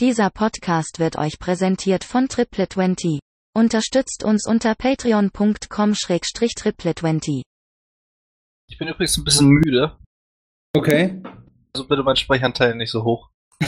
Dieser 0.00 0.30
Podcast 0.30 0.98
wird 0.98 1.18
euch 1.18 1.38
präsentiert 1.38 2.04
von 2.04 2.26
Triplet20. 2.26 3.18
Unterstützt 3.54 4.24
uns 4.24 4.46
unter 4.46 4.74
patreon.com-triplet20. 4.74 7.42
Ich 8.70 8.78
bin 8.78 8.88
übrigens 8.88 9.18
ein 9.18 9.24
bisschen 9.24 9.48
müde. 9.48 9.98
Okay. 10.74 11.22
Also 11.74 11.86
bitte 11.86 12.02
mein 12.02 12.16
Sprechanteil 12.16 12.76
nicht 12.76 12.90
so 12.90 13.04
hoch. 13.04 13.28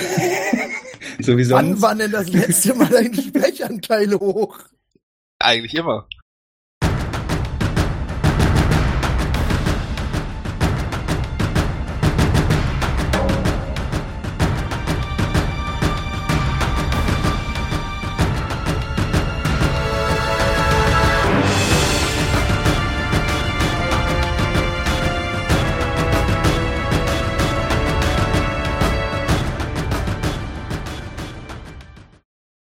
so 1.21 1.37
wie 1.37 1.51
Wann 1.51 1.67
sonst. 1.67 1.83
war 1.83 1.95
denn 1.97 2.13
das 2.13 2.33
letzte 2.33 2.73
Mal 2.77 2.89
dein 2.89 3.13
Sprechanteil 3.15 4.15
hoch? 4.15 4.59
Eigentlich 5.39 5.75
immer. 5.75 6.09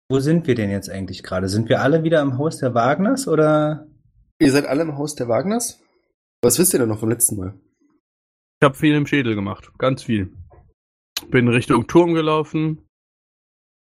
Wo 0.09 0.21
sind 0.21 0.47
wir 0.47 0.55
denn 0.55 0.71
jetzt 0.71 0.89
eigentlich 0.89 1.23
gerade? 1.23 1.49
Sind 1.49 1.69
wir 1.69 1.81
alle 1.81 2.05
wieder 2.05 2.23
im 2.23 2.39
Haus 2.39 2.59
der 2.59 2.75
Wagners 2.75 3.27
oder? 3.27 3.89
Ihr 4.39 4.53
seid 4.53 4.67
alle 4.67 4.83
im 4.83 4.97
Haus 4.97 5.15
der 5.15 5.29
Wagners? 5.29 5.83
Was 6.43 6.59
wisst 6.59 6.75
ihr 6.75 6.79
denn 6.79 6.89
noch 6.89 7.01
vom 7.01 7.09
letzten 7.09 7.37
Mal? 7.37 7.55
Ich 8.61 8.65
habe 8.65 8.77
viel 8.77 8.95
im 8.95 9.07
Schädel 9.07 9.35
gemacht, 9.35 9.73
ganz 9.79 10.05
viel. 10.05 10.33
Bin 11.31 11.49
Richtung 11.49 11.87
Turm 11.87 12.15
gelaufen. 12.15 12.87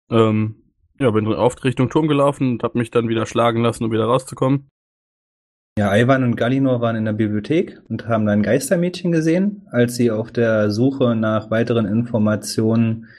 Ähm, 0.10 0.64
ja, 1.00 1.12
bin 1.12 1.28
auf 1.28 1.64
Richtung 1.64 1.90
Turm 1.90 2.08
gelaufen 2.08 2.54
und 2.54 2.64
habe 2.64 2.78
mich 2.78 2.90
dann 2.90 3.08
wieder 3.08 3.26
schlagen 3.26 3.62
lassen, 3.62 3.84
um 3.84 3.92
wieder 3.92 4.06
rauszukommen. 4.06 4.70
Ja, 5.78 5.96
Ivan 5.96 6.24
und 6.24 6.38
Galinor 6.38 6.80
waren 6.80 6.96
in 6.96 7.06
der 7.06 7.14
Bibliothek 7.14 7.82
und 7.90 8.08
haben 8.08 8.28
ein 8.30 8.44
Geistermädchen 8.44 9.12
gesehen, 9.12 9.68
als 9.72 9.96
sie 9.96 10.10
auf 10.10 10.32
der 10.32 10.72
Suche 10.72 11.16
nach 11.16 11.52
weiteren 11.52 11.86
Informationen 11.86 13.10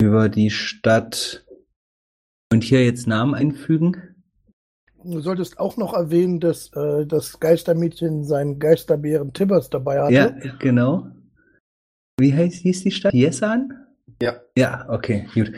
über 0.00 0.28
die 0.28 0.50
Stadt 0.50 1.46
und 2.52 2.62
hier 2.64 2.84
jetzt 2.84 3.06
Namen 3.06 3.34
einfügen. 3.34 3.96
Du 5.04 5.18
solltest 5.20 5.58
auch 5.58 5.76
noch 5.76 5.94
erwähnen, 5.94 6.38
dass 6.38 6.70
äh, 6.74 7.06
das 7.06 7.40
Geistermädchen 7.40 8.24
seinen 8.24 8.60
Geisterbären 8.60 9.32
Tibbers 9.32 9.68
dabei 9.68 10.00
hatte. 10.00 10.14
Ja, 10.14 10.28
genau. 10.58 11.08
Wie 12.18 12.32
heißt 12.32 12.62
hieß 12.62 12.84
die 12.84 12.92
Stadt? 12.92 13.12
Jessan? 13.12 13.72
Ja. 14.20 14.36
Ja, 14.56 14.86
okay, 14.88 15.26
gut. 15.34 15.52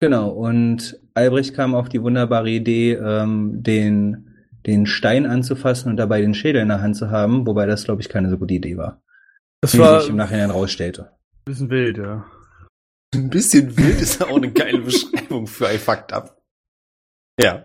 Genau, 0.00 0.30
und 0.30 0.98
Albrecht 1.12 1.54
kam 1.54 1.74
auf 1.74 1.90
die 1.90 2.02
wunderbare 2.02 2.48
Idee, 2.48 2.94
ähm, 2.94 3.62
den, 3.62 4.30
den 4.66 4.86
Stein 4.86 5.26
anzufassen 5.26 5.90
und 5.90 5.98
dabei 5.98 6.22
den 6.22 6.32
Schädel 6.32 6.62
in 6.62 6.68
der 6.68 6.80
Hand 6.80 6.96
zu 6.96 7.10
haben, 7.10 7.46
wobei 7.46 7.66
das, 7.66 7.84
glaube 7.84 8.00
ich, 8.00 8.08
keine 8.08 8.30
so 8.30 8.38
gute 8.38 8.54
Idee 8.54 8.78
war. 8.78 9.02
Das 9.60 9.74
Wie 9.74 9.78
war 9.80 10.00
sich 10.00 10.08
im 10.08 10.16
Nachhinein 10.16 10.50
rausstellte. 10.50 11.10
ein 11.10 11.44
bisschen 11.44 11.68
wild, 11.68 11.98
ja. 11.98 12.24
Ein 13.14 13.28
bisschen 13.28 13.76
wild 13.76 14.00
ist 14.00 14.22
auch 14.22 14.36
eine 14.36 14.52
geile 14.52 14.78
Beschreibung 14.78 15.46
für 15.46 15.68
ein 15.68 15.78
Fakt 15.78 16.12
ab. 16.12 16.40
Ja. 17.40 17.64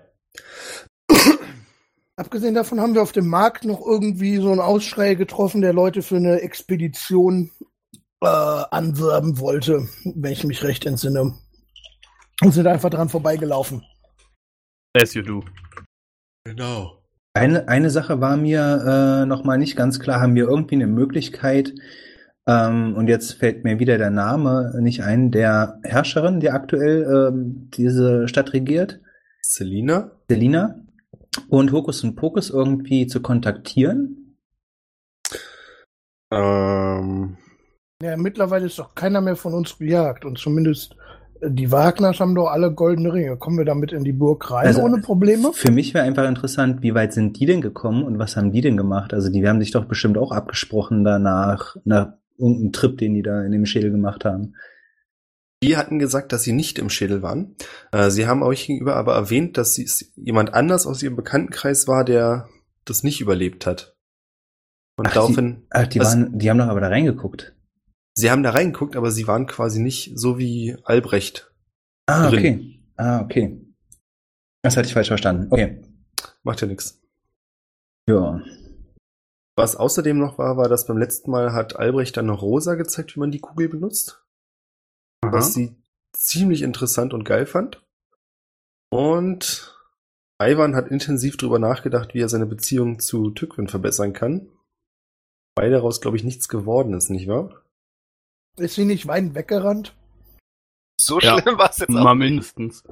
Abgesehen 2.17 2.55
davon 2.55 2.79
haben 2.79 2.95
wir 2.95 3.01
auf 3.01 3.11
dem 3.11 3.27
Markt 3.27 3.65
noch 3.65 3.85
irgendwie 3.85 4.37
so 4.37 4.51
einen 4.51 4.61
Ausschrei 4.61 5.15
getroffen, 5.15 5.61
der 5.61 5.73
Leute 5.73 6.01
für 6.01 6.15
eine 6.15 6.41
Expedition 6.41 7.51
äh, 8.21 8.27
anwerben 8.27 9.39
wollte, 9.39 9.87
wenn 10.03 10.31
ich 10.31 10.45
mich 10.45 10.63
recht 10.63 10.85
entsinne. 10.85 11.37
Und 12.41 12.51
sind 12.51 12.67
einfach 12.67 12.89
dran 12.89 13.09
vorbeigelaufen. 13.09 13.85
As 14.93 15.13
you 15.13 15.21
do. 15.21 15.43
Genau. 16.45 17.03
Eine, 17.33 17.67
eine 17.67 17.89
Sache 17.89 18.21
war 18.21 18.37
mir 18.37 19.23
äh, 19.23 19.25
noch 19.25 19.43
mal 19.43 19.57
nicht 19.57 19.75
ganz 19.75 19.99
klar. 19.99 20.21
Haben 20.21 20.35
wir 20.35 20.47
irgendwie 20.47 20.75
eine 20.75 20.87
Möglichkeit, 20.87 21.73
ähm, 22.47 22.95
und 22.95 23.07
jetzt 23.07 23.33
fällt 23.33 23.63
mir 23.63 23.79
wieder 23.79 23.97
der 23.97 24.11
Name 24.11 24.73
nicht 24.79 25.03
ein, 25.03 25.31
der 25.31 25.79
Herrscherin, 25.83 26.39
die 26.39 26.51
aktuell 26.51 27.03
ähm, 27.03 27.69
diese 27.73 28.27
Stadt 28.27 28.53
regiert, 28.53 28.99
Selina? 29.41 30.11
Selina, 30.29 30.75
und 31.49 31.71
Hokus 31.71 32.03
und 32.03 32.15
Pokus 32.15 32.49
irgendwie 32.49 33.07
zu 33.07 33.21
kontaktieren? 33.21 34.37
Ähm, 36.31 37.37
Ja, 38.01 38.17
mittlerweile 38.17 38.65
ist 38.65 38.79
doch 38.79 38.95
keiner 38.95 39.21
mehr 39.21 39.35
von 39.35 39.53
uns 39.53 39.77
gejagt. 39.77 40.25
Und 40.25 40.37
zumindest 40.37 40.95
äh, 41.41 41.51
die 41.51 41.71
Wagners 41.71 42.19
haben 42.19 42.35
doch 42.35 42.47
alle 42.47 42.73
goldene 42.73 43.13
Ringe. 43.13 43.37
Kommen 43.37 43.57
wir 43.57 43.65
damit 43.65 43.91
in 43.91 44.03
die 44.03 44.13
Burg 44.13 44.49
rein 44.51 44.67
Also, 44.67 44.81
ohne 44.81 45.01
Probleme? 45.01 45.53
Für 45.53 45.71
mich 45.71 45.93
wäre 45.93 46.05
einfach 46.05 46.27
interessant, 46.27 46.81
wie 46.81 46.95
weit 46.95 47.13
sind 47.13 47.39
die 47.39 47.45
denn 47.45 47.61
gekommen 47.61 48.03
und 48.03 48.19
was 48.19 48.35
haben 48.35 48.51
die 48.51 48.61
denn 48.61 48.77
gemacht? 48.77 49.13
Also 49.13 49.31
die 49.31 49.47
haben 49.47 49.59
sich 49.59 49.71
doch 49.71 49.85
bestimmt 49.85 50.17
auch 50.17 50.31
abgesprochen 50.31 51.03
danach, 51.03 51.75
nach 51.85 52.13
irgendeinem 52.37 52.71
Trip, 52.73 52.97
den 52.97 53.13
die 53.13 53.21
da 53.21 53.43
in 53.43 53.51
dem 53.51 53.65
Schädel 53.65 53.91
gemacht 53.91 54.25
haben. 54.25 54.55
die 55.63 55.77
hatten 55.77 55.97
gesagt, 55.99 56.31
dass 56.31 56.43
sie 56.43 56.51
nicht 56.53 56.77
im 56.79 56.89
Schädel 56.89 57.21
waren. 57.23 57.55
Äh, 57.91 58.09
sie 58.11 58.27
haben 58.27 58.43
euch 58.43 58.67
gegenüber 58.67 58.95
aber 58.97 59.15
erwähnt, 59.15 59.57
dass 59.57 59.73
sie, 59.75 59.83
es 59.83 60.11
jemand 60.15 60.53
anders 60.53 60.85
aus 60.85 61.01
ihrem 61.01 61.15
Bekanntenkreis 61.15 61.87
war, 61.87 62.03
der 62.05 62.47
das 62.85 63.03
nicht 63.03 63.19
überlebt 63.21 63.65
hat. 63.65 63.95
Und 64.97 65.07
Ach, 65.07 65.13
daraufhin, 65.13 65.65
Ach, 65.71 65.87
die 65.87 65.99
Was- 65.99 66.09
waren, 66.15 66.37
die 66.37 66.49
haben 66.49 66.57
doch 66.59 66.67
aber 66.67 66.81
da 66.81 66.89
reingeguckt. 66.89 67.55
sie 68.13 68.29
haben 68.31 68.43
da 68.43 68.51
reingeguckt, 68.51 68.95
aber 68.95 69.09
sie 69.11 69.27
waren 69.27 69.47
quasi 69.47 69.81
nicht 69.81 70.11
so 70.15 70.37
wie 70.37 70.77
Albrecht. 70.83 71.51
Ah, 72.05 72.29
Drin. 72.29 72.39
okay. 72.39 72.79
Ah, 72.97 73.21
okay. 73.21 73.61
Das 74.61 74.77
hatte 74.77 74.87
ich 74.87 74.93
falsch 74.93 75.07
verstanden. 75.07 75.47
Okay. 75.51 75.81
Macht 76.43 76.61
ja 76.61 76.67
nichts. 76.67 77.01
Ja. 78.07 78.41
Was 79.57 79.75
außerdem 79.75 80.17
noch 80.19 80.37
war, 80.37 80.57
war, 80.57 80.67
dass 80.67 80.85
beim 80.85 80.97
letzten 80.97 81.31
Mal 81.31 81.53
hat 81.53 81.77
Albrecht 81.77 82.17
dann 82.17 82.25
noch 82.25 82.41
Rosa 82.41 82.75
gezeigt, 82.75 83.15
wie 83.15 83.19
man 83.19 83.31
die 83.31 83.39
Kugel 83.39 83.69
benutzt. 83.69 84.21
Was 85.21 85.53
sie 85.53 85.75
ziemlich 86.13 86.61
interessant 86.61 87.13
und 87.13 87.23
geil 87.23 87.45
fand. 87.45 87.81
Und 88.91 89.75
Ivan 90.41 90.75
hat 90.75 90.89
intensiv 90.89 91.37
drüber 91.37 91.59
nachgedacht, 91.59 92.13
wie 92.13 92.19
er 92.19 92.29
seine 92.29 92.45
Beziehung 92.45 92.99
zu 92.99 93.31
Tückwin 93.31 93.67
verbessern 93.67 94.13
kann. 94.13 94.51
Weil 95.57 95.71
daraus, 95.71 96.01
glaube 96.01 96.17
ich, 96.17 96.23
nichts 96.23 96.49
geworden 96.49 96.93
ist, 96.93 97.09
nicht 97.09 97.27
wahr? 97.27 97.63
Ist 98.57 98.75
sie 98.75 98.85
nicht 98.85 99.07
weinend 99.07 99.35
weggerannt? 99.35 99.95
So 100.99 101.19
Ja. 101.19 101.39
schlimm 101.39 101.57
war 101.57 101.69
es 101.69 101.77
jetzt 101.77 101.89
auch 101.95 102.03
Mal 102.03 102.15
mindestens. 102.15 102.83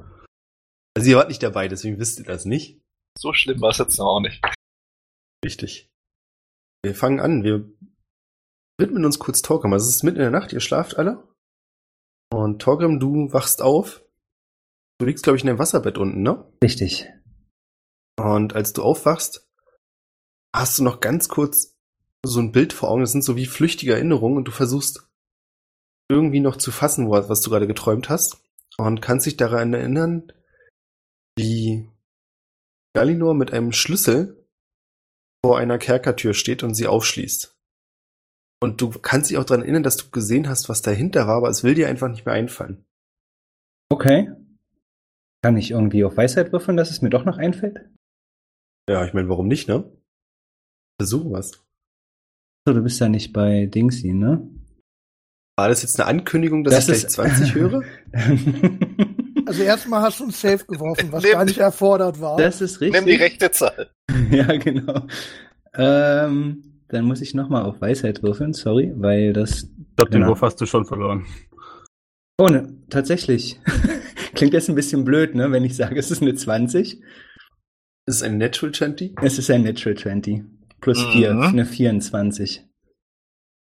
Also 0.96 1.10
ihr 1.10 1.16
wart 1.16 1.28
nicht 1.28 1.42
dabei, 1.42 1.68
deswegen 1.68 1.98
wisst 1.98 2.18
ihr 2.18 2.24
das 2.24 2.44
nicht. 2.44 2.80
So 3.18 3.32
schlimm 3.32 3.60
war 3.60 3.70
es 3.70 3.78
jetzt 3.78 3.98
noch 3.98 4.06
auch 4.06 4.20
nicht. 4.20 4.42
Richtig. 5.44 5.88
Wir 6.84 6.94
fangen 6.94 7.18
an. 7.18 7.42
Wir 7.42 7.66
widmen 8.78 9.06
uns 9.06 9.18
kurz 9.18 9.40
Torgrim. 9.40 9.72
Also 9.72 9.88
es 9.88 9.96
ist 9.96 10.02
mitten 10.02 10.18
in 10.18 10.30
der 10.30 10.30
Nacht, 10.30 10.52
ihr 10.52 10.60
schlaft 10.60 10.98
alle. 10.98 11.26
Und 12.30 12.60
Torgrim, 12.60 13.00
du 13.00 13.32
wachst 13.32 13.62
auf. 13.62 14.04
Du 14.98 15.06
liegst, 15.06 15.24
glaube 15.24 15.38
ich, 15.38 15.42
in 15.42 15.46
deinem 15.46 15.58
Wasserbett 15.58 15.96
unten, 15.96 16.22
ne? 16.22 16.52
Richtig. 16.62 17.08
Und 18.20 18.54
als 18.54 18.74
du 18.74 18.82
aufwachst, 18.82 19.50
hast 20.54 20.78
du 20.78 20.84
noch 20.84 21.00
ganz 21.00 21.28
kurz 21.28 21.74
so 22.24 22.38
ein 22.40 22.52
Bild 22.52 22.74
vor 22.74 22.90
Augen. 22.90 23.00
Das 23.00 23.12
sind 23.12 23.24
so 23.24 23.34
wie 23.34 23.46
flüchtige 23.46 23.94
Erinnerungen 23.94 24.36
und 24.36 24.44
du 24.44 24.52
versuchst 24.52 25.08
irgendwie 26.10 26.40
noch 26.40 26.56
zu 26.56 26.70
fassen, 26.70 27.10
was 27.10 27.40
du 27.40 27.48
gerade 27.48 27.66
geträumt 27.66 28.10
hast. 28.10 28.42
Und 28.76 29.00
kannst 29.00 29.24
dich 29.24 29.38
daran 29.38 29.72
erinnern, 29.72 30.30
wie 31.38 31.88
Galinor 32.94 33.32
mit 33.34 33.54
einem 33.54 33.72
Schlüssel 33.72 34.43
vor 35.44 35.58
einer 35.58 35.76
Kerkertür 35.76 36.32
steht 36.32 36.62
und 36.62 36.74
sie 36.74 36.86
aufschließt. 36.86 37.54
Und 38.62 38.80
du 38.80 38.88
kannst 38.88 39.28
dich 39.28 39.36
auch 39.36 39.44
daran 39.44 39.60
erinnern, 39.62 39.82
dass 39.82 39.98
du 39.98 40.08
gesehen 40.10 40.48
hast, 40.48 40.70
was 40.70 40.80
dahinter 40.80 41.26
war, 41.26 41.36
aber 41.36 41.50
es 41.50 41.62
will 41.62 41.74
dir 41.74 41.86
einfach 41.86 42.08
nicht 42.08 42.24
mehr 42.24 42.34
einfallen. 42.34 42.82
Okay. 43.92 44.30
Kann 45.44 45.58
ich 45.58 45.70
irgendwie 45.72 46.02
auf 46.02 46.16
Weisheit 46.16 46.50
würfeln, 46.52 46.78
dass 46.78 46.90
es 46.90 47.02
mir 47.02 47.10
doch 47.10 47.26
noch 47.26 47.36
einfällt? 47.36 47.90
Ja, 48.88 49.04
ich 49.04 49.12
meine, 49.12 49.28
warum 49.28 49.46
nicht, 49.48 49.68
ne? 49.68 49.84
Versuchen 50.98 51.30
wir's. 51.30 51.50
So, 52.66 52.72
du 52.72 52.82
bist 52.82 52.98
ja 53.00 53.10
nicht 53.10 53.34
bei 53.34 53.66
Dingsy, 53.66 54.14
ne? 54.14 54.48
War 55.58 55.68
das 55.68 55.82
jetzt 55.82 56.00
eine 56.00 56.08
Ankündigung, 56.08 56.64
dass 56.64 56.72
Das 56.74 56.84
ich 56.84 56.86
gleich 56.86 57.04
ist- 57.04 57.12
20 57.12 57.54
höre? 57.54 57.82
Also 59.46 59.62
erstmal 59.62 60.02
hast 60.02 60.20
du 60.20 60.24
ein 60.24 60.30
Safe 60.30 60.64
geworfen, 60.64 61.12
was 61.12 61.22
Nimm- 61.24 61.32
gar 61.32 61.44
nicht 61.44 61.58
erfordert 61.58 62.20
war. 62.20 62.36
das 62.36 62.60
ist 62.60 62.80
richtig. 62.80 63.00
Nimm 63.00 63.06
die 63.10 63.20
rechte 63.22 63.50
Zahl. 63.50 63.90
ja, 64.30 64.46
genau. 64.56 65.06
Ähm, 65.74 66.80
dann 66.88 67.04
muss 67.04 67.20
ich 67.20 67.34
nochmal 67.34 67.64
auf 67.64 67.80
Weisheit 67.80 68.22
würfeln, 68.22 68.52
sorry, 68.52 68.92
weil 68.96 69.32
das. 69.32 69.64
Ich 69.64 69.96
glaube, 69.96 70.10
den 70.10 70.20
Genau. 70.20 70.28
Wurf 70.30 70.42
hast 70.42 70.60
du 70.60 70.66
schon 70.66 70.84
verloren. 70.84 71.24
Oh, 72.38 72.48
ne, 72.48 72.74
tatsächlich. 72.90 73.60
Klingt 74.34 74.52
jetzt 74.54 74.68
ein 74.68 74.74
bisschen 74.74 75.04
blöd, 75.04 75.34
ne, 75.34 75.52
wenn 75.52 75.64
ich 75.64 75.76
sage, 75.76 75.98
es 75.98 76.10
ist 76.10 76.22
eine 76.22 76.34
20. 76.34 76.94
Ist 78.06 78.16
es 78.16 78.22
ein 78.22 78.38
Natural 78.38 78.72
20? 78.74 79.14
Es 79.22 79.38
ist 79.38 79.50
ein 79.50 79.62
Natural 79.62 79.96
20. 79.96 80.42
Plus 80.80 80.98
Mhm. 81.06 81.10
4, 81.12 81.30
eine 81.40 81.64
24. 81.64 82.64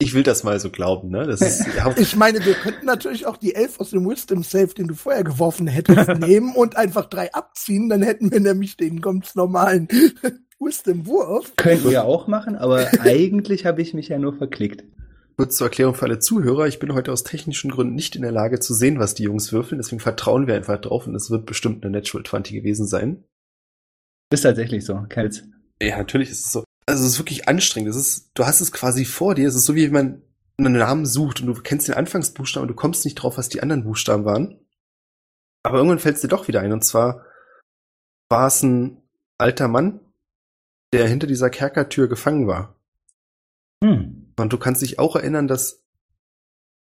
Ich 0.01 0.13
will 0.13 0.23
das 0.23 0.43
mal 0.43 0.59
so 0.59 0.69
glauben, 0.69 1.09
ne? 1.09 1.25
Das 1.27 1.41
ist, 1.41 1.65
ja, 1.77 1.93
Ich 1.97 2.15
meine, 2.15 2.43
wir 2.43 2.53
könnten 2.55 2.85
natürlich 2.85 3.25
auch 3.25 3.37
die 3.37 3.55
Elf 3.55 3.79
aus 3.79 3.91
dem 3.91 4.07
Wisdom 4.09 4.43
Safe, 4.43 4.67
den 4.67 4.87
du 4.87 4.95
vorher 4.95 5.23
geworfen 5.23 5.67
hättest, 5.67 6.09
nehmen 6.19 6.55
und 6.55 6.75
einfach 6.77 7.05
drei 7.05 7.33
abziehen. 7.33 7.89
Dann 7.89 8.01
hätten 8.01 8.31
wir 8.31 8.39
nämlich 8.39 8.77
den 8.77 9.01
ganz 9.01 9.35
normalen 9.35 9.87
Wisdom-Wurf. 10.59 11.53
Könnten 11.55 11.89
wir 11.89 12.03
auch 12.05 12.27
machen, 12.27 12.55
aber 12.55 12.87
eigentlich 13.01 13.65
habe 13.65 13.81
ich 13.81 13.93
mich 13.93 14.09
ja 14.09 14.19
nur 14.19 14.33
verklickt. 14.37 14.83
kurz 15.37 15.57
zur 15.57 15.67
Erklärung 15.67 15.95
für 15.95 16.05
alle 16.05 16.19
Zuhörer. 16.19 16.67
Ich 16.67 16.79
bin 16.79 16.93
heute 16.93 17.11
aus 17.11 17.23
technischen 17.23 17.71
Gründen 17.71 17.95
nicht 17.95 18.15
in 18.15 18.21
der 18.21 18.31
Lage 18.31 18.59
zu 18.59 18.73
sehen, 18.73 18.99
was 18.99 19.15
die 19.15 19.23
Jungs 19.23 19.51
würfeln. 19.51 19.79
Deswegen 19.79 19.99
vertrauen 19.99 20.45
wir 20.47 20.55
einfach 20.55 20.79
drauf 20.79 21.07
und 21.07 21.15
es 21.15 21.31
wird 21.31 21.45
bestimmt 21.45 21.83
eine 21.83 21.91
Natural 21.97 22.23
20 22.25 22.53
gewesen 22.53 22.85
sein. 22.87 23.23
Ist 24.31 24.41
tatsächlich 24.43 24.85
so, 24.85 25.01
Kels. 25.09 25.43
Ja, 25.81 25.97
natürlich 25.97 26.29
ist 26.29 26.45
es 26.45 26.51
so. 26.51 26.63
Also 26.91 27.05
es 27.05 27.13
ist 27.13 27.19
wirklich 27.19 27.47
anstrengend. 27.47 27.89
Es 27.89 27.95
ist, 27.95 28.31
du 28.33 28.45
hast 28.45 28.59
es 28.59 28.73
quasi 28.73 29.05
vor 29.05 29.33
dir. 29.33 29.47
Es 29.47 29.55
ist 29.55 29.65
so, 29.65 29.75
wie 29.75 29.85
wenn 29.85 29.93
man 29.93 30.21
einen 30.57 30.77
Namen 30.77 31.05
sucht 31.05 31.39
und 31.39 31.47
du 31.47 31.53
kennst 31.53 31.87
den 31.87 31.95
Anfangsbuchstaben 31.95 32.63
und 32.63 32.67
du 32.67 32.75
kommst 32.75 33.05
nicht 33.05 33.15
drauf, 33.15 33.37
was 33.37 33.47
die 33.47 33.63
anderen 33.63 33.85
Buchstaben 33.85 34.25
waren. 34.25 34.59
Aber 35.63 35.77
irgendwann 35.77 35.99
fällt 35.99 36.15
es 36.15 36.21
dir 36.21 36.27
doch 36.27 36.49
wieder 36.49 36.59
ein. 36.59 36.73
Und 36.73 36.83
zwar 36.83 37.25
war 38.27 38.47
es 38.47 38.61
ein 38.61 39.01
alter 39.37 39.69
Mann, 39.69 40.01
der 40.93 41.07
hinter 41.07 41.27
dieser 41.27 41.49
Kerkertür 41.49 42.09
gefangen 42.09 42.45
war. 42.47 42.75
Hm. 43.81 44.33
Und 44.37 44.51
du 44.51 44.57
kannst 44.57 44.81
dich 44.81 44.99
auch 44.99 45.15
erinnern, 45.15 45.47
dass 45.47 45.85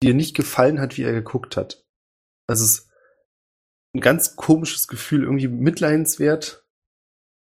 dir 0.03 0.12
nicht 0.12 0.37
gefallen 0.37 0.81
hat, 0.81 0.99
wie 0.99 1.03
er 1.03 1.15
geguckt 1.15 1.57
hat. 1.57 1.83
Also 2.47 2.62
es 2.62 2.73
ist 2.73 2.91
ein 3.95 4.03
ganz 4.03 4.37
komisches 4.37 4.87
Gefühl, 4.87 5.23
irgendwie 5.23 5.49
mitleidenswert, 5.49 6.67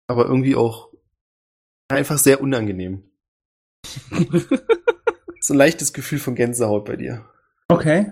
aber 0.07 0.27
irgendwie 0.27 0.55
auch 0.55 0.86
einfach 1.89 2.17
sehr 2.17 2.41
unangenehm. 2.41 3.03
so 5.39 5.53
ein 5.53 5.57
leichtes 5.57 5.93
Gefühl 5.93 6.19
von 6.19 6.35
Gänsehaut 6.35 6.85
bei 6.85 6.95
dir. 6.95 7.25
Okay. 7.69 8.11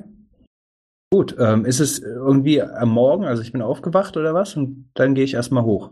Gut, 1.11 1.35
ähm, 1.39 1.65
ist 1.65 1.79
es 1.79 1.99
irgendwie 1.99 2.61
am 2.61 2.89
Morgen, 2.89 3.25
also 3.25 3.41
ich 3.41 3.51
bin 3.51 3.61
aufgewacht 3.61 4.17
oder 4.17 4.33
was? 4.33 4.55
Und 4.55 4.89
dann 4.95 5.15
gehe 5.15 5.23
ich 5.23 5.33
erstmal 5.33 5.63
hoch 5.63 5.91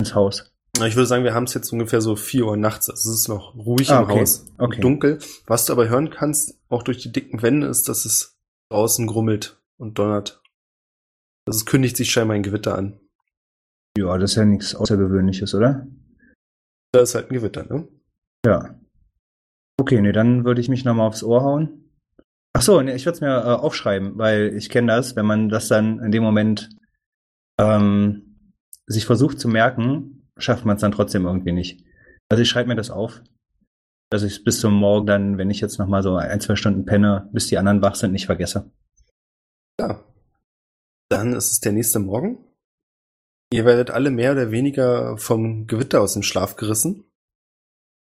ins 0.00 0.14
Haus. 0.14 0.52
Ich 0.84 0.94
würde 0.94 1.06
sagen, 1.06 1.24
wir 1.24 1.32
haben 1.34 1.44
es 1.44 1.54
jetzt 1.54 1.72
ungefähr 1.72 2.00
so 2.02 2.16
4 2.16 2.44
Uhr 2.46 2.56
nachts. 2.56 2.90
Also 2.90 3.10
es 3.10 3.20
ist 3.20 3.28
noch 3.28 3.54
ruhig 3.54 3.90
Ah, 3.90 4.00
im 4.00 4.04
okay. 4.10 4.20
Haus, 4.20 4.52
Okay. 4.58 4.80
dunkel. 4.80 5.18
Was 5.46 5.64
du 5.64 5.72
aber 5.72 5.88
hören 5.88 6.10
kannst, 6.10 6.58
auch 6.68 6.82
durch 6.82 6.98
die 6.98 7.12
dicken 7.12 7.40
Wände, 7.42 7.66
ist, 7.66 7.88
dass 7.88 8.04
es 8.04 8.36
draußen 8.70 9.06
grummelt 9.06 9.58
und 9.78 9.98
donnert. 9.98 10.42
Also 11.46 11.58
es 11.58 11.66
kündigt 11.66 11.96
sich 11.96 12.10
scheinbar 12.10 12.34
ein 12.34 12.42
Gewitter 12.42 12.76
an. 12.76 13.00
Ja, 13.96 14.18
das 14.18 14.32
ist 14.32 14.36
ja 14.36 14.44
nichts 14.44 14.74
Außergewöhnliches, 14.74 15.54
oder? 15.54 15.86
Da 16.96 17.02
ist 17.02 17.14
halt 17.14 17.30
ein 17.30 17.34
Gewitter, 17.34 17.66
ne? 17.66 17.86
Ja. 18.46 18.80
Okay, 19.78 20.00
nee, 20.00 20.12
dann 20.12 20.46
würde 20.46 20.62
ich 20.62 20.70
mich 20.70 20.86
nochmal 20.86 21.06
aufs 21.06 21.22
Ohr 21.22 21.42
hauen. 21.42 21.90
Ach 22.54 22.62
so, 22.62 22.80
nee, 22.80 22.94
ich 22.94 23.04
würde 23.04 23.16
es 23.16 23.20
mir 23.20 23.36
äh, 23.36 23.54
aufschreiben, 23.54 24.16
weil 24.16 24.56
ich 24.56 24.70
kenne 24.70 24.92
das, 24.92 25.14
wenn 25.14 25.26
man 25.26 25.50
das 25.50 25.68
dann 25.68 25.98
in 26.00 26.10
dem 26.10 26.22
Moment 26.22 26.70
ähm, 27.60 28.50
sich 28.86 29.04
versucht 29.04 29.38
zu 29.38 29.46
merken, 29.46 30.26
schafft 30.38 30.64
man 30.64 30.76
es 30.76 30.80
dann 30.80 30.92
trotzdem 30.92 31.26
irgendwie 31.26 31.52
nicht. 31.52 31.84
Also 32.30 32.40
ich 32.40 32.48
schreibe 32.48 32.70
mir 32.70 32.76
das 32.76 32.90
auf, 32.90 33.20
dass 34.08 34.22
ich 34.22 34.32
es 34.32 34.42
bis 34.42 34.58
zum 34.60 34.72
Morgen 34.72 35.06
dann, 35.06 35.36
wenn 35.36 35.50
ich 35.50 35.60
jetzt 35.60 35.78
nochmal 35.78 36.02
so 36.02 36.16
ein, 36.16 36.40
zwei 36.40 36.56
Stunden 36.56 36.86
penne, 36.86 37.28
bis 37.30 37.48
die 37.48 37.58
anderen 37.58 37.82
wach 37.82 37.96
sind, 37.96 38.12
nicht 38.12 38.24
vergesse. 38.24 38.72
Ja. 39.78 40.02
Dann 41.10 41.34
ist 41.34 41.52
es 41.52 41.60
der 41.60 41.72
nächste 41.72 41.98
Morgen. 41.98 42.38
Ihr 43.52 43.64
werdet 43.64 43.90
alle 43.90 44.10
mehr 44.10 44.32
oder 44.32 44.50
weniger 44.50 45.16
vom 45.18 45.66
Gewitter 45.66 46.00
aus 46.00 46.14
dem 46.14 46.22
Schlaf 46.22 46.56
gerissen. 46.56 47.04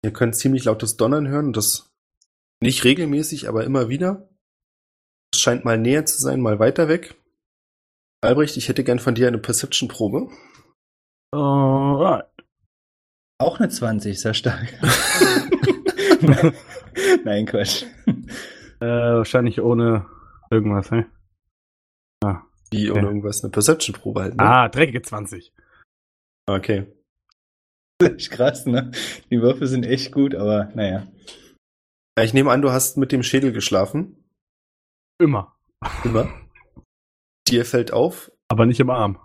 Ihr 0.05 0.13
könnt 0.13 0.37
ziemlich 0.37 0.65
lautes 0.65 0.97
Donnern 0.97 1.29
hören 1.29 1.47
und 1.47 1.57
das 1.57 1.91
nicht 2.61 2.85
regelmäßig, 2.85 3.49
aber 3.49 3.65
immer 3.65 3.89
wieder. 3.89 4.29
Es 5.33 5.41
scheint 5.41 5.65
mal 5.65 5.79
näher 5.79 6.07
zu 6.07 6.19
sein, 6.19 6.41
mal 6.41 6.59
weiter 6.59 6.89
weg. 6.89 7.15
Albrecht, 8.21 8.57
ich 8.57 8.69
hätte 8.69 8.83
gern 8.83 8.99
von 8.99 9.15
dir 9.15 9.29
eine 9.29 9.39
Perception-Probe. 9.39 10.29
Alright. 11.33 12.27
Auch 13.39 13.61
eine 13.61 13.69
20, 13.69 14.19
sehr 14.21 14.35
stark. 14.35 14.67
Nein, 17.25 17.47
Quatsch. 17.47 17.85
Äh, 18.81 18.87
wahrscheinlich 18.87 19.61
ohne 19.61 20.07
irgendwas, 20.51 20.91
ne? 20.91 21.07
Wie 22.71 22.91
ohne 22.91 23.07
irgendwas 23.07 23.43
eine 23.43 23.51
Perception-Probe 23.51 24.23
halt. 24.23 24.35
Ne? 24.37 24.43
Ah, 24.43 24.69
dreckige 24.69 25.03
20. 25.03 25.53
Okay. 26.47 26.87
Echt 28.03 28.31
krass, 28.31 28.67
ne? 28.67 28.93
Die 29.31 29.41
Würfel 29.41 29.67
sind 29.67 29.85
echt 29.85 30.13
gut, 30.13 30.35
aber 30.35 30.71
naja. 30.75 31.07
Ja, 32.19 32.25
ich 32.25 32.33
nehme 32.35 32.51
an, 32.51 32.63
du 32.63 32.71
hast 32.71 32.97
mit 32.97 33.11
dem 33.13 33.23
Schädel 33.23 33.53
geschlafen. 33.53 34.25
Immer. 35.21 35.57
Immer. 36.05 36.29
Dir 37.49 37.65
fällt 37.65 37.93
auf, 37.93 38.31
Aber 38.49 38.67
nicht 38.67 38.81
im 38.81 38.91
Arm. 38.91 39.19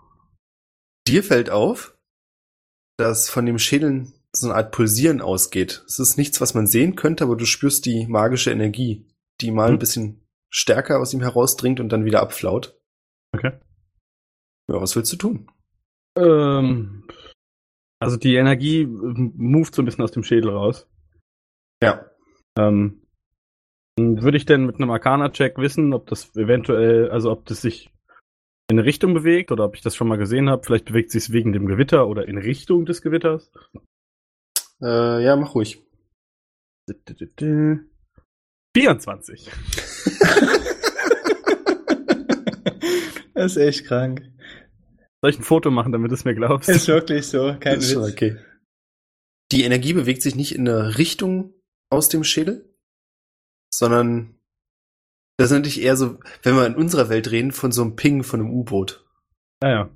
Dir 1.07 1.23
fällt 1.23 1.49
auf, 1.49 1.97
dass 2.97 3.29
von 3.29 3.45
dem 3.45 3.59
Schädel 3.59 4.07
so 4.35 4.47
eine 4.47 4.55
Art 4.55 4.71
Pulsieren 4.71 5.21
ausgeht. 5.21 5.83
Es 5.87 5.99
ist 5.99 6.17
nichts, 6.17 6.41
was 6.41 6.53
man 6.53 6.65
sehen 6.67 6.95
könnte, 6.95 7.23
aber 7.25 7.35
du 7.35 7.45
spürst 7.45 7.85
die 7.85 8.07
magische 8.07 8.51
Energie, 8.51 9.05
die 9.41 9.51
mal 9.51 9.67
ein 9.67 9.73
Hm. 9.73 9.79
bisschen 9.79 10.27
stärker 10.51 10.99
aus 10.99 11.13
ihm 11.13 11.21
herausdringt 11.21 11.79
und 11.79 11.89
dann 11.89 12.05
wieder 12.05 12.21
abflaut. 12.21 12.79
Okay. 13.33 13.51
Ja, 14.69 14.79
was 14.81 14.95
willst 14.95 15.11
du 15.13 15.17
tun? 15.17 15.51
Ähm, 16.17 17.05
also 17.99 18.17
die 18.17 18.35
Energie 18.35 18.85
moved 18.85 19.73
so 19.73 19.81
ein 19.81 19.85
bisschen 19.85 20.03
aus 20.03 20.11
dem 20.11 20.23
Schädel 20.23 20.51
raus. 20.51 20.87
Ja. 21.81 22.05
Ähm, 22.57 23.01
würde 23.97 24.37
ich 24.37 24.45
denn 24.45 24.65
mit 24.65 24.75
einem 24.75 24.91
Arcana-Check 24.91 25.57
wissen, 25.57 25.93
ob 25.93 26.07
das 26.07 26.35
eventuell, 26.35 27.09
also 27.09 27.31
ob 27.31 27.45
das 27.45 27.61
sich 27.61 27.91
in 28.69 28.79
eine 28.79 28.85
Richtung 28.85 29.13
bewegt 29.13 29.51
oder 29.51 29.65
ob 29.65 29.75
ich 29.75 29.81
das 29.81 29.95
schon 29.95 30.07
mal 30.07 30.17
gesehen 30.17 30.49
habe? 30.49 30.63
Vielleicht 30.63 30.85
bewegt 30.85 31.11
sich 31.11 31.23
es 31.23 31.31
wegen 31.31 31.51
dem 31.51 31.67
Gewitter 31.67 32.07
oder 32.07 32.27
in 32.27 32.37
Richtung 32.37 32.85
des 32.85 33.01
Gewitters. 33.01 33.51
Äh, 34.81 35.23
ja, 35.23 35.35
mach 35.35 35.55
ruhig. 35.55 35.81
24. 38.75 39.51
Das 43.43 43.57
ist 43.57 43.61
echt 43.61 43.85
krank. 43.87 44.21
Soll 45.21 45.31
ich 45.31 45.37
ein 45.39 45.43
Foto 45.43 45.69
machen, 45.69 45.91
damit 45.91 46.11
du 46.11 46.15
es 46.15 46.23
mir 46.23 46.33
glaubst? 46.33 46.69
Ist 46.69 46.87
wirklich 46.87 47.27
so, 47.27 47.53
kein 47.59 47.79
Ist 47.79 47.91
schon 47.91 48.03
Witz. 48.03 48.13
okay. 48.13 48.37
Die 49.51 49.63
Energie 49.63 49.91
bewegt 49.91 50.21
sich 50.21 50.35
nicht 50.35 50.55
in 50.55 50.67
eine 50.67 50.97
Richtung 50.97 51.53
aus 51.89 52.07
dem 52.07 52.23
Schädel, 52.23 52.73
sondern 53.73 54.39
das 55.37 55.51
ist 55.51 55.57
natürlich 55.57 55.81
eher 55.81 55.97
so, 55.97 56.19
wenn 56.41 56.55
wir 56.55 56.65
in 56.65 56.75
unserer 56.75 57.09
Welt 57.09 57.31
reden, 57.31 57.51
von 57.51 57.73
so 57.73 57.81
einem 57.81 57.97
Ping 57.97 58.23
von 58.23 58.39
einem 58.39 58.51
U-Boot. 58.53 59.05
Ja, 59.61 59.69
ja. 59.69 59.89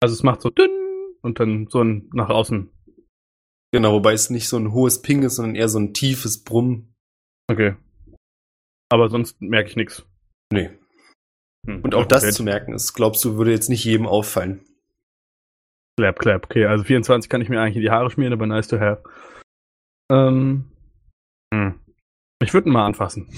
Also 0.00 0.14
es 0.14 0.24
macht 0.24 0.42
so 0.42 0.50
dünn 0.50 0.70
und 1.20 1.38
dann 1.38 1.68
so 1.68 1.84
ein 1.84 2.10
nach 2.12 2.28
außen. 2.28 2.72
Genau, 3.70 3.92
wobei 3.92 4.14
es 4.14 4.30
nicht 4.30 4.48
so 4.48 4.56
ein 4.56 4.72
hohes 4.72 5.00
Ping 5.00 5.22
ist, 5.22 5.36
sondern 5.36 5.54
eher 5.54 5.68
so 5.68 5.78
ein 5.78 5.94
tiefes 5.94 6.42
Brummen. 6.42 6.92
Okay. 7.48 7.76
Aber 8.88 9.10
sonst 9.10 9.40
merke 9.40 9.70
ich 9.70 9.76
nichts. 9.76 10.04
Nee. 10.52 10.70
Hm. 11.66 11.82
Und 11.82 11.94
auch 11.94 12.06
das 12.06 12.24
okay. 12.24 12.32
zu 12.32 12.42
merken 12.42 12.72
ist, 12.72 12.92
glaubst 12.94 13.24
du, 13.24 13.36
würde 13.36 13.52
jetzt 13.52 13.68
nicht 13.68 13.84
jedem 13.84 14.06
auffallen. 14.06 14.64
Clap, 15.98 16.18
clap. 16.18 16.44
Okay, 16.44 16.66
also 16.66 16.84
24 16.84 17.28
kann 17.28 17.40
ich 17.40 17.48
mir 17.48 17.60
eigentlich 17.60 17.76
in 17.76 17.82
die 17.82 17.90
Haare 17.90 18.10
schmieren, 18.10 18.32
aber 18.32 18.46
nice 18.46 18.68
to 18.68 18.80
have. 18.80 19.02
Ähm, 20.10 20.70
hm. 21.52 21.78
Ich 22.42 22.52
würde 22.54 22.68
ihn 22.68 22.72
mal 22.72 22.86
anfassen. 22.86 23.28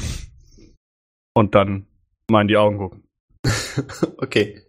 Und 1.36 1.54
dann 1.54 1.86
mal 2.30 2.42
in 2.42 2.48
die 2.48 2.56
Augen 2.56 2.78
gucken. 2.78 3.08
okay. 4.18 4.62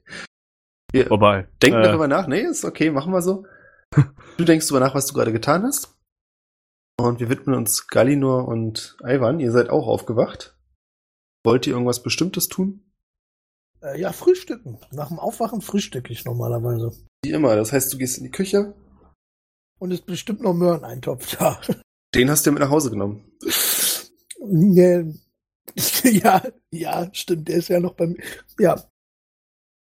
Wir 0.92 1.08
Vorbei. 1.08 1.48
denken 1.62 1.80
Äh, 1.80 1.84
darüber 1.84 2.08
nach. 2.08 2.28
Nee, 2.28 2.42
ist 2.42 2.66
okay, 2.66 2.90
machen 2.90 3.14
wir 3.14 3.22
so. 3.22 3.46
Du 4.38 4.44
denkst 4.44 4.68
darüber 4.68 4.86
nach, 4.86 4.96
was 4.96 5.08
du 5.08 5.14
gerade 5.14 5.32
getan 5.32 5.64
hast. 5.64 5.98
Und 6.98 7.22
wir 7.22 7.30
widmen 7.30 7.56
uns 7.56 7.88
Galinor 7.88 8.48
und 8.48 8.98
Ivan. 9.02 9.40
Ihr 9.40 9.52
seid 9.52 9.70
auch 9.70 9.88
aufgewacht. 9.88 10.58
Wollt 11.46 11.68
ihr 11.68 11.74
irgendwas 11.74 12.04
Bestimmtes 12.04 12.50
tun? 12.50 12.85
Äh, 13.82 14.00
ja, 14.00 14.12
frühstücken. 14.12 14.80
Nach 14.92 15.10
dem 15.10 15.20
Aufwachen 15.20 15.62
frühstücke 15.62 16.12
ich 16.12 16.26
normalerweise. 16.26 16.92
Wie 17.24 17.32
immer. 17.32 17.56
Das 17.56 17.72
heißt, 17.72 17.94
du 17.94 17.98
gehst 17.98 18.18
in 18.18 18.24
die 18.24 18.32
Küche. 18.32 18.74
Und 19.80 19.92
es 19.92 20.00
ist 20.00 20.06
bestimmt 20.06 20.42
noch 20.42 20.54
Möhreneintopf 20.54 21.38
da. 21.38 21.60
Den 22.14 22.30
hast 22.30 22.46
du 22.46 22.52
mit 22.52 22.62
nach 22.62 22.70
Hause 22.70 22.90
genommen. 22.92 23.30
Nee. 24.40 25.14
ja, 26.04 26.42
ja, 26.72 27.10
stimmt. 27.14 27.48
Der 27.48 27.58
ist 27.58 27.68
ja 27.68 27.80
noch 27.80 27.94
beim. 27.94 28.16
Ja, 28.60 28.84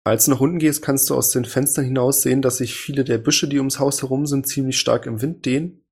Als 0.03 0.25
du 0.25 0.31
nach 0.31 0.41
unten 0.41 0.59
gehst, 0.59 0.81
kannst 0.81 1.09
du 1.09 1.15
aus 1.15 1.31
den 1.31 1.45
Fenstern 1.45 1.85
hinaus 1.85 2.21
sehen, 2.21 2.41
dass 2.41 2.57
sich 2.57 2.75
viele 2.75 3.03
der 3.03 3.17
Büsche, 3.17 3.47
die 3.47 3.59
ums 3.59 3.79
Haus 3.79 4.01
herum 4.01 4.25
sind, 4.25 4.47
ziemlich 4.47 4.79
stark 4.79 5.05
im 5.05 5.21
Wind 5.21 5.45
dehnen. 5.45 5.85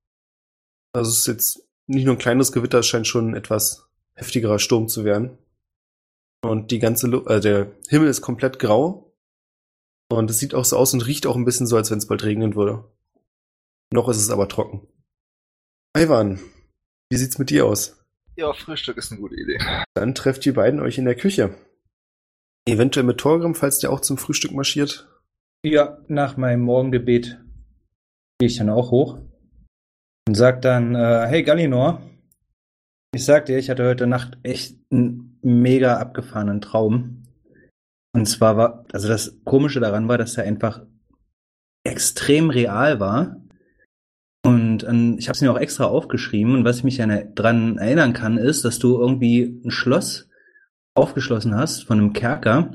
Also 0.92 1.10
es 1.10 1.18
ist 1.20 1.26
jetzt 1.26 1.68
nicht 1.86 2.04
nur 2.04 2.14
ein 2.14 2.18
kleines 2.18 2.52
Gewitter, 2.52 2.80
es 2.80 2.86
scheint 2.86 3.06
schon 3.06 3.30
ein 3.30 3.36
etwas 3.36 3.88
heftigerer 4.14 4.58
Sturm 4.58 4.88
zu 4.88 5.04
werden. 5.04 5.38
Und 6.50 6.70
die 6.70 6.78
ganze 6.78 7.06
Lu 7.06 7.24
äh, 7.26 7.40
der 7.40 7.72
Himmel 7.88 8.08
ist 8.08 8.20
komplett 8.20 8.58
grau. 8.58 9.14
Und 10.08 10.30
es 10.30 10.38
sieht 10.38 10.54
auch 10.54 10.64
so 10.64 10.76
aus 10.76 10.94
und 10.94 11.06
riecht 11.06 11.26
auch 11.26 11.36
ein 11.36 11.44
bisschen 11.44 11.66
so, 11.66 11.76
als 11.76 11.90
wenn 11.90 11.98
es 11.98 12.06
bald 12.06 12.24
regnen 12.24 12.54
würde. 12.54 12.84
Noch 13.92 14.08
ist 14.08 14.18
es 14.18 14.30
aber 14.30 14.48
trocken. 14.48 14.86
Ivan, 15.96 16.40
wie 17.10 17.16
sieht's 17.16 17.38
mit 17.38 17.50
dir 17.50 17.66
aus? 17.66 18.04
Ja, 18.36 18.52
Frühstück 18.52 18.98
ist 18.98 19.10
eine 19.10 19.20
gute 19.20 19.36
Idee. 19.36 19.58
Dann 19.94 20.14
trefft 20.14 20.44
die 20.44 20.52
beiden 20.52 20.80
euch 20.80 20.98
in 20.98 21.06
der 21.06 21.14
Küche. 21.14 21.54
Eventuell 22.68 23.06
mit 23.06 23.18
Torgrim, 23.18 23.54
falls 23.54 23.78
der 23.78 23.90
auch 23.90 24.00
zum 24.00 24.18
Frühstück 24.18 24.52
marschiert. 24.52 25.08
Ja, 25.64 25.98
nach 26.08 26.36
meinem 26.36 26.60
Morgengebet 26.60 27.38
gehe 28.38 28.48
ich 28.48 28.58
dann 28.58 28.68
auch 28.68 28.90
hoch 28.90 29.18
und 30.28 30.34
sag 30.34 30.62
dann, 30.62 30.94
äh, 30.94 31.26
hey 31.28 31.42
Gallinor, 31.42 32.02
ich 33.14 33.24
sag 33.24 33.46
dir, 33.46 33.56
ich 33.56 33.70
hatte 33.70 33.86
heute 33.86 34.06
Nacht 34.06 34.38
echt 34.42 34.76
einen 34.90 35.25
mega 35.46 35.98
abgefahrenen 35.98 36.60
Traum. 36.60 37.22
Und 38.12 38.26
zwar 38.26 38.56
war, 38.56 38.84
also 38.92 39.08
das 39.08 39.38
Komische 39.44 39.78
daran 39.78 40.08
war, 40.08 40.18
dass 40.18 40.36
er 40.36 40.44
einfach 40.44 40.82
extrem 41.84 42.50
real 42.50 42.98
war. 42.98 43.40
Und 44.44 44.84
ähm, 44.84 45.16
ich 45.18 45.28
habe 45.28 45.36
es 45.36 45.42
mir 45.42 45.52
auch 45.52 45.58
extra 45.58 45.84
aufgeschrieben. 45.84 46.54
Und 46.54 46.64
was 46.64 46.78
ich 46.78 46.84
mich 46.84 46.96
daran 46.96 47.78
erinnern 47.78 48.12
kann, 48.12 48.38
ist, 48.38 48.64
dass 48.64 48.78
du 48.78 48.98
irgendwie 48.98 49.60
ein 49.64 49.70
Schloss 49.70 50.28
aufgeschlossen 50.94 51.54
hast 51.54 51.84
von 51.84 51.98
einem 51.98 52.12
Kerker. 52.12 52.74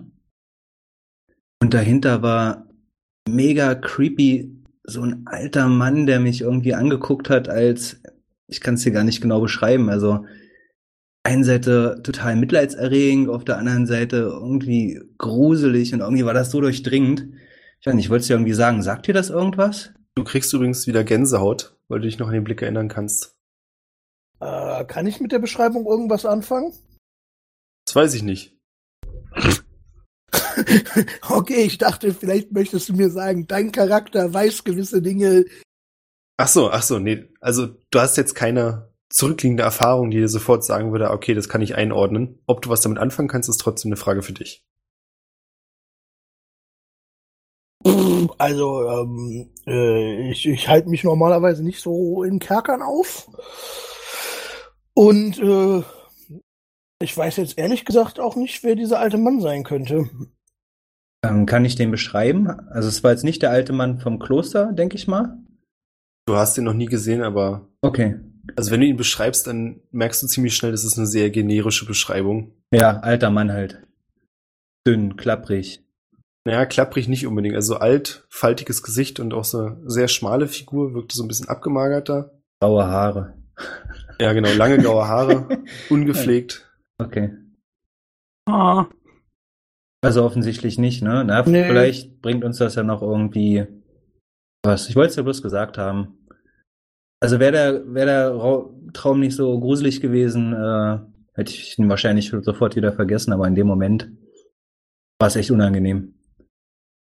Und 1.61 1.73
dahinter 1.73 2.21
war 2.21 2.67
mega 3.27 3.75
creepy 3.75 4.63
so 4.83 5.01
ein 5.01 5.23
alter 5.25 5.67
Mann, 5.67 6.05
der 6.05 6.19
mich 6.19 6.41
irgendwie 6.41 6.73
angeguckt 6.73 7.29
hat, 7.29 7.49
als 7.49 8.01
ich 8.47 8.61
kann 8.61 8.75
es 8.75 8.83
dir 8.83 8.91
gar 8.91 9.03
nicht 9.03 9.21
genau 9.21 9.41
beschreiben. 9.41 9.89
Also 9.89 10.25
einen 11.23 11.43
Seite 11.43 12.01
total 12.03 12.35
mitleidserregend, 12.35 13.29
auf 13.29 13.45
der 13.45 13.57
anderen 13.57 13.85
Seite 13.85 14.17
irgendwie 14.17 14.99
gruselig 15.17 15.93
und 15.93 15.99
irgendwie 15.99 16.25
war 16.25 16.33
das 16.33 16.51
so 16.51 16.61
durchdringend. 16.61 17.27
Ich 17.79 17.87
weiß 17.87 17.93
nicht, 17.93 18.05
ich 18.05 18.09
wollte 18.09 18.21
es 18.21 18.27
dir 18.27 18.33
irgendwie 18.33 18.53
sagen. 18.53 18.81
Sagt 18.81 19.07
dir 19.07 19.13
das 19.13 19.29
irgendwas? 19.29 19.91
Du 20.15 20.23
kriegst 20.23 20.53
übrigens 20.53 20.87
wieder 20.87 21.03
Gänsehaut, 21.03 21.77
weil 21.87 21.99
du 21.99 22.07
dich 22.07 22.19
noch 22.19 22.27
an 22.27 22.33
den 22.33 22.43
Blick 22.43 22.61
erinnern 22.61 22.89
kannst. 22.89 23.37
Äh, 24.39 24.85
kann 24.85 25.07
ich 25.07 25.19
mit 25.19 25.31
der 25.31 25.39
Beschreibung 25.39 25.85
irgendwas 25.85 26.25
anfangen? 26.25 26.73
Das 27.85 27.95
weiß 27.95 28.13
ich 28.15 28.23
nicht. 28.23 28.57
okay, 31.29 31.63
ich 31.63 31.77
dachte, 31.77 32.13
vielleicht 32.13 32.51
möchtest 32.51 32.89
du 32.89 32.93
mir 32.93 33.09
sagen, 33.09 33.47
dein 33.47 33.71
Charakter 33.71 34.33
weiß 34.33 34.63
gewisse 34.63 35.01
Dinge. 35.01 35.45
Ach 36.37 36.47
so, 36.47 36.71
ach 36.71 36.83
so, 36.83 36.99
nee. 36.99 37.29
Also 37.39 37.77
du 37.91 37.99
hast 37.99 38.17
jetzt 38.17 38.33
keine 38.33 38.90
zurückliegende 39.11 39.63
Erfahrung, 39.63 40.11
die 40.11 40.17
dir 40.17 40.29
sofort 40.29 40.63
sagen 40.63 40.91
würde, 40.91 41.11
okay, 41.11 41.33
das 41.33 41.49
kann 41.49 41.61
ich 41.61 41.75
einordnen. 41.75 42.39
Ob 42.47 42.61
du 42.61 42.69
was 42.69 42.81
damit 42.81 42.97
anfangen 42.99 43.27
kannst, 43.27 43.49
ist 43.49 43.57
trotzdem 43.57 43.89
eine 43.89 43.97
Frage 43.97 44.21
für 44.21 44.33
dich. 44.33 44.63
Also, 48.37 48.87
ähm, 48.89 49.49
äh, 49.65 50.31
ich, 50.31 50.47
ich 50.47 50.67
halte 50.67 50.89
mich 50.89 51.03
normalerweise 51.03 51.63
nicht 51.63 51.81
so 51.81 52.23
in 52.23 52.39
Kerkern 52.39 52.81
auf. 52.81 53.27
Und 54.93 55.39
äh, 55.39 55.83
ich 57.01 57.17
weiß 57.17 57.37
jetzt 57.37 57.57
ehrlich 57.57 57.85
gesagt 57.85 58.19
auch 58.19 58.35
nicht, 58.35 58.63
wer 58.63 58.75
dieser 58.75 58.99
alte 58.99 59.17
Mann 59.17 59.41
sein 59.41 59.63
könnte. 59.63 60.09
Ähm, 61.23 61.45
kann 61.45 61.65
ich 61.65 61.75
den 61.75 61.91
beschreiben? 61.91 62.49
Also 62.49 62.87
es 62.87 63.03
war 63.03 63.11
jetzt 63.11 63.23
nicht 63.23 63.41
der 63.41 63.51
alte 63.51 63.73
Mann 63.73 63.99
vom 63.99 64.19
Kloster, 64.19 64.71
denke 64.73 64.95
ich 64.95 65.07
mal. 65.07 65.37
Du 66.27 66.35
hast 66.35 66.57
ihn 66.57 66.63
noch 66.63 66.73
nie 66.73 66.85
gesehen, 66.85 67.23
aber 67.23 67.67
Okay. 67.81 68.19
Also 68.55 68.71
wenn 68.71 68.81
du 68.81 68.87
ihn 68.87 68.97
beschreibst, 68.97 69.47
dann 69.47 69.81
merkst 69.91 70.21
du 70.23 70.27
ziemlich 70.27 70.55
schnell, 70.55 70.71
das 70.71 70.83
ist 70.83 70.97
eine 70.97 71.07
sehr 71.07 71.29
generische 71.29 71.85
Beschreibung. 71.85 72.53
Ja, 72.73 72.99
alter 72.99 73.29
Mann 73.29 73.51
halt. 73.51 73.81
Dünn, 74.87 75.15
klapprig. 75.15 75.83
Naja, 76.45 76.65
klapprig 76.65 77.07
nicht 77.07 77.27
unbedingt. 77.27 77.55
Also 77.55 77.75
alt, 77.75 78.25
faltiges 78.29 78.81
Gesicht 78.81 79.19
und 79.19 79.33
auch 79.33 79.43
so 79.45 79.59
eine 79.59 79.89
sehr 79.89 80.07
schmale 80.07 80.47
Figur, 80.47 80.93
wirkte 80.95 81.15
so 81.15 81.23
ein 81.23 81.27
bisschen 81.27 81.49
abgemagerter. 81.49 82.31
Graue 82.61 82.85
Haare. 82.85 83.37
Ja, 84.19 84.33
genau, 84.33 84.51
lange 84.53 84.77
graue 84.79 85.07
Haare, 85.07 85.63
ungepflegt. 85.89 86.67
Okay. 86.99 87.35
Ah, 88.47 88.87
Also 90.03 90.23
offensichtlich 90.23 90.79
nicht, 90.79 91.03
ne? 91.03 91.23
Na, 91.25 91.43
Nee. 91.47 91.63
vielleicht 91.65 92.21
bringt 92.21 92.43
uns 92.43 92.57
das 92.57 92.73
ja 92.75 92.81
noch 92.83 93.03
irgendwie 93.03 93.67
was. 94.63 94.89
Ich 94.89 94.95
wollte 94.95 95.11
es 95.11 95.15
ja 95.15 95.23
bloß 95.23 95.43
gesagt 95.43 95.77
haben. 95.77 96.17
Also 97.21 97.39
wäre 97.39 97.51
der, 97.51 97.93
wär 97.93 98.05
der 98.05 98.29
Rau- 98.31 98.73
Traum 98.93 99.19
nicht 99.19 99.35
so 99.35 99.57
gruselig 99.59 100.01
gewesen, 100.01 100.53
äh, 100.53 100.99
hätte 101.33 101.51
ich 101.53 101.77
ihn 101.77 101.87
wahrscheinlich 101.87 102.29
sofort 102.41 102.75
wieder 102.75 102.91
vergessen, 102.91 103.31
aber 103.31 103.47
in 103.47 103.55
dem 103.55 103.67
Moment 103.67 104.11
war 105.19 105.27
es 105.27 105.35
echt 105.35 105.51
unangenehm. 105.51 106.15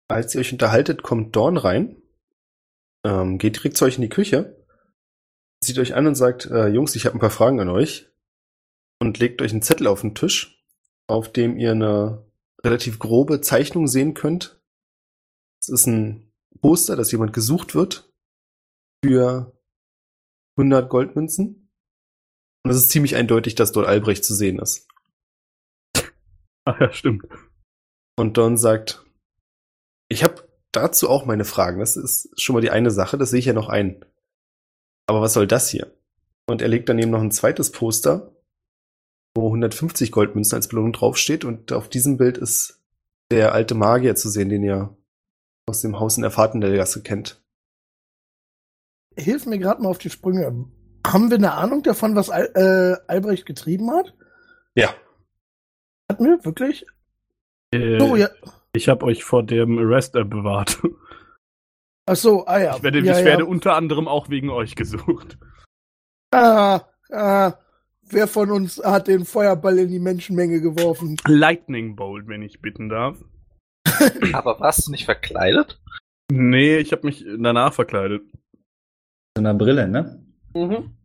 Als 0.08 0.34
ihr 0.34 0.40
euch 0.40 0.52
unterhaltet, 0.52 1.02
kommt 1.02 1.36
Dorn 1.36 1.56
rein, 1.56 2.02
ähm, 3.04 3.38
geht 3.38 3.56
direkt 3.56 3.76
zu 3.76 3.84
euch 3.84 3.96
in 3.96 4.02
die 4.02 4.08
Küche, 4.08 4.64
sieht 5.60 5.78
euch 5.78 5.94
an 5.94 6.06
und 6.06 6.14
sagt, 6.14 6.46
äh, 6.46 6.68
Jungs, 6.68 6.96
ich 6.96 7.06
habe 7.06 7.16
ein 7.16 7.20
paar 7.20 7.30
Fragen 7.30 7.60
an 7.60 7.68
euch 7.68 8.10
und 9.00 9.18
legt 9.18 9.40
euch 9.40 9.52
einen 9.52 9.62
Zettel 9.62 9.86
auf 9.86 10.00
den 10.00 10.14
Tisch, 10.14 10.64
auf 11.06 11.30
dem 11.32 11.56
ihr 11.56 11.70
eine 11.70 12.26
relativ 12.64 12.98
grobe 12.98 13.40
Zeichnung 13.40 13.86
sehen 13.86 14.14
könnt. 14.14 14.60
Es 15.60 15.68
ist 15.68 15.86
ein 15.86 16.32
Poster, 16.60 16.96
dass 16.96 17.12
jemand 17.12 17.32
gesucht 17.32 17.74
wird 17.74 18.12
für 19.04 19.57
100 20.58 20.90
Goldmünzen. 20.90 21.70
Und 22.64 22.70
es 22.70 22.76
ist 22.76 22.90
ziemlich 22.90 23.16
eindeutig, 23.16 23.54
dass 23.54 23.72
dort 23.72 23.86
Albrecht 23.86 24.24
zu 24.24 24.34
sehen 24.34 24.58
ist. 24.58 24.88
ach 26.64 26.80
ja, 26.80 26.92
stimmt. 26.92 27.24
Und 28.18 28.36
Don 28.36 28.58
sagt, 28.58 29.04
ich 30.08 30.24
habe 30.24 30.48
dazu 30.72 31.08
auch 31.08 31.24
meine 31.24 31.44
Fragen. 31.44 31.78
Das 31.78 31.96
ist 31.96 32.30
schon 32.40 32.54
mal 32.54 32.60
die 32.60 32.70
eine 32.70 32.90
Sache, 32.90 33.16
das 33.16 33.30
sehe 33.30 33.38
ich 33.38 33.46
ja 33.46 33.52
noch 33.52 33.68
ein. 33.68 34.04
Aber 35.06 35.22
was 35.22 35.32
soll 35.32 35.46
das 35.46 35.70
hier? 35.70 35.94
Und 36.46 36.60
er 36.60 36.68
legt 36.68 36.88
daneben 36.88 37.10
noch 37.10 37.20
ein 37.20 37.30
zweites 37.30 37.72
Poster, 37.72 38.34
wo 39.36 39.46
150 39.46 40.10
Goldmünzen 40.10 40.56
als 40.56 40.68
Belohnung 40.68 40.92
draufsteht. 40.92 41.44
Und 41.44 41.72
auf 41.72 41.88
diesem 41.88 42.16
Bild 42.16 42.38
ist 42.38 42.80
der 43.30 43.52
alte 43.52 43.74
Magier 43.74 44.16
zu 44.16 44.28
sehen, 44.28 44.48
den 44.48 44.62
ihr 44.62 44.96
aus 45.66 45.82
dem 45.82 46.00
Haus 46.00 46.16
in 46.16 46.22
der 46.22 46.30
Fahrtendelgasse 46.30 47.02
kennt. 47.02 47.42
Hilf 49.18 49.46
mir 49.46 49.58
gerade 49.58 49.82
mal 49.82 49.88
auf 49.88 49.98
die 49.98 50.10
Sprünge. 50.10 50.66
Haben 51.06 51.30
wir 51.30 51.38
eine 51.38 51.52
Ahnung 51.52 51.82
davon, 51.82 52.14
was 52.14 52.30
Al 52.30 52.50
äh, 52.54 53.10
Albrecht 53.10 53.46
getrieben 53.46 53.90
hat? 53.90 54.14
Ja. 54.74 54.94
Hatten 56.10 56.24
wir 56.24 56.44
wirklich? 56.44 56.86
Äh, 57.72 57.98
So, 57.98 58.16
ja. 58.16 58.28
Ich 58.72 58.88
habe 58.88 59.04
euch 59.06 59.24
vor 59.24 59.42
dem 59.42 59.78
Arrest 59.78 60.14
äh, 60.14 60.24
bewahrt. 60.24 60.78
Ach 62.06 62.16
so, 62.16 62.46
ah 62.46 62.60
ja. 62.60 62.76
Ich 62.76 62.82
werde, 62.82 63.00
ja, 63.00 63.12
ich 63.12 63.18
ja. 63.18 63.24
werde 63.24 63.46
unter 63.46 63.74
anderem 63.74 64.08
auch 64.08 64.30
wegen 64.30 64.50
euch 64.50 64.76
gesucht. 64.76 65.36
Ah, 66.30 66.82
ah, 67.10 67.54
wer 68.02 68.28
von 68.28 68.50
uns 68.50 68.78
hat 68.82 69.08
den 69.08 69.24
Feuerball 69.24 69.78
in 69.78 69.88
die 69.88 69.98
Menschenmenge 69.98 70.60
geworfen? 70.60 71.16
Lightning 71.26 71.96
Bolt, 71.96 72.28
wenn 72.28 72.42
ich 72.42 72.60
bitten 72.60 72.88
darf. 72.88 73.18
Aber 74.32 74.60
warst 74.60 74.86
du 74.86 74.90
nicht 74.90 75.06
verkleidet? 75.06 75.80
Nee, 76.30 76.76
ich 76.78 76.92
habe 76.92 77.06
mich 77.06 77.24
danach 77.38 77.72
verkleidet. 77.72 78.22
So 79.38 79.40
einer 79.40 79.54
Brille, 79.54 79.86
ne? 79.86 80.20
Mhm. 80.52 80.96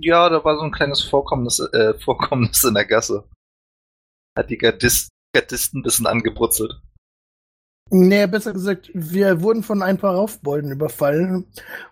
Ja, 0.00 0.28
da 0.28 0.44
war 0.44 0.56
so 0.56 0.62
ein 0.62 0.70
kleines 0.70 1.02
Vorkommnis, 1.02 1.58
äh, 1.58 1.92
Vorkommnis 1.98 2.62
in 2.62 2.74
der 2.74 2.84
Gasse. 2.84 3.24
Hat 4.38 4.48
die 4.48 4.56
Gardist, 4.58 5.08
Gardisten 5.34 5.80
ein 5.80 5.82
bisschen 5.82 6.06
angebrutzelt. 6.06 6.80
Nee, 7.90 8.28
besser 8.28 8.52
gesagt, 8.52 8.92
wir 8.94 9.42
wurden 9.42 9.64
von 9.64 9.82
ein 9.82 9.98
paar 9.98 10.14
Raufbolden 10.14 10.70
überfallen 10.70 11.46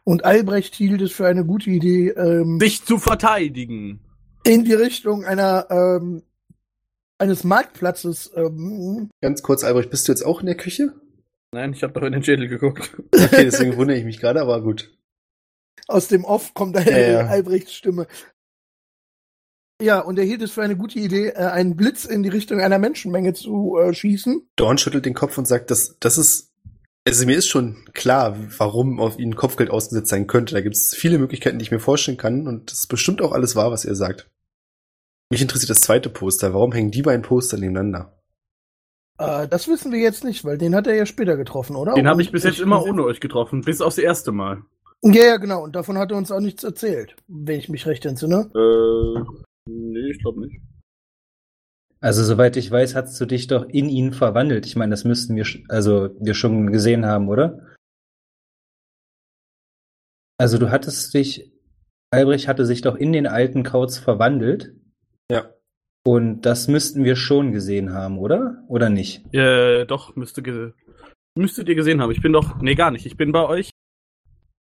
und 0.05 0.25
Albrecht 0.25 0.77
hielt 0.77 1.01
es 1.03 1.11
für 1.11 1.27
eine 1.27 1.45
gute 1.45 1.69
Idee, 1.71 2.11
ähm, 2.11 2.61
Sich 2.61 2.85
zu 2.85 2.99
verteidigen. 2.99 3.99
in 4.45 4.65
die 4.65 4.73
Richtung 4.75 5.25
einer 5.25 5.67
ähm, 5.69 6.23
eines 7.19 7.43
Marktplatzes. 7.43 8.31
Ähm, 8.37 9.11
Ganz 9.21 9.43
kurz, 9.43 9.65
Albrecht, 9.65 9.91
bist 9.91 10.07
du 10.07 10.13
jetzt 10.13 10.23
auch 10.23 10.39
in 10.41 10.47
der 10.47 10.57
Küche? 10.57 10.95
Nein, 11.53 11.73
ich 11.73 11.83
habe 11.83 11.93
doch 11.95 12.03
in 12.07 12.13
den 12.13 12.23
Schädel 12.23 12.47
geguckt. 12.47 12.97
Okay, 13.13 13.43
deswegen 13.45 13.77
wundere 13.77 13.99
ich 13.99 14.05
mich 14.05 14.21
gerade, 14.21 14.41
aber 14.41 14.63
gut. 14.63 14.97
Aus 15.89 16.09
dem 16.09 16.25
Off 16.25 16.55
kommt 16.55 16.77
Ja, 16.77 16.99
ja. 16.99 17.27
Albrechts 17.29 17.75
Stimme. 17.75 18.07
Ja, 19.81 20.01
und 20.01 20.19
er 20.19 20.25
hielt 20.25 20.43
es 20.43 20.53
für 20.53 20.63
eine 20.63 20.77
gute 20.77 20.99
Idee, 20.99 21.29
äh, 21.29 21.47
einen 21.47 21.77
Blitz 21.77 22.05
in 22.05 22.23
die 22.23 22.29
Richtung 22.29 22.61
einer 22.61 22.79
Menschenmenge 22.79 23.33
zu 23.33 23.79
äh, 23.79 23.95
schießen. 23.95 24.49
Dorn 24.57 24.79
schüttelt 24.79 25.07
den 25.07 25.15
Kopf 25.15 25.39
und 25.39 25.49
sagt, 25.49 25.71
das, 25.71 25.97
das 26.01 26.19
ist, 26.19 26.53
also 27.07 27.25
mir 27.25 27.37
ist 27.37 27.49
schon 27.49 27.85
klar, 27.95 28.37
warum 28.59 29.01
auf 29.01 29.19
ihn 29.19 29.37
Kopfgeld 29.37 29.71
ausgesetzt 29.71 30.11
sein 30.11 30.27
könnte. 30.27 30.55
Da 30.55 30.61
gibt 30.61 30.77
es 30.77 30.95
viele 30.95 31.19
Möglichkeiten, 31.19 31.59
die 31.59 31.63
ich 31.63 31.71
mir 31.71 31.81
vorstellen 31.81 32.19
kann 32.19 32.47
und 32.47 32.71
das 32.71 32.81
ist 32.81 32.87
bestimmt 32.89 33.23
auch 33.23 33.33
alles 33.33 33.57
wahr, 33.57 33.71
was 33.71 33.87
er 33.87 33.95
sagt. 33.95 34.29
Mich 35.31 35.41
interessiert 35.41 35.71
das 35.71 35.81
zweite 35.81 36.11
Poster. 36.11 36.53
Warum 36.53 36.73
hängen 36.73 36.91
die 36.91 37.03
beiden 37.03 37.23
Poster 37.23 37.57
nebeneinander? 37.57 38.21
Äh, 39.17 39.49
das 39.49 39.69
wissen 39.69 39.93
wir 39.93 40.01
jetzt 40.01 40.25
nicht, 40.25 40.45
weil 40.45 40.59
den 40.59 40.75
hat 40.75 40.87
er 40.87 40.95
ja 40.95 41.07
später 41.07 41.37
getroffen, 41.37 41.77
oder? 41.77 41.95
Den 41.95 42.09
habe 42.09 42.21
ich 42.21 42.33
bis 42.33 42.45
jetzt 42.45 42.59
immer 42.59 42.85
ohne 42.85 43.05
euch 43.05 43.21
getroffen, 43.21 43.63
bis 43.63 43.81
aufs 43.81 43.99
erste 43.99 44.33
Mal. 44.33 44.63
Ja, 45.03 45.25
ja, 45.25 45.37
genau. 45.39 45.65
Und 45.65 45.77
davon 45.77 45.99
hat 45.99 46.11
er 46.11 46.19
uns 46.19 46.31
auch 46.31 46.41
nichts 46.41 46.63
erzählt, 46.65 47.17
wenn 47.27 47.59
ich 47.59 47.69
mich 47.69 47.87
recht 47.87 48.05
entsinne. 48.05 48.51
Äh, 48.55 49.41
nee, 49.69 50.11
ich 50.11 50.19
glaube 50.21 50.41
nicht. 50.41 50.61
Also 52.01 52.25
soweit 52.25 52.57
ich 52.57 52.71
weiß, 52.71 52.95
hast 52.95 53.21
du 53.21 53.27
dich 53.27 53.47
doch 53.47 53.67
in 53.69 53.89
ihn 53.89 54.13
verwandelt. 54.13 54.67
Ich 54.67 54.77
meine, 54.77 54.91
das 54.91 55.05
müssten 55.05 55.37
wir, 55.37 55.47
also 55.69 56.11
wir 56.19 56.35
schon 56.35 56.73
gesehen 56.73 57.05
haben, 57.05 57.29
oder? 57.29 57.67
Also 60.39 60.57
du 60.57 60.71
hattest 60.71 61.13
dich 61.13 61.51
Albrecht 62.13 62.49
hatte 62.49 62.67
sich 62.67 62.83
doch 62.83 62.97
in 62.97 63.13
den 63.13 63.27
alten 63.27 63.63
Kauz 63.63 63.99
verwandelt. 63.99 64.75
Ja. 65.31 65.55
Und 66.05 66.43
das 66.43 66.67
müssten 66.67 67.05
wir 67.05 67.15
schon 67.15 67.53
gesehen 67.53 67.93
haben, 67.93 68.19
oder? 68.19 68.65
Oder 68.69 68.91
nicht? 68.91 69.33
Äh, 69.33 69.85
doch, 69.85 70.17
müsste 70.17 70.43
ge 70.43 70.73
müsstet 71.37 71.69
ihr 71.69 71.77
gesehen 71.77 72.01
haben. 72.01 72.11
Ich 72.11 72.21
bin 72.21 72.33
doch. 72.33 72.61
Nee, 72.61 72.75
gar 72.75 72.91
nicht. 72.91 73.07
Ich 73.07 73.17
bin 73.17 73.31
bei 73.31 73.47
euch. 73.47 73.70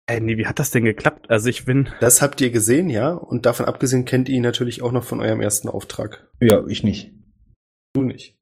Äh, 0.08 0.22
nee, 0.22 0.38
wie 0.38 0.48
hat 0.48 0.60
das 0.60 0.72
denn 0.72 0.86
geklappt? 0.86 1.30
Also 1.30 1.50
ich 1.50 1.66
bin. 1.66 1.90
Das 2.00 2.22
habt 2.22 2.40
ihr 2.40 2.50
gesehen, 2.50 2.90
ja. 2.90 3.12
Und 3.12 3.46
davon 3.46 3.66
abgesehen 3.66 4.06
kennt 4.06 4.30
ihr 4.30 4.36
ihn 4.36 4.44
natürlich 4.44 4.82
auch 4.82 4.94
noch 4.94 5.04
von 5.04 5.20
eurem 5.20 5.42
ersten 5.42 5.68
Auftrag. 5.68 6.30
Ja, 6.40 6.66
ich 6.68 6.84
nicht. 6.84 7.14
Du 7.94 8.04
nicht. 8.04 8.38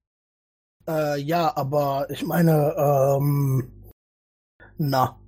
Äh, 0.88 1.20
ja, 1.20 1.56
aber 1.58 2.08
ich 2.12 2.24
meine, 2.24 2.76
ähm, 2.78 3.92
na, 4.78 5.20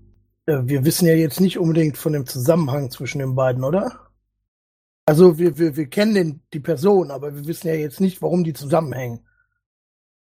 äh, 0.46 0.60
wir 0.63 0.86
wissen 0.86 1.08
ja 1.08 1.15
jetzt 1.15 1.41
nicht 1.41 1.58
unbedingt 1.58 1.98
von 1.98 2.13
dem 2.13 2.27
Zusammenhang 2.27 2.91
zwischen 2.91 3.20
den 3.20 3.34
beiden, 3.34 3.63
oder? 3.63 4.12
Also 5.08 5.39
wir, 5.39 5.58
wir, 5.58 5.75
wir 5.75 5.89
kennen 5.89 6.13
den, 6.13 6.41
die 6.53 6.60
Person, 6.60 7.10
aber 7.10 7.34
wir 7.34 7.48
wissen 7.48 7.67
ja 7.67 7.74
jetzt 7.74 8.00
nicht, 8.00 8.22
warum 8.22 8.44
die 8.44 8.53
zusammenhängen. 8.53 9.25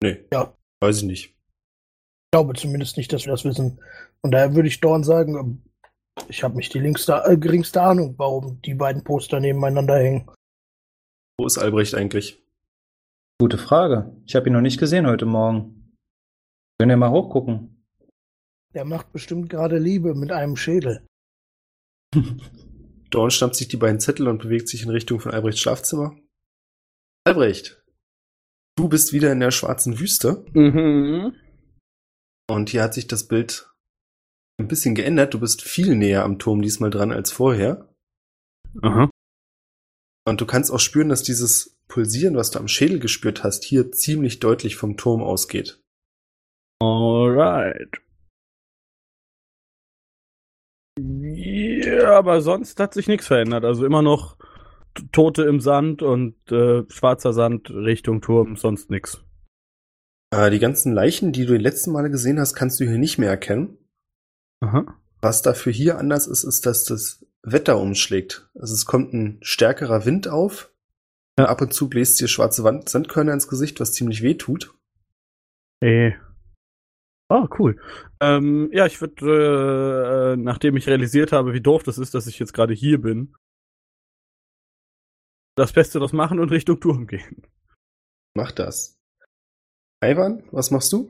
Nee. 0.03 0.25
Ja. 0.31 0.55
Weiß 0.81 0.97
ich 0.97 1.03
nicht. 1.03 1.25
Ich 1.29 2.31
glaube 2.33 2.53
zumindest 2.53 2.97
nicht, 2.97 3.11
dass 3.13 3.25
wir 3.25 3.31
das 3.31 3.45
wissen. 3.45 3.81
Und 4.21 4.31
daher 4.31 4.53
würde 4.53 4.67
ich 4.67 4.81
Dorn 4.81 5.03
sagen, 5.03 5.63
ich 6.27 6.43
habe 6.43 6.55
nicht 6.55 6.73
die 6.73 6.79
linkste, 6.79 7.23
äh, 7.25 7.37
geringste 7.37 7.81
Ahnung, 7.81 8.15
warum 8.17 8.61
die 8.61 8.73
beiden 8.75 9.03
Poster 9.03 9.39
nebeneinander 9.39 9.97
hängen. 9.97 10.29
Wo 11.39 11.45
ist 11.45 11.57
Albrecht 11.57 11.95
eigentlich? 11.95 12.39
Gute 13.39 13.57
Frage. 13.57 14.15
Ich 14.25 14.35
habe 14.35 14.47
ihn 14.47 14.53
noch 14.53 14.61
nicht 14.61 14.79
gesehen 14.79 15.07
heute 15.07 15.25
Morgen. 15.25 15.95
Können 16.79 16.89
wir 16.89 16.97
mal 16.97 17.09
hochgucken? 17.11 17.83
Der 18.73 18.85
macht 18.85 19.11
bestimmt 19.11 19.49
gerade 19.49 19.77
Liebe 19.77 20.15
mit 20.15 20.31
einem 20.31 20.55
Schädel. 20.55 21.05
Dorn 23.09 23.31
schnappt 23.31 23.55
sich 23.55 23.67
die 23.67 23.77
beiden 23.77 23.99
Zettel 23.99 24.27
und 24.27 24.41
bewegt 24.41 24.67
sich 24.69 24.83
in 24.83 24.89
Richtung 24.89 25.19
von 25.19 25.31
Albrechts 25.33 25.61
Schlafzimmer. 25.61 26.15
Albrecht, 27.25 27.83
du 28.75 28.89
bist 28.89 29.13
wieder 29.13 29.31
in 29.31 29.39
der 29.39 29.51
schwarzen 29.51 29.99
Wüste 29.99 30.45
Mhm. 30.53 31.35
und 32.49 32.69
hier 32.69 32.83
hat 32.83 32.93
sich 32.93 33.07
das 33.07 33.27
Bild 33.27 33.71
ein 34.59 34.67
bisschen 34.67 34.95
geändert. 34.95 35.33
Du 35.33 35.39
bist 35.39 35.61
viel 35.61 35.95
näher 35.95 36.23
am 36.23 36.39
Turm 36.39 36.61
diesmal 36.61 36.89
dran 36.89 37.11
als 37.11 37.31
vorher. 37.31 37.89
Aha. 38.81 39.09
Und 40.25 40.41
du 40.41 40.45
kannst 40.45 40.71
auch 40.71 40.79
spüren, 40.79 41.09
dass 41.09 41.23
dieses 41.23 41.77
Pulsieren, 41.87 42.35
was 42.35 42.51
du 42.51 42.59
am 42.59 42.67
Schädel 42.67 42.99
gespürt 42.99 43.43
hast, 43.43 43.63
hier 43.63 43.91
ziemlich 43.91 44.39
deutlich 44.39 44.75
vom 44.75 44.97
Turm 44.97 45.21
ausgeht. 45.21 45.81
Alright. 46.81 48.01
Ja, 50.99 52.17
aber 52.17 52.41
sonst 52.41 52.79
hat 52.79 52.93
sich 52.93 53.07
nichts 53.07 53.27
verändert. 53.27 53.65
Also 53.65 53.85
immer 53.85 54.01
noch 54.01 54.37
Tote 55.11 55.43
im 55.43 55.59
Sand 55.59 56.01
und 56.01 56.35
äh, 56.51 56.83
schwarzer 56.89 57.33
Sand 57.33 57.71
Richtung 57.71 58.21
Turm, 58.21 58.55
sonst 58.55 58.89
nichts. 58.91 59.23
Äh, 60.31 60.51
die 60.51 60.59
ganzen 60.59 60.93
Leichen, 60.93 61.31
die 61.31 61.45
du 61.45 61.53
die 61.53 61.63
letzten 61.63 61.91
Male 61.91 62.09
gesehen 62.09 62.39
hast, 62.39 62.53
kannst 62.53 62.79
du 62.79 62.85
hier 62.85 62.97
nicht 62.97 63.17
mehr 63.17 63.29
erkennen. 63.29 63.77
Aha. 64.63 64.97
Was 65.21 65.41
dafür 65.41 65.73
hier 65.73 65.97
anders 65.97 66.25
ist, 66.25 66.43
ist, 66.43 66.65
dass 66.65 66.85
das 66.85 67.25
Wetter 67.41 67.77
umschlägt. 67.77 68.49
Also 68.55 68.73
es 68.73 68.85
kommt 68.85 69.13
ein 69.13 69.39
stärkerer 69.41 70.05
Wind 70.05 70.29
auf. 70.29 70.71
Ja. 71.37 71.45
Ab 71.45 71.61
und 71.61 71.73
zu 71.73 71.89
bläst 71.89 72.19
dir 72.21 72.27
schwarze 72.27 72.63
Wand 72.63 72.87
Sandkörner 72.87 73.33
ins 73.33 73.49
Gesicht, 73.49 73.79
was 73.79 73.91
ziemlich 73.91 74.21
weh 74.21 74.35
tut. 74.35 74.73
Ey. 75.81 76.15
Ah, 77.27 77.49
cool. 77.59 77.81
Ähm, 78.21 78.69
ja, 78.71 78.85
ich 78.85 79.01
würde, 79.01 80.33
äh, 80.33 80.37
nachdem 80.37 80.77
ich 80.77 80.87
realisiert 80.87 81.31
habe, 81.31 81.53
wie 81.53 81.61
doof 81.61 81.83
das 81.83 81.97
ist, 81.97 82.13
dass 82.13 82.27
ich 82.27 82.39
jetzt 82.39 82.53
gerade 82.53 82.73
hier 82.73 83.01
bin, 83.01 83.35
das 85.55 85.73
Beste 85.73 85.99
daraus 85.99 86.13
machen 86.13 86.39
und 86.39 86.51
Richtung 86.51 86.79
Turm 86.79 87.07
gehen. 87.07 87.47
Mach 88.35 88.51
das. 88.51 88.97
Ivan, 90.03 90.43
was 90.51 90.71
machst 90.71 90.93
du? 90.93 91.09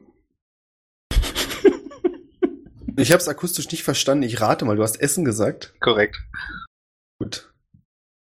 Ich 2.98 3.12
hab's 3.12 3.28
akustisch 3.28 3.72
nicht 3.72 3.84
verstanden. 3.84 4.24
Ich 4.24 4.42
rate 4.42 4.66
mal, 4.66 4.76
du 4.76 4.84
hast 4.84 5.00
Essen 5.02 5.26
gesagt. 5.26 5.74
Korrekt. 5.80 6.18
Gut. 7.20 7.54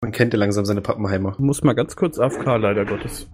Man 0.02 0.12
kennt 0.12 0.32
ja 0.32 0.38
langsam 0.38 0.64
seine 0.64 0.80
Pappenheimer. 0.80 1.32
Ich 1.32 1.38
muss 1.38 1.62
mal 1.62 1.74
ganz 1.74 1.96
kurz 1.96 2.18
AFK, 2.18 2.56
leider 2.56 2.84
Gottes. 2.84 3.28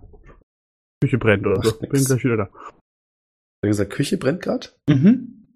Küche 1.00 1.18
brennt 1.18 1.46
oder 1.46 1.62
so. 1.62 1.70
Macht 1.70 1.82
nix. 1.82 1.92
Bin 1.92 2.04
gleich 2.04 2.24
wieder 2.24 2.36
da. 2.36 2.44
Hat 2.44 3.62
er 3.62 3.68
gesagt, 3.68 3.92
Küche 3.92 4.18
brennt 4.18 4.42
grad? 4.42 4.76
Mhm. 4.88 5.46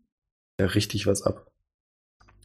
Ja, 0.61 0.67
richtig 0.67 1.07
was 1.07 1.23
ab. 1.23 1.47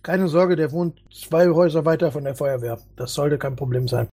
Keine 0.01 0.27
Sorge, 0.27 0.55
der 0.55 0.71
wohnt 0.71 1.03
zwei 1.13 1.49
Häuser 1.49 1.85
weiter 1.85 2.11
von 2.11 2.23
der 2.23 2.35
Feuerwehr. 2.35 2.79
Das 2.95 3.13
sollte 3.13 3.37
kein 3.37 3.55
Problem 3.55 3.87
sein. 3.87 4.07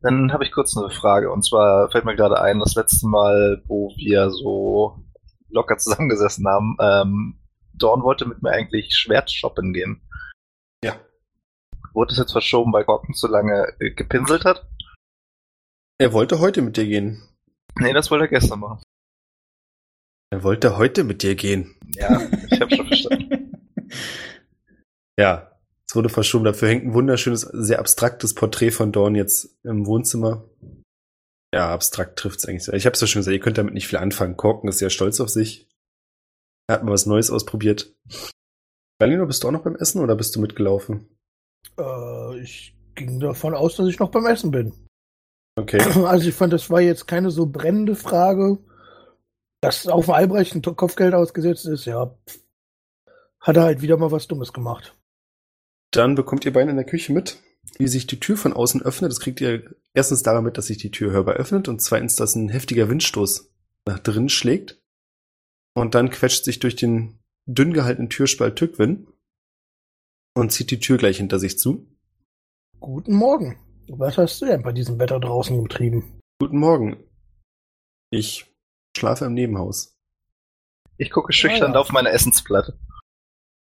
Dann 0.00 0.32
habe 0.32 0.44
ich 0.44 0.52
kurz 0.52 0.76
eine 0.76 0.90
Frage. 0.90 1.30
Und 1.32 1.44
zwar 1.44 1.90
fällt 1.90 2.04
mir 2.04 2.16
gerade 2.16 2.40
ein, 2.40 2.58
das 2.58 2.74
letzte 2.74 3.06
Mal, 3.06 3.62
wo 3.66 3.90
wir 3.96 4.30
so 4.30 4.98
locker 5.48 5.78
zusammengesessen 5.78 6.46
haben, 6.46 6.76
ähm, 6.80 7.38
Dawn 7.78 8.02
wollte 8.02 8.26
mit 8.26 8.42
mir 8.42 8.50
eigentlich 8.50 8.94
Schwert 8.96 9.30
shoppen 9.30 9.72
gehen. 9.72 10.00
Ja. 10.84 10.98
Wurde 11.92 12.12
es 12.12 12.18
jetzt 12.18 12.32
verschoben, 12.32 12.72
weil 12.72 12.84
Gorken 12.84 13.14
zu 13.14 13.28
lange 13.28 13.74
äh, 13.80 13.90
gepinselt 13.90 14.44
hat? 14.44 14.66
Er 15.98 16.12
wollte 16.12 16.40
heute 16.40 16.62
mit 16.62 16.76
dir 16.76 16.86
gehen. 16.86 17.22
Nee, 17.78 17.92
das 17.92 18.10
wollte 18.10 18.24
er 18.24 18.28
gestern 18.28 18.60
machen. 18.60 18.82
Er 20.30 20.42
wollte 20.42 20.76
heute 20.76 21.04
mit 21.04 21.22
dir 21.22 21.36
gehen. 21.36 21.76
Ja, 21.94 22.20
ich 22.50 22.60
habe 22.60 22.74
schon 22.74 22.86
verstanden. 22.86 23.50
Ja, 25.16 25.52
es 25.88 25.94
wurde 25.94 26.08
verschoben. 26.08 26.44
Dafür 26.44 26.68
hängt 26.68 26.84
ein 26.84 26.94
wunderschönes, 26.94 27.42
sehr 27.42 27.78
abstraktes 27.78 28.34
Porträt 28.34 28.72
von 28.72 28.90
Dawn 28.90 29.14
jetzt 29.14 29.56
im 29.62 29.86
Wohnzimmer. 29.86 30.42
Ja, 31.54 31.72
abstrakt 31.72 32.18
trifft's 32.18 32.46
eigentlich. 32.46 32.64
sehr. 32.64 32.74
Ich 32.74 32.84
habe 32.86 32.94
es 32.94 33.00
ja 33.00 33.06
schon 33.06 33.20
gesagt, 33.20 33.32
ihr 33.32 33.40
könnt 33.40 33.58
damit 33.58 33.74
nicht 33.74 33.86
viel 33.86 34.00
anfangen. 34.00 34.36
Korken 34.36 34.68
ist 34.68 34.78
sehr 34.78 34.90
stolz 34.90 35.20
auf 35.20 35.28
sich. 35.28 35.68
Er 36.66 36.76
hat 36.76 36.84
mal 36.84 36.92
was 36.92 37.06
Neues 37.06 37.30
ausprobiert. 37.30 37.94
Berlino, 38.98 39.26
bist 39.26 39.42
du 39.42 39.48
auch 39.48 39.52
noch 39.52 39.64
beim 39.64 39.76
Essen 39.76 40.00
oder 40.00 40.16
bist 40.16 40.34
du 40.34 40.40
mitgelaufen? 40.40 41.08
Äh, 41.78 42.40
ich 42.40 42.76
ging 42.94 43.20
davon 43.20 43.54
aus, 43.54 43.76
dass 43.76 43.88
ich 43.88 43.98
noch 43.98 44.10
beim 44.10 44.26
Essen 44.26 44.50
bin. 44.50 44.72
Okay. 45.56 45.78
Also 46.06 46.28
ich 46.28 46.34
fand, 46.34 46.52
das 46.52 46.70
war 46.70 46.80
jetzt 46.80 47.06
keine 47.06 47.30
so 47.30 47.46
brennende 47.46 47.96
Frage. 47.96 48.58
Dass 49.60 49.86
auf 49.86 50.10
Albrecht 50.10 50.54
ein 50.54 50.62
Kopfgeld 50.62 51.14
ausgesetzt 51.14 51.66
ist, 51.66 51.86
ja. 51.86 52.14
Hat 53.40 53.56
er 53.56 53.62
halt 53.62 53.82
wieder 53.82 53.96
mal 53.96 54.10
was 54.10 54.28
Dummes 54.28 54.52
gemacht. 54.52 54.94
Dann 55.90 56.14
bekommt 56.14 56.44
ihr 56.44 56.52
beide 56.52 56.70
in 56.70 56.76
der 56.76 56.84
Küche 56.84 57.12
mit, 57.12 57.38
wie 57.78 57.88
sich 57.88 58.06
die 58.06 58.20
Tür 58.20 58.36
von 58.36 58.52
außen 58.52 58.82
öffnet. 58.82 59.10
Das 59.10 59.20
kriegt 59.20 59.40
ihr 59.40 59.74
erstens 59.94 60.22
daran 60.22 60.44
mit, 60.44 60.58
dass 60.58 60.66
sich 60.66 60.78
die 60.78 60.90
Tür 60.90 61.12
hörbar 61.12 61.36
öffnet 61.36 61.68
und 61.68 61.80
zweitens, 61.80 62.16
dass 62.16 62.34
ein 62.34 62.48
heftiger 62.48 62.88
Windstoß 62.88 63.50
nach 63.86 63.98
drinnen 64.00 64.28
schlägt. 64.28 64.82
Und 65.76 65.94
dann 65.94 66.10
quetscht 66.10 66.44
sich 66.44 66.58
durch 66.60 66.76
den 66.76 67.18
dünn 67.46 67.72
gehaltenen 67.72 68.10
Türspalt 68.10 68.56
Tückwin 68.56 69.08
und 70.36 70.50
zieht 70.52 70.70
die 70.70 70.78
Tür 70.80 70.96
gleich 70.98 71.16
hinter 71.18 71.38
sich 71.38 71.58
zu. 71.58 71.86
Guten 72.80 73.14
Morgen. 73.14 73.58
Was 73.88 74.16
hast 74.18 74.40
du 74.40 74.46
denn 74.46 74.62
bei 74.62 74.72
diesem 74.72 74.98
Wetter 74.98 75.20
draußen 75.20 75.60
getrieben? 75.62 76.20
Guten 76.40 76.58
Morgen. 76.58 76.96
Ich 78.10 78.52
schlafe 78.96 79.24
im 79.26 79.34
Nebenhaus. 79.34 79.96
Ich 80.96 81.10
gucke 81.10 81.32
schüchtern 81.32 81.72
Ah, 81.72 81.74
ja. 81.74 81.80
auf 81.80 81.90
meine 81.90 82.10
Essensplatte. 82.10 82.78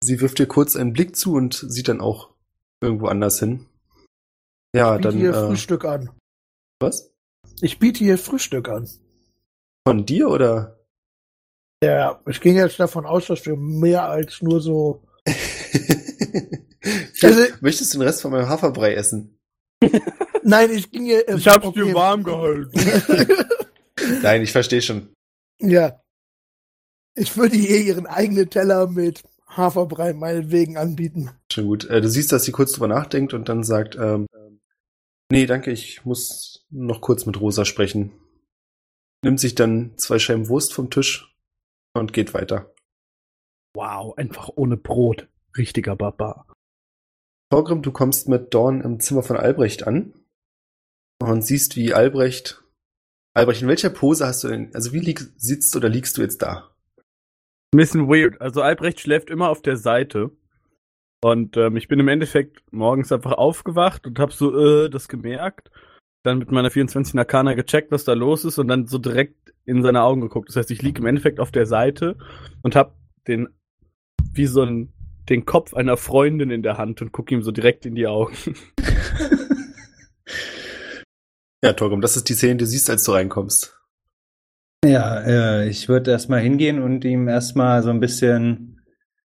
Sie 0.02 0.20
wirft 0.20 0.38
dir 0.38 0.46
kurz 0.46 0.76
einen 0.76 0.92
Blick 0.92 1.16
zu 1.16 1.32
und 1.34 1.54
sieht 1.54 1.88
dann 1.88 2.00
auch 2.02 2.34
irgendwo 2.82 3.06
anders 3.06 3.38
hin. 3.38 3.66
Ja, 4.74 4.92
Ich 4.96 4.98
biete 4.98 5.08
dann 5.08 5.18
hier 5.18 5.30
äh, 5.30 5.46
Frühstück 5.46 5.84
an. 5.86 6.10
was? 6.80 7.10
Ich 7.62 7.78
biete 7.78 8.04
hier 8.04 8.18
Frühstück 8.18 8.68
an. 8.68 8.88
Von 9.88 10.04
dir 10.04 10.28
oder? 10.28 10.75
Ja, 11.82 12.20
ich 12.26 12.40
ging 12.40 12.56
jetzt 12.56 12.80
davon 12.80 13.06
aus, 13.06 13.26
dass 13.26 13.44
wir 13.46 13.56
mehr 13.56 14.08
als 14.08 14.40
nur 14.42 14.60
so. 14.60 15.02
ja, 15.26 15.34
Also- 17.28 17.52
möchtest 17.60 17.94
du 17.94 17.98
den 17.98 18.06
Rest 18.06 18.22
von 18.22 18.30
meinem 18.30 18.48
Haferbrei 18.48 18.94
essen? 18.94 19.38
Nein, 20.42 20.70
ich 20.70 20.90
ging 20.90 21.04
hier. 21.04 21.28
äh, 21.28 21.36
Ich 21.36 21.46
hab's 21.48 21.66
okay. 21.66 21.84
dir 21.84 21.94
warm 21.94 22.22
gehalten. 22.22 22.70
Nein, 24.22 24.42
ich 24.42 24.52
verstehe 24.52 24.82
schon. 24.82 25.12
ja. 25.60 26.00
Ich 27.18 27.34
würde 27.34 27.56
ihr 27.56 27.80
ihren 27.80 28.06
eigenen 28.06 28.50
Teller 28.50 28.86
mit 28.88 29.22
Haferbrei 29.48 30.12
meinetwegen 30.12 30.76
anbieten. 30.76 31.30
Schon 31.50 31.64
gut. 31.66 31.86
Äh, 31.86 32.02
du 32.02 32.10
siehst, 32.10 32.30
dass 32.30 32.44
sie 32.44 32.52
kurz 32.52 32.72
drüber 32.72 32.88
nachdenkt 32.88 33.32
und 33.32 33.48
dann 33.48 33.64
sagt, 33.64 33.96
ähm, 33.96 34.26
nee, 35.32 35.46
danke, 35.46 35.70
ich 35.72 36.04
muss 36.04 36.66
noch 36.68 37.00
kurz 37.00 37.24
mit 37.24 37.40
Rosa 37.40 37.64
sprechen. 37.64 38.12
Nimmt 39.24 39.40
sich 39.40 39.54
dann 39.54 39.96
zwei 39.96 40.18
Scheiben 40.18 40.50
Wurst 40.50 40.74
vom 40.74 40.90
Tisch 40.90 41.34
und 41.98 42.12
geht 42.12 42.34
weiter. 42.34 42.72
wow, 43.74 44.16
einfach 44.16 44.50
ohne 44.54 44.76
Brot. 44.76 45.28
Richtiger 45.56 45.96
Barbar. 45.96 46.46
Torgrim, 47.50 47.82
du 47.82 47.92
kommst 47.92 48.28
mit 48.28 48.52
Dorn 48.52 48.80
im 48.80 49.00
Zimmer 49.00 49.22
von 49.22 49.36
Albrecht 49.36 49.86
an 49.86 50.14
und 51.20 51.42
siehst, 51.42 51.76
wie 51.76 51.94
Albrecht. 51.94 52.62
Albrecht, 53.34 53.62
in 53.62 53.68
welcher 53.68 53.90
Pose 53.90 54.26
hast 54.26 54.44
du 54.44 54.48
denn, 54.48 54.74
also 54.74 54.92
wie 54.92 55.00
lieg, 55.00 55.20
sitzt 55.36 55.76
oder 55.76 55.88
liegst 55.88 56.16
du 56.16 56.22
jetzt 56.22 56.42
da? 56.42 56.74
Ein 57.72 57.78
bisschen 57.78 58.08
weird. 58.08 58.40
Also 58.40 58.62
Albrecht 58.62 59.00
schläft 59.00 59.30
immer 59.30 59.50
auf 59.50 59.62
der 59.62 59.76
Seite. 59.76 60.30
Und 61.22 61.56
ähm, 61.56 61.76
ich 61.76 61.88
bin 61.88 62.00
im 62.00 62.08
Endeffekt 62.08 62.62
morgens 62.72 63.12
einfach 63.12 63.32
aufgewacht 63.32 64.06
und 64.06 64.18
habe 64.18 64.32
so 64.32 64.84
äh, 64.84 64.90
das 64.90 65.08
gemerkt. 65.08 65.70
Dann 66.26 66.38
mit 66.38 66.50
meiner 66.50 66.70
24 66.70 67.16
Arcana 67.18 67.54
gecheckt, 67.54 67.92
was 67.92 68.04
da 68.04 68.12
los 68.12 68.44
ist 68.44 68.58
und 68.58 68.68
dann 68.68 68.86
so 68.86 68.98
direkt 68.98 69.54
in 69.64 69.82
seine 69.82 70.02
Augen 70.02 70.20
geguckt. 70.20 70.48
Das 70.48 70.56
heißt, 70.56 70.70
ich 70.70 70.82
liege 70.82 71.00
im 71.00 71.06
Endeffekt 71.06 71.40
auf 71.40 71.52
der 71.52 71.66
Seite 71.66 72.16
und 72.62 72.76
habe 72.76 72.92
den 73.28 73.48
wie 74.32 74.46
so 74.46 74.62
ein 74.62 74.92
den 75.28 75.44
Kopf 75.44 75.74
einer 75.74 75.96
Freundin 75.96 76.50
in 76.50 76.62
der 76.62 76.78
Hand 76.78 77.02
und 77.02 77.10
gucke 77.10 77.34
ihm 77.34 77.42
so 77.42 77.50
direkt 77.50 77.84
in 77.84 77.94
die 77.94 78.06
Augen. 78.06 78.34
Ja, 81.64 81.72
Torgum, 81.72 82.00
das 82.00 82.16
ist 82.16 82.28
die 82.28 82.34
Szene, 82.34 82.52
die 82.52 82.58
du 82.58 82.66
siehst, 82.66 82.90
als 82.90 83.02
du 83.02 83.12
reinkommst. 83.12 83.76
Ja, 84.84 85.20
äh, 85.22 85.68
ich 85.68 85.88
würde 85.88 86.12
erstmal 86.12 86.40
hingehen 86.40 86.80
und 86.80 87.04
ihm 87.04 87.26
erstmal 87.28 87.82
so 87.82 87.90
ein 87.90 87.98
bisschen 87.98 88.82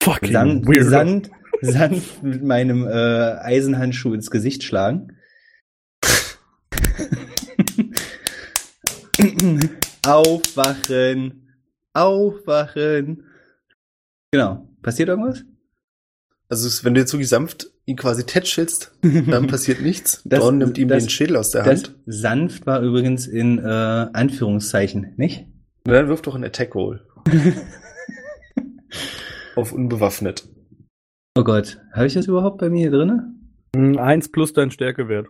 Fucking 0.02 0.32
Sand. 0.32 0.66
Sand, 0.82 1.32
sanft 1.62 2.24
mit 2.24 2.44
meinem 2.44 2.88
äh, 2.88 2.92
Eisenhandschuh 2.92 4.14
ins 4.14 4.32
Gesicht 4.32 4.64
schlagen. 4.64 5.18
Aufwachen! 10.06 11.48
Aufwachen! 11.94 13.24
Genau. 14.32 14.68
Passiert 14.82 15.10
irgendwas? 15.10 15.44
Also, 16.50 16.84
wenn 16.84 16.94
du 16.96 17.02
jetzt 17.02 17.14
wirklich 17.14 17.30
sanft 17.30 17.68
ihn 17.86 17.96
quasi 17.98 18.26
tätschelst, 18.26 18.92
dann 19.02 19.48
passiert 19.48 19.82
nichts. 19.82 20.22
Das- 20.26 20.40
Dorn 20.42 20.58
nimmt 20.58 20.78
ihm 20.78 20.88
das- 20.88 21.04
den 21.04 21.10
Schädel 21.10 21.36
aus 21.38 21.52
der 21.52 21.64
Das 21.64 21.84
Hand. 21.84 21.96
sanft 22.06 22.66
war 22.66 22.82
übrigens 22.82 23.28
in 23.28 23.58
äh, 23.60 23.62
Anführungszeichen, 23.64 25.14
nicht? 25.18 25.46
Und 25.86 25.94
dann 25.94 26.08
wirft 26.08 26.28
doch 26.28 26.36
einen 26.36 26.44
Attack 26.44 26.76
Roll. 26.76 27.06
Auf 29.56 29.72
unbewaffnet. 29.74 30.48
Oh 31.38 31.44
Gott, 31.44 31.80
habe 31.94 32.08
ich 32.08 32.14
das 32.14 32.28
überhaupt 32.28 32.58
bei 32.60 32.70
mir 32.70 32.80
hier 32.90 32.92
drinne? 32.92 33.34
Mm, 33.76 33.98
Eins 33.98 34.30
plus 34.32 34.54
dein 34.54 34.72
Stärkewert. 34.72 35.28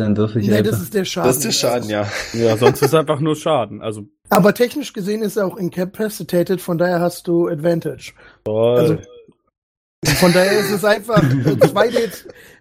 Dann 0.00 0.16
würfel 0.16 0.42
ich 0.42 0.48
Nee, 0.48 0.56
einfach. 0.56 0.70
das 0.72 0.80
ist 0.82 0.94
der 0.94 1.04
Schaden. 1.04 1.28
Das 1.28 1.36
ist 1.36 1.44
der 1.44 1.52
Schaden, 1.52 1.88
ja. 1.90 2.06
Ja, 2.32 2.56
sonst 2.56 2.82
ist 2.82 2.88
es 2.88 2.94
einfach 2.94 3.20
nur 3.20 3.36
Schaden. 3.36 3.82
Also 3.82 4.06
Aber 4.30 4.54
technisch 4.54 4.92
gesehen 4.92 5.22
ist 5.22 5.36
er 5.36 5.46
auch 5.46 5.56
incapacitated, 5.56 6.60
von 6.60 6.78
daher 6.78 7.00
hast 7.00 7.28
du 7.28 7.48
Advantage. 7.48 8.12
toll. 8.44 8.78
Also, 8.78 8.98
Von 10.16 10.32
daher 10.32 10.58
ist 10.60 10.70
es 10.70 10.84
einfach 10.84 11.22
äh, 11.22 11.58
zwei 11.68 11.88
D, 11.88 11.98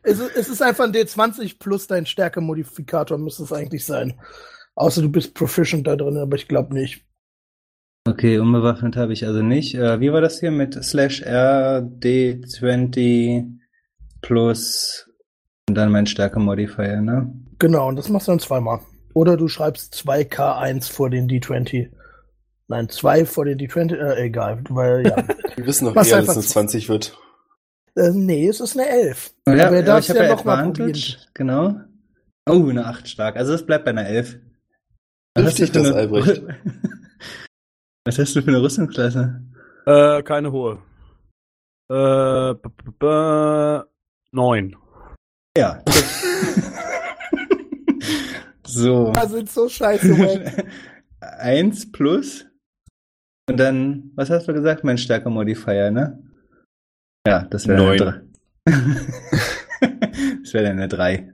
es 0.04 0.20
ist, 0.20 0.36
es 0.36 0.50
ist 0.50 0.62
einfach 0.62 0.84
ein 0.84 0.92
D20 0.92 1.58
plus 1.58 1.88
dein 1.88 2.06
Stärkemodifikator 2.06 3.18
müsste 3.18 3.44
es 3.44 3.54
eigentlich 3.54 3.86
sein. 3.86 4.20
Außer 4.76 5.02
du 5.02 5.10
bist 5.10 5.34
proficient 5.36 5.88
da 5.88 5.96
drin, 5.96 6.18
aber 6.18 6.36
ich 6.36 6.48
glaube 6.50 6.74
nicht. 6.74 7.06
Okay, 8.08 8.40
unbewaffnet 8.40 8.96
habe 8.98 9.14
ich 9.14 9.26
also 9.26 9.42
nicht. 9.42 9.76
Äh, 9.76 10.00
wie 10.02 10.12
war 10.12 10.20
das 10.22 10.40
hier 10.40 10.52
mit 10.52 10.74
slash 10.84 11.22
R 11.22 11.82
D20 11.82 13.60
plus 14.22 15.09
und 15.70 15.76
dann 15.76 15.92
mein 15.92 16.06
Stärke-Modifier, 16.06 17.02
ne? 17.02 17.34
Genau, 17.60 17.88
und 17.88 17.96
das 17.96 18.10
machst 18.10 18.28
du 18.28 18.32
dann 18.32 18.40
zweimal. 18.40 18.80
Oder 19.14 19.38
du 19.38 19.48
schreibst 19.48 19.94
2K1 19.94 20.92
vor 20.92 21.10
den 21.10 21.30
D20. 21.30 21.90
Nein, 22.68 22.90
2 22.90 23.26
vor 23.26 23.46
den 23.46 23.58
D20, 23.60 23.96
äh, 23.96 24.26
egal, 24.26 24.64
weil, 24.70 25.06
ja. 25.08 25.16
Wir 25.56 25.66
wissen 25.66 25.86
noch 25.86 25.96
Mach's 25.96 26.10
eher, 26.10 26.18
dass 26.18 26.30
einfach 26.30 26.40
es 26.40 26.56
eine 26.56 26.68
20 26.68 26.90
wird. 26.90 27.18
äh, 27.96 28.12
nee, 28.12 28.48
es 28.48 28.60
ist 28.60 28.78
eine 28.78 28.88
11. 28.88 29.32
Oh, 29.46 29.52
ja, 29.52 29.68
aber 29.68 29.76
er 29.76 29.82
ja, 29.82 29.86
darf 29.86 30.00
ich 30.00 30.10
habe 30.10 30.20
ja 30.20 30.26
ja 30.26 30.36
noch 30.36 30.46
mal 30.46 30.58
Advantage, 30.58 31.18
genau. 31.34 31.76
Oh, 32.48 32.70
eine 32.70 32.86
8 32.86 33.08
stark. 33.08 33.36
Also 33.38 33.52
das 33.52 33.66
bleibt 33.66 33.86
bei 33.86 33.92
einer 33.92 34.08
11. 34.08 34.40
Was 35.36 35.46
hast, 35.46 35.60
du 35.60 35.64
Richtig, 35.64 35.68
für 35.70 35.80
das, 35.80 35.92
eine, 35.92 35.96
Albrecht. 35.96 36.44
Was 38.06 38.18
hast 38.18 38.36
du 38.36 38.42
für 38.42 38.48
eine 38.48 38.62
Rüstungsklasse? 38.62 39.42
Äh, 39.86 40.24
keine 40.24 40.52
hohe. 40.52 40.80
Äh, 41.90 42.56
b 42.56 42.70
-b 42.70 42.92
-b 43.00 43.86
neun. 44.32 44.76
Ja. 45.60 45.84
so. 48.66 49.12
Da 49.12 49.28
sind 49.28 49.50
so 49.50 49.68
scheiße. 49.68 50.66
Eins 51.20 51.92
plus. 51.92 52.46
Und 53.50 53.58
dann, 53.58 54.12
was 54.16 54.30
hast 54.30 54.48
du 54.48 54.54
gesagt? 54.54 54.86
Mein 54.86 54.98
Stärke-Modifier, 54.98 55.92
ne? 55.92 56.24
Ja, 57.28 57.44
das 57.44 57.68
wäre 57.68 57.78
Neun. 57.78 58.02
eine 58.02 58.24
3. 58.68 58.74
das 60.44 60.54
wäre 60.54 60.64
dann 60.64 60.78
eine 60.78 60.88
3. 60.88 61.34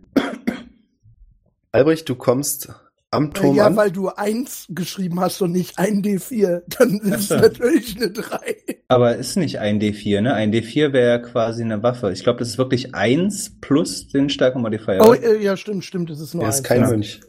Albrecht, 1.71 2.09
du 2.09 2.15
kommst 2.15 2.73
am 3.15 3.33
Turm 3.33 3.55
ja, 3.55 3.65
an. 3.67 3.75
weil 3.75 3.91
du 3.91 4.09
1 4.09 4.67
geschrieben 4.69 5.19
hast 5.19 5.41
und 5.41 5.51
nicht 5.51 5.77
ein 5.77 6.01
D4. 6.03 6.63
Dann 6.67 6.99
ist 6.99 7.31
es 7.31 7.41
natürlich 7.41 7.95
eine 7.95 8.11
3. 8.11 8.55
Aber 8.87 9.15
ist 9.15 9.35
nicht 9.37 9.59
ein 9.59 9.79
D4, 9.79 10.21
ne? 10.21 10.33
Ein 10.33 10.53
D4 10.53 10.93
wäre 10.93 11.09
ja 11.09 11.17
quasi 11.17 11.63
eine 11.63 11.81
Waffe. 11.83 12.11
Ich 12.11 12.23
glaube, 12.23 12.39
das 12.39 12.49
ist 12.49 12.57
wirklich 12.57 12.93
1 12.93 13.59
plus 13.61 14.07
den 14.07 14.29
Stärke-Modifier. 14.29 14.99
Oh, 15.01 15.09
oder? 15.09 15.23
äh, 15.23 15.43
ja, 15.43 15.57
stimmt, 15.57 15.85
stimmt, 15.85 16.09
es 16.09 16.19
ist 16.19 16.33
nur 16.33 16.43
Er 16.43 16.49
ist 16.49 16.63
kein 16.63 16.81
ja. 16.81 16.89
Mönch. 16.89 17.21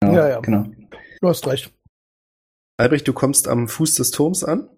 genau, 0.00 0.14
ja, 0.14 0.28
ja. 0.28 0.40
genau. 0.40 0.66
Du 1.20 1.28
hast 1.28 1.46
recht. 1.46 1.72
Albrecht, 2.76 3.08
du 3.08 3.12
kommst 3.12 3.48
am 3.48 3.68
Fuß 3.68 3.94
des 3.94 4.10
Turms 4.10 4.44
an. 4.44 4.68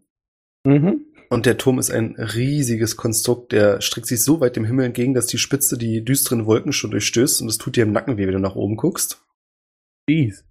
Mhm. 0.64 1.06
Und 1.32 1.46
der 1.46 1.58
Turm 1.58 1.78
ist 1.78 1.90
ein 1.92 2.16
riesiges 2.16 2.96
Konstrukt, 2.96 3.52
der 3.52 3.80
streckt 3.80 4.08
sich 4.08 4.24
so 4.24 4.40
weit 4.40 4.56
dem 4.56 4.64
Himmel 4.64 4.86
entgegen, 4.86 5.14
dass 5.14 5.26
die 5.26 5.38
Spitze 5.38 5.78
die 5.78 6.04
düsteren 6.04 6.44
Wolken 6.44 6.72
schon 6.72 6.90
durchstößt 6.90 7.40
und 7.40 7.48
es 7.48 7.56
tut 7.56 7.76
dir 7.76 7.84
im 7.84 7.92
Nacken 7.92 8.16
weh, 8.16 8.26
wenn 8.26 8.34
du 8.34 8.40
nach 8.40 8.56
oben 8.56 8.76
guckst. 8.76 9.24
Jeez. 10.08 10.44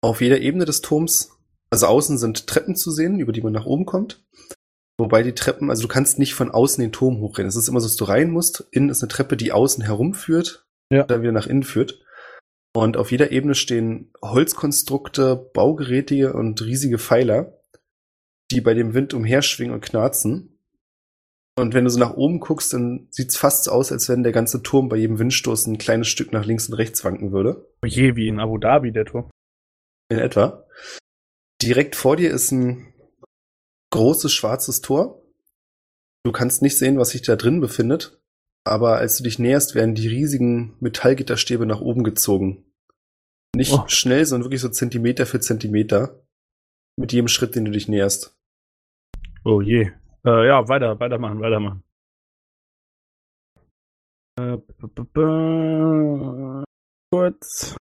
Auf 0.00 0.20
jeder 0.20 0.40
Ebene 0.40 0.64
des 0.64 0.80
Turms, 0.80 1.36
also 1.70 1.86
außen 1.86 2.18
sind 2.18 2.46
Treppen 2.46 2.76
zu 2.76 2.90
sehen, 2.90 3.18
über 3.18 3.32
die 3.32 3.42
man 3.42 3.52
nach 3.52 3.66
oben 3.66 3.84
kommt. 3.84 4.24
Wobei 5.00 5.22
die 5.22 5.34
Treppen, 5.34 5.70
also 5.70 5.82
du 5.82 5.88
kannst 5.88 6.18
nicht 6.18 6.34
von 6.34 6.50
außen 6.50 6.82
den 6.82 6.92
Turm 6.92 7.20
hochrennen. 7.20 7.48
Es 7.48 7.56
ist 7.56 7.68
immer 7.68 7.80
so, 7.80 7.86
dass 7.86 7.96
du 7.96 8.04
rein 8.04 8.30
musst. 8.30 8.66
Innen 8.72 8.88
ist 8.90 9.02
eine 9.02 9.08
Treppe, 9.08 9.36
die 9.36 9.52
außen 9.52 9.84
herumführt, 9.84 10.66
Ja. 10.92 11.04
dann 11.04 11.22
wieder 11.22 11.32
nach 11.32 11.46
innen 11.46 11.62
führt. 11.62 12.04
Und 12.74 12.96
auf 12.96 13.10
jeder 13.10 13.30
Ebene 13.30 13.54
stehen 13.54 14.12
Holzkonstrukte, 14.22 15.50
Baugeräte 15.54 16.32
und 16.32 16.62
riesige 16.62 16.98
Pfeiler, 16.98 17.60
die 18.50 18.60
bei 18.60 18.74
dem 18.74 18.94
Wind 18.94 19.14
umherschwingen 19.14 19.74
und 19.74 19.80
knarzen. 19.84 20.58
Und 21.58 21.74
wenn 21.74 21.84
du 21.84 21.90
so 21.90 21.98
nach 21.98 22.16
oben 22.16 22.38
guckst, 22.40 22.72
dann 22.72 23.08
sieht's 23.10 23.36
fast 23.36 23.64
so 23.64 23.72
aus, 23.72 23.90
als 23.90 24.08
wenn 24.08 24.22
der 24.22 24.32
ganze 24.32 24.62
Turm 24.62 24.88
bei 24.88 24.96
jedem 24.96 25.18
Windstoß 25.18 25.66
ein 25.66 25.78
kleines 25.78 26.08
Stück 26.08 26.32
nach 26.32 26.44
links 26.44 26.68
und 26.68 26.74
rechts 26.74 27.04
wanken 27.04 27.32
würde. 27.32 27.66
Oh 27.82 27.86
je, 27.86 28.14
wie 28.14 28.28
in 28.28 28.38
Abu 28.38 28.58
Dhabi, 28.58 28.92
der 28.92 29.06
Turm. 29.06 29.28
In 30.10 30.18
etwa. 30.18 30.64
Direkt 31.62 31.96
vor 31.96 32.16
dir 32.16 32.30
ist 32.30 32.50
ein 32.50 32.94
großes 33.92 34.32
schwarzes 34.32 34.80
Tor. 34.80 35.22
Du 36.24 36.32
kannst 36.32 36.62
nicht 36.62 36.78
sehen, 36.78 36.98
was 36.98 37.10
sich 37.10 37.22
da 37.22 37.36
drin 37.36 37.60
befindet, 37.60 38.20
aber 38.64 38.96
als 38.96 39.16
du 39.18 39.24
dich 39.24 39.38
näherst, 39.38 39.74
werden 39.74 39.94
die 39.94 40.08
riesigen 40.08 40.76
Metallgitterstäbe 40.80 41.66
nach 41.66 41.80
oben 41.80 42.04
gezogen. 42.04 42.64
Nicht 43.54 43.72
Oh. 43.72 43.84
schnell, 43.88 44.24
sondern 44.24 44.44
wirklich 44.46 44.60
so 44.60 44.68
Zentimeter 44.68 45.26
für 45.26 45.40
Zentimeter. 45.40 46.22
Mit 46.96 47.12
jedem 47.12 47.28
Schritt, 47.28 47.54
den 47.54 47.64
du 47.64 47.70
dich 47.70 47.88
näherst. 47.88 48.36
Oh 49.44 49.60
je. 49.60 49.92
Äh, 50.24 50.46
ja, 50.46 50.68
weiter, 50.68 50.98
weitermachen, 51.00 51.40
weitermachen. 51.40 51.82
Äh, 54.38 54.56
b 54.56 54.72
-b 54.86 55.04
-b 55.12 56.64
kurz. 57.10 57.76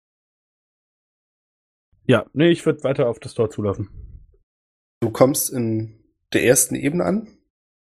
Ja, 2.07 2.25
nee, 2.33 2.49
ich 2.49 2.65
würde 2.65 2.83
weiter 2.83 3.09
auf 3.09 3.19
das 3.19 3.33
Tor 3.33 3.49
zulaufen. 3.49 3.89
Du 5.01 5.09
kommst 5.09 5.51
in 5.51 6.03
der 6.33 6.43
ersten 6.43 6.75
Ebene 6.75 7.03
an. 7.03 7.25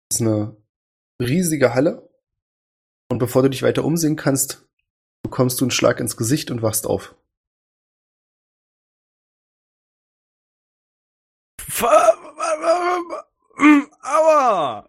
Das 0.09 0.21
ist 0.21 0.27
eine 0.27 0.57
riesige 1.21 1.75
Halle. 1.75 2.09
Und 3.11 3.19
bevor 3.19 3.43
du 3.43 3.51
dich 3.51 3.63
weiter 3.63 3.85
umsehen 3.85 4.17
kannst, 4.17 4.67
bekommst 5.23 5.61
du 5.61 5.65
einen 5.65 5.71
Schlag 5.71 6.01
ins 6.01 6.17
Gesicht 6.17 6.51
und 6.51 6.63
wachst 6.63 6.87
auf. 6.87 7.15
Aua! 14.03 14.89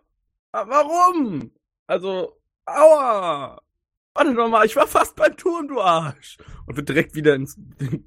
Warum? 0.52 1.52
Also, 1.88 2.42
aua! 2.66 3.62
Warte 4.14 4.34
doch 4.34 4.50
mal, 4.50 4.66
ich 4.66 4.76
war 4.76 4.88
fast 4.88 5.16
beim 5.16 5.38
Turm, 5.38 5.68
du 5.68 5.82
Arsch! 5.82 6.38
Und 6.66 6.78
wird 6.78 6.90
direkt 6.90 7.16
wieder 7.16 7.36
ins 7.36 7.58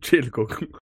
Schädel 0.02 0.30
gucken. 0.30 0.76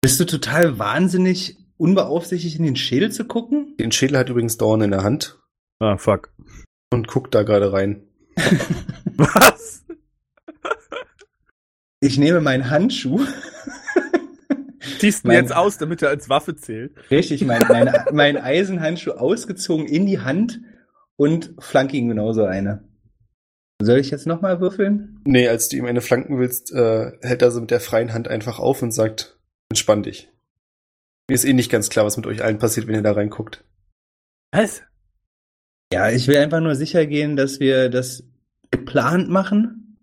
Bist 0.00 0.20
du 0.20 0.24
total 0.24 0.78
wahnsinnig, 0.78 1.56
unbeaufsichtigt 1.76 2.56
in 2.58 2.64
den 2.64 2.76
Schädel 2.76 3.10
zu 3.10 3.24
gucken? 3.24 3.74
Den 3.78 3.92
Schädel 3.92 4.18
hat 4.18 4.28
übrigens 4.28 4.56
Dorn 4.56 4.80
in 4.80 4.90
der 4.90 5.02
Hand 5.02 5.38
Ah, 5.80 5.96
fuck. 5.96 6.32
und 6.92 7.08
guckt 7.08 7.34
da 7.34 7.42
gerade 7.42 7.72
rein. 7.72 8.02
Was? 9.16 9.84
Ich 12.00 12.16
nehme 12.18 12.40
meinen 12.40 12.70
Handschuh. 12.70 13.20
Ziehst 15.00 15.24
du 15.24 15.30
jetzt 15.32 15.54
aus, 15.54 15.78
damit 15.78 16.02
er 16.02 16.08
als 16.10 16.28
Waffe 16.28 16.54
zählt? 16.56 16.92
Richtig, 17.10 17.44
mein, 17.44 17.64
mein, 17.68 17.92
mein 18.12 18.36
Eisenhandschuh 18.36 19.12
ausgezogen 19.12 19.86
in 19.86 20.06
die 20.06 20.20
Hand 20.20 20.60
und 21.16 21.54
flanke 21.58 21.96
ihm 21.96 22.08
genauso 22.08 22.44
eine. 22.44 22.88
Soll 23.82 23.98
ich 23.98 24.10
jetzt 24.10 24.26
nochmal 24.26 24.60
würfeln? 24.60 25.20
Nee, 25.24 25.48
als 25.48 25.68
du 25.68 25.76
ihm 25.76 25.86
eine 25.86 26.00
flanken 26.00 26.38
willst, 26.38 26.72
äh, 26.72 27.12
hält 27.20 27.42
er 27.42 27.50
so 27.50 27.60
mit 27.60 27.70
der 27.70 27.80
freien 27.80 28.12
Hand 28.12 28.26
einfach 28.28 28.58
auf 28.58 28.82
und 28.82 28.92
sagt, 28.92 29.37
entspann 29.70 30.02
dich. 30.02 30.30
Mir 31.28 31.34
ist 31.34 31.44
eh 31.44 31.52
nicht 31.52 31.70
ganz 31.70 31.90
klar, 31.90 32.06
was 32.06 32.16
mit 32.16 32.26
euch 32.26 32.42
allen 32.42 32.58
passiert, 32.58 32.86
wenn 32.86 32.94
ihr 32.94 33.02
da 33.02 33.12
reinguckt. 33.12 33.64
Was? 34.52 34.82
Ja, 35.92 36.10
ich 36.10 36.26
will 36.26 36.36
einfach 36.38 36.60
nur 36.60 36.74
sicher 36.74 37.06
gehen, 37.06 37.36
dass 37.36 37.60
wir 37.60 37.88
das 37.90 38.24
geplant 38.70 39.28
machen. 39.28 39.98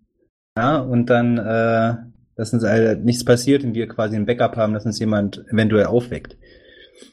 Ja, 0.56 0.78
und 0.78 1.06
dann, 1.06 1.38
äh, 1.38 1.96
dass 2.36 2.52
uns 2.52 2.64
halt 2.64 3.04
nichts 3.04 3.24
passiert 3.24 3.64
und 3.64 3.74
wir 3.74 3.88
quasi 3.88 4.16
ein 4.16 4.26
Backup 4.26 4.56
haben, 4.56 4.72
dass 4.72 4.86
uns 4.86 4.98
jemand 4.98 5.44
eventuell 5.48 5.86
aufweckt. 5.86 6.36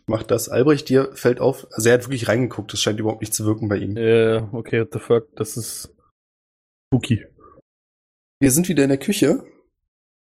Macht 0.06 0.32
das. 0.32 0.48
Albrecht, 0.48 0.90
dir 0.90 1.12
fällt 1.14 1.40
auf, 1.40 1.68
also 1.72 1.90
er 1.90 1.96
hat 1.96 2.04
wirklich 2.04 2.28
reingeguckt, 2.28 2.72
das 2.72 2.80
scheint 2.80 3.00
überhaupt 3.00 3.22
nicht 3.22 3.34
zu 3.34 3.46
wirken 3.46 3.68
bei 3.68 3.78
ihm. 3.78 3.98
Äh, 3.98 4.38
okay, 4.52 4.82
what 4.82 4.94
the 4.94 5.00
fuck, 5.00 5.36
das 5.36 5.58
ist 5.58 5.94
spooky. 6.88 7.26
Wir 8.40 8.52
sind 8.52 8.70
wieder 8.70 8.84
in 8.84 8.90
der 8.90 9.00
Küche. 9.00 9.44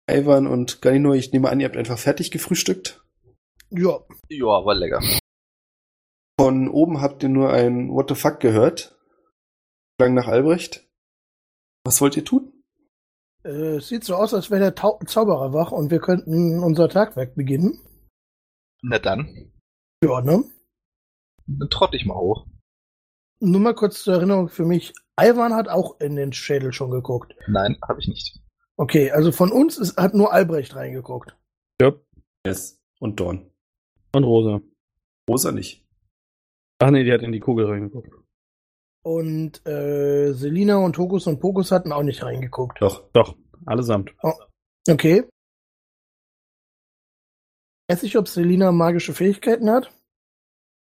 Ivan 0.10 0.48
und 0.48 0.82
Galino, 0.82 1.14
ich 1.14 1.32
nehme 1.32 1.50
an, 1.50 1.60
ihr 1.60 1.66
habt 1.68 1.78
einfach 1.78 1.98
fertig 1.98 2.32
gefrühstückt. 2.32 3.04
Ja, 3.72 4.00
Ja, 4.30 4.46
war 4.66 4.76
lecker. 4.76 5.02
Von 6.40 6.68
oben 6.70 7.02
habt 7.02 7.24
ihr 7.24 7.30
nur 7.30 7.52
ein 7.52 7.90
What 7.90 8.10
the 8.10 8.16
fuck 8.16 8.40
gehört. 8.40 8.98
Klang 9.98 10.14
nach 10.14 10.28
Albrecht. 10.28 10.88
Was 11.86 12.02
wollt 12.02 12.18
ihr 12.18 12.26
tun? 12.26 12.52
äh, 13.44 13.78
es 13.78 13.88
sieht 13.88 14.04
so 14.04 14.16
aus, 14.16 14.34
als 14.34 14.50
wäre 14.52 14.60
der 14.62 14.76
Tau 14.76 15.00
Zauberer 15.06 15.54
wach 15.54 15.72
und 15.72 15.92
wir 15.92 16.00
könnten 16.00 16.60
unser 16.64 16.90
Tagwerk 16.90 17.36
beginnen. 17.36 17.80
Na 18.82 19.00
dann, 19.00 19.52
Ja, 20.04 20.22
ne? 20.22 20.44
dann 21.48 21.70
trott 21.70 21.94
ich 21.94 22.06
mal 22.06 22.16
hoch. 22.16 22.46
Nur 23.40 23.62
mal 23.62 23.76
kurz 23.76 24.04
zur 24.04 24.16
Erinnerung 24.16 24.50
für 24.50 24.66
mich. 24.66 24.94
Ivan 25.20 25.54
hat 25.54 25.68
auch 25.70 26.00
in 26.00 26.16
den 26.16 26.34
Schädel 26.34 26.74
schon 26.74 26.92
geguckt. 26.92 27.34
Nein, 27.48 27.78
habe 27.88 28.00
ich 28.02 28.08
nicht. 28.08 28.40
Okay, 28.78 29.12
also 29.12 29.32
von 29.32 29.52
uns 29.52 29.78
ist, 29.78 29.98
hat 29.98 30.14
nur 30.14 30.34
Albrecht 30.34 30.76
reingeguckt. 30.76 31.36
Ja, 31.82 31.94
Yes. 32.46 32.80
Und 33.00 33.20
Dorn. 33.20 33.50
und 34.14 34.24
Rosa. 34.24 34.62
Rosa 35.30 35.52
nicht. 35.52 35.84
Ach 36.80 36.92
nee, 36.92 37.04
die 37.04 37.12
hat 37.12 37.22
in 37.22 37.32
die 37.32 37.40
Kugel 37.40 37.66
reingeguckt. 37.66 38.14
Und 39.04 39.66
äh, 39.66 40.32
Selina 40.34 40.78
und 40.78 40.98
Hokus 40.98 41.28
und 41.28 41.40
Pokus 41.40 41.72
hatten 41.72 41.92
auch 41.92 42.04
nicht 42.04 42.24
reingeguckt. 42.24 42.82
Doch. 42.82 43.10
Doch, 43.14 43.36
allesamt. 43.66 44.14
Okay. 44.90 45.28
Weiß 47.90 48.04
ich, 48.04 48.18
ob 48.18 48.28
Selina 48.28 48.72
magische 48.72 49.14
Fähigkeiten 49.14 49.70
hat? 49.70 49.92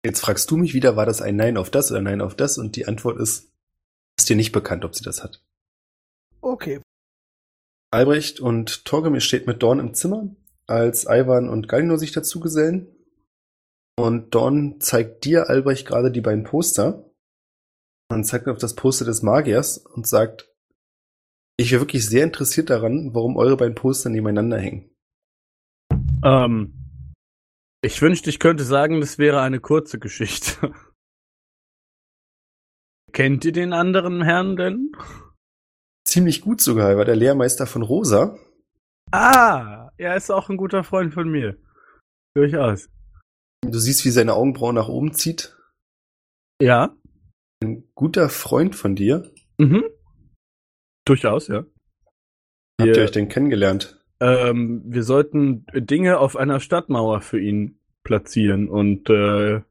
Jetzt 0.06 0.22
fragst 0.22 0.50
du 0.50 0.58
mich 0.58 0.74
wieder, 0.74 0.96
war 0.96 1.06
das 1.06 1.22
ein 1.22 1.36
Nein 1.36 1.58
auf 1.58 1.70
das 1.70 1.92
oder 1.92 2.02
Nein 2.02 2.22
auf 2.22 2.36
das? 2.36 2.58
Und 2.58 2.76
die 2.76 2.88
Antwort 2.88 3.20
ist, 3.20 3.52
ist 4.18 4.30
dir 4.30 4.36
nicht 4.36 4.52
bekannt, 4.54 4.86
ob 4.86 4.96
sie 4.96 5.04
das 5.04 5.24
hat. 5.24 5.44
Okay. 6.42 6.82
Albrecht 7.92 8.40
und 8.40 8.86
Torgemir 8.86 9.22
steht 9.22 9.48
mit 9.48 9.64
Dorn 9.64 9.80
im 9.80 9.94
Zimmer, 9.94 10.30
als 10.68 11.06
Ivan 11.06 11.50
und 11.50 11.68
Galino 11.68 11.98
sich 11.98 12.12
dazu 12.12 12.40
gesellen. 12.40 12.88
Und 13.98 14.34
Dorn 14.36 14.80
zeigt 14.80 15.26
dir, 15.26 15.50
Albrecht, 15.50 15.88
gerade 15.88 16.12
die 16.12 16.22
beiden 16.22 16.44
Poster 16.44 17.10
und 18.12 18.24
zeigt 18.24 18.48
auf 18.48 18.58
das 18.58 18.76
Poster 18.76 19.06
des 19.06 19.22
Magiers 19.22 19.78
und 19.78 20.08
sagt, 20.08 20.50
ich 21.58 21.72
wäre 21.72 21.82
wirklich 21.82 22.06
sehr 22.06 22.24
interessiert 22.24 22.70
daran, 22.70 23.14
warum 23.14 23.36
eure 23.36 23.58
beiden 23.58 23.76
Poster 23.76 24.10
nebeneinander 24.10 24.58
hängen. 24.58 24.90
Ähm, 26.24 26.74
ich 27.82 28.02
wünschte, 28.02 28.30
ich 28.30 28.40
könnte 28.40 28.64
sagen, 28.64 29.02
das 29.02 29.18
wäre 29.18 29.42
eine 29.42 29.60
kurze 29.60 30.00
Geschichte. 30.00 30.74
Kennt 33.12 33.44
ihr 33.44 33.52
den 33.52 33.74
anderen 33.74 34.22
Herrn 34.22 34.56
denn? 34.56 34.92
Ziemlich 36.10 36.42
gut 36.42 36.60
sogar, 36.60 36.90
er 36.90 36.98
war 36.98 37.06
der 37.06 37.16
Lehrmeister 37.16 37.68
von 37.68 37.84
Rosa. 37.84 38.36
Ah, 39.12 39.92
er 39.98 40.16
ist 40.16 40.32
auch 40.32 40.50
ein 40.50 40.58
guter 40.58 40.84
Freund 40.84 41.14
von 41.14 41.30
mir. 41.30 41.56
Durchaus. 42.36 42.90
Du 43.62 43.78
siehst, 43.78 44.06
wie 44.06 44.10
seine 44.10 44.34
Augenbrauen 44.34 44.74
nach 44.74 44.88
oben 44.88 45.14
zieht. 45.14 45.56
Ja. 46.60 46.96
Ein 47.62 47.84
guter 47.94 48.30
Freund 48.30 48.76
von 48.76 48.96
dir. 48.96 49.32
Mhm. 49.60 49.84
Durchaus, 51.06 51.48
ja. 51.48 51.58
Habt 52.80 52.88
ihr 52.88 52.96
Wir- 52.96 53.04
euch 53.04 53.12
denn 53.12 53.30
kennengelernt? 53.30 53.96
Ähm, 54.20 54.82
wir 54.86 55.04
sollten 55.04 55.66
Dinge 55.74 56.18
auf 56.20 56.36
einer 56.36 56.60
Stadtmauer 56.60 57.22
für 57.22 57.40
ihn 57.40 57.80
platzieren 58.04 58.68
und 58.68 59.10
äh, 59.12 59.62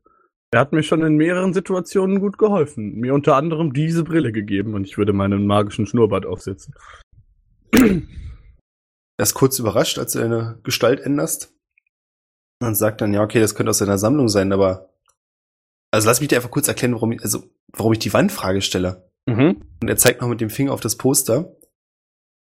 er 0.51 0.61
hat 0.61 0.73
mir 0.73 0.83
schon 0.83 1.03
in 1.03 1.17
mehreren 1.17 1.53
Situationen 1.53 2.21
gut 2.21 2.39
geholfen. 2.39 2.95
Mir 2.95 3.15
unter 3.15 3.37
anderem 3.37 3.73
diese 3.73 4.05
Brille 4.05 4.33
gegeben 4.33 4.75
und 4.75 4.85
ich 4.85 4.97
würde 4.97 5.13
meinen 5.13 5.47
magischen 5.47 5.87
Schnurrbart 5.87 6.27
aufsetzen. 6.27 6.75
Er 7.73 9.25
ist 9.25 9.35
kurz 9.35 9.59
überrascht, 9.59 9.99
als 9.99 10.13
du 10.13 10.21
deine 10.21 10.61
Gestalt 10.63 11.01
änderst. 11.01 11.55
Und 12.61 12.75
sagt 12.75 13.01
dann, 13.01 13.13
ja, 13.13 13.23
okay, 13.23 13.41
das 13.41 13.55
könnte 13.55 13.71
aus 13.71 13.79
seiner 13.79 13.99
Sammlung 13.99 14.29
sein, 14.29 14.53
aber. 14.53 14.93
Also 15.91 16.07
lass 16.07 16.21
mich 16.21 16.29
dir 16.29 16.37
einfach 16.37 16.51
kurz 16.51 16.69
erklären, 16.69 16.95
warum 16.95 17.13
ich, 17.13 17.23
also, 17.23 17.45
warum 17.73 17.93
ich 17.93 17.99
die 17.99 18.13
Wandfrage 18.13 18.63
stelle. 18.63 19.11
Mhm. 19.27 19.65
Und 19.81 19.89
er 19.89 19.97
zeigt 19.97 20.21
noch 20.21 20.29
mit 20.29 20.41
dem 20.41 20.51
Finger 20.51 20.73
auf 20.73 20.81
das 20.81 20.97
Poster. 20.97 21.57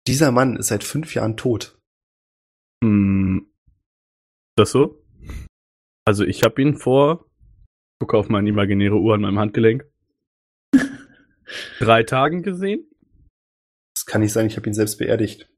Dieser 0.07 0.31
Mann 0.31 0.57
ist 0.57 0.67
seit 0.67 0.83
fünf 0.83 1.13
Jahren 1.15 1.37
tot. 1.37 1.77
Hm. 2.83 3.47
Ist 4.51 4.59
das 4.59 4.71
so? 4.71 5.01
Also 6.05 6.25
ich 6.25 6.43
habe 6.43 6.61
ihn 6.61 6.75
vor, 6.75 7.25
gucke 7.99 8.17
auf 8.17 8.29
meine 8.29 8.49
imaginäre 8.49 8.95
Uhr 8.95 9.15
an 9.15 9.21
meinem 9.21 9.39
Handgelenk, 9.39 9.85
drei 11.79 12.03
Tagen 12.03 12.43
gesehen. 12.43 12.89
Das 13.95 14.05
kann 14.05 14.21
nicht 14.21 14.33
sein, 14.33 14.47
ich 14.47 14.57
habe 14.57 14.67
ihn 14.67 14.73
selbst 14.73 14.97
beerdigt. 14.97 15.49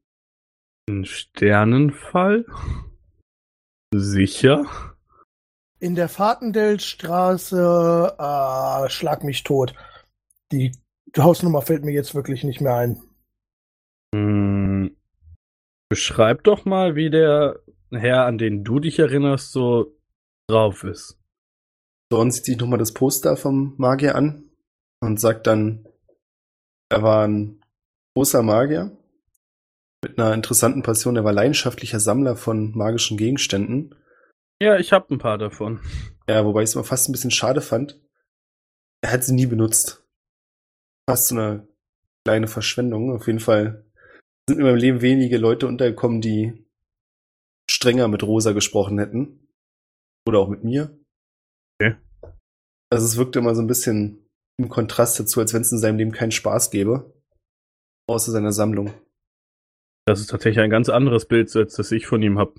Ein 0.89 1.05
Sternenfall? 1.05 2.45
Sicher? 3.93 4.65
In 5.79 5.95
der 5.95 6.09
Fahrtendelstraße, 6.09 8.15
äh, 8.17 8.89
schlag 8.89 9.23
mich 9.23 9.43
tot. 9.43 9.73
Die 10.51 10.71
Hausnummer 11.17 11.61
fällt 11.61 11.83
mir 11.83 11.93
jetzt 11.93 12.15
wirklich 12.15 12.43
nicht 12.43 12.61
mehr 12.61 12.75
ein. 12.75 13.01
Hm. 14.13 14.95
Beschreib 15.89 16.43
doch 16.43 16.65
mal, 16.65 16.95
wie 16.95 17.09
der 17.09 17.59
Herr, 17.91 18.25
an 18.25 18.37
den 18.37 18.63
du 18.63 18.79
dich 18.79 18.99
erinnerst, 18.99 19.51
so 19.51 19.97
drauf 20.47 20.83
ist. 20.83 21.19
Dorn 22.09 22.31
sieht 22.31 22.45
sich 22.45 22.57
nochmal 22.57 22.79
das 22.79 22.93
Poster 22.93 23.35
vom 23.35 23.75
Magier 23.77 24.15
an 24.15 24.51
und 25.01 25.19
sagt 25.19 25.47
dann, 25.47 25.87
er 26.89 27.01
war 27.01 27.27
ein 27.27 27.61
großer 28.15 28.43
Magier 28.43 28.95
mit 30.03 30.19
einer 30.19 30.33
interessanten 30.33 30.83
Passion. 30.83 31.15
Er 31.15 31.23
war 31.23 31.33
leidenschaftlicher 31.33 31.99
Sammler 31.99 32.35
von 32.35 32.77
magischen 32.77 33.17
Gegenständen. 33.17 33.95
Ja, 34.61 34.77
ich 34.77 34.93
hab 34.93 35.09
ein 35.09 35.17
paar 35.17 35.37
davon. 35.37 35.81
Ja, 36.29 36.45
wobei 36.45 36.61
ich 36.61 36.69
es 36.69 36.75
immer 36.75 36.83
fast 36.83 37.09
ein 37.09 37.11
bisschen 37.11 37.31
schade 37.31 37.61
fand. 37.61 37.99
Er 39.01 39.11
hat 39.11 39.23
sie 39.23 39.33
nie 39.33 39.47
benutzt. 39.47 40.03
Fast 41.09 41.27
so 41.27 41.35
eine 41.35 41.67
kleine 42.23 42.47
Verschwendung. 42.47 43.11
Auf 43.11 43.27
jeden 43.27 43.39
Fall 43.39 43.85
sind 44.47 44.59
in 44.59 44.65
meinem 44.65 44.77
Leben 44.77 45.01
wenige 45.01 45.37
Leute 45.37 45.67
untergekommen, 45.67 46.21
die 46.21 46.65
strenger 47.69 48.07
mit 48.07 48.23
Rosa 48.23 48.51
gesprochen 48.51 48.99
hätten. 48.99 49.47
Oder 50.27 50.39
auch 50.39 50.47
mit 50.47 50.63
mir. 50.63 50.97
Also 52.95 53.07
es 53.07 53.17
wirkte 53.17 53.39
immer 53.39 53.53
so 53.53 53.61
ein 53.61 53.67
bisschen 53.67 54.25
im 54.57 54.69
Kontrast 54.69 55.19
dazu, 55.19 55.41
als 55.41 55.53
wenn 55.53 55.63
es 55.63 55.71
in 55.73 55.79
seinem 55.79 55.97
Leben 55.97 56.13
keinen 56.13 56.31
Spaß 56.31 56.71
gäbe. 56.71 57.13
Außer 58.07 58.31
seiner 58.31 58.53
Sammlung. 58.53 58.93
Das 60.05 60.21
ist 60.21 60.29
tatsächlich 60.29 60.63
ein 60.63 60.69
ganz 60.69 60.87
anderes 60.87 61.25
Bild, 61.25 61.53
als 61.57 61.75
das 61.75 61.91
ich 61.91 62.07
von 62.07 62.21
ihm 62.21 62.39
hab. 62.39 62.55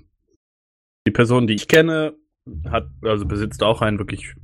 Die 1.07 1.11
Person, 1.11 1.47
die 1.47 1.55
ich 1.55 1.67
kenne, 1.67 2.15
hat, 2.65 2.87
also 3.01 3.25
besitzt 3.25 3.63
auch 3.63 3.81
einen 3.81 3.97
wirklich 3.97 4.35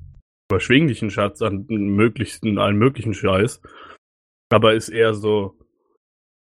überschwinglichen 0.49 1.11
Schatz 1.11 1.43
an 1.43 1.67
möglichsten, 1.67 2.57
allen 2.57 2.77
möglichen 2.77 3.13
Scheiß. 3.13 3.61
Aber 4.49 4.73
ist 4.73 4.89
eher 4.89 5.13
so 5.13 5.59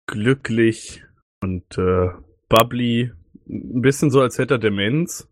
glücklich 0.06 1.04
und 1.42 1.76
äh, 1.76 2.08
bubbly. 2.48 3.12
Ein 3.46 3.82
bisschen 3.82 4.10
so, 4.10 4.22
als 4.22 4.38
hätte 4.38 4.54
er 4.54 4.58
Demenz. 4.58 5.30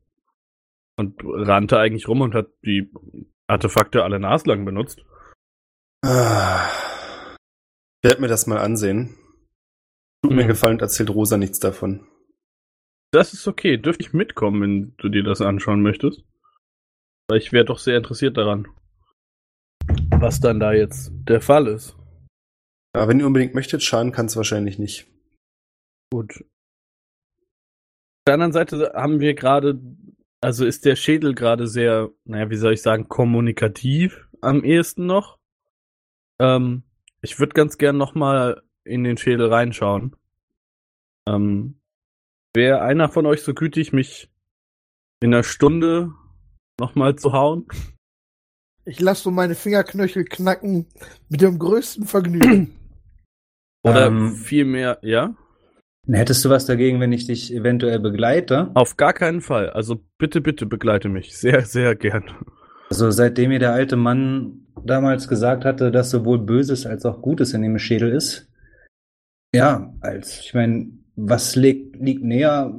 Und 0.99 1.23
rannte 1.25 1.79
eigentlich 1.79 2.07
rum 2.07 2.21
und 2.21 2.35
hat 2.35 2.49
die 2.67 2.93
Artefakte 3.49 4.03
alle 4.05 4.19
naslang 4.21 4.65
benutzt. 4.65 5.05
Ah. 6.05 6.69
Ich 8.03 8.09
werde 8.09 8.21
mir 8.21 8.29
das 8.29 8.47
mal 8.47 8.59
ansehen. 8.59 9.17
Tut 10.23 10.33
mir 10.33 10.45
Mhm. 10.45 10.49
gefallen 10.49 10.75
und 10.75 10.83
erzählt 10.83 11.11
Rosa 11.11 11.37
nichts 11.37 11.59
davon. 11.59 12.07
Das 13.13 13.33
ist 13.33 13.47
okay. 13.47 13.77
Dürfte 13.77 14.03
ich 14.03 14.13
mitkommen, 14.13 14.61
wenn 14.63 14.97
du 14.97 15.09
dir 15.09 15.23
das 15.23 15.41
anschauen 15.41 15.83
möchtest? 15.83 16.25
Weil 17.29 17.39
ich 17.39 17.53
wäre 17.53 17.65
doch 17.65 17.79
sehr 17.79 17.97
interessiert 17.97 18.37
daran, 18.37 18.67
was 20.19 20.41
dann 20.41 20.61
da 20.61 20.73
jetzt 20.73 21.13
der 21.29 21.41
Fall 21.41 21.69
ist. 21.69 21.97
Aber 22.95 23.09
wenn 23.09 23.21
ihr 23.21 23.27
unbedingt 23.27 23.55
möchtet, 23.55 23.83
schaden 23.83 24.13
kann 24.13 24.27
es 24.27 24.37
wahrscheinlich 24.37 24.79
nicht. 24.79 25.07
Gut. 26.13 26.41
Auf 26.41 28.27
der 28.27 28.35
anderen 28.35 28.53
Seite 28.53 28.93
haben 28.95 29.21
wir 29.21 29.35
gerade, 29.35 29.81
also 30.45 30.67
ist 30.67 30.85
der 30.85 30.95
Schädel 30.95 31.35
gerade 31.35 31.67
sehr, 31.67 32.11
naja, 32.25 32.51
wie 32.51 32.57
soll 32.57 32.75
ich 32.75 32.83
sagen, 32.83 33.09
kommunikativ 33.09 34.29
am 34.43 34.63
ehesten 34.63 35.07
noch. 35.07 35.39
Ähm, 36.39 36.83
ich 37.23 37.39
würde 37.39 37.55
ganz 37.55 37.79
gern 37.79 37.97
nochmal 37.97 38.63
in 38.85 39.05
den 39.05 39.17
Schädel 39.17 39.47
reinschauen. 39.47 40.15
Ähm, 41.27 41.81
Wäre 42.53 42.83
einer 42.83 43.09
von 43.09 43.25
euch 43.25 43.43
so 43.43 43.55
gütig, 43.55 43.95
mich 43.95 44.31
in 45.21 45.33
einer 45.33 45.45
Stunde 45.45 46.13
nochmal 46.79 47.17
zu 47.17 47.33
hauen? 47.33 47.67
Ich 48.85 49.01
lasse 49.01 49.23
so 49.23 49.31
meine 49.31 49.55
Fingerknöchel 49.55 50.27
knacken 50.27 50.87
mit 51.31 51.41
dem 51.41 51.59
größten 51.59 52.05
Vergnügen. 52.05 52.79
Oder 53.83 54.09
Ähm, 54.09 54.35
vielmehr, 54.35 54.99
ja? 55.01 55.35
Hättest 56.11 56.45
du 56.45 56.51
was 56.51 56.67
dagegen, 56.67 57.01
wenn 57.01 57.13
ich 57.13 57.27
dich 57.27 57.53
eventuell 57.55 57.99
begleite? 57.99 58.71
Auf 58.75 58.97
gar 58.97 59.13
keinen 59.13 59.41
Fall. 59.41 59.71
Also 59.71 60.01
bitte, 60.19 60.41
bitte 60.41 60.67
begleite 60.67 61.09
mich. 61.09 61.37
Sehr, 61.37 61.63
sehr 61.63 61.95
gern. 61.95 62.25
Also 62.91 63.11
seitdem 63.11 63.49
mir 63.49 63.59
der 63.59 63.73
alte 63.73 63.97
Mann 63.97 64.67
damals 64.85 65.29
gesagt 65.29 65.65
hatte, 65.65 65.91
dass 65.91 66.11
sowohl 66.11 66.39
Böses 66.39 66.85
als 66.85 67.07
auch 67.07 67.23
Gutes 67.23 67.55
in 67.55 67.63
dem 67.63 67.79
Schädel 67.79 68.11
ist. 68.13 68.51
Ja, 69.55 69.95
als 70.01 70.41
ich 70.41 70.53
meine, 70.53 70.89
was 71.17 71.57
liegt, 71.57 71.97
liegt 71.97 72.23
näher 72.23 72.75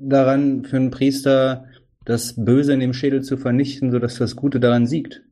daran 0.00 0.64
für 0.64 0.76
einen 0.76 0.90
Priester, 0.90 1.66
das 2.04 2.42
Böse 2.42 2.72
in 2.72 2.80
dem 2.80 2.94
Schädel 2.94 3.22
zu 3.22 3.36
vernichten, 3.36 3.90
sodass 3.90 4.16
das 4.16 4.34
Gute 4.34 4.60
daran 4.60 4.86
siegt? 4.86 5.22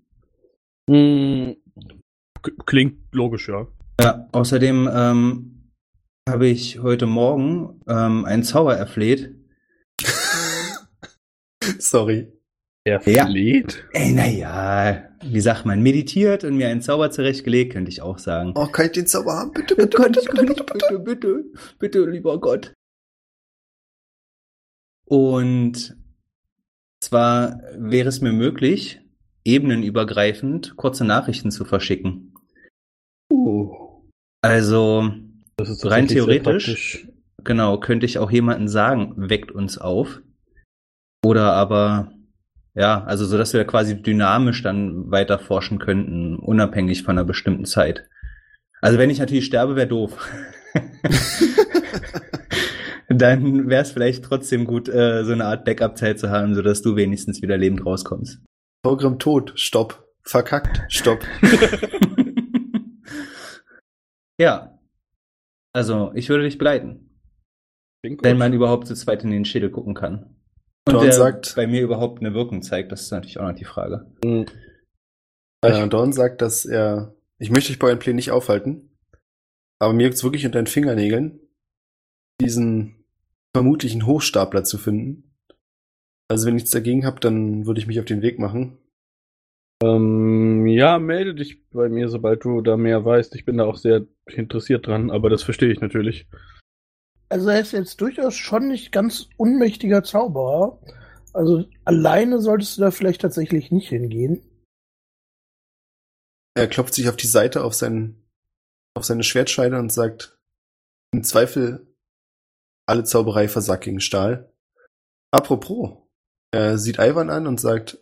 Hm, 0.89 1.57
Klingt 2.67 2.99
logisch, 3.13 3.49
ja. 3.49 3.67
Ja, 4.01 4.29
außerdem 4.33 4.89
ähm, 4.93 5.60
habe 6.29 6.47
ich 6.47 6.81
heute 6.81 7.07
Morgen 7.07 7.81
ähm, 7.89 8.25
einen 8.25 8.43
Zauber 8.43 8.77
erfleht. 8.77 9.35
Sorry. 11.79 12.33
Er 12.85 13.07
Ja. 13.07 13.29
Ey, 13.93 14.13
naja, 14.13 15.05
wie 15.23 15.41
sagt 15.41 15.67
man, 15.67 15.83
meditiert 15.83 16.45
und 16.45 16.57
mir 16.57 16.69
einen 16.69 16.81
Zauber 16.81 17.11
zurechtgelegt, 17.11 17.75
könnte 17.75 17.91
ich 17.91 18.01
auch 18.01 18.19
sagen. 18.19 18.53
Oh, 18.55 18.67
kann 18.67 18.87
ich 18.87 18.93
den 18.93 19.07
Zauber 19.07 19.35
haben? 19.35 19.53
Bitte, 19.53 19.77
Bitte, 19.77 19.99
bitte, 19.99 20.21
bitte, 20.21 20.33
bitte, 20.33 20.65
bitte, 20.65 20.65
bitte, 20.65 20.99
bitte, 20.99 21.45
bitte, 21.79 22.05
lieber 22.07 22.41
Gott. 22.41 22.73
Und 25.07 25.97
zwar 27.03 27.61
wäre 27.77 28.09
es 28.09 28.21
mir 28.21 28.33
möglich, 28.33 29.01
ebenenübergreifend 29.45 30.77
kurze 30.77 31.05
Nachrichten 31.05 31.51
zu 31.51 31.65
verschicken. 31.65 32.35
Uh, 33.31 34.05
Also, 34.43 35.13
Rein 35.85 36.09
theoretisch. 36.09 37.09
genau, 37.45 37.79
könnte 37.79 38.07
ich 38.07 38.19
auch 38.19 38.31
jemanden 38.31 38.69
sagen, 38.69 39.15
weckt 39.17 39.53
uns 39.53 39.79
auf. 39.79 40.21
Oder 41.25 41.53
aber, 41.53 42.13
ja, 42.75 43.05
also 43.05 43.25
so, 43.27 43.37
dass 43.37 43.53
wir 43.53 43.65
quasi 43.65 44.01
dynamisch 44.01 44.63
dann 44.63 45.11
weiter 45.11 45.39
forschen 45.39 45.79
könnten, 45.79 46.37
unabhängig 46.37 47.03
von 47.03 47.19
einer 47.19 47.27
bestimmten 47.27 47.65
Zeit. 47.65 48.09
Also 48.81 48.99
wenn 48.99 49.11
ich 49.11 49.19
natürlich 49.19 49.45
sterbe, 49.45 49.77
wäre 49.77 49.89
doof. 49.89 50.29
dann 53.09 53.69
wäre 53.69 53.83
es 53.83 53.91
vielleicht 53.91 54.25
trotzdem 54.25 54.65
gut, 54.65 54.89
äh, 54.89 55.25
so 55.25 55.33
eine 55.33 55.45
Art 55.45 55.65
Backup-Zeit 55.65 56.19
zu 56.19 56.31
haben, 56.31 56.55
sodass 56.55 56.81
du 56.81 56.97
wenigstens 56.97 57.43
wieder 57.43 57.59
lebend 57.59 57.85
rauskommst. 57.85 58.41
Programm 58.83 59.19
tot. 59.19 59.53
Stopp. 59.57 60.07
Verkackt. 60.23 60.83
Stopp. 60.89 61.21
ja. 64.39 64.80
Also, 65.73 66.13
ich 66.15 66.29
würde 66.29 66.45
dich 66.45 66.59
begleiten. 66.59 67.11
Klingt 68.03 68.25
Wenn 68.25 68.39
man 68.39 68.53
überhaupt 68.53 68.87
zu 68.87 68.95
zweit 68.95 69.25
in 69.25 69.31
den 69.31 69.45
Schädel 69.45 69.71
gucken 69.71 69.95
kann. 69.95 70.37
Und 70.87 70.95
Dawn 70.95 71.03
der 71.05 71.13
sagt- 71.13 71.55
bei 71.55 71.67
mir 71.67 71.83
überhaupt 71.83 72.21
eine 72.21 72.35
Wirkung 72.35 72.63
zeigt, 72.63 72.91
das 72.93 73.03
ist 73.03 73.11
natürlich 73.11 73.39
auch 73.39 73.47
noch 73.47 73.55
die 73.55 73.65
Frage. 73.67 74.11
Äh, 75.63 75.89
Dorn 75.89 76.13
sagt, 76.13 76.41
dass 76.41 76.65
er, 76.65 77.15
ich 77.39 77.51
möchte 77.51 77.69
dich 77.69 77.79
bei 77.79 77.89
euren 77.89 77.99
Plänen 77.99 78.17
nicht 78.17 78.31
aufhalten, 78.31 78.97
aber 79.79 79.93
mir 79.93 80.07
jetzt 80.07 80.25
wirklich 80.25 80.47
unter 80.47 80.61
den 80.61 80.67
Fingernägeln, 80.67 81.39
diesen 82.41 83.05
vermutlichen 83.55 84.07
Hochstapler 84.07 84.65
zu 84.65 84.79
finden. 84.79 85.37
Also 86.29 86.47
wenn 86.47 86.55
ich 86.55 86.63
nichts 86.63 86.71
dagegen 86.71 87.05
habe, 87.05 87.21
dann 87.21 87.67
würde 87.67 87.81
ich 87.81 87.87
mich 87.87 87.99
auf 88.01 88.07
den 88.07 88.23
Weg 88.23 88.39
machen. 88.39 88.79
Ähm, 89.83 90.67
ja, 90.67 90.99
melde 90.99 91.35
dich 91.35 91.69
bei 91.71 91.89
mir, 91.89 92.09
sobald 92.09 92.45
du 92.45 92.61
da 92.61 92.77
mehr 92.77 93.05
weißt. 93.05 93.35
Ich 93.35 93.45
bin 93.45 93.57
da 93.57 93.65
auch 93.65 93.77
sehr 93.77 94.07
interessiert 94.27 94.87
dran, 94.87 95.11
aber 95.11 95.31
das 95.31 95.43
verstehe 95.43 95.73
ich 95.73 95.81
natürlich. 95.81 96.29
Also 97.31 97.49
er 97.49 97.61
ist 97.61 97.73
jetzt 97.73 98.01
durchaus 98.01 98.35
schon 98.35 98.69
nicht 98.69 98.93
ganz 98.93 99.29
unmächtiger 99.37 100.03
Zauberer. 100.03 100.81
Also 101.33 101.65
alleine 101.85 102.41
solltest 102.41 102.77
du 102.77 102.83
da 102.83 102.91
vielleicht 102.91 103.23
tatsächlich 103.23 103.71
nicht 103.71 103.89
hingehen. 103.89 104.43
Er 106.57 106.67
klopft 106.67 106.95
sich 106.95 107.09
auf 107.09 107.17
die 107.17 107.29
Seite 107.29 107.63
auf, 107.63 107.75
sein, 107.75 108.27
auf 108.95 109.05
seine 109.05 109.23
Schwertscheide 109.23 109.79
und 109.79 109.93
sagt, 109.93 110.39
im 111.13 111.23
Zweifel 111.23 111.87
alle 112.87 113.05
Zauberei 113.05 113.49
versagt 113.49 113.85
gegen 113.85 114.01
Stahl. 114.01 114.53
Apropos, 115.31 115.99
er 116.53 116.77
sieht 116.77 116.99
Ivan 116.99 117.31
an 117.31 117.47
und 117.47 117.61
sagt, 117.61 117.99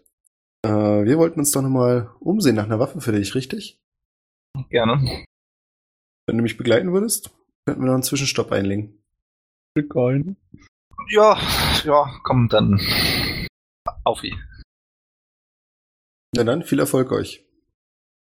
äh, 0.64 0.70
wir 1.04 1.18
wollten 1.18 1.40
uns 1.40 1.50
doch 1.52 1.62
nochmal 1.62 2.10
umsehen 2.20 2.56
nach 2.56 2.64
einer 2.64 2.78
Waffe 2.78 3.00
für 3.00 3.12
dich, 3.12 3.34
richtig? 3.34 3.80
Gerne. 4.70 5.24
Wenn 6.26 6.36
du 6.36 6.42
mich 6.42 6.56
begleiten 6.56 6.92
würdest, 6.92 7.30
könnten 7.66 7.82
wir 7.82 7.86
noch 7.86 7.94
einen 7.94 8.02
Zwischenstopp 8.02 8.52
einlegen. 8.52 9.02
Bitcoin. 9.74 10.36
Ja, 11.10 11.38
ja, 11.84 12.20
komm, 12.24 12.48
dann. 12.48 12.80
Auf 14.04 14.24
ihn. 14.24 14.42
Na 16.34 16.44
dann, 16.44 16.62
viel 16.62 16.80
Erfolg 16.80 17.12
euch. 17.12 17.46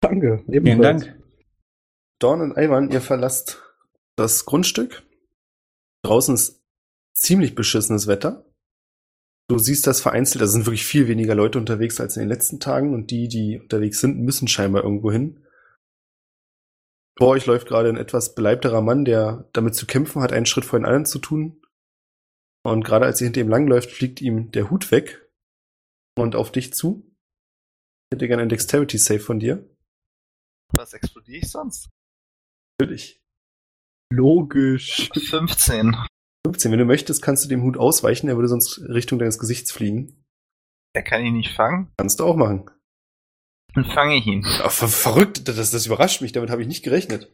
Danke. 0.00 0.42
Vielen 0.44 0.66
ebenfalls. 0.66 1.04
Dank. 1.04 1.22
Dorn 2.20 2.40
und 2.40 2.58
Ivan, 2.58 2.90
ihr 2.90 3.00
verlasst 3.00 3.62
das 4.16 4.44
Grundstück. 4.44 5.04
Draußen 6.04 6.34
ist 6.34 6.62
ziemlich 7.14 7.54
beschissenes 7.54 8.06
Wetter. 8.06 8.44
Du 9.50 9.58
siehst 9.58 9.86
das 9.86 10.02
vereinzelt, 10.02 10.42
da 10.42 10.46
sind 10.46 10.66
wirklich 10.66 10.84
viel 10.84 11.08
weniger 11.08 11.34
Leute 11.34 11.58
unterwegs 11.58 12.00
als 12.00 12.16
in 12.16 12.20
den 12.20 12.28
letzten 12.28 12.60
Tagen 12.60 12.92
und 12.92 13.10
die, 13.10 13.28
die 13.28 13.58
unterwegs 13.58 14.00
sind, 14.00 14.18
müssen 14.18 14.46
scheinbar 14.46 14.84
irgendwo 14.84 15.10
hin. 15.10 15.42
Vor 17.18 17.28
euch 17.28 17.46
läuft 17.46 17.66
gerade 17.66 17.88
ein 17.88 17.96
etwas 17.96 18.34
beleibterer 18.34 18.82
Mann, 18.82 19.04
der 19.04 19.48
damit 19.52 19.74
zu 19.74 19.86
kämpfen 19.86 20.22
hat, 20.22 20.32
einen 20.32 20.46
Schritt 20.46 20.66
vor 20.66 20.78
den 20.78 20.84
anderen 20.84 21.06
zu 21.06 21.18
tun. 21.18 21.62
Und 22.62 22.84
gerade 22.84 23.06
als 23.06 23.20
ihr 23.20 23.24
hinter 23.24 23.40
ihm 23.40 23.48
langläuft, 23.48 23.90
fliegt 23.90 24.20
ihm 24.20 24.50
der 24.52 24.70
Hut 24.70 24.90
weg 24.92 25.26
und 26.16 26.36
auf 26.36 26.52
dich 26.52 26.74
zu. 26.74 27.10
Ich 28.10 28.16
hätte 28.16 28.28
gerne 28.28 28.42
ein 28.42 28.48
Dexterity 28.50 28.98
Save 28.98 29.20
von 29.20 29.40
dir. 29.40 29.68
Was 30.74 30.92
explodiere 30.92 31.38
ich 31.38 31.50
sonst? 31.50 31.88
Natürlich. 32.78 33.20
Logisch. 34.12 35.10
15. 35.30 35.96
15. 36.46 36.72
Wenn 36.72 36.78
du 36.78 36.84
möchtest, 36.84 37.22
kannst 37.22 37.44
du 37.44 37.48
dem 37.48 37.62
Hut 37.62 37.76
ausweichen, 37.76 38.28
er 38.28 38.36
würde 38.36 38.48
sonst 38.48 38.80
Richtung 38.88 39.18
deines 39.18 39.38
Gesichts 39.38 39.72
fliegen. 39.72 40.24
Er 40.94 41.02
kann 41.02 41.24
ihn 41.24 41.34
nicht 41.36 41.54
fangen. 41.54 41.92
Kannst 41.96 42.20
du 42.20 42.24
auch 42.24 42.36
machen. 42.36 42.70
Dann 43.74 43.84
fange 43.84 44.16
ich 44.16 44.26
ihn. 44.26 44.44
Ach, 44.62 44.70
ver 44.70 44.88
verrückt, 44.88 45.46
das, 45.46 45.70
das 45.70 45.86
überrascht 45.86 46.22
mich, 46.22 46.32
damit 46.32 46.50
habe 46.50 46.62
ich 46.62 46.68
nicht 46.68 46.82
gerechnet. 46.82 47.30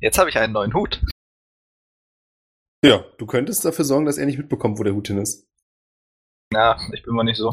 Jetzt 0.00 0.18
habe 0.18 0.30
ich 0.30 0.38
einen 0.38 0.52
neuen 0.52 0.74
Hut. 0.74 1.02
Ja, 2.84 3.04
du 3.18 3.26
könntest 3.26 3.64
dafür 3.64 3.84
sorgen, 3.84 4.06
dass 4.06 4.18
er 4.18 4.26
nicht 4.26 4.38
mitbekommt, 4.38 4.78
wo 4.78 4.82
der 4.82 4.94
Hut 4.94 5.08
hin 5.08 5.18
ist. 5.18 5.46
Na, 6.52 6.78
ich 6.92 7.02
bin 7.02 7.14
mal 7.14 7.24
nicht 7.24 7.38
so. 7.38 7.52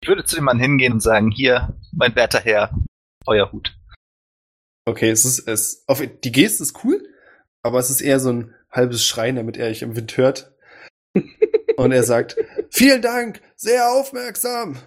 Ich 0.00 0.08
würde 0.08 0.24
zu 0.24 0.36
dem 0.36 0.44
Mann 0.44 0.60
hingehen 0.60 0.92
und 0.92 1.00
sagen, 1.00 1.30
hier, 1.30 1.76
mein 1.92 2.14
werter 2.14 2.40
Herr, 2.40 2.70
euer 3.26 3.50
Hut. 3.52 3.76
Okay, 4.86 5.10
es 5.10 5.24
ist, 5.24 5.46
es, 5.46 5.84
auf, 5.86 6.00
die 6.00 6.32
Geste 6.32 6.62
ist 6.62 6.82
cool, 6.84 7.06
aber 7.62 7.78
es 7.78 7.90
ist 7.90 8.00
eher 8.00 8.20
so 8.20 8.32
ein 8.32 8.54
halbes 8.78 9.04
Schreien, 9.04 9.36
damit 9.36 9.58
er 9.58 9.68
euch 9.68 9.82
im 9.82 9.94
Wind 9.94 10.16
hört. 10.16 10.56
Und 11.76 11.92
er 11.92 12.02
sagt, 12.02 12.36
vielen 12.70 13.02
Dank, 13.02 13.42
sehr 13.56 13.90
aufmerksam. 13.90 14.78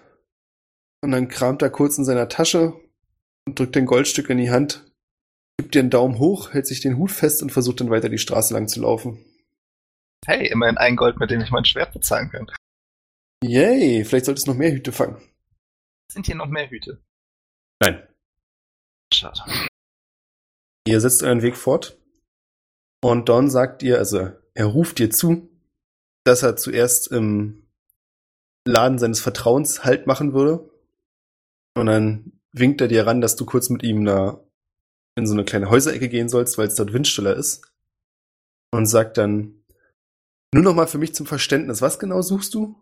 Und 1.02 1.12
dann 1.12 1.28
kramt 1.28 1.62
er 1.62 1.70
kurz 1.70 1.98
in 1.98 2.04
seiner 2.04 2.28
Tasche 2.28 2.74
und 3.46 3.58
drückt 3.58 3.76
ein 3.76 3.86
Goldstück 3.86 4.30
in 4.30 4.38
die 4.38 4.50
Hand, 4.50 4.90
gibt 5.58 5.74
dir 5.74 5.80
einen 5.80 5.90
Daumen 5.90 6.18
hoch, 6.18 6.52
hält 6.52 6.66
sich 6.66 6.80
den 6.80 6.96
Hut 6.96 7.10
fest 7.10 7.42
und 7.42 7.50
versucht 7.50 7.80
dann 7.80 7.90
weiter 7.90 8.08
die 8.08 8.18
Straße 8.18 8.54
lang 8.54 8.68
zu 8.68 8.80
laufen. 8.80 9.24
Hey, 10.26 10.46
immerhin 10.48 10.78
ein 10.78 10.96
Gold, 10.96 11.18
mit 11.18 11.30
dem 11.30 11.40
ich 11.40 11.50
mein 11.50 11.64
Schwert 11.64 11.92
bezahlen 11.92 12.30
kann. 12.30 12.46
Yay, 13.44 14.04
vielleicht 14.04 14.26
solltest 14.26 14.46
du 14.46 14.52
noch 14.52 14.58
mehr 14.58 14.72
Hüte 14.72 14.92
fangen. 14.92 15.20
Sind 16.12 16.26
hier 16.26 16.36
noch 16.36 16.46
mehr 16.46 16.70
Hüte? 16.70 17.02
Nein. 17.80 18.06
Schade. 19.12 19.40
Ihr 20.86 21.00
setzt 21.00 21.22
euren 21.22 21.42
Weg 21.42 21.56
fort. 21.56 21.98
Und 23.02 23.28
Don 23.28 23.50
sagt 23.50 23.82
ihr, 23.82 23.98
also 23.98 24.30
er 24.54 24.66
ruft 24.66 24.98
dir 24.98 25.10
zu, 25.10 25.50
dass 26.24 26.42
er 26.42 26.56
zuerst 26.56 27.08
im 27.08 27.66
Laden 28.64 28.98
seines 28.98 29.20
Vertrauens 29.20 29.84
Halt 29.84 30.06
machen 30.06 30.34
würde. 30.34 30.70
Und 31.74 31.86
dann 31.86 32.40
winkt 32.52 32.80
er 32.80 32.88
dir 32.88 33.06
ran, 33.06 33.20
dass 33.20 33.34
du 33.34 33.44
kurz 33.44 33.70
mit 33.70 33.82
ihm 33.82 34.04
da 34.04 34.40
in 35.16 35.26
so 35.26 35.34
eine 35.34 35.44
kleine 35.44 35.68
Häuserecke 35.68 36.08
gehen 36.08 36.28
sollst, 36.28 36.58
weil 36.58 36.68
es 36.68 36.76
dort 36.76 36.92
windstiller 36.92 37.34
ist. 37.34 37.62
Und 38.70 38.86
sagt 38.86 39.18
dann, 39.18 39.62
nur 40.54 40.62
noch 40.62 40.74
mal 40.74 40.86
für 40.86 40.98
mich 40.98 41.14
zum 41.14 41.26
Verständnis, 41.26 41.82
was 41.82 41.98
genau 41.98 42.22
suchst 42.22 42.54
du? 42.54 42.76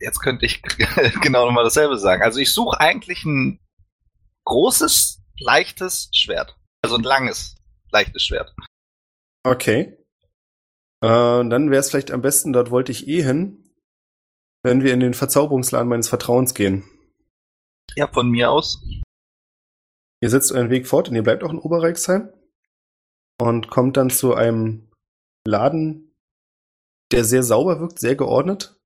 Jetzt 0.00 0.20
könnte 0.20 0.44
ich 0.44 0.60
genau 1.22 1.46
nochmal 1.46 1.64
dasselbe 1.64 1.98
sagen. 1.98 2.22
Also 2.22 2.40
ich 2.40 2.52
suche 2.52 2.78
eigentlich 2.78 3.24
ein 3.24 3.60
großes, 4.44 5.22
leichtes 5.38 6.10
Schwert. 6.12 6.56
Also 6.82 6.96
ein 6.96 7.02
langes, 7.02 7.56
leichtes 7.90 8.24
Schwert. 8.24 8.54
Okay. 9.44 9.98
Äh, 11.02 11.06
dann 11.48 11.70
wäre 11.70 11.80
es 11.80 11.90
vielleicht 11.90 12.10
am 12.10 12.22
besten, 12.22 12.52
dort 12.52 12.70
wollte 12.70 12.90
ich 12.90 13.06
eh 13.06 13.22
hin, 13.22 13.70
wenn 14.62 14.82
wir 14.82 14.94
in 14.94 15.00
den 15.00 15.14
Verzauberungsladen 15.14 15.88
meines 15.88 16.08
Vertrauens 16.08 16.54
gehen. 16.54 16.84
Ja, 17.94 18.08
von 18.08 18.30
mir 18.30 18.50
aus. 18.50 18.82
Ihr 20.22 20.30
setzt 20.30 20.52
euren 20.52 20.70
Weg 20.70 20.86
fort 20.86 21.10
und 21.10 21.14
ihr 21.14 21.22
bleibt 21.22 21.44
auch 21.44 21.50
in 21.50 21.58
Oberreichsheim 21.58 22.32
und 23.38 23.68
kommt 23.68 23.98
dann 23.98 24.08
zu 24.08 24.34
einem 24.34 24.90
Laden, 25.46 26.14
der 27.12 27.24
sehr 27.24 27.42
sauber 27.42 27.80
wirkt, 27.80 28.00
sehr 28.00 28.16
geordnet. 28.16 28.80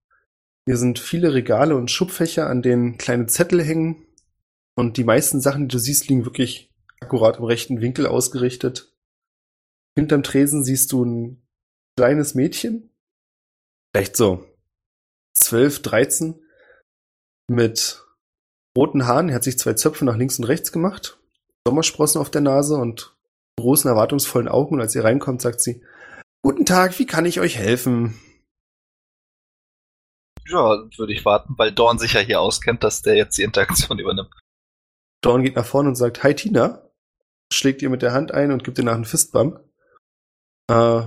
Hier 0.66 0.76
sind 0.76 0.98
viele 0.98 1.32
Regale 1.32 1.76
und 1.76 1.90
Schubfächer, 1.90 2.50
an 2.50 2.62
denen 2.62 2.98
kleine 2.98 3.26
Zettel 3.26 3.62
hängen 3.62 4.08
und 4.74 4.96
die 4.96 5.04
meisten 5.04 5.40
Sachen, 5.40 5.68
die 5.68 5.72
du 5.72 5.78
siehst, 5.78 6.08
liegen 6.08 6.24
wirklich 6.24 6.74
akkurat 7.00 7.38
im 7.38 7.44
rechten 7.44 7.80
Winkel 7.80 8.06
ausgerichtet. 8.06 8.92
Hinterm 9.98 10.22
Tresen 10.22 10.62
siehst 10.62 10.92
du 10.92 11.04
ein 11.04 11.42
kleines 11.96 12.36
Mädchen, 12.36 12.94
vielleicht 13.92 14.16
so 14.16 14.46
zwölf, 15.34 15.82
dreizehn, 15.82 16.40
mit 17.48 18.04
roten 18.76 19.08
Haaren. 19.08 19.28
Er 19.28 19.34
hat 19.34 19.42
sich 19.42 19.58
zwei 19.58 19.74
Zöpfe 19.74 20.04
nach 20.04 20.16
links 20.16 20.38
und 20.38 20.44
rechts 20.44 20.70
gemacht, 20.70 21.18
Sommersprossen 21.66 22.20
auf 22.20 22.30
der 22.30 22.42
Nase 22.42 22.76
und 22.76 23.16
großen, 23.58 23.90
erwartungsvollen 23.90 24.46
Augen. 24.46 24.76
Und 24.76 24.80
als 24.80 24.94
ihr 24.94 25.02
reinkommt, 25.02 25.42
sagt 25.42 25.60
sie, 25.60 25.82
Guten 26.44 26.64
Tag, 26.64 26.96
wie 27.00 27.06
kann 27.06 27.26
ich 27.26 27.40
euch 27.40 27.56
helfen? 27.56 28.20
Ja, 30.46 30.88
würde 30.96 31.12
ich 31.12 31.24
warten, 31.24 31.54
weil 31.58 31.72
Dorn 31.72 31.98
sich 31.98 32.12
ja 32.12 32.20
hier 32.20 32.40
auskennt, 32.40 32.84
dass 32.84 33.02
der 33.02 33.16
jetzt 33.16 33.36
die 33.36 33.42
Interaktion 33.42 33.98
übernimmt. 33.98 34.32
Dawn 35.22 35.42
geht 35.42 35.56
nach 35.56 35.66
vorne 35.66 35.88
und 35.88 35.96
sagt, 35.96 36.22
Hi 36.22 36.34
Tina, 36.34 36.88
schlägt 37.52 37.82
ihr 37.82 37.90
mit 37.90 38.02
der 38.02 38.12
Hand 38.12 38.30
ein 38.30 38.52
und 38.52 38.62
gibt 38.62 38.78
ihr 38.78 38.84
nach 38.84 38.94
einen 38.94 39.04
Fistbump. 39.04 39.67
Äh, 40.68 41.02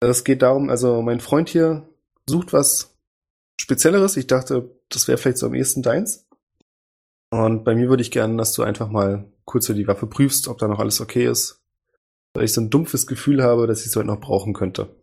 es 0.00 0.24
geht 0.24 0.42
darum, 0.42 0.68
also 0.68 1.00
mein 1.02 1.20
Freund 1.20 1.48
hier 1.48 1.88
sucht 2.28 2.52
was 2.52 2.96
Spezielleres. 3.60 4.16
Ich 4.16 4.26
dachte, 4.26 4.70
das 4.88 5.08
wäre 5.08 5.18
vielleicht 5.18 5.38
so 5.38 5.46
am 5.46 5.54
ehesten 5.54 5.82
deins. 5.82 6.26
Und 7.30 7.64
bei 7.64 7.74
mir 7.74 7.88
würde 7.88 8.02
ich 8.02 8.10
gerne, 8.10 8.36
dass 8.36 8.52
du 8.52 8.62
einfach 8.62 8.88
mal 8.88 9.30
kurz 9.44 9.66
für 9.66 9.74
die 9.74 9.88
Waffe 9.88 10.06
prüfst, 10.06 10.48
ob 10.48 10.58
da 10.58 10.68
noch 10.68 10.78
alles 10.78 11.00
okay 11.00 11.26
ist. 11.26 11.62
Weil 12.34 12.44
ich 12.44 12.52
so 12.52 12.60
ein 12.60 12.70
dumpfes 12.70 13.06
Gefühl 13.06 13.42
habe, 13.42 13.66
dass 13.66 13.80
ich 13.80 13.86
es 13.86 13.96
heute 13.96 14.06
noch 14.06 14.20
brauchen 14.20 14.52
könnte. 14.52 14.94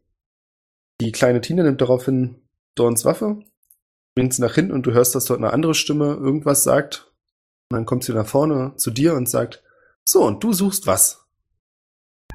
Die 1.01 1.11
kleine 1.11 1.41
Tina 1.41 1.63
nimmt 1.63 1.81
daraufhin 1.81 2.41
Dorns 2.75 3.03
Waffe, 3.05 3.39
bringt 4.15 4.33
sie 4.33 4.41
nach 4.41 4.55
hinten 4.55 4.71
und 4.71 4.85
du 4.85 4.93
hörst, 4.93 5.15
dass 5.15 5.25
dort 5.25 5.39
eine 5.39 5.51
andere 5.51 5.73
Stimme 5.73 6.13
irgendwas 6.13 6.63
sagt. 6.63 7.11
Und 7.69 7.77
dann 7.77 7.85
kommt 7.85 8.03
sie 8.03 8.13
nach 8.13 8.27
vorne 8.27 8.73
zu 8.77 8.91
dir 8.91 9.15
und 9.15 9.27
sagt, 9.27 9.63
so, 10.05 10.23
und 10.25 10.43
du 10.43 10.53
suchst 10.53 10.85
was? 10.85 11.22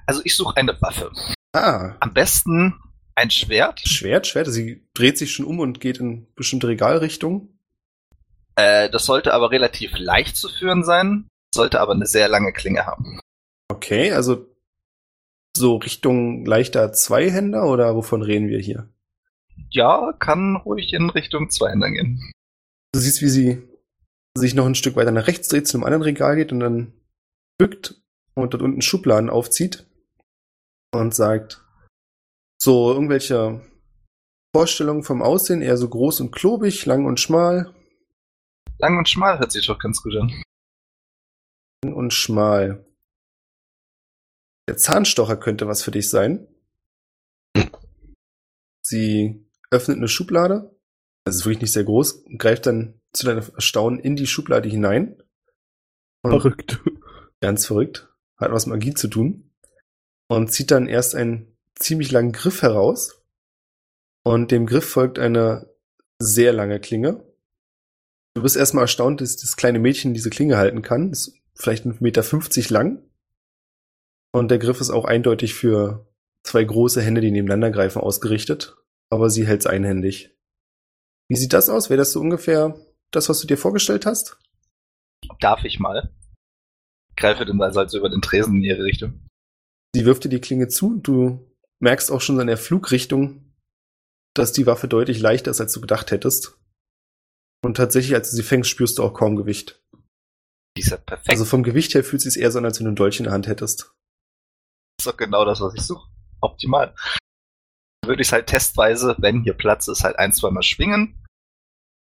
Also 0.09 0.23
ich 0.25 0.35
suche 0.37 0.57
eine 0.57 0.81
Waffe. 0.81 1.13
Ah, 1.53 1.95
Am 2.01 2.15
besten 2.15 2.81
ein 3.15 3.31
Schwert. 3.31 3.81
Schwert, 3.87 4.27
Schwert. 4.27 4.47
Sie 4.47 4.89
dreht 4.95 5.19
sich 5.19 5.33
schon 5.33 5.45
um 5.45 5.61
und 5.61 5.81
geht 5.81 5.99
in 5.99 6.33
bestimmte 6.35 6.69
Regalrichtungen. 6.69 7.59
Äh, 8.57 8.89
das 8.89 9.05
sollte 9.05 9.35
aber 9.35 9.51
relativ 9.51 9.93
leicht 9.99 10.37
zu 10.37 10.49
führen 10.49 10.83
sein, 10.83 11.29
sollte 11.55 11.81
aber 11.81 11.93
eine 11.93 12.07
sehr 12.07 12.29
lange 12.29 12.55
Klinge 12.55 12.87
haben. 12.87 13.21
Okay, 13.71 14.13
also 14.13 14.47
so 15.55 15.77
Richtung 15.77 16.47
leichter 16.47 16.91
Zweihänder 16.95 17.67
oder 17.67 17.95
wovon 17.95 18.23
reden 18.23 18.49
wir 18.49 18.61
hier? 18.61 18.89
Ja, 19.69 20.15
kann 20.19 20.57
ruhig 20.57 20.95
in 20.95 21.11
Richtung 21.11 21.51
Zweihänder 21.51 21.91
gehen. 21.91 22.33
Du 22.93 23.01
siehst, 23.01 23.21
wie 23.21 23.29
sie 23.29 23.63
sich 24.35 24.55
noch 24.55 24.65
ein 24.65 24.75
Stück 24.75 24.97
weiter 24.97 25.11
nach 25.11 25.27
rechts 25.27 25.49
dreht, 25.49 25.69
zu 25.69 25.77
einem 25.77 25.85
anderen 25.85 26.05
Regal 26.05 26.37
geht 26.37 26.51
und 26.51 26.61
dann 26.61 26.95
bückt 27.59 28.01
und 28.33 28.55
dort 28.55 28.63
unten 28.63 28.81
Schubladen 28.81 29.29
aufzieht 29.29 29.85
und 30.93 31.15
sagt, 31.15 31.65
so 32.61 32.93
irgendwelche 32.93 33.61
Vorstellungen 34.55 35.03
vom 35.05 35.23
Aussehen, 35.23 35.63
eher 35.63 35.77
so 35.77 35.89
groß 35.89 36.21
und 36.21 36.33
klobig, 36.33 36.87
lang 36.87 37.07
und 37.07 37.21
schmal, 37.21 37.75
Lang 38.81 38.97
und 38.97 39.09
schmal 39.09 39.39
hört 39.41 39.51
sich 39.51 39.67
doch 39.67 39.79
ganz 39.79 40.03
gut 40.03 40.15
an. 40.17 40.43
lang 41.85 41.95
und 41.95 42.13
schmal. 42.13 42.87
Der 44.69 44.77
Zahnstocher 44.77 45.37
könnte 45.37 45.67
was 45.67 45.83
für 45.83 45.91
dich 45.91 46.09
sein. 46.11 46.47
Sie 48.83 49.45
öffnet 49.71 49.97
eine 49.97 50.09
Schublade, 50.09 50.79
das 51.25 51.37
ist 51.37 51.45
wirklich 51.45 51.63
nicht 51.63 51.73
sehr 51.73 51.85
groß, 51.85 52.13
und 52.13 52.39
greift 52.39 52.67
dann 52.67 53.01
zu 53.13 53.27
deinem 53.27 53.45
Erstaunen 53.55 53.99
in 53.99 54.15
die 54.15 54.27
Schublade 54.27 54.69
hinein. 54.69 55.21
Und 56.23 56.31
Verrückt. 56.31 56.81
Ganz 57.41 57.67
verrückt. 57.67 58.09
Hat 58.37 58.53
was 58.53 58.67
mit 58.67 58.77
Magie 58.77 58.95
zu 58.95 59.09
tun. 59.09 59.48
Und 60.29 60.53
zieht 60.53 60.71
dann 60.71 60.87
erst 60.87 61.15
einen 61.15 61.57
ziemlich 61.75 62.11
langen 62.11 62.33
Griff 62.33 62.63
heraus. 62.63 63.23
Und 64.25 64.51
dem 64.51 64.67
Griff 64.67 64.89
folgt 64.89 65.19
eine 65.19 65.71
sehr 66.21 66.53
lange 66.53 66.81
Klinge. 66.81 67.25
Du 68.35 68.43
bist 68.43 68.57
erstmal 68.57 68.85
erstaunt, 68.85 69.21
dass 69.21 69.37
das 69.37 69.57
kleine 69.57 69.79
Mädchen 69.79 70.15
diese 70.15 70.31
Klinge 70.31 70.59
halten 70.59 70.83
kann. 70.83 71.11
Ist 71.11 71.35
vielleicht 71.55 71.87
1,50 71.87 72.03
Meter 72.03 72.75
lang. 72.75 73.03
Und 74.33 74.51
der 74.51 74.59
Griff 74.59 74.81
ist 74.81 74.91
auch 74.91 75.07
eindeutig 75.07 75.55
für 75.55 76.07
zwei 76.45 76.63
große 76.63 77.01
Hände, 77.01 77.21
die 77.21 77.31
nebeneinander 77.31 77.71
greifen, 77.71 78.01
ausgerichtet. 78.01 78.77
Aber 79.11 79.31
sie 79.31 79.47
hält's 79.47 79.67
einhändig. 79.67 80.37
Wie 81.29 81.37
sieht 81.37 81.53
das 81.53 81.69
aus? 81.69 81.91
Wäre 81.91 81.99
das 81.99 82.13
so 82.13 82.21
ungefähr 82.21 82.79
das, 83.11 83.29
was 83.29 83.41
du 83.41 83.47
dir 83.47 83.57
vorgestellt 83.57 84.07
hast? 84.07 84.39
Darf 85.41 85.65
ich 85.65 85.79
mal? 85.79 86.11
Greife 87.17 87.45
den 87.45 87.61
also, 87.61 87.99
über 87.99 88.09
den 88.09 88.23
Tresen 88.23 88.57
in 88.57 88.63
ihre 88.63 88.85
Richtung. 88.85 89.28
Sie 89.95 90.05
wirft 90.05 90.25
dir 90.25 90.29
die 90.29 90.41
Klinge 90.41 90.69
zu 90.69 90.89
und 90.89 91.03
du 91.07 91.47
merkst 91.81 92.11
auch 92.11 92.21
schon 92.21 92.41
an 92.41 92.47
der 92.47 92.59
Flugrichtung, 92.59 93.55
dass 94.35 94.53
die 94.53 94.67
Waffe 94.67 94.89
deutlich 94.89 95.21
leichter 95.21 95.51
ist, 95.51 95.61
als 95.61 95.73
du 95.73 95.81
gedacht 95.81 96.11
hättest. 96.11 96.59
Und 97.65 97.77
tatsächlich, 97.77 98.15
als 98.15 98.31
du 98.31 98.37
sie 98.37 98.43
fängst, 98.43 98.71
spürst 98.71 98.99
du 98.99 99.03
auch 99.03 99.15
kaum 99.15 99.37
Gewicht. 99.37 99.83
Die 100.77 100.83
ist 100.83 100.91
ja 100.91 100.97
perfekt. 100.97 101.31
Also 101.31 101.45
vom 101.45 101.63
Gewicht 101.63 101.95
her 101.95 102.05
fühlt 102.05 102.25
es 102.25 102.35
sich 102.35 102.43
eher 102.43 102.53
so 102.53 102.59
an, 102.59 102.65
als 102.65 102.79
wenn 102.79 102.85
du 102.85 102.91
einen 102.91 102.97
Dolch 102.97 103.19
in 103.19 103.25
der 103.25 103.33
Hand 103.33 103.49
hättest. 103.49 103.81
das 103.81 105.07
ist 105.07 105.07
doch 105.07 105.17
genau 105.17 105.45
das, 105.45 105.61
was 105.61 105.75
ich 105.75 105.83
suche. 105.83 106.09
Optimal. 106.41 106.95
Dann 108.03 108.11
würde 108.11 108.23
ich 108.23 108.33
halt 108.33 108.47
testweise, 108.47 109.17
wenn 109.19 109.43
hier 109.43 109.55
Platz 109.55 109.89
ist, 109.89 110.05
halt 110.05 110.19
ein, 110.19 110.33
zweimal 110.33 110.63
schwingen. 110.63 111.25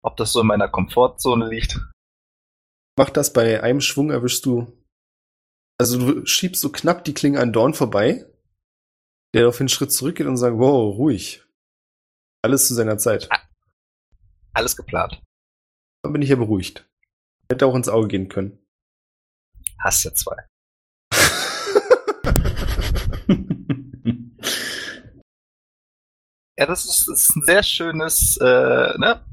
Ob 0.02 0.16
das 0.16 0.32
so 0.32 0.42
in 0.42 0.46
meiner 0.46 0.68
Komfortzone 0.68 1.48
liegt. 1.48 1.80
Mach 2.98 3.08
das 3.08 3.32
bei 3.32 3.62
einem 3.62 3.80
Schwung, 3.80 4.10
erwischst 4.10 4.44
du. 4.44 4.79
Also 5.80 5.96
du 5.96 6.26
schiebst 6.26 6.60
so 6.60 6.70
knapp 6.70 7.04
die 7.04 7.14
Klinge 7.14 7.40
an 7.40 7.54
Dorn 7.54 7.72
vorbei, 7.72 8.26
der 9.32 9.48
auf 9.48 9.60
einen 9.60 9.70
Schritt 9.70 9.90
zurückgeht 9.90 10.26
und 10.26 10.36
sagt, 10.36 10.58
wow, 10.58 10.94
ruhig. 10.94 11.42
Alles 12.42 12.68
zu 12.68 12.74
seiner 12.74 12.98
Zeit. 12.98 13.30
Alles 14.52 14.76
geplant. 14.76 15.22
Dann 16.02 16.12
bin 16.12 16.20
ich 16.20 16.28
ja 16.28 16.36
beruhigt. 16.36 16.86
Hätte 17.50 17.64
auch 17.64 17.74
ins 17.74 17.88
Auge 17.88 18.08
gehen 18.08 18.28
können. 18.28 18.58
Hast 19.78 20.04
ja 20.04 20.12
zwei. 20.12 20.36
Ja, 26.58 26.66
das 26.66 26.84
ist, 26.84 27.08
das 27.08 27.22
ist 27.22 27.36
ein 27.36 27.42
sehr 27.42 27.62
schönes, 27.62 28.36
äh, 28.36 28.98
ne? 28.98 29.24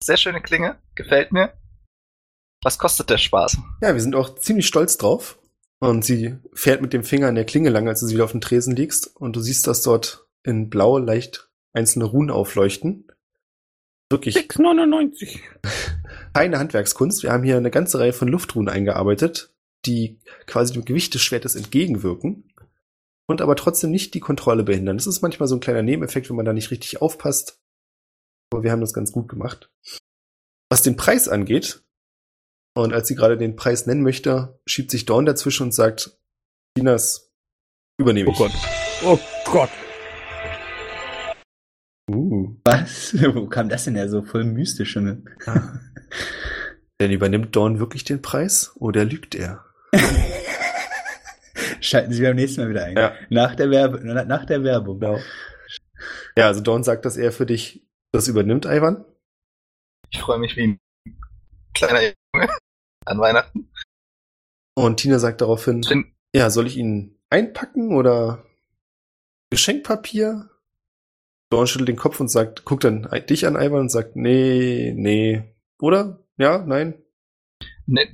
Sehr 0.00 0.16
schöne 0.16 0.40
Klinge. 0.40 0.80
Gefällt 0.94 1.32
mir. 1.32 1.52
Was 2.62 2.78
kostet 2.78 3.10
der 3.10 3.18
Spaß? 3.18 3.58
Ja, 3.82 3.92
wir 3.92 4.00
sind 4.00 4.14
auch 4.14 4.36
ziemlich 4.36 4.68
stolz 4.68 4.96
drauf. 4.96 5.37
Und 5.80 6.04
sie 6.04 6.36
fährt 6.54 6.82
mit 6.82 6.92
dem 6.92 7.04
Finger 7.04 7.28
an 7.28 7.36
der 7.36 7.44
Klinge 7.44 7.70
lang, 7.70 7.88
als 7.88 8.00
du 8.00 8.06
sie 8.06 8.14
wieder 8.14 8.24
auf 8.24 8.32
dem 8.32 8.40
Tresen 8.40 8.74
legst. 8.74 9.14
Und 9.16 9.36
du 9.36 9.40
siehst, 9.40 9.66
dass 9.66 9.82
dort 9.82 10.26
in 10.42 10.70
Blau 10.70 10.98
leicht 10.98 11.50
einzelne 11.72 12.04
Runen 12.04 12.30
aufleuchten. 12.30 13.06
Wirklich 14.10 14.36
6,99. 14.36 15.40
keine 16.32 16.58
Handwerkskunst. 16.58 17.22
Wir 17.22 17.32
haben 17.32 17.44
hier 17.44 17.56
eine 17.56 17.70
ganze 17.70 17.98
Reihe 17.98 18.12
von 18.12 18.28
Luftruhen 18.28 18.68
eingearbeitet, 18.68 19.52
die 19.86 20.18
quasi 20.46 20.72
dem 20.72 20.84
Gewicht 20.84 21.14
des 21.14 21.22
Schwertes 21.22 21.54
entgegenwirken 21.54 22.50
und 23.28 23.42
aber 23.42 23.54
trotzdem 23.54 23.90
nicht 23.90 24.14
die 24.14 24.20
Kontrolle 24.20 24.64
behindern. 24.64 24.96
Das 24.96 25.06
ist 25.06 25.20
manchmal 25.20 25.48
so 25.48 25.56
ein 25.56 25.60
kleiner 25.60 25.82
Nebeneffekt, 25.82 26.28
wenn 26.30 26.36
man 26.36 26.46
da 26.46 26.54
nicht 26.54 26.70
richtig 26.70 27.02
aufpasst. 27.02 27.60
Aber 28.50 28.62
wir 28.62 28.72
haben 28.72 28.80
das 28.80 28.94
ganz 28.94 29.12
gut 29.12 29.28
gemacht. 29.28 29.70
Was 30.70 30.82
den 30.82 30.96
Preis 30.96 31.28
angeht, 31.28 31.82
und 32.74 32.92
als 32.92 33.08
sie 33.08 33.14
gerade 33.14 33.36
den 33.36 33.56
Preis 33.56 33.86
nennen 33.86 34.02
möchte, 34.02 34.60
schiebt 34.66 34.90
sich 34.90 35.04
Dawn 35.06 35.26
dazwischen 35.26 35.64
und 35.64 35.74
sagt, 35.74 36.18
Tinas, 36.76 37.32
übernehme 37.98 38.30
Oh 38.30 38.32
ich. 38.32 38.38
Gott. 38.38 38.52
Oh 39.04 39.18
Gott. 39.44 39.70
Uh, 42.10 42.56
Was? 42.64 43.14
Wo 43.34 43.46
kam 43.48 43.68
das 43.68 43.84
denn 43.84 43.96
ja 43.96 44.08
so 44.08 44.22
voll 44.22 44.44
mystisch? 44.44 44.96
Ne? 44.96 45.22
denn 47.00 47.10
übernimmt 47.12 47.54
Dawn 47.54 47.78
wirklich 47.78 48.04
den 48.04 48.22
Preis 48.22 48.72
oder 48.76 49.04
lügt 49.04 49.34
er? 49.34 49.64
Schalten 51.80 52.12
Sie 52.12 52.22
beim 52.22 52.36
nächsten 52.36 52.60
Mal 52.62 52.70
wieder 52.70 52.84
ein. 52.84 52.96
Ja. 52.96 53.14
Nach, 53.30 53.54
der 53.54 53.70
Werbe 53.70 54.00
na- 54.02 54.24
nach 54.24 54.44
der 54.46 54.64
Werbung. 54.64 54.98
Genau. 55.00 55.18
Ja, 56.36 56.46
also 56.46 56.60
Dawn 56.60 56.82
sagt, 56.82 57.04
dass 57.04 57.16
er 57.16 57.30
für 57.32 57.46
dich 57.46 57.86
das 58.12 58.26
übernimmt, 58.28 58.64
Ivan. 58.64 59.04
Ich 60.10 60.20
freue 60.20 60.38
mich 60.38 60.56
wie 60.56 60.62
ein 60.62 60.80
kleiner 61.74 62.12
an 63.04 63.18
Weihnachten. 63.18 63.70
Und 64.74 64.98
Tina 64.98 65.18
sagt 65.18 65.40
daraufhin, 65.40 65.82
find, 65.82 66.06
ja, 66.34 66.50
soll 66.50 66.66
ich 66.66 66.76
ihn 66.76 67.18
einpacken 67.30 67.96
oder 67.96 68.44
Geschenkpapier? 69.50 70.50
Dawn 71.50 71.66
schüttelt 71.66 71.88
den 71.88 71.96
Kopf 71.96 72.20
und 72.20 72.28
sagt, 72.28 72.64
guckt 72.64 72.84
dann 72.84 73.08
dich 73.28 73.46
an, 73.46 73.56
Ivan, 73.56 73.80
und 73.80 73.88
sagt, 73.90 74.16
nee, 74.16 74.92
nee. 74.94 75.42
Oder? 75.80 76.22
Ja, 76.36 76.58
nein, 76.58 77.02
Ne, 77.90 78.06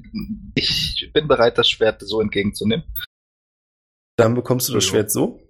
ich 0.54 1.10
bin 1.12 1.26
bereit, 1.26 1.58
das 1.58 1.68
Schwert 1.68 2.00
so 2.00 2.20
entgegenzunehmen. 2.20 2.84
Dann 4.16 4.36
bekommst 4.36 4.68
du 4.68 4.72
das 4.72 4.84
Jo. 4.84 4.90
Schwert 4.90 5.10
so. 5.10 5.40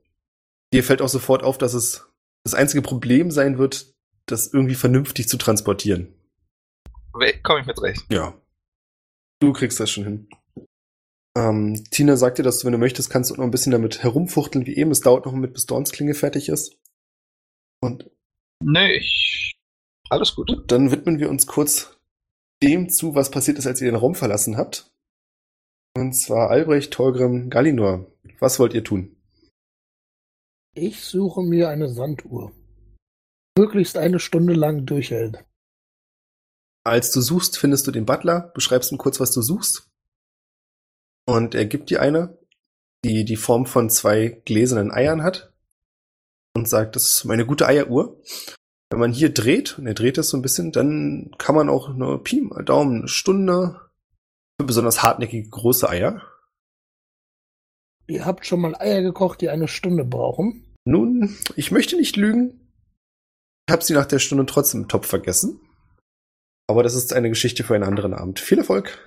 Dir 0.73 0.83
fällt 0.83 1.03
auch 1.03 1.09
sofort 1.09 1.43
auf, 1.43 1.59
dass 1.59 1.75
es 1.75 2.09
das 2.43 2.55
einzige 2.55 2.81
Problem 2.81 3.31
sein 3.31 3.59
wird, 3.59 3.95
das 4.25 4.51
irgendwie 4.53 4.77
vernünftig 4.77 5.29
zu 5.29 5.37
transportieren. 5.37 6.15
Komme 7.43 7.61
ich 7.61 7.67
mit 7.67 7.81
recht. 7.83 8.03
Ja. 8.11 8.35
Du 9.45 9.53
kriegst 9.53 9.79
das 9.79 9.91
schon 9.91 10.05
hin. 10.05 10.29
Ähm, 11.37 11.85
Tina 11.91 12.17
sagt 12.17 12.39
dir, 12.39 12.43
dass 12.43 12.61
du, 12.61 12.65
wenn 12.67 12.73
du 12.73 12.79
möchtest, 12.79 13.11
kannst 13.11 13.31
du 13.31 13.35
noch 13.35 13.45
ein 13.45 13.51
bisschen 13.51 13.73
damit 13.73 14.03
herumfuchteln 14.03 14.65
wie 14.67 14.77
eben. 14.77 14.91
Es 14.91 15.01
dauert 15.01 15.27
noch 15.27 15.33
mit, 15.33 15.53
bis 15.53 15.67
Dorns 15.67 15.93
Klinge 15.93 16.15
fertig 16.15 16.49
ist. 16.49 16.79
Und 17.83 18.11
Nee, 18.63 18.95
ich. 18.95 19.53
Alles 20.09 20.35
gut. 20.35 20.65
dann 20.69 20.91
widmen 20.91 21.19
wir 21.19 21.29
uns 21.29 21.47
kurz 21.47 21.99
dem 22.63 22.89
zu, 22.89 23.15
was 23.15 23.31
passiert 23.31 23.59
ist, 23.59 23.67
als 23.67 23.81
ihr 23.83 23.91
den 23.91 23.97
Raum 23.97 24.15
verlassen 24.15 24.57
habt. 24.57 24.91
Und 25.95 26.15
zwar 26.15 26.51
Albrecht, 26.51 26.93
Torgrim, 26.93 27.51
Galinor. 27.51 28.07
Was 28.39 28.59
wollt 28.59 28.73
ihr 28.73 28.85
tun? 28.85 29.15
Ich 30.75 31.01
suche 31.03 31.43
mir 31.43 31.69
eine 31.69 31.89
Sanduhr. 31.89 32.53
Möglichst 33.59 33.99
eine 33.99 34.19
Stunde 34.19 34.55
lang 34.55 34.87
durchhält. 34.87 35.45
Als 36.85 37.11
du 37.11 37.21
suchst, 37.21 37.59
findest 37.59 37.87
du 37.87 37.91
den 37.91 38.05
Butler, 38.05 38.53
beschreibst 38.55 38.93
ihm 38.93 38.99
kurz, 38.99 39.19
was 39.19 39.33
du 39.33 39.41
suchst. 39.41 39.91
Und 41.27 41.55
er 41.55 41.65
gibt 41.65 41.89
dir 41.89 42.03
eine, 42.03 42.37
die 43.05 43.25
die 43.25 43.37
Form 43.37 43.65
von 43.67 43.89
zwei 43.89 44.43
gläsernen 44.45 44.93
Eiern 44.93 45.23
hat. 45.23 45.53
Und 46.57 46.69
sagt, 46.69 46.95
das 46.95 47.05
ist 47.05 47.25
meine 47.25 47.47
gute 47.47 47.67
Eieruhr. 47.67 48.21
Wenn 48.91 49.01
man 49.01 49.13
hier 49.13 49.33
dreht, 49.33 49.79
und 49.79 49.87
er 49.87 49.95
dreht 49.95 50.19
das 50.19 50.29
so 50.29 50.37
ein 50.37 50.43
bisschen, 50.43 50.71
dann 50.71 51.35
kann 51.39 51.55
man 51.55 51.69
auch 51.69 51.89
eine 51.89 52.19
Pi 52.19 52.43
mal 52.43 52.65
Daumen, 52.65 53.01
eine 53.01 53.09
Stunde 53.09 53.81
für 54.61 54.67
besonders 54.67 55.03
hartnäckige 55.03 55.49
große 55.49 55.89
Eier. 55.89 56.23
Ihr 58.07 58.25
habt 58.25 58.47
schon 58.47 58.61
mal 58.61 58.77
Eier 58.77 59.03
gekocht, 59.03 59.41
die 59.41 59.49
eine 59.49 59.67
Stunde 59.67 60.05
brauchen. 60.05 60.65
Nun, 60.85 61.37
ich 61.57 61.71
möchte 61.71 61.97
nicht 61.97 62.17
lügen. 62.17 62.71
Ich 63.67 63.73
habe 63.73 63.83
sie 63.83 63.95
nach 63.95 64.07
der 64.07 64.19
Stunde 64.19 64.45
trotzdem 64.47 64.83
im 64.83 64.89
Topf 64.89 65.09
vergessen. 65.09 65.59
Aber 66.67 66.83
das 66.83 66.95
ist 66.95 67.13
eine 67.13 67.29
Geschichte 67.29 67.65
für 67.65 67.75
einen 67.75 67.85
anderen 67.85 68.15
Abend. 68.15 68.41
Viel 68.41 68.59
Erfolg. 68.59 68.99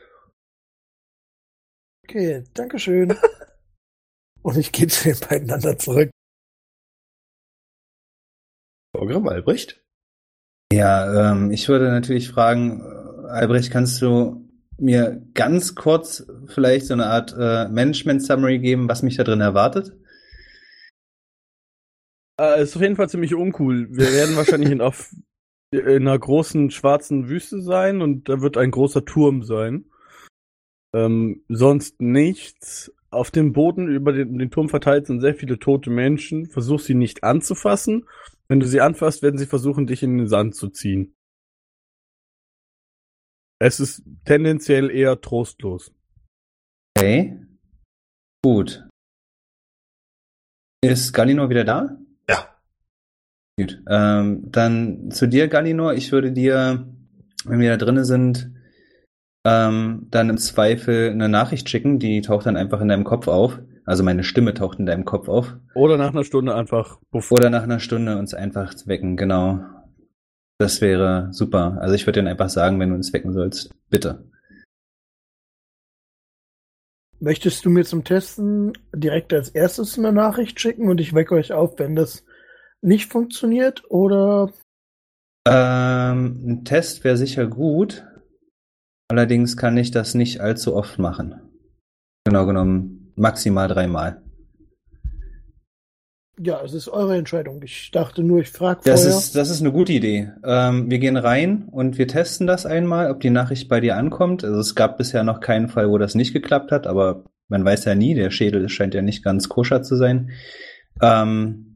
Okay, 2.03 2.43
Dankeschön. 2.53 3.18
Und 4.41 4.58
ich 4.58 4.72
gehe 4.72 4.88
zu 4.88 5.10
den 5.10 5.20
beieinander 5.20 5.78
zurück. 5.78 6.10
Programm 8.93 9.28
Albrecht. 9.28 9.84
Ja, 10.72 11.32
ähm, 11.32 11.51
ich 11.51 11.68
würde 11.68 11.89
natürlich 11.89 12.30
fragen, 12.30 12.82
äh, 12.82 13.28
Albrecht, 13.30 13.72
kannst 13.72 14.01
du 14.01 14.49
mir 14.78 15.22
ganz 15.34 15.76
kurz 15.76 16.26
vielleicht 16.47 16.86
so 16.86 16.93
eine 16.93 17.08
Art 17.08 17.34
äh, 17.38 17.68
Management-Summary 17.68 18.60
geben, 18.60 18.88
was 18.88 19.01
mich 19.01 19.18
da 19.18 19.24
drin 19.24 19.41
erwartet? 19.41 19.93
Äh, 22.39 22.62
ist 22.62 22.76
auf 22.76 22.82
jeden 22.82 22.95
Fall 22.95 23.10
ziemlich 23.10 23.34
uncool. 23.34 23.88
Wir 23.89 24.12
werden 24.12 24.36
wahrscheinlich 24.36 24.72
in, 24.72 24.82
auf, 24.82 25.14
in 25.72 25.86
einer 25.86 26.18
großen 26.18 26.72
schwarzen 26.72 27.28
Wüste 27.28 27.61
sein 27.61 28.01
und 28.01 28.30
da 28.30 28.41
wird 28.41 28.57
ein 28.57 28.72
großer 28.72 29.05
Turm 29.05 29.43
sein. 29.43 29.86
Ähm, 30.95 31.43
sonst 31.49 32.01
nichts. 32.01 32.93
Auf 33.09 33.32
dem 33.32 33.53
Boden 33.53 33.88
über 33.88 34.11
den, 34.11 34.38
den 34.38 34.51
Turm 34.51 34.70
verteilt 34.70 35.07
sind 35.07 35.22
sehr 35.22 35.36
viele 35.36 35.59
tote 35.59 35.89
Menschen. 35.89 36.47
Versuch 36.47 36.80
sie 36.80 36.93
nicht 36.93 37.24
anzufassen. 37.24 38.05
Wenn 38.47 38.59
du 38.59 38.68
sie 38.68 38.82
anfasst, 38.82 39.24
werden 39.24 39.38
sie 39.38 39.45
versuchen, 39.45 39.88
dich 39.88 40.03
in 40.03 40.18
den 40.18 40.28
Sand 40.28 40.55
zu 40.55 40.70
ziehen. 40.70 41.15
Es 43.59 43.80
ist 43.80 44.03
tendenziell 44.26 44.91
eher 44.91 45.20
trostlos. 45.20 45.93
Okay. 46.97 47.45
Gut. 48.43 48.88
Ist 50.84 51.11
Galinor 51.13 51.49
wieder 51.49 51.63
da? 51.63 51.97
Gut. 53.60 53.82
Ähm, 53.89 54.51
dann 54.51 55.10
zu 55.12 55.28
dir, 55.28 55.47
Galinor. 55.47 55.93
Ich 55.95 56.12
würde 56.12 56.32
dir, 56.32 56.88
wenn 57.45 57.60
wir 57.60 57.72
da 57.72 57.78
drinnen 57.78 58.05
sind, 58.05 58.51
ähm, 59.45 60.08
dann 60.12 60.30
im 60.30 60.38
Zweifel 60.38 61.10
eine 61.10 61.30
Nachricht 61.30 61.70
schicken, 61.70 61.99
die 61.99 62.22
taucht 62.22 62.45
dann 62.45 62.58
einfach 62.58 62.82
in 62.82 62.89
deinem 62.89 63.03
Kopf 63.03 63.28
auf. 63.28 63.60
Also 63.86 64.03
meine 64.03 64.24
Stimme 64.24 64.53
taucht 64.53 64.80
in 64.80 64.86
deinem 64.86 65.05
Kopf 65.05 65.30
auf. 65.30 65.55
Oder 65.74 65.97
nach 65.97 66.10
einer 66.10 66.26
Stunde 66.26 66.53
einfach 66.53 66.99
puff. 67.10 67.32
Oder 67.32 67.49
nach 67.49 67.64
einer 67.64 67.80
Stunde 67.80 68.18
uns 68.18 68.34
einfach 68.34 68.74
wecken, 68.86 69.16
genau. 69.16 69.62
Das 70.60 70.82
wäre 70.82 71.30
super. 71.32 71.78
Also 71.80 71.95
ich 71.95 72.05
würde 72.05 72.22
dir 72.22 72.30
einfach 72.30 72.49
sagen, 72.49 72.80
wenn 72.80 72.89
du 72.89 72.95
uns 72.95 73.14
wecken 73.14 73.32
sollst. 73.32 73.74
Bitte. 73.89 74.26
Möchtest 77.20 77.66
du 77.66 77.70
mir 77.70 77.86
zum 77.86 78.03
Testen 78.03 78.74
direkt 78.93 79.34
als 79.34 79.49
erstes 79.49 79.97
eine 79.97 80.12
Nachricht 80.12 80.60
schicken 80.60 80.89
und 80.89 80.99
ich 80.99 81.14
wecke 81.14 81.36
euch 81.36 81.53
auf, 81.53 81.80
wenn 81.80 81.95
das 81.95 82.26
nicht 82.82 83.11
funktioniert? 83.11 83.84
Oder 83.89 84.51
Ähm, 85.47 86.41
ein 86.45 86.65
Test 86.65 87.03
wäre 87.03 87.17
sicher 87.17 87.47
gut. 87.47 88.05
Allerdings 89.09 89.55
kann 89.55 89.78
ich 89.78 89.91
das 89.91 90.13
nicht 90.15 90.41
allzu 90.41 90.75
oft 90.75 90.99
machen. 90.99 91.36
Genau 92.25 92.45
genommen 92.45 93.13
maximal 93.15 93.67
dreimal. 93.67 94.21
ja, 96.39 96.61
es 96.63 96.73
ist 96.75 96.88
eure 96.88 97.17
Entscheidung. 97.17 97.63
Ich 97.63 97.89
dachte 97.89 98.21
nur, 98.21 98.41
ich 98.41 98.49
frage 98.49 98.82
Das 98.84 99.01
vorher. 99.01 99.17
ist, 99.17 99.36
das 99.36 99.49
ist 99.49 99.61
eine 99.61 99.71
gute 99.71 99.93
Idee. 99.93 100.32
Ähm, 100.43 100.88
wir 100.91 100.99
gehen 100.99 101.17
rein 101.17 101.63
und 101.71 101.97
wir 101.97 102.07
testen 102.07 102.45
das 102.45 102.67
einmal, 102.67 103.09
ob 103.09 103.21
die 103.21 103.32
Nachricht 103.32 103.67
bei 103.69 103.80
dir 103.80 103.95
ankommt. 103.97 104.43
Also 104.43 104.59
es 104.59 104.75
gab 104.75 104.97
bisher 104.99 105.23
noch 105.23 105.39
keinen 105.39 105.67
Fall, 105.67 105.89
wo 105.89 105.97
das 105.97 106.13
nicht 106.13 106.34
geklappt 106.34 106.71
hat, 106.71 106.86
aber 106.86 107.23
man 107.47 107.65
weiß 107.65 107.86
ja 107.86 107.95
nie, 107.95 108.13
der 108.13 108.30
Schädel 108.30 108.69
scheint 108.69 108.93
ja 108.93 109.01
nicht 109.01 109.23
ganz 109.23 109.49
koscher 109.49 109.82
zu 109.82 109.95
sein. 109.95 110.30
Ähm, 111.01 111.66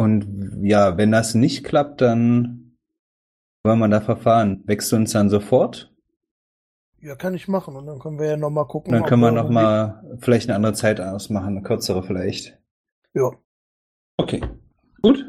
und 0.00 0.62
ja, 0.62 0.96
wenn 0.96 1.12
das 1.12 1.34
nicht 1.34 1.64
klappt, 1.64 2.00
dann 2.00 2.76
wollen 3.64 3.78
wir 3.78 3.88
da 3.88 4.00
verfahren. 4.00 4.62
Wächst 4.66 4.90
du 4.92 4.96
uns 4.96 5.12
dann 5.12 5.28
sofort? 5.30 5.86
ja, 7.02 7.14
kann 7.16 7.32
ich 7.34 7.48
machen. 7.48 7.76
Und 7.76 7.86
dann 7.86 7.98
können 7.98 8.18
wir 8.18 8.26
ja 8.26 8.36
nochmal 8.36 8.66
gucken. 8.66 8.92
Dann 8.92 9.04
können 9.04 9.22
wir 9.22 9.28
irgendwie- 9.28 9.44
noch 9.44 9.50
mal 9.50 10.18
vielleicht 10.20 10.48
eine 10.48 10.56
andere 10.56 10.74
Zeit 10.74 11.00
ausmachen, 11.00 11.48
eine 11.56 11.62
kürzere 11.62 12.02
vielleicht. 12.02 12.58
Ja. 13.14 13.30
Okay. 14.18 14.42
Gut. 15.00 15.24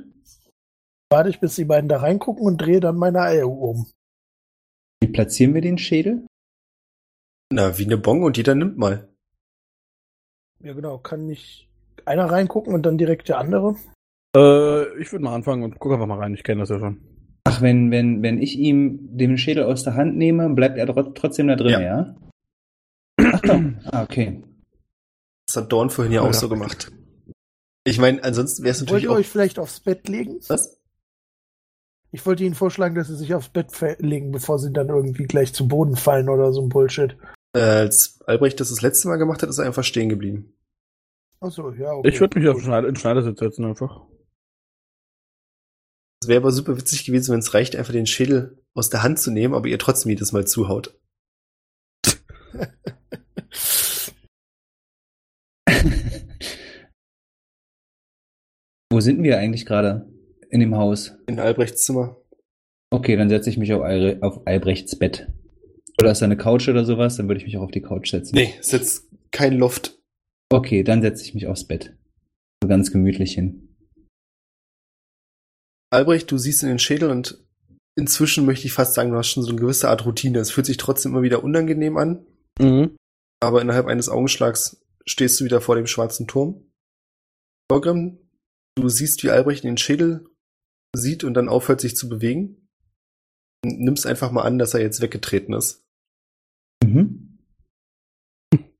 Warte 1.10 1.30
ich, 1.30 1.40
bis 1.40 1.56
die 1.56 1.64
beiden 1.66 1.88
da 1.88 1.98
reingucken 2.00 2.46
und 2.46 2.58
drehe 2.58 2.82
dann 2.82 2.98
meine 2.98 3.22
Eier 3.22 3.48
um. 3.48 3.88
Wie 5.02 5.08
platzieren 5.08 5.54
wir 5.54 5.62
den 5.62 5.78
Schädel? 5.78 6.26
Na, 7.54 7.78
wie 7.78 7.86
eine 7.86 7.98
Bong 7.98 8.24
und 8.24 8.36
jeder 8.38 8.54
nimmt 8.56 8.78
mal. 8.78 9.08
Ja, 10.60 10.74
genau. 10.74 10.98
Kann 10.98 11.26
nicht 11.26 11.70
einer 12.06 12.26
reingucken 12.30 12.74
und 12.74 12.86
dann 12.86 12.98
direkt 12.98 13.30
der 13.30 13.38
andere? 13.38 13.78
Äh, 14.36 14.98
ich 15.02 15.12
würde 15.12 15.24
mal 15.26 15.36
anfangen 15.36 15.64
und 15.64 15.80
guck 15.80 15.92
einfach 15.94 16.08
mal 16.08 16.20
rein. 16.20 16.34
Ich 16.34 16.44
kenne 16.44 16.62
das 16.62 16.70
ja 16.70 16.80
schon. 16.80 17.00
Ach, 17.44 17.62
wenn, 17.62 17.92
wenn, 17.92 18.22
wenn 18.22 18.42
ich 18.42 18.58
ihm 18.58 19.18
den 19.18 19.38
Schädel 19.38 19.64
aus 19.64 19.84
der 19.84 19.96
Hand 19.96 20.16
nehme, 20.16 20.50
bleibt 20.54 20.78
er 20.78 20.86
tro- 20.88 21.12
trotzdem 21.14 21.48
da 21.48 21.56
drin, 21.56 21.72
Ja. 21.72 21.82
ja? 21.82 22.16
Ach 23.20 23.42
doch. 23.42 23.60
Ah, 23.92 24.04
okay. 24.04 24.44
Das 25.48 25.58
hat 25.58 25.72
Dorn 25.72 25.90
vorhin 25.90 26.14
ja 26.14 26.22
Ja. 26.24 26.30
auch 26.30 26.34
so 26.34 26.48
gemacht. 26.50 26.92
Ich 27.84 28.00
meine, 28.00 28.24
ansonsten 28.24 28.64
wäre 28.64 28.72
es 28.72 28.82
Wollt 28.82 28.88
natürlich 28.90 29.04
ihr 29.06 29.12
auch. 29.12 29.16
euch 29.16 29.28
vielleicht 29.28 29.58
aufs 29.60 29.80
Bett 29.80 30.08
legen? 30.08 30.40
Was? 30.48 30.80
Ich 32.12 32.26
wollte 32.26 32.44
Ihnen 32.44 32.56
vorschlagen, 32.56 32.94
dass 32.96 33.08
Sie 33.08 33.16
sich 33.16 33.34
aufs 33.34 33.50
Bett 33.50 33.72
legen, 34.00 34.32
bevor 34.32 34.60
Sie 34.60 34.72
dann 34.72 34.90
irgendwie 34.90 35.24
gleich 35.24 35.54
zu 35.54 35.68
Boden 35.68 35.96
fallen 35.96 36.30
oder 36.30 36.52
so 36.54 36.62
ein 36.62 36.70
Bullshit. 36.70 37.18
Äh, 37.56 37.60
als 37.62 38.22
Albrecht 38.28 38.60
das 38.60 38.70
das 38.70 38.82
letzte 38.82 39.08
Mal 39.08 39.16
gemacht 39.18 39.42
hat, 39.42 39.50
ist 39.50 39.58
er 39.58 39.66
einfach 39.66 39.84
stehen 39.84 40.10
geblieben. 40.10 40.54
Achso, 41.40 41.72
ja, 41.72 41.94
okay. 41.94 42.10
Ich 42.10 42.20
würde 42.20 42.38
mich 42.40 42.48
auf 42.50 42.58
in 42.60 42.96
Schneidersitz 42.96 43.40
setzen 43.40 43.66
einfach. 43.66 44.02
Es 46.22 46.28
wäre 46.28 46.42
aber 46.42 46.52
super 46.52 46.78
witzig 46.78 47.06
gewesen, 47.06 47.32
wenn 47.32 47.40
es 47.40 47.56
reicht, 47.56 47.76
einfach 47.76 47.94
den 47.94 48.06
Schädel 48.06 48.58
aus 48.76 48.90
der 48.90 49.02
Hand 49.02 49.20
zu 49.20 49.32
nehmen, 49.32 49.56
aber 49.56 49.68
ihr 49.68 49.80
trotzdem 49.80 50.12
jedes 50.12 50.32
Mal 50.32 50.46
zuhaut. 50.46 50.96
Wo 58.92 59.00
sind 59.00 59.24
wir 59.24 59.40
eigentlich 59.40 59.66
gerade? 59.66 60.08
In 60.50 60.60
dem 60.60 60.76
Haus. 60.76 61.14
In 61.28 61.40
Albrechts 61.40 61.86
Zimmer. 61.86 62.18
Okay, 62.92 63.16
dann 63.16 63.30
setze 63.30 63.50
ich 63.50 63.58
mich 63.58 63.74
auf, 63.74 63.82
Al 63.82 64.20
auf 64.22 64.46
Albrechts 64.46 65.00
Bett. 65.00 65.28
Oder 66.00 66.12
ist 66.12 66.22
da 66.22 66.26
eine 66.26 66.38
Couch 66.38 66.68
oder 66.68 66.84
sowas? 66.86 67.16
Dann 67.16 67.30
würde 67.30 67.40
ich 67.40 67.46
mich 67.46 67.58
auch 67.58 67.64
auf 67.64 67.72
die 67.72 67.82
Couch 67.82 68.12
setzen. 68.12 68.36
Nee, 68.36 68.54
ist 68.60 68.74
jetzt 68.74 69.08
kein 69.32 69.58
Loft. 69.58 69.98
Okay, 70.50 70.84
dann 70.84 71.02
setze 71.02 71.24
ich 71.24 71.34
mich 71.34 71.48
aufs 71.48 71.64
Bett. 71.64 71.96
So 72.62 72.68
ganz 72.68 72.92
gemütlich 72.92 73.34
hin. 73.34 73.71
Albrecht, 75.92 76.32
du 76.32 76.38
siehst 76.38 76.64
in 76.64 76.70
den 76.70 76.80
Schädel 76.80 77.10
und 77.12 77.38
inzwischen 77.98 78.46
möchte 78.46 78.66
ich 78.66 78.74
fast 78.74 78.94
sagen, 78.94 79.12
du 79.12 79.18
hast 79.18 79.28
schon 79.30 79.44
so 79.44 79.50
eine 79.50 79.60
gewisse 79.60 79.90
Art 79.90 80.06
Routine. 80.06 80.40
Es 80.40 80.52
fühlt 80.52 80.66
sich 80.66 80.78
trotzdem 80.78 81.12
immer 81.12 81.22
wieder 81.22 81.44
unangenehm 81.44 81.98
an, 81.98 82.26
Mhm. 82.60 82.96
aber 83.42 83.62
innerhalb 83.62 83.88
eines 83.88 84.10
Augenschlags 84.10 84.82
stehst 85.06 85.40
du 85.40 85.46
wieder 85.46 85.62
vor 85.62 85.76
dem 85.76 85.88
schwarzen 85.88 86.28
Turm. 86.28 86.72
Torgrim, 87.70 88.18
du 88.76 88.90
siehst, 88.90 89.24
wie 89.24 89.30
Albrecht 89.32 89.64
in 89.64 89.72
den 89.72 89.78
Schädel 89.78 90.28
sieht 90.96 91.24
und 91.24 91.34
dann 91.34 91.50
aufhört, 91.50 91.82
sich 91.82 91.96
zu 91.96 92.08
bewegen. 92.10 92.68
Und 93.64 93.80
nimmst 93.80 94.06
einfach 94.08 94.32
mal 94.32 94.42
an, 94.44 94.58
dass 94.58 94.74
er 94.74 94.82
jetzt 94.82 95.02
weggetreten 95.02 95.54
ist. 95.54 95.84
Mhm. 96.84 97.38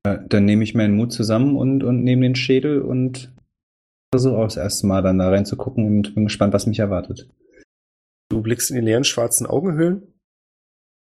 Äh, 0.04 0.18
Dann 0.28 0.44
nehme 0.44 0.64
ich 0.64 0.74
meinen 0.74 0.96
Mut 0.96 1.12
zusammen 1.12 1.56
und, 1.56 1.82
und 1.84 2.02
nehme 2.02 2.22
den 2.22 2.34
Schädel 2.34 2.82
und 2.82 3.32
versuche 4.12 4.36
auch 4.36 4.44
das 4.44 4.56
erste 4.56 4.86
Mal 4.86 5.02
dann 5.02 5.18
da 5.18 5.30
reinzugucken 5.30 5.86
und 5.86 6.14
bin 6.14 6.24
gespannt, 6.24 6.52
was 6.52 6.66
mich 6.66 6.78
erwartet. 6.78 7.28
Du 8.30 8.42
blickst 8.42 8.70
in 8.70 8.76
die 8.76 8.82
leeren 8.82 9.04
schwarzen 9.04 9.46
Augenhöhlen 9.46 10.12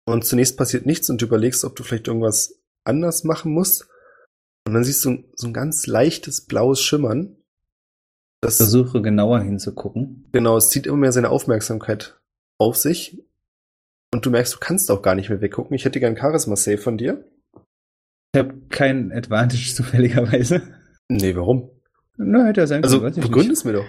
und 0.07 0.25
zunächst 0.25 0.57
passiert 0.57 0.85
nichts 0.85 1.09
und 1.09 1.21
du 1.21 1.25
überlegst, 1.25 1.63
ob 1.63 1.75
du 1.75 1.83
vielleicht 1.83 2.07
irgendwas 2.07 2.61
anders 2.83 3.23
machen 3.23 3.51
musst. 3.51 3.87
Und 4.67 4.73
dann 4.73 4.83
siehst 4.83 5.05
du 5.05 5.23
so 5.35 5.47
ein 5.47 5.53
ganz 5.53 5.85
leichtes 5.87 6.45
blaues 6.45 6.81
Schimmern. 6.81 7.37
Das, 8.41 8.57
Versuche 8.57 9.01
genauer 9.01 9.41
hinzugucken. 9.41 10.27
genau, 10.31 10.57
es 10.57 10.69
zieht 10.69 10.85
immer 10.85 10.97
mehr 10.97 11.11
seine 11.11 11.29
Aufmerksamkeit 11.29 12.19
auf 12.59 12.75
sich. 12.75 13.23
Und 14.13 14.25
du 14.25 14.29
merkst, 14.29 14.53
du 14.53 14.59
kannst 14.59 14.91
auch 14.91 15.01
gar 15.01 15.15
nicht 15.15 15.29
mehr 15.29 15.41
weggucken. 15.41 15.75
Ich 15.75 15.85
hätte 15.85 15.99
gern 15.99 16.17
Charisma-Save 16.17 16.77
von 16.77 16.97
dir. 16.97 17.27
Ich 18.33 18.39
habe 18.39 18.55
kein 18.69 19.11
Advantage 19.11 19.73
zufälligerweise. 19.75 20.61
Nee, 21.09 21.35
warum? 21.35 21.74
Na, 22.17 22.45
hätte 22.45 22.61
ja 22.61 22.67
sein 22.67 22.83
Also, 22.83 22.99
können, 23.01 23.15
ich 23.17 23.21
begründe 23.21 23.53
es 23.53 23.63
mir 23.65 23.73
doch. 23.73 23.85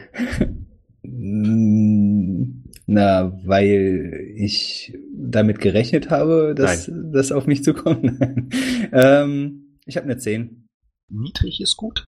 Na, 2.89 3.33
weil 3.45 4.33
ich 4.37 4.97
damit 5.13 5.59
gerechnet 5.59 6.11
habe, 6.11 6.55
dass 6.57 6.91
das 7.13 7.33
auf 7.33 7.47
mich 7.47 7.65
zukommt. 7.65 8.05
ähm, 8.93 9.81
ich 9.87 9.97
habe 9.97 10.05
eine 10.05 10.19
10. 10.19 10.69
Niedrig 11.09 11.61
ist 11.61 11.77
gut. 11.77 12.05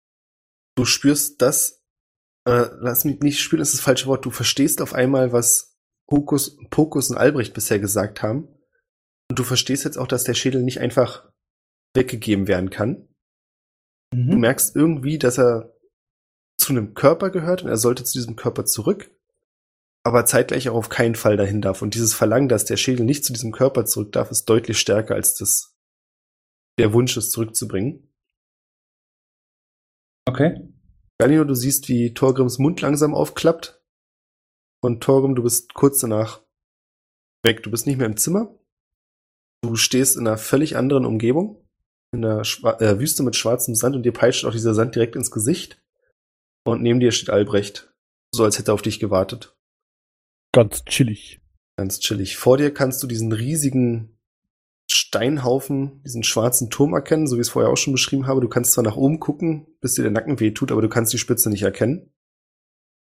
Du 0.76 0.84
spürst 0.86 1.42
das, 1.42 1.82
äh, 2.46 2.66
lass 2.80 3.04
mich 3.04 3.20
nicht 3.20 3.40
spüren, 3.40 3.60
das 3.60 3.68
ist 3.70 3.78
das 3.78 3.84
falsche 3.84 4.06
Wort. 4.06 4.24
Du 4.24 4.30
verstehst 4.30 4.80
auf 4.80 4.94
einmal, 4.94 5.32
was 5.32 5.76
Hokus, 6.10 6.56
Pokus 6.70 7.10
und 7.10 7.16
Albrecht 7.18 7.52
bisher 7.54 7.78
gesagt 7.78 8.22
haben. 8.22 8.48
Und 9.30 9.38
du 9.38 9.44
verstehst 9.44 9.84
jetzt 9.84 9.98
auch, 9.98 10.08
dass 10.08 10.24
der 10.24 10.34
Schädel 10.34 10.62
nicht 10.62 10.80
einfach 10.80 11.30
weggegeben 11.94 12.48
werden 12.48 12.70
kann. 12.70 13.08
Du 14.12 14.18
Mhm. 14.18 14.40
merkst 14.40 14.74
irgendwie, 14.76 15.18
dass 15.18 15.38
er 15.38 15.72
zu 16.62 16.72
einem 16.72 16.94
Körper 16.94 17.30
gehört 17.30 17.62
und 17.62 17.68
er 17.68 17.76
sollte 17.76 18.04
zu 18.04 18.14
diesem 18.14 18.36
Körper 18.36 18.64
zurück, 18.64 19.10
aber 20.04 20.24
zeitgleich 20.24 20.68
auch 20.68 20.76
auf 20.76 20.88
keinen 20.88 21.14
Fall 21.14 21.36
dahin 21.36 21.60
darf. 21.60 21.82
Und 21.82 21.94
dieses 21.94 22.14
Verlangen, 22.14 22.48
dass 22.48 22.64
der 22.64 22.76
Schädel 22.76 23.04
nicht 23.04 23.24
zu 23.24 23.32
diesem 23.32 23.52
Körper 23.52 23.84
zurück 23.84 24.12
darf, 24.12 24.30
ist 24.30 24.46
deutlich 24.46 24.78
stärker 24.78 25.14
als 25.14 25.34
das, 25.34 25.76
der 26.78 26.92
Wunsch, 26.92 27.16
es 27.16 27.30
zurückzubringen. 27.30 28.08
Okay. 30.26 30.68
Galino, 31.18 31.44
du 31.44 31.54
siehst, 31.54 31.88
wie 31.88 32.14
Torgrims 32.14 32.58
Mund 32.58 32.80
langsam 32.80 33.14
aufklappt. 33.14 33.80
Und 34.80 35.02
Torgrim, 35.02 35.34
du 35.34 35.42
bist 35.42 35.74
kurz 35.74 36.00
danach 36.00 36.42
weg. 37.44 37.62
Du 37.62 37.70
bist 37.70 37.86
nicht 37.86 37.98
mehr 37.98 38.06
im 38.06 38.16
Zimmer. 38.16 38.54
Du 39.62 39.76
stehst 39.76 40.16
in 40.16 40.26
einer 40.26 40.38
völlig 40.38 40.76
anderen 40.76 41.04
Umgebung. 41.04 41.64
In 42.12 42.24
einer 42.24 42.44
Schwa 42.44 42.72
äh, 42.80 42.98
Wüste 42.98 43.22
mit 43.22 43.36
schwarzem 43.36 43.74
Sand 43.74 43.94
und 43.94 44.02
dir 44.02 44.12
peitscht 44.12 44.44
auch 44.44 44.52
dieser 44.52 44.74
Sand 44.74 44.94
direkt 44.96 45.14
ins 45.14 45.30
Gesicht. 45.30 45.80
Und 46.64 46.82
neben 46.82 47.00
dir 47.00 47.12
steht 47.12 47.30
Albrecht. 47.30 47.92
So 48.34 48.44
als 48.44 48.58
hätte 48.58 48.70
er 48.70 48.74
auf 48.74 48.82
dich 48.82 49.00
gewartet. 49.00 49.56
Ganz 50.52 50.84
chillig. 50.84 51.40
Ganz 51.76 52.00
chillig. 52.00 52.36
Vor 52.36 52.56
dir 52.56 52.72
kannst 52.72 53.02
du 53.02 53.06
diesen 53.06 53.32
riesigen 53.32 54.18
Steinhaufen, 54.90 56.02
diesen 56.02 56.22
schwarzen 56.22 56.70
Turm 56.70 56.92
erkennen, 56.92 57.26
so 57.26 57.36
wie 57.36 57.40
ich 57.40 57.46
es 57.46 57.52
vorher 57.52 57.70
auch 57.70 57.76
schon 57.76 57.92
beschrieben 57.92 58.26
habe. 58.26 58.40
Du 58.40 58.48
kannst 58.48 58.72
zwar 58.72 58.84
nach 58.84 58.96
oben 58.96 59.20
gucken, 59.20 59.66
bis 59.80 59.94
dir 59.94 60.02
der 60.02 60.10
Nacken 60.10 60.40
weh 60.40 60.52
tut, 60.52 60.70
aber 60.70 60.82
du 60.82 60.88
kannst 60.88 61.12
die 61.12 61.18
Spitze 61.18 61.50
nicht 61.50 61.62
erkennen. 61.62 62.10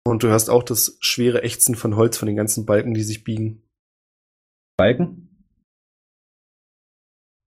Und 0.07 0.23
du 0.23 0.29
hörst 0.29 0.51
auch 0.51 0.63
das 0.63 0.97
schwere 1.01 1.43
Ächzen 1.43 1.75
von 1.75 1.97
Holz 1.97 2.19
von 2.19 2.27
den 2.27 2.37
ganzen 2.37 2.67
Balken, 2.67 2.95
die 2.95 3.03
sich 3.03 3.25
biegen. 3.25 3.63
Balken? 4.77 5.47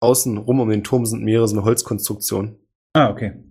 Außen 0.01 0.37
rum 0.37 0.59
um 0.59 0.69
den 0.69 0.83
Turm 0.83 1.05
sind 1.05 1.23
mehrere 1.23 1.47
so 1.47 1.55
eine 1.55 1.65
Holzkonstruktion. 1.65 2.59
Ah, 2.93 3.09
okay. 3.09 3.43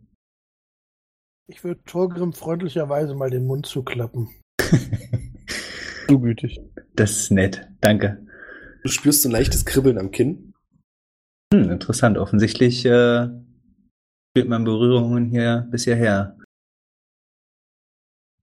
Ich 1.47 1.63
würde 1.63 1.83
Torgrim 1.85 2.33
freundlicherweise 2.33 3.15
mal 3.15 3.31
den 3.31 3.47
Mund 3.47 3.67
zuklappen. 3.67 4.31
So 6.09 6.19
gütig. 6.19 6.61
das 6.95 7.13
ist 7.13 7.31
nett. 7.31 7.67
Danke. 7.81 8.27
Du 8.83 8.91
spürst 8.91 9.23
so 9.23 9.29
ein 9.31 9.33
leichtes 9.33 9.65
Kribbeln 9.65 9.97
am 9.97 10.11
Kinn. 10.11 10.53
Hm, 11.53 11.71
interessant. 11.71 12.19
Offensichtlich 12.19 12.85
äh, 12.85 13.29
spürt 14.31 14.49
man 14.49 14.65
Berührungen 14.65 15.25
hier 15.25 15.67
bis 15.71 15.85
hierher. 15.85 16.37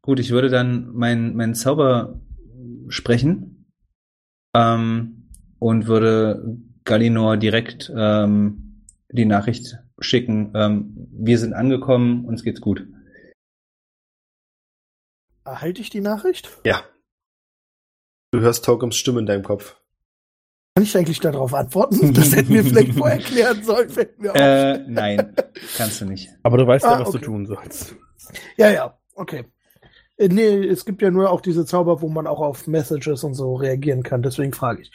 Gut, 0.02 0.20
ich 0.20 0.32
würde 0.32 0.50
dann 0.50 0.92
meinen 0.96 1.36
mein 1.36 1.54
Zauber 1.54 2.20
sprechen 2.88 3.72
ähm, 4.56 5.30
und 5.60 5.86
würde 5.86 6.58
Galinor 6.84 7.38
direkt 7.38 7.92
ähm, 7.96 8.86
die 9.12 9.26
Nachricht 9.26 9.78
schicken. 10.02 10.52
Ähm, 10.56 11.08
wir 11.12 11.38
sind 11.40 11.54
angekommen, 11.54 12.26
uns 12.26 12.44
geht's 12.44 12.62
gut. 12.62 12.86
Erhalte 15.46 15.82
ich 15.82 15.90
die 15.90 16.02
Nachricht? 16.02 16.50
Ja. 16.66 16.84
Du 18.32 18.40
hörst 18.40 18.64
Torgrims 18.66 18.96
Stimme 18.96 19.20
in 19.20 19.26
deinem 19.26 19.44
Kopf. 19.44 19.78
Kann 20.76 20.84
ich 20.86 20.96
eigentlich 20.96 21.20
darauf 21.20 21.54
antworten? 21.54 22.14
Das 22.14 22.34
hätten 22.36 22.54
wir 22.54 22.64
vielleicht 22.64 22.94
vorher 22.94 23.18
klären 23.18 23.64
sollen, 23.64 23.90
fällt 23.90 24.20
mir 24.20 24.32
auf. 24.32 24.38
Äh, 24.38 24.78
nein, 24.88 25.36
kannst 25.76 26.00
du 26.02 26.06
nicht. 26.06 26.30
Aber 26.44 26.58
du 26.58 26.66
weißt 26.66 26.86
Ah, 26.86 26.94
ja, 26.94 27.00
was 27.02 27.10
okay. 27.10 27.20
du 27.20 27.26
tun 27.26 27.46
sollst. 27.46 27.96
Ja, 28.58 28.70
ja, 28.72 28.98
okay. 29.16 29.46
Äh, 30.18 30.30
Nee, 30.30 30.66
es 30.68 30.86
gibt 30.86 31.02
ja 31.02 31.12
nur 31.12 31.30
auch 31.32 31.42
diese 31.42 31.66
Zauber, 31.66 32.02
wo 32.02 32.08
man 32.08 32.28
auch 32.28 32.40
auf 32.40 32.68
Messages 32.68 33.24
und 33.24 33.34
so 33.34 33.56
reagieren 33.56 34.04
kann, 34.04 34.22
deswegen 34.22 34.54
frage 34.54 34.84
ich. 34.84 34.92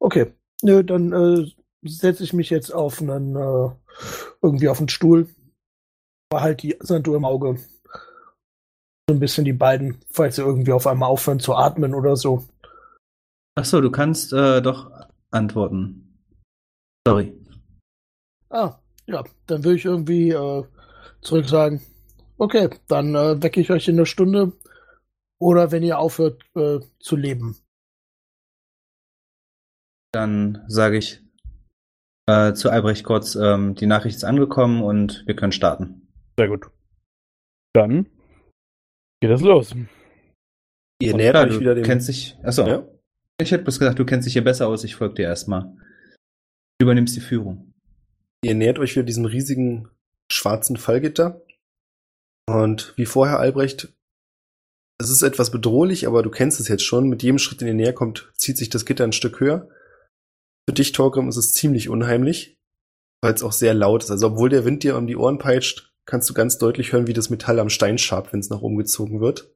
Okay, 0.00 0.32
nö, 0.62 0.82
dann 0.82 1.12
äh, 1.12 1.46
setze 1.82 2.24
ich 2.24 2.32
mich 2.32 2.50
jetzt 2.50 2.70
auf 2.74 3.00
einen, 3.00 3.36
äh, 3.36 3.68
irgendwie 4.40 4.68
auf 4.68 4.78
einen 4.78 4.88
Stuhl, 4.88 5.28
behalt 6.30 6.62
die 6.62 6.76
Sanduhr 6.80 7.16
im 7.16 7.24
Auge. 7.24 7.58
So 9.08 9.14
ein 9.14 9.20
bisschen 9.20 9.44
die 9.44 9.52
beiden, 9.52 9.98
falls 10.10 10.36
sie 10.36 10.42
irgendwie 10.42 10.72
auf 10.72 10.86
einmal 10.86 11.08
aufhören 11.08 11.40
zu 11.40 11.54
atmen 11.54 11.94
oder 11.94 12.16
so. 12.16 12.44
Ach 13.54 13.64
so, 13.64 13.80
du 13.80 13.90
kannst 13.90 14.32
äh, 14.32 14.62
doch 14.62 14.90
antworten. 15.30 16.18
Sorry. 17.06 17.36
Ah, 18.48 18.78
ja, 19.06 19.24
dann 19.46 19.64
will 19.64 19.76
ich 19.76 19.84
irgendwie 19.84 20.30
äh, 20.30 20.64
zurück 21.20 21.48
sagen, 21.48 21.82
okay, 22.38 22.70
dann 22.88 23.14
äh, 23.14 23.42
wecke 23.42 23.60
ich 23.60 23.70
euch 23.70 23.88
in 23.88 23.96
einer 23.96 24.06
Stunde 24.06 24.52
oder 25.40 25.72
wenn 25.72 25.82
ihr 25.82 25.98
aufhört 25.98 26.42
äh, 26.54 26.80
zu 27.00 27.16
leben. 27.16 27.58
Dann 30.12 30.64
sage 30.68 30.98
ich 30.98 31.21
äh, 32.26 32.52
zu 32.54 32.70
Albrecht 32.70 33.04
kurz, 33.04 33.34
ähm, 33.34 33.74
die 33.74 33.86
Nachricht 33.86 34.16
ist 34.16 34.24
angekommen 34.24 34.82
und 34.82 35.24
wir 35.26 35.36
können 35.36 35.52
starten. 35.52 36.08
Sehr 36.38 36.48
gut. 36.48 36.66
Dann 37.74 38.06
geht 39.20 39.30
das 39.30 39.40
los. 39.40 39.74
Ihr 41.00 41.14
euch 41.14 41.54
du 41.54 41.60
wieder 41.60 41.74
dem. 41.74 41.84
kennst 41.84 42.08
dich. 42.08 42.36
Achso, 42.42 42.66
Ja? 42.66 42.86
ich 43.40 43.50
hätte 43.50 43.64
bloß 43.64 43.78
gesagt, 43.78 43.98
du 43.98 44.04
kennst 44.04 44.26
dich 44.26 44.34
hier 44.34 44.44
besser 44.44 44.68
aus, 44.68 44.84
ich 44.84 44.94
folge 44.94 45.14
dir 45.14 45.26
erstmal. 45.26 45.62
Du 46.78 46.84
übernimmst 46.84 47.16
die 47.16 47.20
Führung. 47.20 47.72
Ihr 48.44 48.54
nähert 48.54 48.78
euch 48.78 48.92
wieder 48.94 49.04
diesem 49.04 49.24
riesigen 49.24 49.88
schwarzen 50.30 50.76
Fallgitter. 50.76 51.42
Und 52.48 52.92
wie 52.96 53.06
vorher, 53.06 53.38
Albrecht, 53.38 53.92
es 55.00 55.10
ist 55.10 55.22
etwas 55.22 55.50
bedrohlich, 55.50 56.06
aber 56.06 56.22
du 56.22 56.30
kennst 56.30 56.60
es 56.60 56.68
jetzt 56.68 56.84
schon. 56.84 57.08
Mit 57.08 57.22
jedem 57.22 57.38
Schritt, 57.38 57.60
den 57.60 57.68
ihr 57.68 57.74
näher 57.74 57.92
kommt, 57.92 58.32
zieht 58.36 58.56
sich 58.56 58.68
das 58.68 58.84
Gitter 58.84 59.04
ein 59.04 59.12
Stück 59.12 59.40
höher. 59.40 59.68
Für 60.72 60.76
dich, 60.76 60.92
Torgrim, 60.92 61.28
ist 61.28 61.36
es 61.36 61.52
ziemlich 61.52 61.90
unheimlich, 61.90 62.58
weil 63.20 63.34
es 63.34 63.42
auch 63.42 63.52
sehr 63.52 63.74
laut 63.74 64.04
ist. 64.04 64.10
Also 64.10 64.28
obwohl 64.28 64.48
der 64.48 64.64
Wind 64.64 64.82
dir 64.82 64.96
um 64.96 65.06
die 65.06 65.18
Ohren 65.18 65.36
peitscht, 65.36 65.92
kannst 66.06 66.30
du 66.30 66.32
ganz 66.32 66.56
deutlich 66.56 66.94
hören, 66.94 67.06
wie 67.06 67.12
das 67.12 67.28
Metall 67.28 67.60
am 67.60 67.68
Stein 67.68 67.98
schabt, 67.98 68.32
wenn 68.32 68.40
es 68.40 68.48
nach 68.48 68.62
oben 68.62 68.78
gezogen 68.78 69.20
wird. 69.20 69.54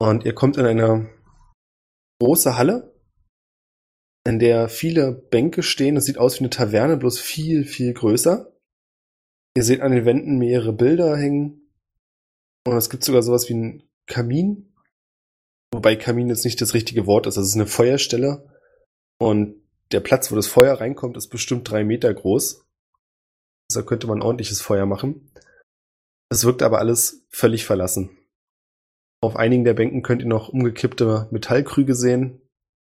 Und 0.00 0.24
ihr 0.24 0.34
kommt 0.34 0.56
in 0.56 0.64
eine 0.64 1.10
große 2.18 2.56
Halle, 2.56 2.98
in 4.26 4.38
der 4.38 4.70
viele 4.70 5.12
Bänke 5.12 5.62
stehen. 5.62 5.98
Es 5.98 6.06
sieht 6.06 6.16
aus 6.16 6.36
wie 6.36 6.44
eine 6.44 6.50
Taverne, 6.50 6.96
bloß 6.96 7.18
viel, 7.18 7.66
viel 7.66 7.92
größer. 7.92 8.50
Ihr 9.54 9.64
seht 9.64 9.82
an 9.82 9.92
den 9.92 10.06
Wänden 10.06 10.38
mehrere 10.38 10.72
Bilder 10.72 11.14
hängen. 11.14 11.70
Und 12.66 12.74
es 12.74 12.88
gibt 12.88 13.04
sogar 13.04 13.22
sowas 13.22 13.50
wie 13.50 13.52
einen 13.52 13.82
Kamin. 14.06 14.74
Wobei 15.74 15.94
Kamin 15.94 16.30
jetzt 16.30 16.46
nicht 16.46 16.62
das 16.62 16.72
richtige 16.72 17.06
Wort 17.06 17.26
ist. 17.26 17.36
Das 17.36 17.46
ist 17.46 17.54
eine 17.54 17.66
Feuerstelle. 17.66 18.50
Und 19.18 19.65
der 19.92 20.00
Platz, 20.00 20.30
wo 20.30 20.36
das 20.36 20.46
Feuer 20.46 20.74
reinkommt, 20.80 21.16
ist 21.16 21.28
bestimmt 21.28 21.70
drei 21.70 21.84
Meter 21.84 22.12
groß. 22.12 22.64
Da 23.72 23.82
könnte 23.82 24.06
man 24.06 24.22
ordentliches 24.22 24.60
Feuer 24.60 24.86
machen. 24.86 25.30
Es 26.30 26.44
wirkt 26.44 26.62
aber 26.62 26.78
alles 26.78 27.24
völlig 27.28 27.64
verlassen. 27.64 28.10
Auf 29.22 29.36
einigen 29.36 29.64
der 29.64 29.74
Bänken 29.74 30.02
könnt 30.02 30.22
ihr 30.22 30.28
noch 30.28 30.48
umgekippte 30.48 31.28
Metallkrüge 31.30 31.94
sehen. 31.94 32.40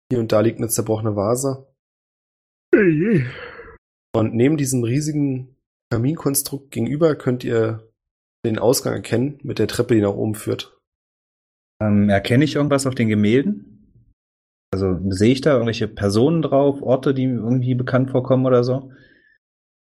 Hier 0.09 0.19
und 0.19 0.31
da 0.31 0.39
liegt 0.39 0.57
eine 0.57 0.69
zerbrochene 0.69 1.15
Vase. 1.15 1.67
Und 4.15 4.33
neben 4.33 4.57
diesem 4.57 4.83
riesigen 4.83 5.55
Kaminkonstrukt 5.91 6.71
gegenüber 6.71 7.15
könnt 7.15 7.43
ihr 7.43 7.87
den 8.45 8.59
Ausgang 8.59 8.93
erkennen 8.93 9.39
mit 9.43 9.59
der 9.59 9.67
Treppe, 9.67 9.95
die 9.95 10.01
nach 10.01 10.13
oben 10.13 10.35
führt. 10.35 10.77
Ähm, 11.81 12.09
erkenne 12.09 12.43
ich 12.43 12.55
irgendwas 12.55 12.87
auf 12.87 12.95
den 12.95 13.09
Gemälden? 13.09 13.76
Also 14.71 14.99
sehe 15.09 15.31
ich 15.31 15.41
da 15.41 15.53
irgendwelche 15.53 15.87
Personen 15.87 16.41
drauf, 16.41 16.81
Orte, 16.81 17.13
die 17.13 17.27
mir 17.27 17.39
irgendwie 17.39 17.75
bekannt 17.75 18.11
vorkommen 18.11 18.45
oder 18.45 18.63
so? 18.63 18.91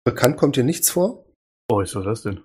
Bekannt 0.05 0.37
kommt 0.37 0.57
dir 0.57 0.65
nichts 0.65 0.91
vor. 0.91 1.27
Oh, 1.71 1.81
ist 1.81 1.95
das 1.95 2.23
denn? 2.23 2.43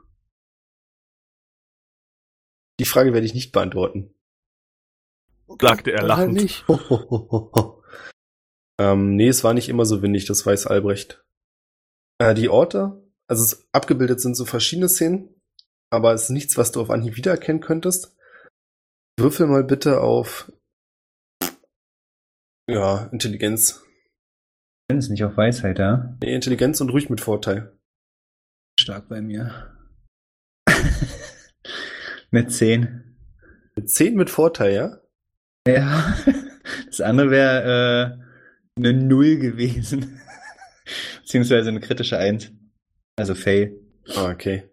Die 2.79 2.85
Frage 2.85 3.13
werde 3.13 3.25
ich 3.25 3.35
nicht 3.35 3.51
beantworten. 3.51 4.15
Sagte 5.59 5.91
er 5.91 5.99
halt 5.99 6.07
lachend. 6.07 6.33
nicht. 6.33 6.65
ähm, 8.79 9.15
nee, 9.15 9.27
es 9.27 9.43
war 9.43 9.53
nicht 9.53 9.69
immer 9.69 9.85
so 9.85 10.01
windig, 10.01 10.25
das 10.25 10.45
weiß 10.45 10.67
Albrecht. 10.67 11.23
Äh, 12.19 12.33
die 12.33 12.49
Orte, 12.49 13.03
also 13.27 13.43
es, 13.43 13.67
abgebildet 13.73 14.21
sind 14.21 14.35
so 14.35 14.45
verschiedene 14.45 14.89
Szenen, 14.89 15.35
aber 15.91 16.13
es 16.13 16.23
ist 16.23 16.29
nichts, 16.29 16.57
was 16.57 16.71
du 16.71 16.81
auf 16.81 16.89
Anhieb 16.89 17.17
wiedererkennen 17.17 17.61
könntest. 17.61 18.15
Würfel 19.19 19.47
mal 19.47 19.63
bitte 19.63 20.01
auf 20.01 20.51
ja, 22.71 23.09
Intelligenz. 23.11 23.83
Wenn 24.87 24.97
es 24.97 25.09
nicht 25.09 25.23
auf 25.23 25.37
Weisheit, 25.37 25.79
ja? 25.79 26.17
Nee, 26.21 26.35
Intelligenz 26.35 26.81
und 26.81 26.89
ruhig 26.89 27.09
mit 27.09 27.21
Vorteil. 27.21 27.77
Stark 28.79 29.07
bei 29.09 29.21
mir. 29.21 29.75
Mit 32.31 32.51
10. 32.51 33.17
Mit 33.75 33.89
10 33.89 34.15
mit 34.15 34.29
Vorteil, 34.29 34.73
ja? 34.73 35.01
Ja. 35.67 36.17
Das 36.87 37.01
andere 37.01 37.29
wäre 37.29 38.17
äh, 38.17 38.79
eine 38.79 38.93
Null 38.93 39.37
gewesen. 39.37 40.21
Beziehungsweise 41.21 41.69
eine 41.69 41.81
kritische 41.81 42.17
Eins. 42.17 42.51
Also 43.17 43.35
Fail. 43.35 43.79
Ah, 44.15 44.29
okay. 44.29 44.69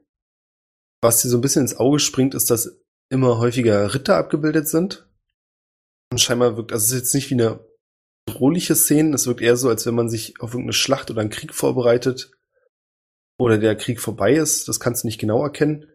Was 1.01 1.23
dir 1.23 1.29
so 1.29 1.39
ein 1.39 1.41
bisschen 1.41 1.63
ins 1.63 1.77
Auge 1.77 1.99
springt, 1.99 2.35
ist, 2.35 2.51
dass 2.51 2.81
immer 3.11 3.39
häufiger 3.39 3.95
Ritter 3.95 4.17
abgebildet 4.17 4.69
sind. 4.69 5.09
Und 6.13 6.21
scheinbar 6.21 6.57
wirkt, 6.57 6.73
also 6.73 6.85
es 6.85 6.93
ist 6.93 6.99
jetzt 6.99 7.15
nicht 7.15 7.31
wie 7.31 7.35
eine 7.35 7.61
bedrohliche 8.39 8.77
Szene, 8.77 9.15
es 9.15 9.27
wirkt 9.27 9.41
eher 9.41 9.57
so, 9.57 9.69
als 9.69 9.85
wenn 9.85 9.97
man 9.97 10.09
sich 10.09 10.41
auf 10.41 10.51
irgendeine 10.51 10.73
Schlacht 10.73 11.11
oder 11.11 11.21
einen 11.21 11.31
Krieg 11.31 11.53
vorbereitet. 11.53 12.31
Oder 13.41 13.59
der 13.59 13.77
Krieg 13.77 14.01
vorbei 14.01 14.35
ist, 14.35 14.69
das 14.69 14.81
kannst 14.81 15.03
du 15.03 15.09
nicht 15.09 15.19
genau 15.19 15.43
erkennen. 15.43 15.87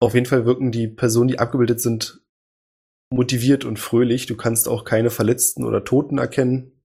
Auf 0.00 0.14
jeden 0.14 0.26
Fall 0.26 0.46
wirken 0.46 0.72
die 0.72 0.88
Personen, 0.88 1.28
die 1.28 1.38
abgebildet 1.38 1.80
sind, 1.80 2.22
motiviert 3.12 3.64
und 3.64 3.78
fröhlich. 3.78 4.26
Du 4.26 4.36
kannst 4.36 4.68
auch 4.68 4.84
keine 4.84 5.10
Verletzten 5.10 5.64
oder 5.64 5.84
Toten 5.84 6.18
erkennen. 6.18 6.82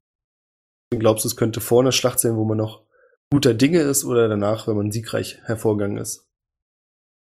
Du 0.92 1.00
glaubst, 1.00 1.26
es 1.26 1.36
könnte 1.36 1.62
vor 1.62 1.82
einer 1.82 1.92
Schlacht 1.92 2.20
sein, 2.20 2.36
wo 2.36 2.46
man 2.46 2.58
noch 2.58 2.86
guter 3.32 3.54
Dinge 3.54 3.82
ist 3.82 4.06
oder 4.06 4.28
danach, 4.28 4.68
wenn 4.68 4.78
man 4.78 4.92
siegreich 4.92 5.40
hervorgegangen 5.44 5.98
ist. 5.98 6.28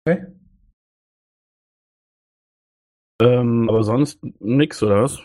Okay. 0.05 0.25
Ähm, 3.21 3.67
aber 3.69 3.83
sonst 3.83 4.19
nix, 4.39 4.81
oder 4.81 5.03
was? 5.03 5.19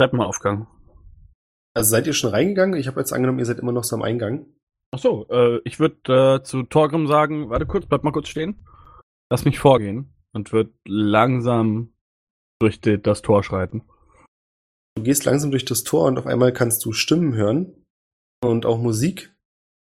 Treppenaufgang. 0.00 0.66
Also 1.74 1.90
seid 1.90 2.06
ihr 2.06 2.12
schon 2.12 2.30
reingegangen? 2.30 2.78
Ich 2.78 2.86
habe 2.86 3.00
jetzt 3.00 3.12
angenommen, 3.12 3.38
ihr 3.38 3.46
seid 3.46 3.58
immer 3.58 3.72
noch 3.72 3.84
so 3.84 3.96
am 3.96 4.02
Eingang. 4.02 4.46
Ach 4.94 4.98
so, 4.98 5.26
äh, 5.30 5.60
ich 5.64 5.80
würde 5.80 6.40
äh, 6.40 6.42
zu 6.42 6.64
Torgrim 6.64 7.06
sagen, 7.06 7.48
warte 7.48 7.66
kurz, 7.66 7.86
bleib 7.86 8.04
mal 8.04 8.12
kurz 8.12 8.28
stehen. 8.28 8.66
Lass 9.30 9.46
mich 9.46 9.58
vorgehen 9.58 10.14
und 10.32 10.52
wird 10.52 10.74
langsam 10.86 11.94
durch 12.60 12.80
die, 12.80 13.00
das 13.00 13.22
Tor 13.22 13.42
schreiten. 13.42 13.82
Du 14.94 15.02
gehst 15.02 15.24
langsam 15.24 15.50
durch 15.50 15.64
das 15.64 15.84
Tor 15.84 16.06
und 16.06 16.18
auf 16.18 16.26
einmal 16.26 16.52
kannst 16.52 16.84
du 16.84 16.92
Stimmen 16.92 17.34
hören 17.34 17.86
und 18.42 18.66
auch 18.66 18.78
Musik, 18.78 19.34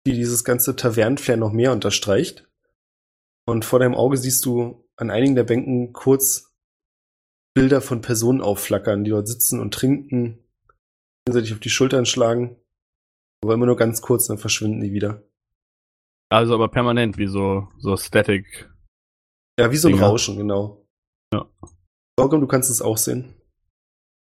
die 0.06 0.12
dieses 0.12 0.42
ganze 0.42 0.74
Tavernenflair 0.74 1.36
noch 1.36 1.52
mehr 1.52 1.72
unterstreicht. 1.72 2.48
Und 3.46 3.64
vor 3.64 3.78
deinem 3.78 3.94
Auge 3.94 4.16
siehst 4.16 4.44
du 4.44 4.88
an 4.96 5.10
einigen 5.10 5.36
der 5.36 5.44
Bänken 5.44 5.92
kurz 5.92 6.52
Bilder 7.54 7.80
von 7.80 8.00
Personen 8.00 8.40
aufflackern, 8.40 9.04
die 9.04 9.10
dort 9.10 9.28
sitzen 9.28 9.60
und 9.60 9.72
trinken, 9.72 10.45
gegenseitig 11.26 11.52
auf 11.52 11.60
die 11.60 11.70
Schultern 11.70 12.06
schlagen, 12.06 12.56
aber 13.42 13.54
immer 13.54 13.66
nur 13.66 13.76
ganz 13.76 14.00
kurz, 14.00 14.26
dann 14.26 14.38
verschwinden 14.38 14.80
die 14.80 14.92
wieder. 14.92 15.22
Also 16.30 16.54
aber 16.54 16.68
permanent, 16.68 17.18
wie 17.18 17.26
so, 17.26 17.68
so 17.78 17.96
Static. 17.96 18.70
Ja, 19.58 19.70
wie 19.70 19.76
so 19.76 19.88
ein 19.88 19.94
Dinger. 19.94 20.06
Rauschen, 20.06 20.36
genau. 20.36 20.86
Ja. 21.32 21.48
Sorghum, 22.18 22.40
du 22.40 22.46
kannst 22.46 22.70
es 22.70 22.80
auch 22.82 22.96
sehen. 22.96 23.34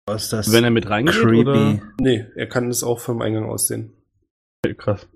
Was 0.07 0.25
ist 0.25 0.33
das? 0.33 0.53
Wenn 0.53 0.65
er 0.65 0.71
mit 0.71 0.89
reingeht, 0.89 1.15
creepy. 1.15 1.41
oder? 1.41 1.83
Nee, 2.01 2.27
er 2.37 2.49
kann 2.49 2.69
es 2.69 2.83
auch 2.83 3.01
vom 3.01 3.23
Eingang 3.23 3.45
aus 3.49 3.69
sehen. 3.69 3.93
Okay, 4.65 4.75
krass. 4.75 5.09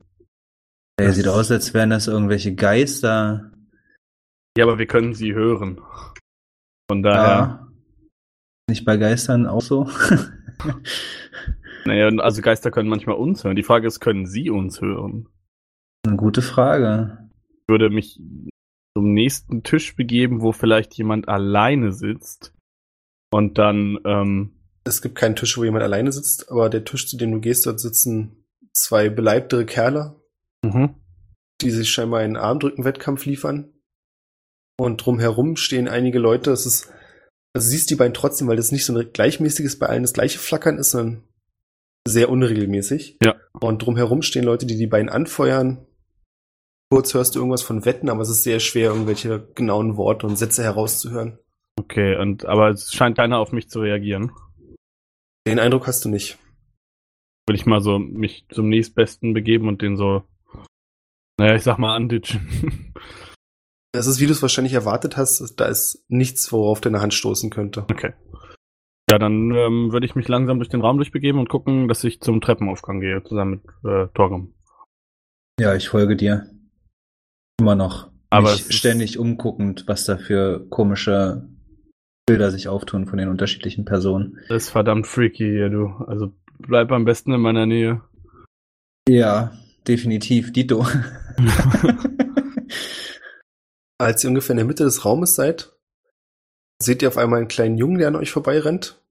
Er 0.99 1.13
sieht 1.13 1.29
aus, 1.29 1.51
als 1.51 1.75
wären 1.75 1.91
das 1.91 2.07
irgendwelche 2.09 2.55
Geister. 2.55 3.53
Ja, 4.57 4.65
aber 4.65 4.79
wir 4.79 4.87
können 4.87 5.15
sie 5.15 5.35
hören. 5.35 5.81
Von 6.91 7.03
daher, 7.03 7.23
Ja. 7.23 7.69
Nicht 8.69 8.85
bei 8.85 8.97
Geistern 8.97 9.47
auch 9.47 9.63
so? 9.63 9.89
naja, 11.89 12.09
also 12.23 12.43
Geister 12.43 12.71
können 12.71 12.89
manchmal 12.89 13.17
uns 13.17 13.45
hören. 13.45 13.57
Die 13.57 13.63
Frage 13.63 13.87
ist, 13.87 14.01
können 14.01 14.27
sie 14.27 14.51
uns 14.51 14.81
hören? 14.81 15.29
Eine 16.07 16.17
gute 16.17 16.43
Frage. 16.43 17.29
Ich 17.51 17.69
würde 17.69 17.91
mich 17.91 18.21
zum 18.97 19.13
nächsten 19.13 19.63
Tisch 19.63 19.95
begeben, 19.97 20.41
wo 20.41 20.53
vielleicht 20.53 20.95
jemand 20.95 21.29
alleine 21.29 21.93
sitzt. 21.93 22.55
Und 23.31 23.59
dann, 23.59 23.99
ähm, 24.05 24.53
Es 24.85 25.03
gibt 25.03 25.17
keinen 25.17 25.37
Tisch, 25.37 25.59
wo 25.59 25.65
jemand 25.65 25.85
alleine 25.85 26.13
sitzt, 26.13 26.51
aber 26.51 26.71
der 26.71 26.85
Tisch, 26.85 27.07
zu 27.07 27.17
dem 27.17 27.31
du 27.33 27.41
gehst, 27.41 27.67
dort 27.67 27.79
sitzen 27.79 28.45
zwei 28.73 29.09
beleibtere 29.09 29.67
Kerle, 29.67 30.17
mhm. 30.65 30.95
die 31.61 31.71
sich 31.71 31.91
scheinbar 31.91 32.21
einen 32.21 32.37
Armdrücken-Wettkampf 32.37 33.27
liefern. 33.27 33.73
Und 34.79 35.05
drumherum 35.05 35.57
stehen 35.57 35.89
einige 35.89 36.19
Leute. 36.19 36.53
Es 36.53 36.65
ist, 36.65 36.91
also 37.55 37.67
du 37.67 37.71
siehst 37.71 37.91
die 37.91 37.97
beiden 37.97 38.15
trotzdem, 38.15 38.49
weil 38.49 38.57
das 38.57 38.73
nicht 38.73 38.85
so 38.85 38.97
ein 38.97 39.13
gleichmäßiges 39.13 39.79
bei 39.79 39.87
allen 39.87 40.03
das 40.03 40.13
gleiche 40.13 40.39
Flackern 40.39 40.79
ist, 40.79 40.93
sondern 40.93 41.25
sehr 42.09 42.31
unregelmäßig. 42.31 43.19
Ja. 43.23 43.37
Und 43.61 43.83
drumherum 43.83 44.23
stehen 44.23 44.45
Leute, 44.45 44.67
die 44.67 44.77
die 44.77 44.87
beiden 44.87 45.09
anfeuern. 45.09 45.87
Kurz 46.91 47.13
hörst 47.15 47.35
du 47.35 47.41
irgendwas 47.41 47.63
von 47.63 47.85
Wetten, 47.85 48.09
aber 48.09 48.23
es 48.23 48.31
ist 48.31 48.43
sehr 48.45 48.61
schwer, 48.61 48.91
irgendwelche 48.91 49.47
genauen 49.55 49.97
Worte 49.97 50.27
und 50.27 50.37
Sätze 50.37 50.63
herauszuhören. 50.63 51.39
okay, 51.79 52.17
und 52.17 52.47
aber 52.47 52.71
es 52.71 52.93
scheint 52.93 53.17
keiner 53.17 53.39
auf 53.39 53.53
mich 53.53 53.69
zu 53.69 53.81
reagieren. 53.81 54.33
Den 55.47 55.59
Eindruck 55.59 55.87
hast 55.87 56.05
du 56.05 56.09
nicht. 56.09 56.39
Will 57.47 57.57
ich 57.57 57.67
mal 57.67 57.81
so 57.81 57.99
mich 57.99 58.47
zum 58.51 58.69
nächstbesten 58.69 59.35
begeben 59.35 59.69
und 59.69 59.83
den 59.83 59.97
so, 59.97 60.23
naja, 61.39 61.55
ich 61.55 61.63
sag 61.63 61.79
mal, 61.79 61.95
anditschen. 61.95 62.93
Das 63.93 64.07
ist, 64.07 64.21
wie 64.21 64.27
du 64.27 64.33
es 64.33 64.43
wahrscheinlich 64.43 64.75
erwartet 64.75 65.17
hast, 65.17 65.41
da 65.59 65.65
ist 65.65 66.05
nichts, 66.09 66.53
worauf 66.53 66.81
deine 66.81 67.01
Hand 67.01 67.15
stoßen 67.15 67.49
könnte. 67.49 67.87
Okay. 67.91 68.13
Ja, 69.11 69.19
dann 69.19 69.51
ähm, 69.55 69.93
würde 69.93 70.07
ich 70.07 70.15
mich 70.15 70.29
langsam 70.29 70.59
durch 70.59 70.69
den 70.69 70.83
Raum 70.83 70.99
durchbegeben 70.99 71.41
und 71.41 71.49
gucken, 71.49 71.89
dass 71.89 72.05
ich 72.05 72.21
zum 72.21 72.41
Treppenaufgang 72.41 73.01
gehe, 73.01 73.23
zusammen 73.25 73.63
mit 73.83 73.91
äh, 73.91 74.09
Torgum. 74.15 74.55
Ja, 75.59 75.75
ich 75.75 75.89
folge 75.89 76.15
dir. 76.15 76.51
Immer 77.61 77.75
noch. 77.75 78.11
Aber 78.31 78.53
Mich 78.53 78.77
ständig 78.77 79.19
umguckend, 79.19 79.85
was 79.87 80.05
da 80.05 80.19
für 80.19 80.67
komische 80.69 81.49
Bilder 82.27 82.51
sich 82.51 82.69
auftun 82.69 83.07
von 83.07 83.19
den 83.19 83.29
unterschiedlichen 83.29 83.87
Personen. 83.87 84.39
Das 84.49 84.65
ist 84.65 84.71
verdammt 84.71 85.07
freaky 85.07 85.49
hier, 85.51 85.71
du. 85.71 85.87
Also 86.07 86.35
bleib 86.59 86.93
am 86.93 87.07
besten 87.07 87.33
in 87.33 87.41
meiner 87.41 87.65
Nähe. 87.65 88.03
Ja, 89.09 89.53
definitiv. 89.87 90.53
Dito. 90.53 90.87
Als 93.99 94.23
ihr 94.23 94.29
ungefähr 94.29 94.53
in 94.53 94.59
der 94.59 94.67
Mitte 94.67 94.85
des 94.85 95.05
Raumes 95.05 95.35
seid, 95.35 95.73
seht 96.81 97.03
ihr 97.03 97.09
auf 97.09 97.19
einmal 97.19 97.41
einen 97.41 97.49
kleinen 97.49 97.79
Jungen, 97.79 97.99
der 97.99 98.09
an 98.09 98.17
euch 98.17 98.31
vorbeirennt. 98.31 99.03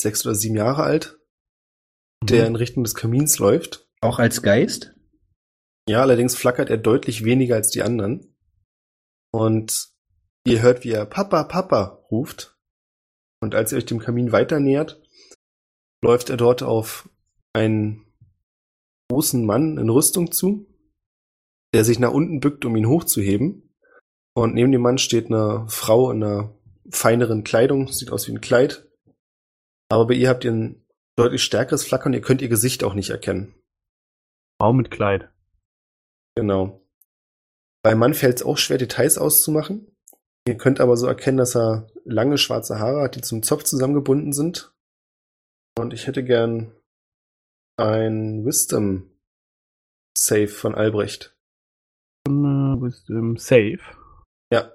Sechs 0.00 0.24
oder 0.24 0.34
sieben 0.34 0.56
Jahre 0.56 0.82
alt, 0.82 1.18
der 2.22 2.46
in 2.46 2.56
Richtung 2.56 2.84
des 2.84 2.94
Kamins 2.94 3.38
läuft. 3.38 3.88
Auch 4.00 4.18
als 4.18 4.42
Geist? 4.42 4.94
Ja, 5.88 6.00
allerdings 6.02 6.36
flackert 6.36 6.70
er 6.70 6.78
deutlich 6.78 7.24
weniger 7.24 7.56
als 7.56 7.70
die 7.70 7.82
anderen. 7.82 8.34
Und 9.32 9.90
ihr 10.46 10.62
hört, 10.62 10.84
wie 10.84 10.92
er 10.92 11.06
Papa, 11.06 11.44
Papa 11.44 12.06
ruft. 12.10 12.56
Und 13.42 13.54
als 13.54 13.72
ihr 13.72 13.78
euch 13.78 13.86
dem 13.86 13.98
Kamin 13.98 14.32
weiter 14.32 14.60
nähert, 14.60 15.02
läuft 16.02 16.30
er 16.30 16.36
dort 16.36 16.62
auf 16.62 17.08
einen 17.52 18.06
großen 19.10 19.44
Mann 19.44 19.78
in 19.78 19.90
Rüstung 19.90 20.32
zu, 20.32 20.66
der 21.74 21.84
sich 21.84 21.98
nach 21.98 22.12
unten 22.12 22.40
bückt, 22.40 22.64
um 22.64 22.76
ihn 22.76 22.88
hochzuheben. 22.88 23.74
Und 24.34 24.54
neben 24.54 24.72
dem 24.72 24.82
Mann 24.82 24.98
steht 24.98 25.26
eine 25.26 25.66
Frau 25.68 26.10
in 26.10 26.22
einer 26.22 26.59
feineren 26.90 27.44
Kleidung, 27.44 27.88
sieht 27.88 28.10
aus 28.10 28.26
wie 28.26 28.32
ein 28.32 28.40
Kleid. 28.40 28.86
Aber 29.90 30.06
bei 30.06 30.14
ihr 30.14 30.28
habt 30.28 30.44
ihr 30.44 30.52
ein 30.52 30.86
deutlich 31.16 31.42
stärkeres 31.42 31.84
Flackern, 31.84 32.12
ihr 32.12 32.20
könnt 32.20 32.42
ihr 32.42 32.48
Gesicht 32.48 32.84
auch 32.84 32.94
nicht 32.94 33.10
erkennen. 33.10 33.54
Frau 34.60 34.72
mit 34.72 34.90
Kleid. 34.90 35.30
Genau. 36.36 36.80
Beim 37.82 37.98
Mann 37.98 38.14
fällt 38.14 38.36
es 38.36 38.42
auch 38.42 38.58
schwer, 38.58 38.78
Details 38.78 39.18
auszumachen. 39.18 39.90
Ihr 40.46 40.56
könnt 40.56 40.80
aber 40.80 40.96
so 40.96 41.06
erkennen, 41.06 41.38
dass 41.38 41.56
er 41.56 41.88
lange 42.04 42.38
schwarze 42.38 42.78
Haare 42.78 43.02
hat, 43.02 43.16
die 43.16 43.20
zum 43.20 43.42
Zopf 43.42 43.64
zusammengebunden 43.64 44.32
sind. 44.32 44.74
Und 45.78 45.92
ich 45.92 46.06
hätte 46.06 46.24
gern 46.24 46.72
ein 47.76 48.44
Wisdom 48.44 49.10
Save 50.16 50.48
von 50.48 50.74
Albrecht. 50.74 51.36
Äh, 52.26 52.32
Wisdom 52.32 53.36
Safe. 53.36 53.80
Ja. 54.52 54.72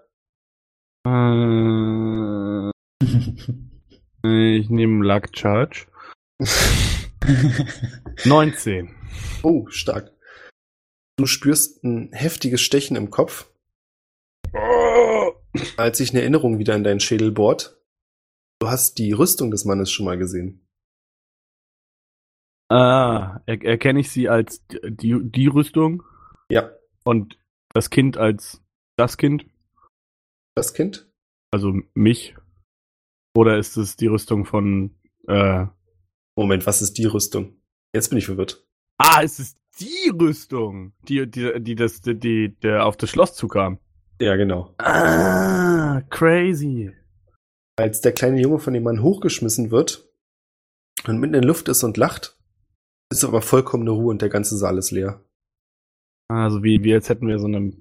Äh, 1.06 2.72
ich 4.60 4.70
nehme 4.70 5.06
Luck 5.06 5.30
Charge. 5.36 5.88
19. 8.26 8.94
oh, 9.44 9.68
stark. 9.70 10.12
Du 11.18 11.26
spürst 11.26 11.84
ein 11.84 12.12
heftiges 12.12 12.62
Stechen 12.62 12.96
im 12.96 13.10
Kopf 13.10 13.50
als 15.78 15.98
sich 15.98 16.12
eine 16.12 16.22
Erinnerung 16.22 16.60
wieder 16.60 16.76
in 16.76 16.84
deinen 16.84 17.00
Schädel 17.00 17.32
bohrt. 17.32 17.78
Du 18.60 18.70
hast 18.70 18.98
die 18.98 19.12
Rüstung 19.12 19.52
des 19.52 19.66
Mannes 19.66 19.92
schon 19.92 20.06
mal 20.06 20.18
gesehen. 20.18 20.66
Ah, 22.70 23.42
er, 23.46 23.64
erkenne 23.64 24.00
ich 24.00 24.10
sie 24.10 24.28
als 24.28 24.66
die, 24.68 25.20
die 25.22 25.48
Rüstung 25.48 26.04
Ja, 26.50 26.72
und 27.04 27.38
das 27.74 27.90
Kind 27.90 28.18
als 28.18 28.62
das 28.98 29.18
Kind, 29.18 29.46
das 30.56 30.74
Kind? 30.74 31.10
also 31.56 31.74
mich? 31.94 32.36
Oder 33.34 33.58
ist 33.58 33.78
es 33.78 33.96
die 33.96 34.08
Rüstung 34.08 34.46
von 34.46 34.96
äh, 35.28 35.66
Moment, 36.38 36.66
was 36.66 36.82
ist 36.82 36.98
die 36.98 37.06
Rüstung? 37.06 37.56
Jetzt 37.94 38.10
bin 38.10 38.18
ich 38.18 38.26
verwirrt. 38.26 38.66
Ah, 38.98 39.22
es 39.24 39.40
ist 39.40 39.58
die 39.80 40.10
Rüstung, 40.10 40.94
die, 41.08 41.30
die, 41.30 41.62
die, 41.62 41.76
das, 41.76 42.02
die, 42.02 42.20
die, 42.20 42.56
der 42.62 42.86
auf 42.86 42.98
das 42.98 43.10
Schloss 43.10 43.34
zukam. 43.36 43.80
Ja, 44.20 44.36
genau. 44.36 44.74
Ah, 44.78 46.02
crazy. 46.10 46.92
Als 47.78 48.02
der 48.02 48.14
kleine 48.14 48.42
Junge 48.42 48.60
von 48.60 48.74
dem 48.74 48.84
Mann 48.84 49.02
hochgeschmissen 49.02 49.72
wird 49.72 50.10
und 51.08 51.20
mitten 51.20 51.36
in 51.36 51.42
der 51.42 51.48
Luft 51.48 51.68
ist 51.68 51.84
und 51.84 51.98
lacht, 51.98 52.38
ist 53.12 53.24
aber 53.24 53.42
vollkommene 53.42 53.92
Ruhe 53.92 54.12
und 54.12 54.22
der 54.22 54.30
ganze 54.30 54.58
Saal 54.58 54.78
ist 54.78 54.92
leer. 54.92 55.24
Also 56.30 56.64
wie, 56.64 56.84
wie 56.84 56.94
als 56.94 57.10
hätten 57.10 57.28
wir 57.28 57.40
so 57.40 57.48
eine 57.48 57.74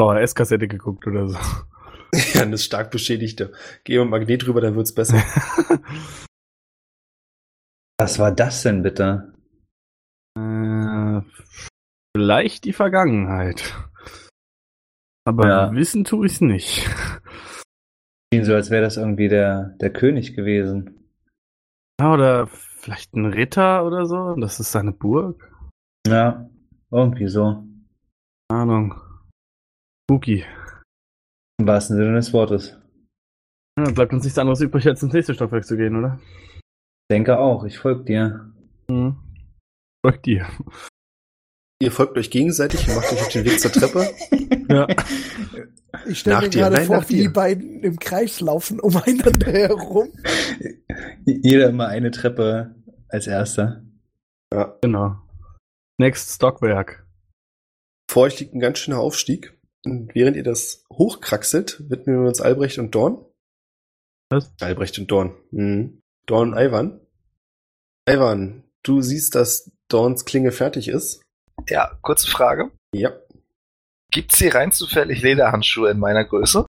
VHS-Kassette 0.00 0.68
geguckt 0.68 1.06
oder 1.06 1.28
so. 1.28 1.38
Ja, 2.34 2.44
das 2.46 2.60
ist 2.60 2.64
stark 2.66 2.90
beschädigte. 2.92 3.52
Geh 3.84 3.98
mal 3.98 4.06
Magnet 4.06 4.46
rüber, 4.46 4.60
dann 4.62 4.74
wird's 4.76 4.94
besser. 4.94 5.18
Was 8.00 8.18
war 8.18 8.32
das 8.32 8.62
denn 8.62 8.82
bitte? 8.82 9.34
äh, 10.38 11.20
vielleicht 12.16 12.64
die 12.64 12.72
Vergangenheit. 12.72 13.74
Aber 15.26 15.48
Ja. 15.48 15.72
wissen 15.72 16.04
tue 16.04 16.26
ich's 16.26 16.40
nicht. 16.40 16.88
Schien 18.32 18.44
so, 18.44 18.54
als 18.54 18.70
wäre 18.70 18.82
das 18.82 18.96
irgendwie 18.96 19.28
der, 19.28 19.76
der 19.80 19.92
König 19.92 20.34
gewesen. 20.36 21.10
Ja, 22.00 22.12
oder 22.14 22.46
vielleicht 22.46 23.14
ein 23.14 23.26
Ritter 23.26 23.84
oder 23.84 24.06
so. 24.06 24.36
Das 24.36 24.60
ist 24.60 24.70
seine 24.72 24.92
Burg. 24.92 25.50
Ja, 26.06 26.48
irgendwie 26.90 27.28
so. 27.28 27.64
Keine 28.48 28.62
Ahnung. 28.62 29.00
Spooky. 30.08 30.44
Im 31.58 31.66
wahrsten 31.66 31.96
Sinne 31.96 32.14
des 32.14 32.32
Wortes. 32.32 32.78
Ja, 33.76 33.90
bleibt 33.90 34.12
uns 34.12 34.22
nichts 34.22 34.38
anderes 34.38 34.60
übrig, 34.60 34.86
als 34.86 35.02
ins 35.02 35.12
nächste 35.12 35.34
Stockwerk 35.34 35.64
zu 35.64 35.76
gehen, 35.76 35.96
oder? 35.96 36.20
Denke 37.10 37.38
auch, 37.38 37.64
ich 37.64 37.78
folge 37.78 38.04
dir. 38.04 38.52
Mhm. 38.88 39.16
Folgt 40.04 40.26
dir. 40.26 40.46
Ihr 41.82 41.90
folgt 41.90 42.16
euch 42.16 42.30
gegenseitig 42.30 42.88
und 42.88 42.94
macht 42.94 43.12
euch 43.12 43.20
auf 43.20 43.28
den 43.28 43.44
Weg 43.44 43.60
zur 43.60 43.72
Treppe. 43.72 44.08
Ja. 44.68 44.88
Ich 46.08 46.18
stelle 46.18 46.40
mir 46.40 46.50
gerade 46.50 46.74
nein, 46.74 46.86
vor, 46.86 47.08
wie 47.08 47.22
die 47.22 47.28
beiden 47.28 47.84
im 47.84 48.00
Kreis 48.00 48.40
laufen 48.40 48.80
umeinander 48.80 49.52
herum. 49.52 50.12
Jeder 51.24 51.68
immer 51.68 51.86
eine 51.86 52.10
Treppe 52.10 52.74
als 53.08 53.28
erster. 53.28 53.84
Ja. 54.52 54.76
Genau. 54.82 55.20
Next 55.98 56.34
Stockwerk. 56.34 57.06
Vor 58.10 58.24
euch 58.24 58.40
liegt 58.40 58.54
ein 58.54 58.60
ganz 58.60 58.80
schöner 58.80 58.98
Aufstieg. 58.98 59.55
Und 59.86 60.14
während 60.14 60.36
ihr 60.36 60.42
das 60.42 60.84
hochkraxelt, 60.92 61.88
widmen 61.88 62.20
wir 62.20 62.28
uns 62.28 62.40
Albrecht 62.40 62.78
und 62.78 62.94
Dorn. 62.94 63.24
Was? 64.30 64.52
Albrecht 64.60 64.98
und 64.98 65.10
Dorn. 65.10 65.34
Mhm. 65.52 66.00
Dorn 66.26 66.52
und 66.52 66.58
Ivan. 66.58 67.00
Ivan, 68.08 68.64
du 68.82 69.00
siehst, 69.00 69.36
dass 69.36 69.70
Dorns 69.88 70.24
Klinge 70.24 70.50
fertig 70.50 70.88
ist. 70.88 71.22
Ja, 71.68 71.96
kurze 72.02 72.28
Frage. 72.28 72.72
Ja. 72.92 73.16
Gibt's 74.12 74.38
hier 74.38 74.54
rein 74.54 74.72
zufällig 74.72 75.22
Lederhandschuhe 75.22 75.90
in 75.90 75.98
meiner 75.98 76.24
Größe? 76.24 76.66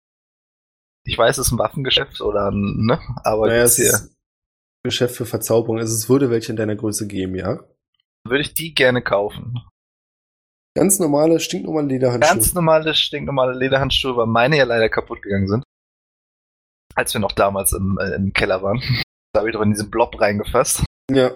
Ich 1.05 1.19
weiß, 1.19 1.39
es 1.39 1.49
ist 1.49 1.53
ein 1.53 1.59
Waffengeschäft 1.59 2.21
oder 2.21 2.51
ein, 2.51 2.87
ne? 2.87 2.99
Aber 3.25 3.49
naja, 3.49 3.65
gibt's 3.65 3.79
es 3.79 3.85
hier, 3.85 3.93
ist 3.93 4.17
Geschäft 4.85 5.17
für 5.17 5.27
Verzauberung. 5.27 5.79
Also 5.79 5.95
es 5.95 6.09
würde 6.09 6.31
welche 6.31 6.53
in 6.53 6.57
deiner 6.57 6.77
Größe 6.77 7.07
geben, 7.07 7.35
ja. 7.35 7.61
würde 8.25 8.43
ich 8.43 8.55
die 8.55 8.75
gerne 8.75 9.03
kaufen. 9.03 9.61
Ganz 10.75 10.99
normale, 10.99 11.39
stinknormale 11.39 11.87
Lederhandschuhe. 11.89 12.35
Ganz 12.35 12.55
normale, 12.55 12.95
stinknormale 12.95 13.53
Lederhandschuhe, 13.59 14.17
weil 14.17 14.27
meine 14.27 14.57
ja 14.57 14.65
leider 14.65 14.89
kaputt 14.89 15.23
gegangen 15.23 15.49
sind. 15.49 15.65
Als 16.95 17.13
wir 17.15 17.21
noch 17.21 17.33
damals 17.33 17.73
im, 17.73 17.99
äh, 18.01 18.15
im 18.15 18.33
Keller 18.33 18.63
waren. 18.63 18.81
Da 19.35 19.41
habe 19.41 19.49
ich 19.49 19.55
doch 19.55 19.63
in 19.63 19.71
diesen 19.71 19.91
Blob 19.91 20.21
reingefasst. 20.21 20.85
ja. 21.11 21.31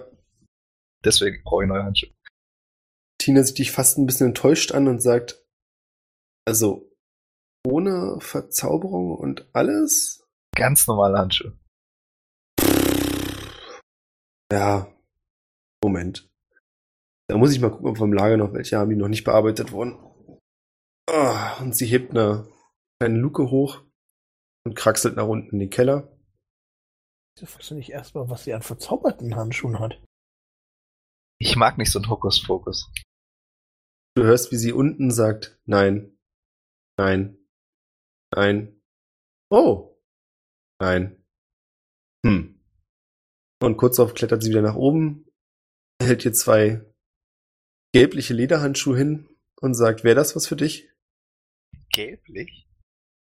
Deswegen 1.03 1.41
brauche 1.43 1.63
ich 1.63 1.67
neue 1.67 1.83
Handschuhe. 1.83 2.11
Tina 3.19 3.41
sieht 3.41 3.57
dich 3.57 3.71
fast 3.71 3.97
ein 3.97 4.05
bisschen 4.05 4.27
enttäuscht 4.27 4.71
an 4.71 4.87
und 4.87 5.01
sagt, 5.01 5.43
also 6.45 6.91
ohne 7.65 8.19
Verzauberung 8.19 9.15
und 9.17 9.47
alles? 9.53 10.27
Ganz 10.55 10.85
normale 10.85 11.17
Handschuhe. 11.17 11.57
Ja. 14.51 14.87
Moment. 15.83 16.29
Da 17.27 17.37
muss 17.37 17.51
ich 17.51 17.59
mal 17.59 17.69
gucken, 17.71 17.87
ob 17.87 17.99
wir 17.99 18.05
im 18.05 18.13
Lager 18.13 18.37
noch 18.37 18.53
welche 18.53 18.77
haben, 18.77 18.89
die 18.89 18.95
noch 18.95 19.07
nicht 19.07 19.23
bearbeitet 19.23 19.71
wurden. 19.71 19.97
Ah, 21.09 21.61
und 21.61 21.75
sie 21.75 21.85
hebt 21.85 22.11
eine 22.11 22.47
kleine 22.99 23.19
Luke 23.19 23.49
hoch 23.49 23.83
und 24.65 24.75
kraxelt 24.75 25.15
nach 25.15 25.27
unten 25.27 25.51
in 25.51 25.59
den 25.59 25.69
Keller. 25.69 26.17
Ich 27.39 27.47
fragst 27.47 27.71
du 27.71 27.75
nicht 27.75 27.91
erstmal, 27.91 28.29
was 28.29 28.43
sie 28.43 28.53
an 28.53 28.61
verzauberten 28.61 29.35
Handschuhen 29.35 29.79
hat. 29.79 30.01
Ich 31.39 31.55
mag 31.55 31.77
nicht 31.77 31.91
so 31.91 31.99
einen 31.99 32.09
Hokuspokus. 32.09 32.91
Du 34.15 34.23
hörst, 34.23 34.51
wie 34.51 34.57
sie 34.57 34.73
unten 34.73 35.11
sagt, 35.11 35.59
nein, 35.65 36.17
nein, 36.97 37.37
nein, 38.33 38.81
oh, 39.51 40.01
nein, 40.81 41.23
hm. 42.25 42.59
Und 43.61 43.77
kurz 43.77 43.95
darauf 43.95 44.13
klettert 44.13 44.43
sie 44.43 44.49
wieder 44.49 44.61
nach 44.61 44.75
oben, 44.75 45.25
hält 46.01 46.23
dir 46.23 46.33
zwei 46.33 46.85
gelbliche 47.93 48.33
Lederhandschuhe 48.33 48.97
hin 48.97 49.27
und 49.59 49.73
sagt, 49.73 50.03
wäre 50.03 50.15
das 50.15 50.35
was 50.35 50.47
für 50.47 50.55
dich? 50.55 50.89
Gelblich? 51.91 52.67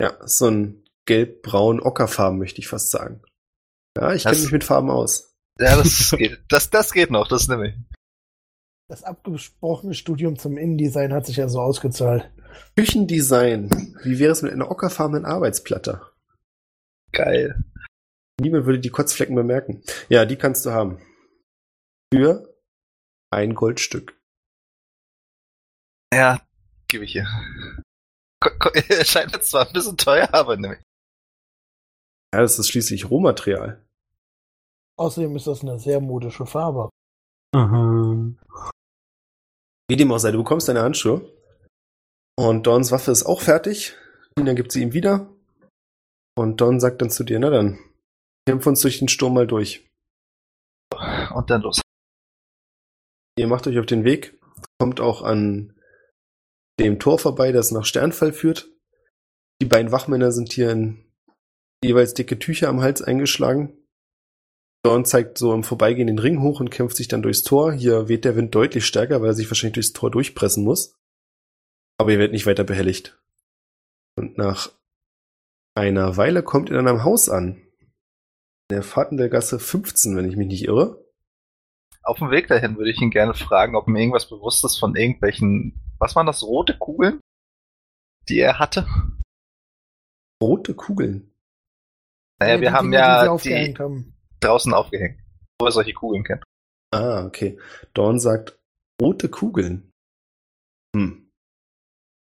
Ja, 0.01 0.18
so 0.26 0.47
ein 0.47 0.84
gelb-braun 1.05 1.80
Ockerfarben, 1.80 2.39
möchte 2.39 2.59
ich 2.59 2.68
fast 2.68 2.91
sagen. 2.91 3.22
Ja, 3.97 4.13
ich 4.13 4.24
kenne 4.24 4.38
mich 4.38 4.51
mit 4.51 4.63
Farben 4.63 4.89
aus. 4.89 5.36
Ja, 5.59 5.78
das 5.78 6.13
geht. 6.18 6.43
Das, 6.49 6.70
das 6.70 6.91
geht 6.91 7.11
noch, 7.11 7.28
das 7.28 7.47
nehme 7.47 7.70
ich. 7.70 7.76
Das 8.89 9.03
abgesprochene 9.03 9.93
Studium 9.93 10.38
zum 10.38 10.57
InDesign 10.57 11.13
hat 11.13 11.26
sich 11.26 11.38
ja 11.38 11.47
so 11.47 11.59
ausgezahlt. 11.59 12.30
Küchendesign. 12.76 13.97
Wie 14.03 14.20
wäre 14.20 14.32
es 14.32 14.41
mit 14.41 14.51
einer 14.51 14.70
ockerfarbenen 14.70 15.26
Arbeitsplatte? 15.26 16.01
Geil. 17.11 17.63
Niemand 18.39 18.66
würde 18.66 18.80
die 18.80 18.89
Kotzflecken 18.89 19.36
bemerken. 19.36 19.82
Ja, 20.09 20.26
die 20.26 20.36
kannst 20.36 20.66
du 20.66 20.72
haben. 20.72 21.01
Für 22.13 22.53
ein 23.32 23.55
Goldstück. 23.55 24.14
Ja, 26.16 26.39
gebe 26.88 27.03
ich 27.03 27.11
hier. 27.11 27.28
Erscheint 28.89 29.34
jetzt 29.34 29.49
zwar 29.49 29.68
ein 29.68 29.74
bisschen 29.74 29.97
teuer, 29.97 30.30
aber 30.34 30.55
nehme 30.55 30.76
ich. 30.76 30.82
Ja, 32.34 32.41
das 32.41 32.57
ist 32.57 32.70
schließlich 32.70 33.09
Rohmaterial. 33.09 33.84
Außerdem 34.97 35.36
ist 35.36 35.47
das 35.47 35.61
eine 35.61 35.78
sehr 35.78 35.99
modische 35.99 36.45
Farbe. 36.45 36.89
Aha. 37.53 38.32
Wie 39.89 39.95
dem 39.97 40.11
auch 40.13 40.18
sei, 40.18 40.32
du 40.32 40.38
bekommst 40.38 40.70
deine 40.70 40.84
Handschuhe. 40.84 41.34
Und 42.38 42.66
Dons 42.66 42.91
Waffe 42.91 43.11
ist 43.11 43.26
auch 43.26 43.41
fertig. 43.41 43.93
Tina 44.38 44.53
gibt 44.53 44.72
sie 44.72 44.84
ihm 44.84 44.93
wieder. 44.93 45.30
Und 46.38 46.61
Don 46.61 46.80
sagt 46.80 47.01
dann 47.01 47.09
zu 47.09 47.26
dir, 47.26 47.39
na 47.39 47.49
dann, 47.49 47.78
kämpf 48.47 48.66
uns 48.68 48.82
durch 48.82 48.99
den 48.99 49.09
Sturm 49.09 49.34
mal 49.34 49.47
durch. 49.47 49.86
Und 51.34 51.49
dann 51.49 51.61
los. 51.61 51.82
Ihr 53.38 53.47
macht 53.47 53.68
euch 53.68 53.80
auf 53.80 53.86
den 53.86 54.05
Weg, 54.05 54.39
kommt 54.80 55.01
auch 55.01 55.22
an 55.22 55.74
dem 56.80 56.99
Tor 56.99 57.19
vorbei, 57.19 57.51
das 57.51 57.71
nach 57.71 57.86
Sternfall 57.86 58.34
führt. 58.34 58.69
Die 59.61 59.65
beiden 59.65 59.91
Wachmänner 59.91 60.32
sind 60.32 60.51
hier 60.51 60.71
in 60.71 61.05
jeweils 61.84 62.13
dicke 62.13 62.39
Tücher 62.39 62.69
am 62.69 62.82
Hals 62.82 63.01
eingeschlagen. 63.01 63.78
Dorn 64.84 65.05
zeigt 65.05 65.38
so 65.38 65.53
im 65.53 65.63
Vorbeigehen 65.63 66.07
den 66.07 66.19
Ring 66.19 66.41
hoch 66.41 66.59
und 66.59 66.69
kämpft 66.69 66.95
sich 66.95 67.07
dann 67.07 67.23
durchs 67.23 67.43
Tor. 67.43 67.73
Hier 67.73 68.07
weht 68.07 68.26
der 68.26 68.36
Wind 68.36 68.53
deutlich 68.53 68.86
stärker, 68.86 69.21
weil 69.21 69.30
er 69.30 69.34
sich 69.34 69.49
wahrscheinlich 69.49 69.73
durchs 69.73 69.93
Tor 69.93 70.11
durchpressen 70.11 70.63
muss. 70.63 70.95
Aber 71.97 72.11
ihr 72.11 72.19
werdet 72.19 72.34
nicht 72.34 72.45
weiter 72.45 72.63
behelligt. 72.63 73.19
Und 74.15 74.38
nach 74.38 74.71
einer 75.76 76.17
Weile 76.17 76.43
kommt 76.43 76.69
ihr 76.69 76.76
dann 76.76 76.88
am 76.88 77.03
Haus 77.03 77.30
an. 77.30 77.61
In 78.69 78.78
der 78.78 78.84
Fahrtenbergasse 78.84 79.59
15, 79.59 80.15
wenn 80.15 80.30
ich 80.30 80.36
mich 80.36 80.47
nicht 80.47 80.65
irre. 80.65 81.03
Auf 82.03 82.19
dem 82.19 82.30
Weg 82.30 82.47
dahin 82.47 82.78
würde 82.78 82.91
ich 82.91 83.01
ihn 83.01 83.09
gerne 83.09 83.34
fragen, 83.34 83.76
ob 83.76 83.88
mir 83.88 83.99
irgendwas 83.99 84.30
bewusst 84.30 84.63
ist 84.63 84.78
von 84.78 84.95
irgendwelchen, 84.95 85.82
was 86.00 86.16
waren 86.16 86.26
das, 86.26 86.43
rote 86.43 86.78
Kugeln, 86.78 87.20
die 88.30 88.39
er 88.39 88.60
hatte? 88.60 88.86
Rote 90.41 90.74
Kugeln. 90.74 91.32
Naja, 92.39 92.56
Die 92.58 92.62
wir 92.62 92.74
haben 92.74 92.91
Dinger, 92.91 93.02
die 93.04 93.08
ja 93.08 93.24
die 93.24 93.30
aufgehängt 93.30 93.80
haben. 93.80 94.14
draußen 94.41 94.74
aufgehängt, 94.74 95.20
wo 95.60 95.66
wir 95.68 95.72
solche 95.72 95.93
Kugeln 95.93 96.24
kennen. 96.24 96.43
Ah, 96.93 97.26
okay. 97.26 97.60
Dawn 97.93 98.20
sagt 98.20 98.58
rote 99.02 99.30
Kugeln. 99.30 99.91
Hm. 100.96 101.30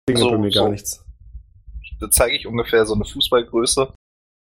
Klingt 0.06 0.20
So- 0.20 0.30
bei 0.30 0.38
mir 0.38 0.50
so. 0.52 0.60
gar 0.64 0.70
nichts. 0.70 1.04
da 2.00 2.10
zeige 2.10 2.36
ich 2.36 2.46
ungefähr 2.46 2.86
so 2.86 2.94
eine 2.94 3.04
Fußballgröße. 3.04 3.94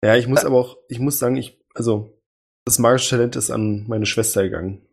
Ja, 0.06 0.16
ich 0.16 0.28
muss 0.28 0.46
aber 0.46 0.58
auch, 0.58 0.78
ich 0.90 1.00
muss 1.00 1.18
sagen, 1.20 1.36
ich, 1.38 1.60
also, 1.74 2.18
das 2.66 2.78
magische 2.80 3.12
Talent 3.12 3.36
ist 3.36 3.50
an 3.50 3.88
meine 3.88 4.06
Schwester 4.06 4.44
gegangen. 4.44 4.87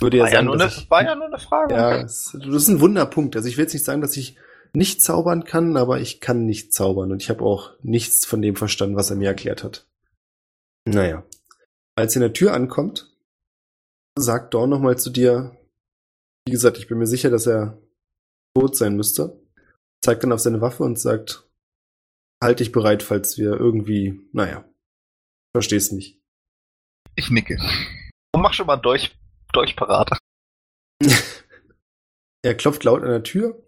Würde 0.00 0.18
ja 0.18 0.24
War 0.24 0.30
ja, 0.30 0.36
sagen, 0.36 0.46
nur 0.46 0.56
dass 0.56 0.74
eine, 0.74 0.82
ich, 0.82 0.90
war 0.90 1.04
ja 1.04 1.14
nur 1.14 1.26
eine 1.26 1.38
Frage. 1.38 1.74
ja, 1.74 2.02
das 2.02 2.34
ist 2.34 2.68
ein 2.68 2.80
Wunderpunkt. 2.80 3.36
Also 3.36 3.48
ich 3.48 3.56
will 3.56 3.64
jetzt 3.64 3.74
nicht 3.74 3.84
sagen, 3.84 4.00
dass 4.00 4.16
ich 4.16 4.36
nicht 4.72 5.02
zaubern 5.02 5.44
kann, 5.44 5.76
aber 5.76 6.00
ich 6.00 6.20
kann 6.20 6.46
nicht 6.46 6.74
zaubern 6.74 7.12
und 7.12 7.22
ich 7.22 7.30
habe 7.30 7.44
auch 7.44 7.72
nichts 7.82 8.26
von 8.26 8.42
dem 8.42 8.56
verstanden, 8.56 8.96
was 8.96 9.10
er 9.10 9.16
mir 9.16 9.28
erklärt 9.28 9.62
hat. 9.62 9.86
Naja. 10.84 11.24
Als 11.96 12.14
ihr 12.14 12.22
in 12.22 12.28
der 12.28 12.32
Tür 12.32 12.52
ankommt, 12.54 13.14
sagt 14.18 14.54
Dawn 14.54 14.70
nochmal 14.70 14.98
zu 14.98 15.10
dir, 15.10 15.56
wie 16.46 16.52
gesagt, 16.52 16.78
ich 16.78 16.88
bin 16.88 16.98
mir 16.98 17.06
sicher, 17.06 17.30
dass 17.30 17.46
er 17.46 17.78
tot 18.56 18.76
sein 18.76 18.96
müsste. 18.96 19.40
Zeigt 20.02 20.24
dann 20.24 20.32
auf 20.32 20.40
seine 20.40 20.60
Waffe 20.60 20.82
und 20.82 20.98
sagt, 20.98 21.48
halt 22.42 22.60
dich 22.60 22.72
bereit, 22.72 23.02
falls 23.02 23.38
wir 23.38 23.52
irgendwie, 23.52 24.20
naja, 24.32 24.64
verstehst 25.54 25.92
nicht. 25.92 26.20
Ich 27.14 27.30
nicke. 27.30 27.58
Und 28.32 28.42
mach 28.42 28.52
schon 28.52 28.66
mal 28.66 28.76
durch, 28.76 29.16
durchparat. 29.56 30.18
Er 32.44 32.54
klopft 32.54 32.84
laut 32.84 33.02
an 33.02 33.08
der 33.08 33.22
Tür 33.22 33.66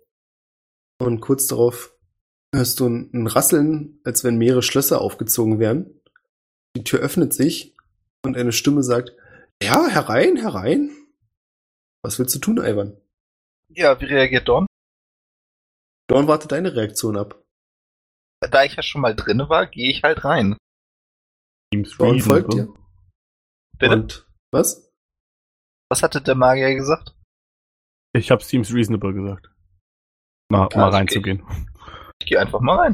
und 0.99 1.20
kurz 1.20 1.47
darauf 1.47 1.97
hörst 2.55 2.78
du 2.78 2.87
ein, 2.87 3.26
Rasseln, 3.26 4.01
als 4.05 4.22
wenn 4.22 4.37
mehrere 4.37 4.62
Schlösser 4.62 5.01
aufgezogen 5.01 5.59
wären. 5.59 5.99
Die 6.76 6.84
Tür 6.84 7.01
öffnet 7.01 7.32
sich 7.32 7.74
und 8.22 8.37
eine 8.37 8.53
Stimme 8.53 8.82
sagt, 8.82 9.12
ja, 9.62 9.87
herein, 9.89 10.37
herein. 10.37 10.91
Was 12.03 12.18
willst 12.18 12.34
du 12.34 12.39
tun, 12.39 12.59
Ivan? 12.59 13.01
Ja, 13.68 13.99
wie 13.99 14.05
reagiert 14.05 14.47
Don? 14.47 14.66
Dorn 16.09 16.28
wartet 16.28 16.53
deine 16.53 16.76
Reaktion 16.76 17.16
ab. 17.16 17.43
Da 18.41 18.64
ich 18.64 18.76
ja 18.76 18.82
schon 18.82 19.01
mal 19.01 19.16
drinne 19.16 19.49
war, 19.49 19.66
gehe 19.66 19.91
ich 19.91 20.03
halt 20.03 20.22
rein. 20.24 20.59
Teams 21.72 21.97
Dorn 21.97 22.20
folgt 22.20 22.53
dir. 22.53 22.72
Bitte? 23.78 23.93
Und 23.93 24.26
was? 24.53 24.86
Was 25.91 26.03
hatte 26.03 26.20
der 26.20 26.34
Magier 26.34 26.74
gesagt? 26.74 27.14
Ich 28.14 28.30
habe 28.30 28.43
Seems 28.43 28.72
reasonable 28.72 29.12
gesagt. 29.14 29.51
Mal, 30.51 30.68
Ah, 30.72 30.76
mal 30.78 30.89
okay. 30.89 30.97
reinzugehen. 30.97 31.43
Ich 32.20 32.28
gehe 32.28 32.41
einfach 32.41 32.61
mal 32.61 32.76
rein. 32.78 32.93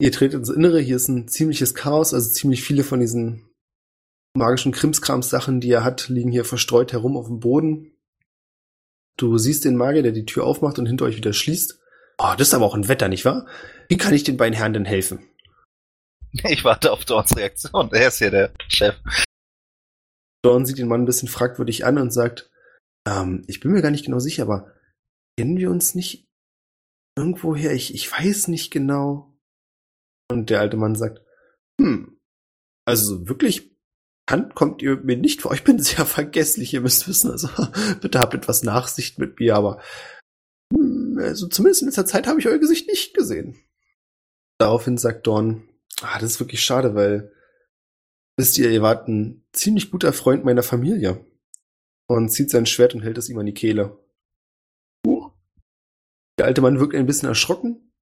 Ihr 0.00 0.12
tretet 0.12 0.34
ins 0.40 0.50
Innere, 0.50 0.80
hier 0.80 0.96
ist 0.96 1.08
ein 1.08 1.28
ziemliches 1.28 1.74
Chaos, 1.74 2.12
also 2.12 2.30
ziemlich 2.30 2.62
viele 2.62 2.84
von 2.84 3.00
diesen 3.00 3.48
magischen 4.36 4.72
Krimskrams-Sachen, 4.72 5.60
die 5.60 5.70
er 5.70 5.84
hat, 5.84 6.08
liegen 6.08 6.30
hier 6.30 6.44
verstreut 6.44 6.92
herum 6.92 7.16
auf 7.16 7.26
dem 7.26 7.40
Boden. 7.40 7.96
Du 9.16 9.38
siehst 9.38 9.64
den 9.64 9.76
Magier, 9.76 10.02
der 10.02 10.12
die 10.12 10.26
Tür 10.26 10.44
aufmacht 10.44 10.78
und 10.78 10.86
hinter 10.86 11.04
euch 11.04 11.16
wieder 11.16 11.32
schließt. 11.32 11.80
Oh, 12.18 12.32
das 12.36 12.48
ist 12.48 12.54
aber 12.54 12.64
auch 12.66 12.74
ein 12.74 12.88
Wetter, 12.88 13.08
nicht 13.08 13.24
wahr? 13.24 13.46
Wie 13.88 13.96
kann 13.96 14.12
ich 14.12 14.24
den 14.24 14.36
beiden 14.36 14.54
Herren 14.54 14.72
denn 14.72 14.84
helfen? 14.84 15.28
Ich 16.32 16.64
warte 16.64 16.90
auf 16.90 17.04
Dorns 17.04 17.36
Reaktion. 17.36 17.90
Er 17.92 18.08
ist 18.08 18.18
hier 18.18 18.32
der 18.32 18.52
Chef. 18.66 18.96
Dorn 20.44 20.66
sieht 20.66 20.78
den 20.78 20.88
Mann 20.88 21.02
ein 21.02 21.06
bisschen 21.06 21.28
fragwürdig 21.28 21.86
an 21.86 21.98
und 21.98 22.12
sagt, 22.12 22.50
ähm, 23.08 23.42
ich 23.46 23.60
bin 23.60 23.72
mir 23.72 23.82
gar 23.82 23.90
nicht 23.90 24.04
genau 24.04 24.18
sicher, 24.18 24.42
aber 24.42 24.72
kennen 25.38 25.56
wir 25.56 25.70
uns 25.70 25.94
nicht 25.94 26.26
irgendwoher? 27.16 27.72
Ich, 27.72 27.94
ich 27.94 28.10
weiß 28.10 28.48
nicht 28.48 28.70
genau. 28.70 29.34
Und 30.30 30.50
der 30.50 30.60
alte 30.60 30.76
Mann 30.76 30.96
sagt, 30.96 31.22
hm, 31.80 32.18
also 32.86 33.28
wirklich 33.28 33.74
bekannt 34.26 34.54
kommt 34.54 34.82
ihr 34.82 34.96
mir 34.96 35.16
nicht 35.16 35.42
vor. 35.42 35.54
Ich 35.54 35.64
bin 35.64 35.78
sehr 35.78 36.06
vergesslich, 36.06 36.74
ihr 36.74 36.80
müsst 36.80 37.08
wissen. 37.08 37.30
Also 37.30 37.48
bitte 38.00 38.18
habt 38.18 38.34
etwas 38.34 38.62
Nachsicht 38.62 39.18
mit 39.18 39.40
mir, 39.40 39.56
aber 39.56 39.80
hm, 40.74 41.18
also 41.20 41.48
zumindest 41.48 41.82
in 41.82 41.88
letzter 41.88 42.06
Zeit 42.06 42.26
habe 42.26 42.40
ich 42.40 42.48
euer 42.48 42.58
Gesicht 42.58 42.86
nicht 42.88 43.14
gesehen. 43.14 43.56
Daraufhin 44.58 44.98
sagt 44.98 45.26
Dorn, 45.26 45.68
ah, 46.02 46.18
das 46.18 46.32
ist 46.32 46.40
wirklich 46.40 46.62
schade, 46.62 46.94
weil 46.94 47.33
wisst 48.36 48.58
ihr, 48.58 48.70
ihr 48.70 48.82
wart 48.82 49.08
ein 49.08 49.44
ziemlich 49.52 49.90
guter 49.90 50.12
Freund 50.12 50.44
meiner 50.44 50.62
Familie. 50.62 51.24
Und 52.06 52.28
zieht 52.28 52.50
sein 52.50 52.66
Schwert 52.66 52.94
und 52.94 53.02
hält 53.02 53.16
es 53.16 53.28
ihm 53.28 53.38
an 53.38 53.46
die 53.46 53.54
Kehle. 53.54 53.98
Der 56.38 56.46
alte 56.46 56.60
Mann 56.60 56.80
wirkt 56.80 56.94
ein 56.94 57.06
bisschen 57.06 57.28
erschrocken 57.28 57.92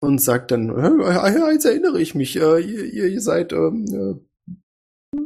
und 0.00 0.20
sagt 0.20 0.50
dann, 0.50 0.68
"Äh, 0.70 1.28
äh, 1.28 1.52
jetzt 1.52 1.64
erinnere 1.64 2.00
ich 2.00 2.14
mich, 2.14 2.36
äh, 2.36 2.60
ihr, 2.60 2.84
ihr, 2.92 3.06
ihr 3.06 3.20
seid, 3.20 3.52
ähm, 3.52 4.20
äh, 5.14 5.16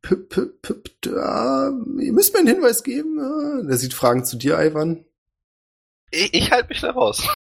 p 0.00 0.16
p 0.16 0.46
p 0.62 0.74
p 0.74 1.10
äh, 1.10 2.04
ihr 2.04 2.12
müsst 2.12 2.32
mir 2.32 2.40
einen 2.40 2.48
Hinweis 2.48 2.82
geben. 2.84 3.18
Er 3.68 3.76
sieht 3.76 3.94
Fragen 3.94 4.24
zu 4.24 4.36
dir, 4.36 4.58
Ivan. 4.58 5.04
Ich, 6.10 6.32
ich 6.32 6.52
halte 6.52 6.68
mich 6.68 6.80
da 6.80 6.92
raus. 6.92 7.34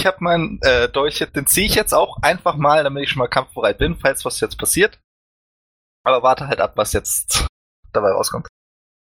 Ich 0.00 0.06
habe 0.06 0.16
meinen 0.20 0.58
äh, 0.62 0.88
Dolch, 0.88 1.18
den 1.34 1.46
ziehe 1.46 1.66
ich 1.66 1.74
jetzt 1.74 1.92
auch 1.92 2.22
einfach 2.22 2.56
mal, 2.56 2.82
damit 2.82 3.04
ich 3.04 3.10
schon 3.10 3.18
mal 3.18 3.28
kampfbereit 3.28 3.78
bin, 3.78 3.96
falls 3.96 4.24
was 4.24 4.40
jetzt 4.40 4.56
passiert. 4.56 4.98
Aber 6.04 6.22
warte 6.22 6.48
halt 6.48 6.60
ab, 6.60 6.76
was 6.76 6.92
jetzt 6.92 7.46
dabei 7.92 8.10
rauskommt. 8.10 8.48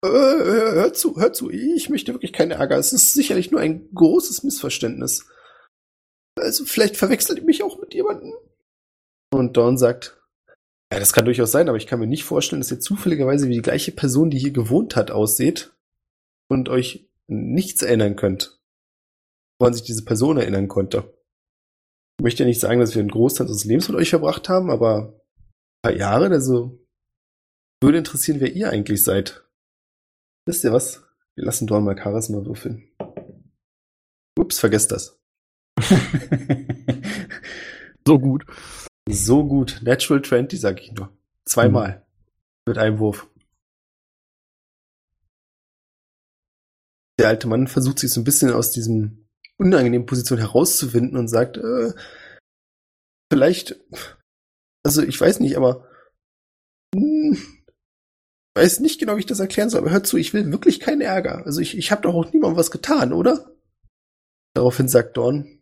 Äh, 0.05 0.09
hör 0.09 0.93
zu, 0.93 1.17
hör 1.17 1.33
zu, 1.33 1.51
ich 1.51 1.89
möchte 1.89 2.13
wirklich 2.13 2.33
keinen 2.33 2.51
Ärger. 2.51 2.77
Es 2.77 2.93
ist 2.93 3.15
sicherlich 3.15 3.51
nur 3.51 3.61
ein 3.61 3.89
großes 3.95 4.43
Missverständnis. 4.43 5.27
Also 6.39 6.65
vielleicht 6.65 6.97
verwechselt 6.97 7.39
ihr 7.39 7.45
mich 7.45 7.63
auch 7.63 7.81
mit 7.81 7.95
jemandem. 7.95 8.35
Und 9.33 9.57
Dawn 9.57 9.79
sagt, 9.79 10.21
ja, 10.93 11.01
das 11.01 11.13
kann 11.13 11.25
durchaus 11.25 11.51
sein, 11.51 11.69
aber 11.69 11.79
ich 11.79 11.87
kann 11.87 11.99
mir 11.99 12.07
nicht 12.07 12.25
vorstellen, 12.25 12.61
dass 12.61 12.71
ihr 12.71 12.81
zufälligerweise 12.81 13.49
wie 13.49 13.55
die 13.55 13.63
gleiche 13.63 13.93
Person, 13.93 14.31
die 14.31 14.39
hier 14.39 14.53
gewohnt 14.53 14.95
hat, 14.95 15.11
ausseht 15.11 15.75
und 16.49 16.69
euch 16.69 17.09
nichts 17.27 17.83
erinnern 17.83 18.17
könnt, 18.17 18.61
woran 19.59 19.75
sich 19.75 19.83
diese 19.83 20.05
Person 20.05 20.37
erinnern 20.37 20.69
konnte. 20.69 21.15
Ich 22.19 22.23
möchte 22.23 22.43
ja 22.43 22.47
nicht 22.47 22.61
sagen, 22.61 22.79
dass 22.79 22.95
wir 22.95 23.01
einen 23.01 23.11
Großteil 23.11 23.47
unseres 23.47 23.65
Lebens 23.65 23.89
mit 23.89 23.97
euch 23.97 24.11
verbracht 24.11 24.49
haben, 24.49 24.71
aber 24.71 25.15
ein 25.15 25.83
paar 25.83 25.97
Jahre, 25.97 26.29
also 26.29 26.84
würde 27.83 27.99
interessieren, 27.99 28.41
wer 28.41 28.53
ihr 28.53 28.71
eigentlich 28.71 29.03
seid. 29.03 29.45
Wisst 30.47 30.65
ihr 30.65 30.73
was? 30.73 31.03
Wir 31.37 31.45
lassen 31.45 31.67
Dorn 31.67 31.85
mal 31.85 31.99
Charisma 31.99 32.45
würfeln. 32.45 32.89
Ups, 34.39 34.59
vergesst 34.59 34.93
das. 34.93 35.19
So 38.07 38.19
gut. 38.19 38.45
So 39.09 39.47
gut. 39.47 39.81
Natural 39.83 40.23
20, 40.23 40.61
sag 40.61 40.81
ich 40.81 40.93
nur. 40.93 41.17
Zweimal. 41.47 42.07
Mit 42.67 42.79
einem 42.79 42.99
Wurf. 42.99 43.29
Der 47.19 47.29
alte 47.29 47.47
Mann 47.47 47.69
versucht 47.69 47.99
sich 47.99 48.11
so 48.11 48.21
ein 48.21 48.25
bisschen 48.25 48.53
aus 48.53 48.73
diesem 48.73 49.27
unangenehmen 49.57 50.07
Position 50.07 50.39
herauszuwinden 50.39 51.17
und 51.17 51.29
sagt, 51.29 51.57
äh, 51.57 51.93
vielleicht, 53.33 53.81
also 54.85 55.03
ich 55.03 55.21
weiß 55.21 55.41
nicht, 55.41 55.57
aber 55.57 55.89
hm, 56.95 57.35
ich 57.35 57.64
weiß 58.55 58.81
nicht 58.81 59.01
genau, 59.01 59.17
wie 59.17 59.21
ich 59.21 59.27
das 59.27 59.41
erklären 59.41 59.71
soll, 59.71 59.81
aber 59.81 59.91
hört 59.91 60.07
zu, 60.07 60.17
ich 60.17 60.33
will 60.33 60.51
wirklich 60.53 60.81
keinen 60.81 61.01
Ärger. 61.01 61.45
Also 61.45 61.61
ich, 61.61 61.77
ich 61.77 61.91
habe 61.91 62.03
doch 62.03 62.15
auch 62.15 62.33
niemandem 62.33 62.57
was 62.57 62.71
getan, 62.71 63.13
oder? 63.13 63.51
Daraufhin 64.55 64.89
sagt 64.89 65.17
Dorn, 65.17 65.61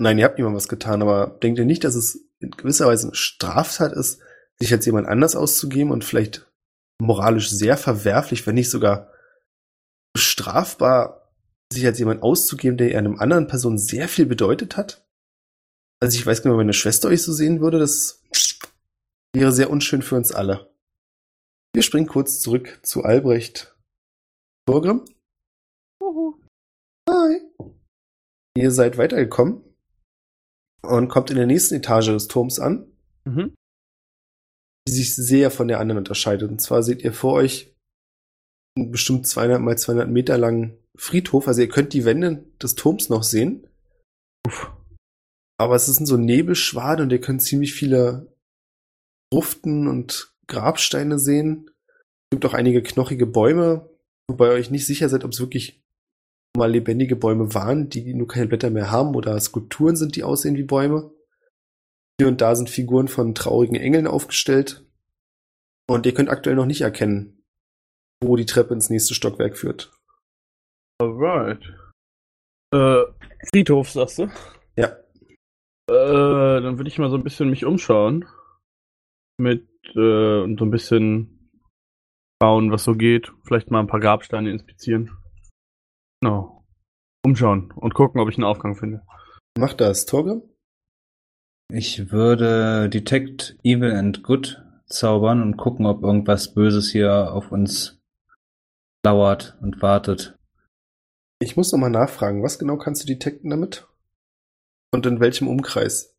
nein, 0.00 0.18
ihr 0.18 0.24
habt 0.24 0.38
niemandem 0.38 0.56
was 0.56 0.68
getan, 0.68 1.02
aber 1.02 1.38
denkt 1.42 1.58
ihr 1.58 1.64
nicht, 1.64 1.84
dass 1.84 1.94
es 1.94 2.26
in 2.40 2.50
gewisser 2.50 2.86
Weise 2.86 3.08
eine 3.08 3.14
Straftat 3.14 3.92
ist, 3.92 4.20
sich 4.58 4.72
als 4.72 4.86
jemand 4.86 5.08
anders 5.08 5.36
auszugeben 5.36 5.92
und 5.92 6.04
vielleicht 6.04 6.50
moralisch 7.00 7.50
sehr 7.50 7.76
verwerflich, 7.76 8.46
wenn 8.46 8.54
nicht 8.54 8.70
sogar 8.70 9.12
strafbar, 10.16 11.32
sich 11.72 11.86
als 11.86 11.98
jemand 11.98 12.22
auszugeben, 12.22 12.76
der 12.76 12.98
einem 12.98 13.18
anderen 13.18 13.46
Person 13.46 13.78
sehr 13.78 14.08
viel 14.08 14.26
bedeutet 14.26 14.76
hat? 14.76 15.06
Also 16.00 16.18
ich 16.18 16.26
weiß 16.26 16.42
genau, 16.42 16.54
wenn 16.54 16.66
meine 16.66 16.72
Schwester 16.72 17.08
euch 17.08 17.22
so 17.22 17.32
sehen 17.32 17.60
würde, 17.60 17.78
das 17.78 18.22
wäre 19.32 19.52
sehr 19.52 19.70
unschön 19.70 20.02
für 20.02 20.16
uns 20.16 20.32
alle. 20.32 20.73
Wir 21.74 21.82
springen 21.82 22.06
kurz 22.06 22.40
zurück 22.40 22.80
zu 22.84 23.02
Albrecht. 23.02 23.76
Torgrim? 24.66 25.04
Hi. 27.10 27.40
Ihr 28.56 28.70
seid 28.70 28.96
weitergekommen 28.96 29.62
und 30.82 31.08
kommt 31.08 31.30
in 31.30 31.36
der 31.36 31.46
nächsten 31.46 31.74
Etage 31.74 32.06
des 32.08 32.28
Turms 32.28 32.60
an, 32.60 32.92
Mhm. 33.26 33.54
die 34.86 34.92
sich 34.92 35.16
sehr 35.16 35.50
von 35.50 35.66
der 35.66 35.80
anderen 35.80 35.98
unterscheidet. 35.98 36.48
Und 36.48 36.60
zwar 36.60 36.82
seht 36.82 37.02
ihr 37.02 37.12
vor 37.12 37.32
euch 37.34 37.74
einen 38.76 38.92
bestimmt 38.92 39.26
200 39.26 39.60
mal 39.60 39.76
200 39.76 40.08
Meter 40.08 40.38
langen 40.38 40.78
Friedhof. 40.96 41.48
Also 41.48 41.60
ihr 41.62 41.68
könnt 41.68 41.92
die 41.92 42.04
Wände 42.04 42.44
des 42.62 42.74
Turms 42.76 43.08
noch 43.08 43.24
sehen. 43.24 43.66
Uff. 44.46 44.70
Aber 45.58 45.74
es 45.74 45.86
sind 45.86 46.06
so 46.06 46.16
Nebelschwaden 46.16 47.06
und 47.06 47.10
ihr 47.10 47.20
könnt 47.20 47.42
ziemlich 47.42 47.74
viele 47.74 48.32
Gruften 49.32 49.88
und 49.88 50.33
Grabsteine 50.46 51.18
sehen. 51.18 51.70
Es 52.30 52.36
gibt 52.36 52.46
auch 52.46 52.54
einige 52.54 52.82
knochige 52.82 53.26
Bäume, 53.26 53.90
wobei 54.28 54.48
ihr 54.48 54.54
euch 54.54 54.70
nicht 54.70 54.86
sicher 54.86 55.08
seid, 55.08 55.24
ob 55.24 55.32
es 55.32 55.40
wirklich 55.40 55.82
mal 56.56 56.70
lebendige 56.70 57.16
Bäume 57.16 57.54
waren, 57.54 57.88
die 57.88 58.14
nur 58.14 58.28
keine 58.28 58.46
Blätter 58.46 58.70
mehr 58.70 58.90
haben 58.90 59.14
oder 59.14 59.38
Skulpturen 59.40 59.96
sind, 59.96 60.16
die 60.16 60.24
aussehen 60.24 60.56
wie 60.56 60.62
Bäume. 60.62 61.12
Hier 62.20 62.28
und 62.28 62.40
da 62.40 62.54
sind 62.54 62.70
Figuren 62.70 63.08
von 63.08 63.34
traurigen 63.34 63.76
Engeln 63.76 64.06
aufgestellt. 64.06 64.86
Und 65.88 66.06
ihr 66.06 66.14
könnt 66.14 66.30
aktuell 66.30 66.56
noch 66.56 66.66
nicht 66.66 66.80
erkennen, 66.80 67.44
wo 68.22 68.36
die 68.36 68.46
Treppe 68.46 68.72
ins 68.72 68.88
nächste 68.88 69.14
Stockwerk 69.14 69.58
führt. 69.58 69.92
Alright. 71.00 71.62
Äh, 72.72 73.02
Friedhof, 73.50 73.90
sagst 73.90 74.18
du? 74.18 74.30
Ja. 74.76 74.96
Äh, 75.90 76.62
dann 76.62 76.78
würde 76.78 76.88
ich 76.88 76.98
mal 76.98 77.10
so 77.10 77.16
ein 77.16 77.24
bisschen 77.24 77.50
mich 77.50 77.64
umschauen. 77.64 78.26
Mit, 79.38 79.68
äh, 79.94 80.42
und 80.42 80.58
so 80.58 80.64
ein 80.64 80.70
bisschen 80.70 81.50
schauen, 82.42 82.70
was 82.70 82.84
so 82.84 82.94
geht. 82.94 83.32
Vielleicht 83.44 83.70
mal 83.70 83.80
ein 83.80 83.86
paar 83.86 84.00
Grabsteine 84.00 84.50
inspizieren. 84.50 85.10
Genau. 86.20 86.64
Umschauen 87.24 87.72
und 87.72 87.94
gucken, 87.94 88.20
ob 88.20 88.28
ich 88.28 88.36
einen 88.36 88.44
Aufgang 88.44 88.76
finde. 88.76 89.02
Mach 89.58 89.72
das, 89.72 90.04
Torge. 90.04 90.42
Ich 91.72 92.12
würde 92.12 92.90
Detect 92.90 93.56
Evil 93.62 93.92
and 93.92 94.22
Good 94.22 94.62
zaubern 94.86 95.42
und 95.42 95.56
gucken, 95.56 95.86
ob 95.86 96.02
irgendwas 96.02 96.54
Böses 96.54 96.90
hier 96.90 97.32
auf 97.32 97.52
uns 97.52 98.00
lauert 99.04 99.56
und 99.60 99.80
wartet. 99.82 100.38
Ich 101.40 101.56
muss 101.56 101.72
nochmal 101.72 101.90
nachfragen, 101.90 102.42
was 102.42 102.58
genau 102.58 102.76
kannst 102.76 103.02
du 103.02 103.06
detekten 103.06 103.50
damit? 103.50 103.86
Und 104.92 105.06
in 105.06 105.20
welchem 105.20 105.48
Umkreis? 105.48 106.16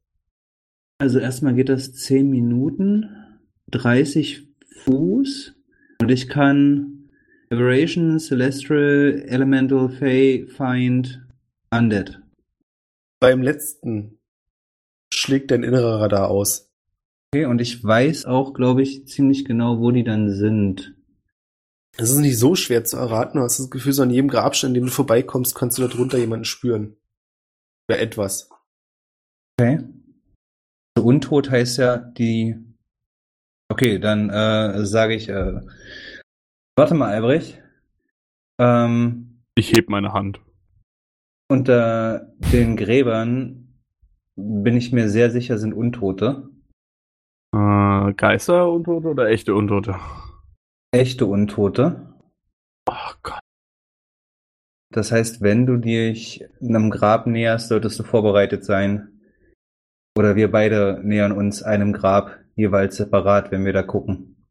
Also 0.99 1.19
erstmal 1.19 1.55
geht 1.55 1.69
das 1.69 1.93
10 1.93 2.29
Minuten, 2.29 3.24
30 3.75 4.47
Fuß 4.83 5.53
und 6.01 6.09
ich 6.09 6.29
kann 6.29 7.09
Aberration, 7.49 8.19
Celestial, 8.19 9.23
Elemental, 9.27 9.89
Fey, 9.89 10.47
Find, 10.47 11.21
Undead. 11.71 12.21
Beim 13.19 13.41
letzten 13.41 14.19
schlägt 15.13 15.51
dein 15.51 15.63
innerer 15.63 16.01
Radar 16.01 16.29
aus. 16.29 16.71
Okay, 17.33 17.45
und 17.45 17.59
ich 17.59 17.83
weiß 17.83 18.25
auch, 18.25 18.53
glaube 18.53 18.81
ich, 18.81 19.07
ziemlich 19.07 19.45
genau, 19.45 19.79
wo 19.79 19.91
die 19.91 20.03
dann 20.03 20.31
sind. 20.31 20.95
Es 21.97 22.11
ist 22.11 22.17
nicht 22.17 22.37
so 22.37 22.55
schwer 22.55 22.83
zu 22.83 22.97
erraten. 22.97 23.37
Du 23.37 23.43
hast 23.43 23.59
das 23.59 23.69
Gefühl, 23.69 23.93
so 23.93 24.03
an 24.03 24.09
jedem 24.09 24.29
Grabstein, 24.29 24.69
an 24.69 24.73
dem 24.73 24.85
du 24.85 24.91
vorbeikommst, 24.91 25.55
kannst 25.55 25.77
du 25.77 25.87
darunter 25.87 26.17
jemanden 26.17 26.45
spüren. 26.45 26.97
Oder 27.89 27.99
etwas. 27.99 28.49
Okay. 29.59 29.79
Untot 30.99 31.49
heißt 31.49 31.77
ja 31.77 31.97
die. 31.97 32.55
Okay, 33.69 33.99
dann 33.99 34.29
äh, 34.29 34.85
sage 34.85 35.15
ich. 35.15 35.29
Äh, 35.29 35.59
warte 36.77 36.93
mal, 36.93 37.13
Albrecht. 37.13 37.61
Ähm, 38.59 39.41
Ich 39.57 39.73
heb 39.73 39.89
meine 39.89 40.13
Hand. 40.13 40.39
unter 41.49 42.33
den 42.53 42.75
Gräbern 42.75 43.61
bin 44.35 44.75
ich 44.75 44.91
mir 44.91 45.09
sehr 45.09 45.29
sicher, 45.31 45.57
sind 45.57 45.73
Untote. 45.73 46.49
Äh, 47.55 48.13
Geister 48.13 48.69
Untote 48.71 49.07
oder 49.09 49.27
echte 49.29 49.55
Untote? 49.55 49.95
Echte 50.91 51.25
Untote. 51.25 52.13
Oh 52.89 53.11
Gott. 53.23 53.39
Das 54.93 55.11
heißt, 55.11 55.41
wenn 55.41 55.65
du 55.65 55.77
dich 55.77 56.45
einem 56.61 56.89
Grab 56.89 57.27
näherst, 57.27 57.67
solltest 57.69 57.99
du 57.99 58.03
vorbereitet 58.03 58.63
sein. 58.63 59.19
Oder 60.17 60.35
wir 60.35 60.51
beide 60.51 61.01
nähern 61.03 61.31
uns 61.33 61.63
einem 61.63 61.91
Grab 61.93 62.39
jeweils 62.55 62.97
separat, 62.97 63.51
wenn 63.51 63.65
wir 63.65 63.73
da 63.73 63.83
gucken. 63.83 64.45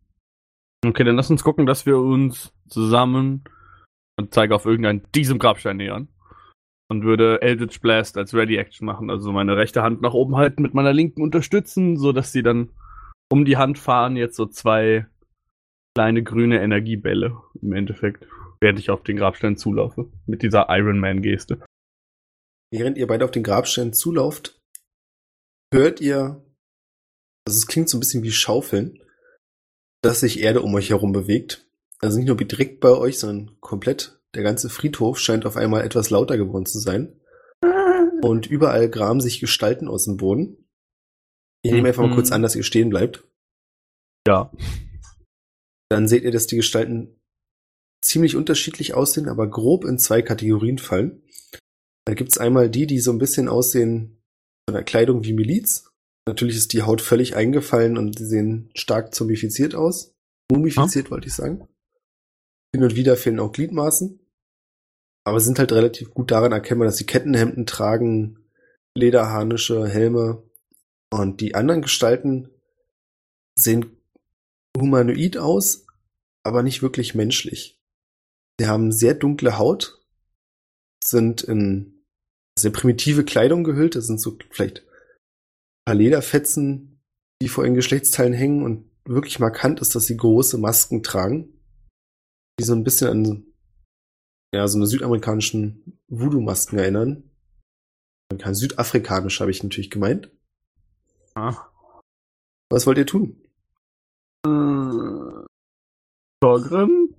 Okay, 0.85 1.05
dann 1.05 1.17
lass 1.17 1.31
uns 1.31 1.43
gucken, 1.43 1.67
dass 1.67 1.87
wir 1.87 1.99
uns 1.99 2.53
zusammen 2.69 3.45
und 4.19 4.35
zeige 4.35 4.55
auf 4.55 4.67
irgendeinen 4.67 5.03
diesem 5.15 5.39
Grabstein 5.39 5.79
nähern. 5.79 6.09
Und 6.91 7.03
würde 7.03 7.41
Eldritch 7.41 7.81
Blast 7.81 8.19
als 8.19 8.35
Ready 8.35 8.57
Action 8.57 8.85
machen, 8.85 9.09
also 9.09 9.33
meine 9.33 9.57
rechte 9.57 9.83
Hand 9.83 10.03
nach 10.03 10.13
oben 10.13 10.37
halten, 10.37 10.61
mit 10.63 10.75
meiner 10.75 10.93
linken 10.93 11.23
unterstützen, 11.23 11.97
so 11.97 12.13
dass 12.13 12.31
sie 12.31 12.43
dann 12.43 12.71
um 13.33 13.47
die 13.47 13.57
Hand 13.57 13.79
fahren, 13.79 14.17
jetzt 14.17 14.37
so 14.37 14.45
zwei 14.47 15.07
kleine 15.97 16.23
grüne 16.23 16.61
Energiebälle 16.61 17.41
im 17.63 17.73
Endeffekt, 17.73 18.27
während 18.61 18.79
ich 18.79 18.91
auf 18.91 19.03
den 19.03 19.17
Grabstein 19.17 19.57
zulaufe, 19.57 20.11
mit 20.27 20.43
dieser 20.43 20.67
Iron 20.69 21.01
Man 21.01 21.23
Geste. 21.23 21.65
Während 22.71 22.99
ihr 22.99 23.07
beide 23.07 23.25
auf 23.25 23.31
den 23.31 23.45
Grabstein 23.45 23.95
zulauft, 23.95 24.59
hört 25.73 26.01
ihr, 26.01 26.44
also 27.47 27.59
es 27.59 27.67
klingt 27.67 27.89
so 27.89 27.97
ein 27.97 28.01
bisschen 28.01 28.23
wie 28.23 28.33
Schaufeln, 28.33 29.03
dass 30.03 30.21
sich 30.21 30.41
Erde 30.41 30.63
um 30.63 30.75
euch 30.75 30.91
herum 30.91 31.13
bewegt. 31.13 31.67
Also 32.01 32.19
nicht 32.19 32.27
nur 32.27 32.37
direkt 32.37 32.81
bei 32.81 32.91
euch, 32.91 33.19
sondern 33.19 33.59
komplett. 33.61 34.21
Der 34.35 34.43
ganze 34.43 34.69
Friedhof 34.69 35.19
scheint 35.19 35.47
auf 35.47 35.57
einmal 35.57 35.85
etwas 35.85 36.11
lauter 36.11 36.37
geworden 36.37 36.67
zu 36.67 36.79
sein. 36.79 37.21
Und 38.23 38.47
überall 38.47 38.89
graben 38.89 39.21
sich 39.21 39.41
Gestalten 39.41 39.89
aus 39.89 40.05
dem 40.05 40.17
Boden. 40.17 40.69
Ich 41.63 41.73
nehme 41.73 41.89
einfach 41.89 42.03
mal 42.03 42.11
Mhm. 42.11 42.15
kurz 42.15 42.33
an, 42.33 42.43
dass 42.43 42.57
ihr 42.57 42.63
stehen 42.63 42.91
bleibt. 42.91 43.25
Ja. 44.27 44.51
Dann 45.91 46.09
seht 46.09 46.25
ihr, 46.25 46.31
dass 46.33 46.47
die 46.47 46.57
Gestalten 46.57 47.21
ziemlich 48.03 48.37
unterschiedlich 48.37 48.95
aussehen, 48.95 49.29
aber 49.29 49.49
grob 49.49 49.85
in 49.85 49.99
zwei 49.99 50.21
Kategorien 50.21 50.79
fallen. 50.79 51.23
Da 52.07 52.15
gibt's 52.15 52.37
einmal 52.37 52.69
die, 52.69 52.87
die 52.87 53.01
so 53.01 53.13
ein 53.13 53.19
bisschen 53.19 53.49
aussehen 53.49 54.23
von 54.69 54.75
der 54.75 54.85
Kleidung 54.85 55.25
wie 55.25 55.33
Miliz. 55.33 55.91
Natürlich 56.27 56.57
ist 56.57 56.73
die 56.73 56.83
Haut 56.83 57.03
völlig 57.03 57.37
eingefallen 57.37 57.99
und 57.99 58.19
sie 58.19 58.27
sehen 58.27 58.71
stark 58.75 59.15
zombifiziert 59.15 59.75
aus. 59.75 60.15
Mumifiziert, 60.51 61.11
wollte 61.11 61.29
ich 61.29 61.35
sagen. 61.35 61.69
Hin 62.75 62.83
und 62.83 62.97
wieder 62.97 63.17
fehlen 63.17 63.41
auch 63.41 63.53
Gliedmaßen. 63.53 64.21
Aber 65.25 65.41
sind 65.41 65.59
halt 65.59 65.73
relativ 65.73 66.11
gut 66.11 66.31
daran 66.31 66.53
erkennbar, 66.53 66.87
dass 66.87 66.97
sie 66.97 67.07
Kettenhemden 67.07 67.67
tragen, 67.67 68.39
Lederharnische, 68.95 69.87
Helme. 69.87 70.43
Und 71.11 71.41
die 71.41 71.55
anderen 71.55 71.83
Gestalten 71.83 72.51
sehen 73.55 73.97
humanoid 74.77 75.37
aus, 75.37 75.87
aber 76.43 76.63
nicht 76.63 76.83
wirklich 76.83 77.15
menschlich. 77.15 77.81
Sie 78.59 78.67
haben 78.67 78.93
sehr 78.93 79.15
dunkle 79.15 79.59
Haut, 79.59 80.03
sind 81.03 81.43
in 81.43 82.05
sehr 82.59 82.71
primitive 82.71 83.25
Kleidung 83.25 83.65
gehüllt. 83.65 83.95
Das 83.95 84.07
sind 84.07 84.21
so 84.21 84.37
vielleicht 84.51 84.85
paar 85.85 85.95
Lederfetzen, 85.95 87.01
die 87.43 87.49
vor 87.49 87.65
ihren 87.65 87.75
Geschlechtsteilen 87.75 88.33
hängen 88.33 88.63
und 88.63 88.91
wirklich 89.05 89.39
markant 89.39 89.81
ist, 89.81 89.95
dass 89.95 90.07
sie 90.07 90.17
große 90.17 90.59
Masken 90.59 91.03
tragen, 91.03 91.61
die 92.59 92.65
so 92.65 92.75
ein 92.75 92.85
bisschen 92.85 93.11
an 93.11 93.55
ja, 94.55 94.69
so 94.69 94.79
eine 94.79 94.87
südamerikanischen 94.87 95.99
Voodoo-Masken 96.09 96.79
erinnern. 96.79 97.29
Kein 98.39 98.55
südafrikanisch 98.55 99.41
habe 99.41 99.51
ich 99.51 99.63
natürlich 99.63 99.91
gemeint. 99.91 100.31
Ah. 101.35 101.57
Was 102.71 102.87
wollt 102.87 102.99
ihr 102.99 103.07
tun? 103.07 103.43
Äh, 104.47 105.45
Torgrim? 106.41 107.17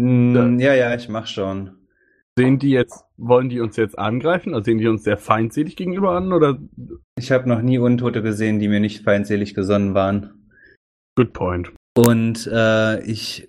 Mm, 0.00 0.58
ja, 0.58 0.74
ja, 0.74 0.94
ich 0.94 1.08
mach 1.08 1.26
schon. 1.26 1.77
Sehen 2.38 2.60
die 2.60 2.70
jetzt, 2.70 3.04
wollen 3.16 3.48
die 3.48 3.58
uns 3.58 3.74
jetzt 3.74 3.98
angreifen? 3.98 4.54
Also 4.54 4.66
sehen 4.66 4.78
die 4.78 4.86
uns 4.86 5.02
sehr 5.02 5.18
feindselig 5.18 5.74
gegenüber 5.74 6.12
an 6.12 6.32
oder? 6.32 6.56
Ich 7.18 7.32
habe 7.32 7.48
noch 7.48 7.60
nie 7.62 7.78
Untote 7.78 8.22
gesehen, 8.22 8.60
die 8.60 8.68
mir 8.68 8.78
nicht 8.78 9.02
feindselig 9.02 9.54
gesonnen 9.54 9.94
waren. 9.94 10.48
Good 11.16 11.32
point. 11.32 11.72
Und 11.96 12.46
äh, 12.46 13.02
ich 13.02 13.48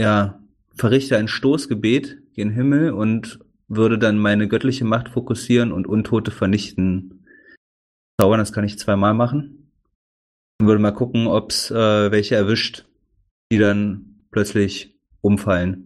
ja, 0.00 0.40
verrichte 0.74 1.18
ein 1.18 1.28
Stoßgebet 1.28 2.32
gen 2.32 2.48
Himmel 2.48 2.92
und 2.92 3.40
würde 3.68 3.98
dann 3.98 4.16
meine 4.16 4.48
göttliche 4.48 4.86
Macht 4.86 5.10
fokussieren 5.10 5.70
und 5.70 5.86
Untote 5.86 6.30
vernichten. 6.30 7.26
Zaubern, 8.18 8.38
das 8.38 8.54
kann 8.54 8.64
ich 8.64 8.78
zweimal 8.78 9.12
machen. 9.12 9.70
Und 10.58 10.68
würde 10.68 10.80
mal 10.80 10.92
gucken, 10.92 11.26
ob's 11.26 11.70
äh, 11.70 12.10
welche 12.10 12.34
erwischt, 12.34 12.86
die 13.52 13.58
dann 13.58 14.20
plötzlich 14.30 14.98
umfallen. 15.20 15.83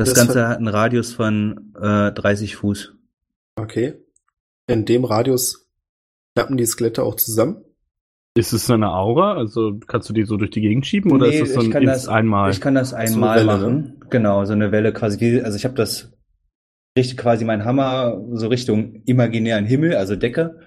Das, 0.00 0.14
Das 0.14 0.18
Ganze 0.26 0.48
hat 0.48 0.58
einen 0.58 0.68
Radius 0.68 1.12
von 1.12 1.72
äh, 1.80 2.12
30 2.12 2.56
Fuß. 2.56 2.94
Okay. 3.56 3.94
In 4.66 4.84
dem 4.84 5.04
Radius 5.04 5.68
klappen 6.34 6.56
die 6.56 6.66
Skelette 6.66 7.02
auch 7.02 7.16
zusammen. 7.16 7.62
Ist 8.36 8.52
es 8.52 8.70
eine 8.70 8.90
Aura? 8.92 9.34
Also 9.34 9.78
kannst 9.86 10.08
du 10.08 10.12
die 10.12 10.22
so 10.24 10.36
durch 10.36 10.50
die 10.50 10.60
Gegend 10.60 10.86
schieben 10.86 11.10
oder 11.12 11.26
Nee, 11.26 11.40
ist 11.40 11.48
es 11.48 11.54
so 11.54 11.60
ich 11.60 11.66
ein 11.66 11.72
kann 11.72 11.82
ins 11.82 11.92
das- 11.92 12.08
einmal? 12.08 12.50
Ich 12.52 12.60
kann 12.60 12.74
das 12.76 12.90
So 12.90 12.96
einmal 12.96 13.38
Welle, 13.38 13.46
machen. 13.46 14.00
Genau, 14.10 14.44
so 14.44 14.52
eine 14.52 14.70
Welle 14.72 14.92
quasi. 14.92 15.20
Wie, 15.20 15.42
also 15.42 15.56
ich 15.56 15.64
habe 15.64 15.74
das 15.74 16.12
richte 16.96 17.16
quasi 17.16 17.44
meinen 17.44 17.64
Hammer 17.64 18.20
so 18.32 18.48
Richtung 18.48 19.02
imaginären 19.04 19.64
Himmel, 19.64 19.96
also 19.96 20.16
Decke. 20.16 20.58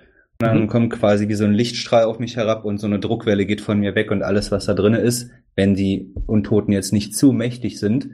Und 0.42 0.48
dann 0.48 0.62
Mhm. 0.64 0.68
kommt 0.68 0.92
quasi 0.94 1.28
wie 1.30 1.36
so 1.36 1.46
ein 1.46 1.54
Lichtstrahl 1.54 2.04
auf 2.06 2.20
mich 2.20 2.36
herab 2.36 2.66
und 2.66 2.80
so 2.80 2.88
eine 2.88 3.00
Druckwelle 3.00 3.46
geht 3.46 3.62
von 3.62 3.80
mir 3.80 3.96
weg 3.96 4.12
und 4.12 4.24
alles, 4.24 4.52
was 4.52 4.66
da 4.66 4.74
drinne 4.74 4.98
ist, 5.00 5.30
wenn 5.56 5.74
die 5.76 6.14
Untoten 6.28 6.74
jetzt 6.74 6.92
nicht 6.92 7.16
zu 7.16 7.32
mächtig 7.32 7.80
sind, 7.80 8.10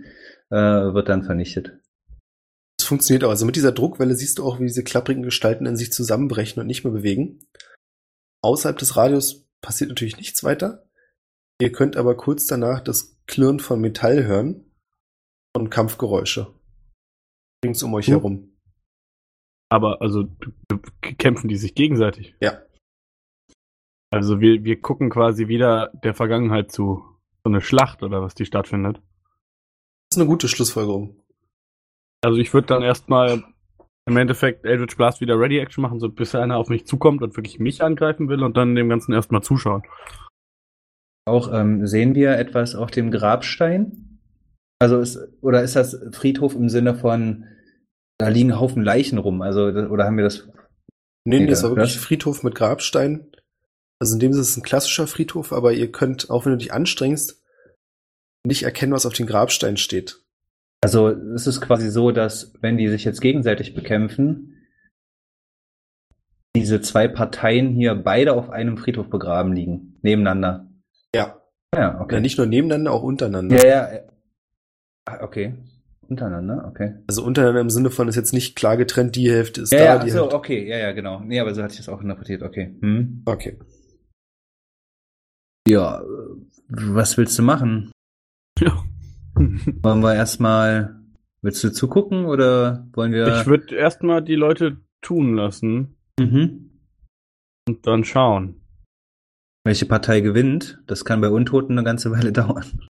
äh, 0.51 0.55
wird 0.93 1.09
dann 1.09 1.23
vernichtet. 1.23 1.80
Das 2.77 2.88
funktioniert 2.88 3.23
auch. 3.23 3.30
Also 3.30 3.45
mit 3.45 3.55
dieser 3.55 3.71
Druckwelle 3.71 4.15
siehst 4.15 4.39
du 4.39 4.45
auch, 4.45 4.59
wie 4.59 4.65
diese 4.65 4.84
klapprigen 4.84 5.23
Gestalten 5.23 5.65
in 5.65 5.76
sich 5.76 5.91
zusammenbrechen 5.91 6.61
und 6.61 6.67
nicht 6.67 6.84
mehr 6.84 6.93
bewegen. 6.93 7.39
Außerhalb 8.41 8.77
des 8.77 8.95
Radius 8.95 9.47
passiert 9.61 9.89
natürlich 9.89 10.17
nichts 10.17 10.43
weiter. 10.43 10.89
Ihr 11.61 11.71
könnt 11.71 11.97
aber 11.97 12.15
kurz 12.15 12.45
danach 12.47 12.80
das 12.80 13.17
Klirren 13.27 13.59
von 13.59 13.81
Metall 13.81 14.23
hören 14.26 14.71
und 15.53 15.69
Kampfgeräusche. 15.69 16.53
Rings 17.65 17.84
um 17.84 17.93
euch 17.93 18.07
Hm. 18.07 18.13
herum. 18.13 18.57
Aber 19.69 20.01
also 20.01 20.30
kämpfen 21.01 21.49
die 21.49 21.57
sich 21.57 21.76
gegenseitig? 21.76 22.34
Ja. 22.39 22.63
Also 24.11 24.39
wir, 24.39 24.63
wir 24.63 24.81
gucken 24.81 25.09
quasi 25.09 25.47
wieder 25.47 25.91
der 26.03 26.15
Vergangenheit 26.15 26.71
zu. 26.71 27.03
So 27.43 27.49
eine 27.51 27.61
Schlacht 27.61 28.03
oder 28.03 28.21
was 28.21 28.34
die 28.35 28.45
stattfindet. 28.45 29.01
Ist 30.19 30.23
eine 30.23 30.29
gute 30.31 30.49
Schlussfolgerung. 30.49 31.15
Also 32.21 32.39
ich 32.39 32.53
würde 32.53 32.67
dann 32.67 32.83
erstmal 32.83 33.41
im 34.05 34.17
Endeffekt 34.17 34.65
Eldritch 34.65 34.97
Blast 34.97 35.21
wieder 35.21 35.39
Ready 35.39 35.59
Action 35.59 35.81
machen, 35.81 36.01
so 36.01 36.09
bis 36.09 36.35
einer 36.35 36.57
auf 36.57 36.67
mich 36.67 36.85
zukommt 36.85 37.21
und 37.21 37.37
wirklich 37.37 37.57
mich 37.59 37.81
angreifen 37.81 38.27
will 38.27 38.43
und 38.43 38.57
dann 38.57 38.75
dem 38.75 38.89
Ganzen 38.89 39.13
erstmal 39.13 39.41
zuschauen. 39.43 39.83
Auch 41.25 41.53
ähm, 41.53 41.87
sehen 41.87 42.15
wir 42.15 42.37
etwas 42.37 42.75
auf 42.75 42.91
dem 42.91 43.11
Grabstein? 43.11 44.19
Also 44.81 44.99
ist, 44.99 45.17
oder 45.39 45.63
ist 45.63 45.77
das 45.77 45.97
Friedhof 46.11 46.53
im 46.53 46.67
Sinne 46.67 46.95
von, 46.95 47.45
da 48.17 48.27
liegen 48.27 48.59
Haufen 48.59 48.83
Leichen 48.83 49.19
rum? 49.19 49.41
Also, 49.41 49.67
oder 49.67 50.03
haben 50.03 50.17
wir 50.17 50.25
das? 50.25 50.49
Nee, 51.25 51.47
das 51.47 51.63
war 51.63 51.69
wirklich 51.71 51.93
das- 51.93 52.03
Friedhof 52.03 52.43
mit 52.43 52.55
Grabstein. 52.55 53.31
Also 54.01 54.15
in 54.15 54.19
dem 54.19 54.33
Sinne 54.33 54.41
ist 54.41 54.49
es 54.49 54.57
ein 54.57 54.63
klassischer 54.63 55.07
Friedhof, 55.07 55.53
aber 55.53 55.71
ihr 55.71 55.89
könnt, 55.93 56.29
auch 56.29 56.43
wenn 56.45 56.51
du 56.53 56.57
dich 56.57 56.73
anstrengst, 56.73 57.39
nicht 58.45 58.64
erkennen, 58.64 58.94
was 58.94 59.06
auf 59.06 59.14
dem 59.14 59.28
Grabstein 59.28 59.78
steht. 59.78 60.22
Also 60.82 61.10
es 61.10 61.45
ist 61.45 61.61
quasi 61.61 61.90
so, 61.90 62.11
dass 62.11 62.53
wenn 62.61 62.78
die 62.78 62.88
sich 62.88 63.03
jetzt 63.03 63.22
gegenseitig 63.22 63.76
bekämpfen, 63.76 64.56
diese 66.56 66.82
zwei 66.82 67.07
Parteien 67.07 67.70
hier 67.70 67.95
beide 67.95 68.34
auf 68.34 68.49
einem 68.49 68.78
Friedhof 68.78 69.10
begraben 69.10 69.53
liegen, 69.53 69.98
nebeneinander. 70.02 70.70
Ja. 71.14 71.41
Ja, 71.76 72.02
okay. 72.02 72.16
Ja, 72.16 72.22
nicht 72.22 72.38
nur 72.38 72.48
nebeneinander, 72.48 72.91
auch 72.91 73.03
untereinander. 73.03 73.57
Ja, 73.64 73.91
ja. 73.94 73.99
ah, 75.06 75.24
Okay. 75.24 75.56
Untereinander, 76.07 76.66
okay. 76.68 76.95
Also 77.07 77.24
untereinander 77.24 77.61
im 77.61 77.70
Sinne 77.70 77.91
von 77.91 78.07
ist 78.07 78.16
jetzt 78.16 78.34
nicht 78.34 78.56
klar 78.56 78.78
getrennt, 78.78 79.16
die 79.16 79.30
Hälfte 79.30 79.61
ist 79.61 79.72
Ja, 79.72 79.78
da, 79.78 79.86
ja, 79.86 80.03
die 80.03 80.10
so, 80.10 80.22
Hälfte. 80.22 80.36
okay, 80.38 80.68
ja, 80.68 80.78
ja, 80.80 80.91
genau. 80.91 81.20
Nee, 81.20 81.40
aber 81.40 81.53
so 81.53 81.61
hatte 81.61 81.74
ich 81.74 81.78
das 81.78 81.88
auch 81.88 82.02
interpretiert, 82.02 82.41
okay. 82.41 82.76
Hm. 82.82 83.22
Okay. 83.26 83.60
Ja, 85.68 86.02
äh, 86.02 86.06
was 86.70 87.16
willst 87.18 87.38
du 87.38 87.44
machen? 87.44 87.91
Ja. 88.60 88.84
Wollen 89.36 90.02
wir 90.02 90.15
erstmal, 90.15 90.99
willst 91.41 91.64
du 91.64 91.72
zugucken 91.72 92.26
oder 92.26 92.88
wollen 92.94 93.14
wir? 93.14 93.40
Ich 93.40 93.45
würde 93.45 93.76
erstmal 93.76 94.22
die 94.22 94.36
Leute 94.36 94.77
tun 95.02 95.36
lassen 95.36 95.95
mhm. 96.19 96.81
und 97.68 97.88
dann 97.88 98.03
schauen. 98.03 98.61
Welche 99.64 99.86
Partei 99.86 100.22
gewinnt? 100.22 100.81
Das 100.88 101.06
kann 101.06 101.22
bei 101.22 101.30
Untoten 101.30 101.77
eine 101.77 101.86
ganze 101.86 102.11
Weile 102.11 102.31
dauern. 102.34 102.88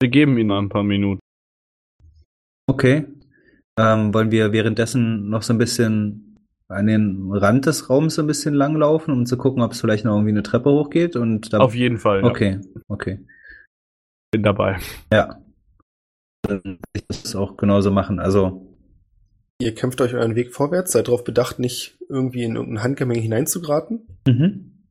Wir 0.00 0.08
geben 0.08 0.38
ihnen 0.38 0.50
ein 0.50 0.68
paar 0.68 0.82
Minuten. 0.82 1.20
Okay. 2.66 3.06
Ähm, 3.78 4.14
wollen 4.14 4.30
wir 4.30 4.52
währenddessen 4.52 5.28
noch 5.28 5.42
so 5.42 5.52
ein 5.52 5.58
bisschen 5.58 6.38
an 6.68 6.86
den 6.86 7.30
Rand 7.32 7.66
des 7.66 7.90
Raums 7.90 8.14
so 8.14 8.22
ein 8.22 8.26
bisschen 8.26 8.54
langlaufen, 8.54 9.12
um 9.12 9.26
zu 9.26 9.36
gucken, 9.36 9.62
ob 9.62 9.72
es 9.72 9.80
vielleicht 9.80 10.04
noch 10.04 10.12
irgendwie 10.12 10.30
eine 10.30 10.42
Treppe 10.42 10.70
hochgeht 10.70 11.16
und. 11.16 11.54
Auf 11.54 11.74
jeden 11.74 11.98
Fall. 11.98 12.22
Ja. 12.22 12.26
Okay, 12.26 12.60
okay. 12.88 13.20
Bin 14.34 14.42
dabei. 14.42 14.80
Ja. 15.12 15.40
Ich 16.92 17.04
das 17.06 17.36
auch 17.36 17.56
genauso 17.56 17.92
machen. 17.92 18.18
Also, 18.18 18.66
Ihr 19.60 19.76
kämpft 19.76 20.00
euch 20.00 20.14
euren 20.14 20.34
Weg 20.34 20.52
vorwärts, 20.52 20.90
seid 20.90 21.06
darauf 21.06 21.22
bedacht, 21.22 21.60
nicht 21.60 21.98
irgendwie 22.08 22.42
in 22.42 22.56
irgendein 22.56 22.82
Handgemenge 22.82 23.20
hineinzugeraten. 23.20 24.18
mhm. 24.26 24.88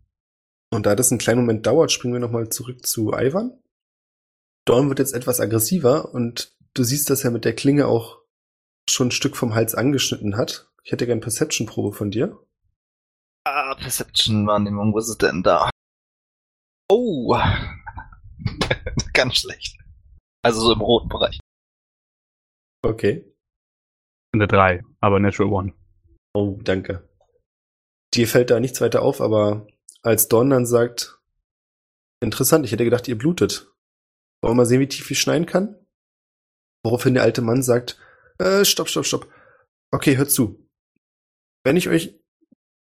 Und 0.71 0.85
da 0.85 0.95
das 0.95 1.11
einen 1.11 1.19
kleinen 1.19 1.41
Moment 1.41 1.67
dauert, 1.67 1.91
springen 1.91 2.13
wir 2.13 2.21
nochmal 2.21 2.47
zurück 2.47 2.85
zu 2.85 3.11
Ivan. 3.11 3.51
Dorn 4.63 4.87
wird 4.87 4.99
jetzt 4.99 5.13
etwas 5.13 5.41
aggressiver 5.41 6.13
und 6.13 6.55
du 6.73 6.85
siehst, 6.85 7.09
dass 7.09 7.25
er 7.25 7.31
mit 7.31 7.43
der 7.43 7.53
Klinge 7.53 7.87
auch 7.87 8.19
schon 8.89 9.09
ein 9.09 9.11
Stück 9.11 9.35
vom 9.35 9.55
Hals 9.55 9.75
angeschnitten 9.75 10.37
hat. 10.37 10.71
Ich 10.85 10.93
hätte 10.93 11.05
gern 11.05 11.19
Perception-Probe 11.19 11.91
von 11.91 12.11
dir. 12.11 12.39
Ah, 13.43 13.75
Perception-Wahrnehmung, 13.75 14.93
wo 14.93 14.99
ist 14.99 15.09
es 15.09 15.17
denn 15.17 15.43
da? 15.43 15.69
Oh! 16.89 17.35
Ganz 19.13 19.37
schlecht. 19.37 19.77
Also 20.43 20.61
so 20.61 20.73
im 20.73 20.81
roten 20.81 21.09
Bereich. 21.09 21.39
Okay. 22.83 23.33
Eine 24.33 24.47
3, 24.47 24.83
aber 24.99 25.19
Natural 25.19 25.51
One. 25.51 25.73
Oh, 26.33 26.59
danke. 26.63 27.07
Dir 28.13 28.27
fällt 28.27 28.49
da 28.49 28.59
nichts 28.59 28.81
weiter 28.81 29.01
auf, 29.01 29.21
aber 29.21 29.67
als 30.01 30.27
Dorn 30.27 30.49
dann 30.49 30.65
sagt, 30.65 31.19
interessant, 32.21 32.65
ich 32.65 32.71
hätte 32.71 32.83
gedacht, 32.83 33.07
ihr 33.07 33.17
blutet. 33.17 33.71
Wollen 34.41 34.53
wir 34.53 34.57
mal 34.57 34.65
sehen, 34.65 34.81
wie 34.81 34.87
tief 34.87 35.09
ich 35.09 35.19
schneiden 35.19 35.45
kann? 35.45 35.75
Woraufhin 36.83 37.13
der 37.13 37.23
alte 37.23 37.41
Mann 37.41 37.63
sagt, 37.63 37.99
äh, 38.39 38.65
stopp, 38.65 38.89
stopp, 38.89 39.05
stopp. 39.05 39.31
Okay, 39.91 40.17
hört 40.17 40.31
zu. 40.31 40.67
Wenn 41.63 41.77
ich 41.77 41.87
euch 41.87 42.19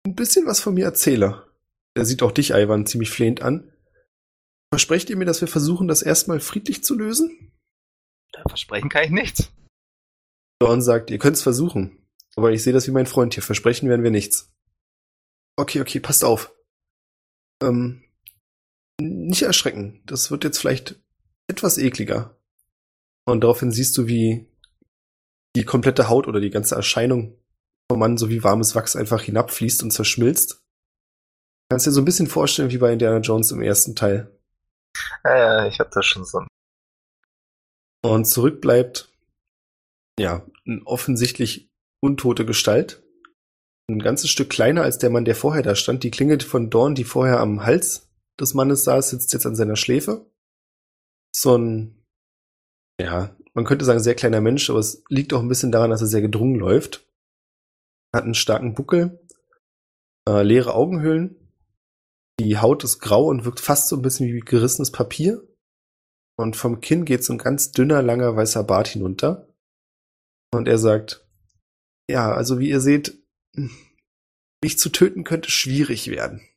ein 0.06 0.16
bisschen 0.16 0.46
was 0.46 0.60
von 0.60 0.74
mir 0.74 0.86
erzähle, 0.86 1.48
er 1.96 2.06
sieht 2.06 2.22
auch 2.22 2.32
dich, 2.32 2.52
Ivan, 2.52 2.86
ziemlich 2.86 3.10
flehend 3.10 3.42
an, 3.42 3.72
versprecht 4.72 5.10
ihr 5.10 5.18
mir, 5.18 5.26
dass 5.26 5.42
wir 5.42 5.48
versuchen, 5.48 5.88
das 5.88 6.02
erstmal 6.02 6.40
friedlich 6.40 6.84
zu 6.84 6.96
lösen? 6.96 7.52
Da 8.32 8.44
versprechen 8.48 8.90
kann 8.90 9.04
ich 9.04 9.12
nichts. 9.12 9.52
Dorn 10.60 10.82
sagt, 10.82 11.10
ihr 11.12 11.20
könnt's 11.20 11.42
versuchen. 11.42 12.08
Aber 12.36 12.52
ich 12.52 12.64
sehe 12.64 12.74
das 12.74 12.88
wie 12.88 12.92
mein 12.92 13.08
Freund 13.08 13.34
hier. 13.34 13.44
Versprechen 13.44 13.90
werden 13.90 14.04
wir 14.04 14.12
nichts. 14.12 14.54
Okay, 15.56 15.82
okay, 15.82 16.00
passt 16.00 16.24
auf. 16.24 16.54
Ähm, 17.64 18.04
nicht 19.02 19.42
erschrecken. 19.42 20.02
Das 20.06 20.30
wird 20.30 20.44
jetzt 20.44 20.60
vielleicht 20.60 21.00
etwas 21.48 21.78
ekliger. 21.78 22.38
Und 23.26 23.42
daraufhin 23.42 23.72
siehst 23.72 23.98
du, 23.98 24.08
wie 24.08 24.48
die 25.56 25.66
komplette 25.66 26.10
Haut 26.10 26.28
oder 26.28 26.40
die 26.40 26.52
ganze 26.52 26.76
Erscheinung 26.76 27.36
vom 27.90 28.00
Mann 28.00 28.18
so 28.18 28.30
wie 28.30 28.44
warmes 28.44 28.76
Wachs 28.76 28.96
einfach 28.96 29.22
hinabfließt 29.24 29.82
und 29.84 29.92
zerschmilzt. 29.92 30.64
Kannst 31.70 31.88
dir 31.88 31.92
so 31.92 32.02
ein 32.02 32.06
bisschen 32.06 32.28
vorstellen 32.28 32.72
wie 32.72 32.78
bei 32.78 32.94
Indiana 32.94 33.20
Jones 33.20 33.52
im 33.52 33.62
ersten 33.62 33.96
Teil. 33.96 34.37
Äh, 35.26 35.68
ich 35.68 35.80
hab 35.80 35.92
da 35.92 36.02
schon 36.02 36.26
so. 36.26 36.46
Und 38.04 38.26
zurück 38.26 38.62
bleibt, 38.62 39.12
ja, 40.20 40.46
eine 40.66 40.82
offensichtlich 40.86 41.70
untote 42.02 42.46
Gestalt. 42.46 43.04
Ein 43.90 44.00
ganzes 44.00 44.30
Stück 44.30 44.50
kleiner 44.50 44.84
als 44.84 44.98
der 44.98 45.10
Mann, 45.10 45.26
der 45.26 45.36
vorher 45.36 45.64
da 45.64 45.76
stand. 45.76 46.04
Die 46.04 46.12
Klinge 46.12 46.40
von 46.40 46.70
Dorn, 46.70 46.96
die 46.96 47.06
vorher 47.06 47.40
am 47.40 47.66
Hals 47.66 48.10
des 48.40 48.54
Mannes 48.54 48.84
saß, 48.84 49.10
sitzt 49.10 49.34
jetzt 49.34 49.46
an 49.46 49.56
seiner 49.56 49.76
Schläfe. 49.76 50.30
So 51.34 51.58
ein, 51.58 52.04
ja, 53.00 53.36
man 53.54 53.66
könnte 53.66 53.86
sagen, 53.86 54.00
sehr 54.00 54.16
kleiner 54.16 54.42
Mensch, 54.42 54.70
aber 54.70 54.80
es 54.80 55.04
liegt 55.10 55.34
auch 55.34 55.42
ein 55.42 55.48
bisschen 55.48 55.72
daran, 55.72 55.90
dass 55.90 56.02
er 56.02 56.08
sehr 56.08 56.22
gedrungen 56.22 56.56
läuft. 56.56 57.08
Hat 58.14 58.24
einen 58.24 58.36
starken 58.36 58.74
Buckel, 58.74 59.20
äh, 60.28 60.44
leere 60.44 60.74
Augenhöhlen. 60.74 61.37
Die 62.40 62.58
Haut 62.58 62.84
ist 62.84 63.00
grau 63.00 63.28
und 63.28 63.46
wirkt 63.46 63.60
fast 63.60 63.90
so 63.90 63.96
ein 63.96 64.02
bisschen 64.02 64.34
wie 64.34 64.40
gerissenes 64.40 64.92
Papier. 64.92 65.44
Und 66.38 66.56
vom 66.56 66.82
Kinn 66.82 67.06
geht 67.06 67.24
so 67.24 67.34
ein 67.34 67.40
ganz 67.40 67.72
dünner, 67.72 68.04
langer, 68.04 68.36
weißer 68.36 68.64
Bart 68.64 68.88
hinunter. 68.88 69.48
Und 70.52 70.68
er 70.68 70.78
sagt, 70.78 71.28
ja, 72.10 72.32
also 72.32 72.60
wie 72.60 72.70
ihr 72.70 72.80
seht, 72.80 73.18
mich 74.64 74.78
zu 74.78 74.90
töten 74.90 75.24
könnte 75.24 75.50
schwierig 75.50 76.10
werden. 76.10 76.48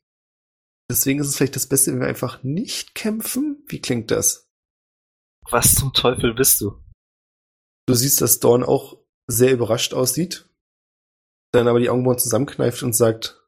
Deswegen 0.90 1.20
ist 1.20 1.28
es 1.28 1.36
vielleicht 1.36 1.56
das 1.56 1.68
Beste, 1.68 1.92
wenn 1.92 2.00
wir 2.00 2.08
einfach 2.08 2.42
nicht 2.42 2.94
kämpfen. 2.94 3.64
Wie 3.68 3.80
klingt 3.80 4.10
das? 4.10 4.50
Was 5.50 5.74
zum 5.74 5.92
Teufel 5.92 6.34
bist 6.34 6.60
du? 6.60 6.82
Du 7.86 7.94
siehst, 7.94 8.20
dass 8.20 8.40
Dawn 8.40 8.62
auch 8.62 8.98
sehr 9.26 9.52
überrascht 9.52 9.94
aussieht, 9.94 10.48
dann 11.52 11.68
aber 11.68 11.80
die 11.80 11.88
Augenbrauen 11.88 12.18
zusammenkneift 12.18 12.82
und 12.82 12.94
sagt, 12.94 13.39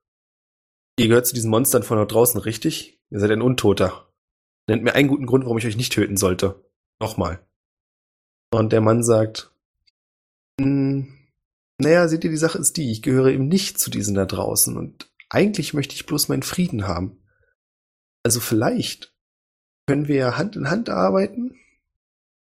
ihr 1.03 1.09
gehört 1.09 1.27
zu 1.27 1.35
diesen 1.35 1.51
Monstern 1.51 1.83
von 1.83 1.97
dort 1.97 2.13
draußen, 2.13 2.41
richtig? 2.41 3.01
Ihr 3.11 3.21
seid 3.21 3.31
ein 3.31 3.43
Untoter. 3.43 4.09
Nennt 4.69 4.85
mir 4.85 4.95
einen 4.95 5.09
guten 5.09 5.27
Grund, 5.27 5.45
warum 5.45 5.59
ich 5.59 5.67
euch 5.67 5.77
nicht 5.77 5.93
töten 5.93 6.17
sollte. 6.17 6.65
Nochmal. 7.01 7.45
Und 8.53 8.73
der 8.73 8.81
Mann 8.81 9.03
sagt, 9.03 9.53
"Hm, 10.61 11.13
naja, 11.79 12.07
seht 12.07 12.23
ihr, 12.25 12.31
die 12.31 12.37
Sache 12.37 12.59
ist 12.59 12.77
die, 12.77 12.93
ich 12.93 13.03
gehöre 13.03 13.29
eben 13.29 13.49
nicht 13.49 13.81
zu 13.81 13.91
diesen 13.91 14.15
da 14.15 14.25
draußen 14.25 14.77
und 14.77 15.11
eigentlich 15.29 15.75
möchte 15.75 15.95
ich 15.95 16.07
bloß 16.07 16.29
meinen 16.29 16.43
Frieden 16.43 16.87
haben. 16.87 17.21
Also 18.25 18.39
vielleicht 18.39 19.13
können 19.89 20.07
wir 20.07 20.37
Hand 20.37 20.55
in 20.55 20.71
Hand 20.71 20.91
arbeiten? 20.91 21.59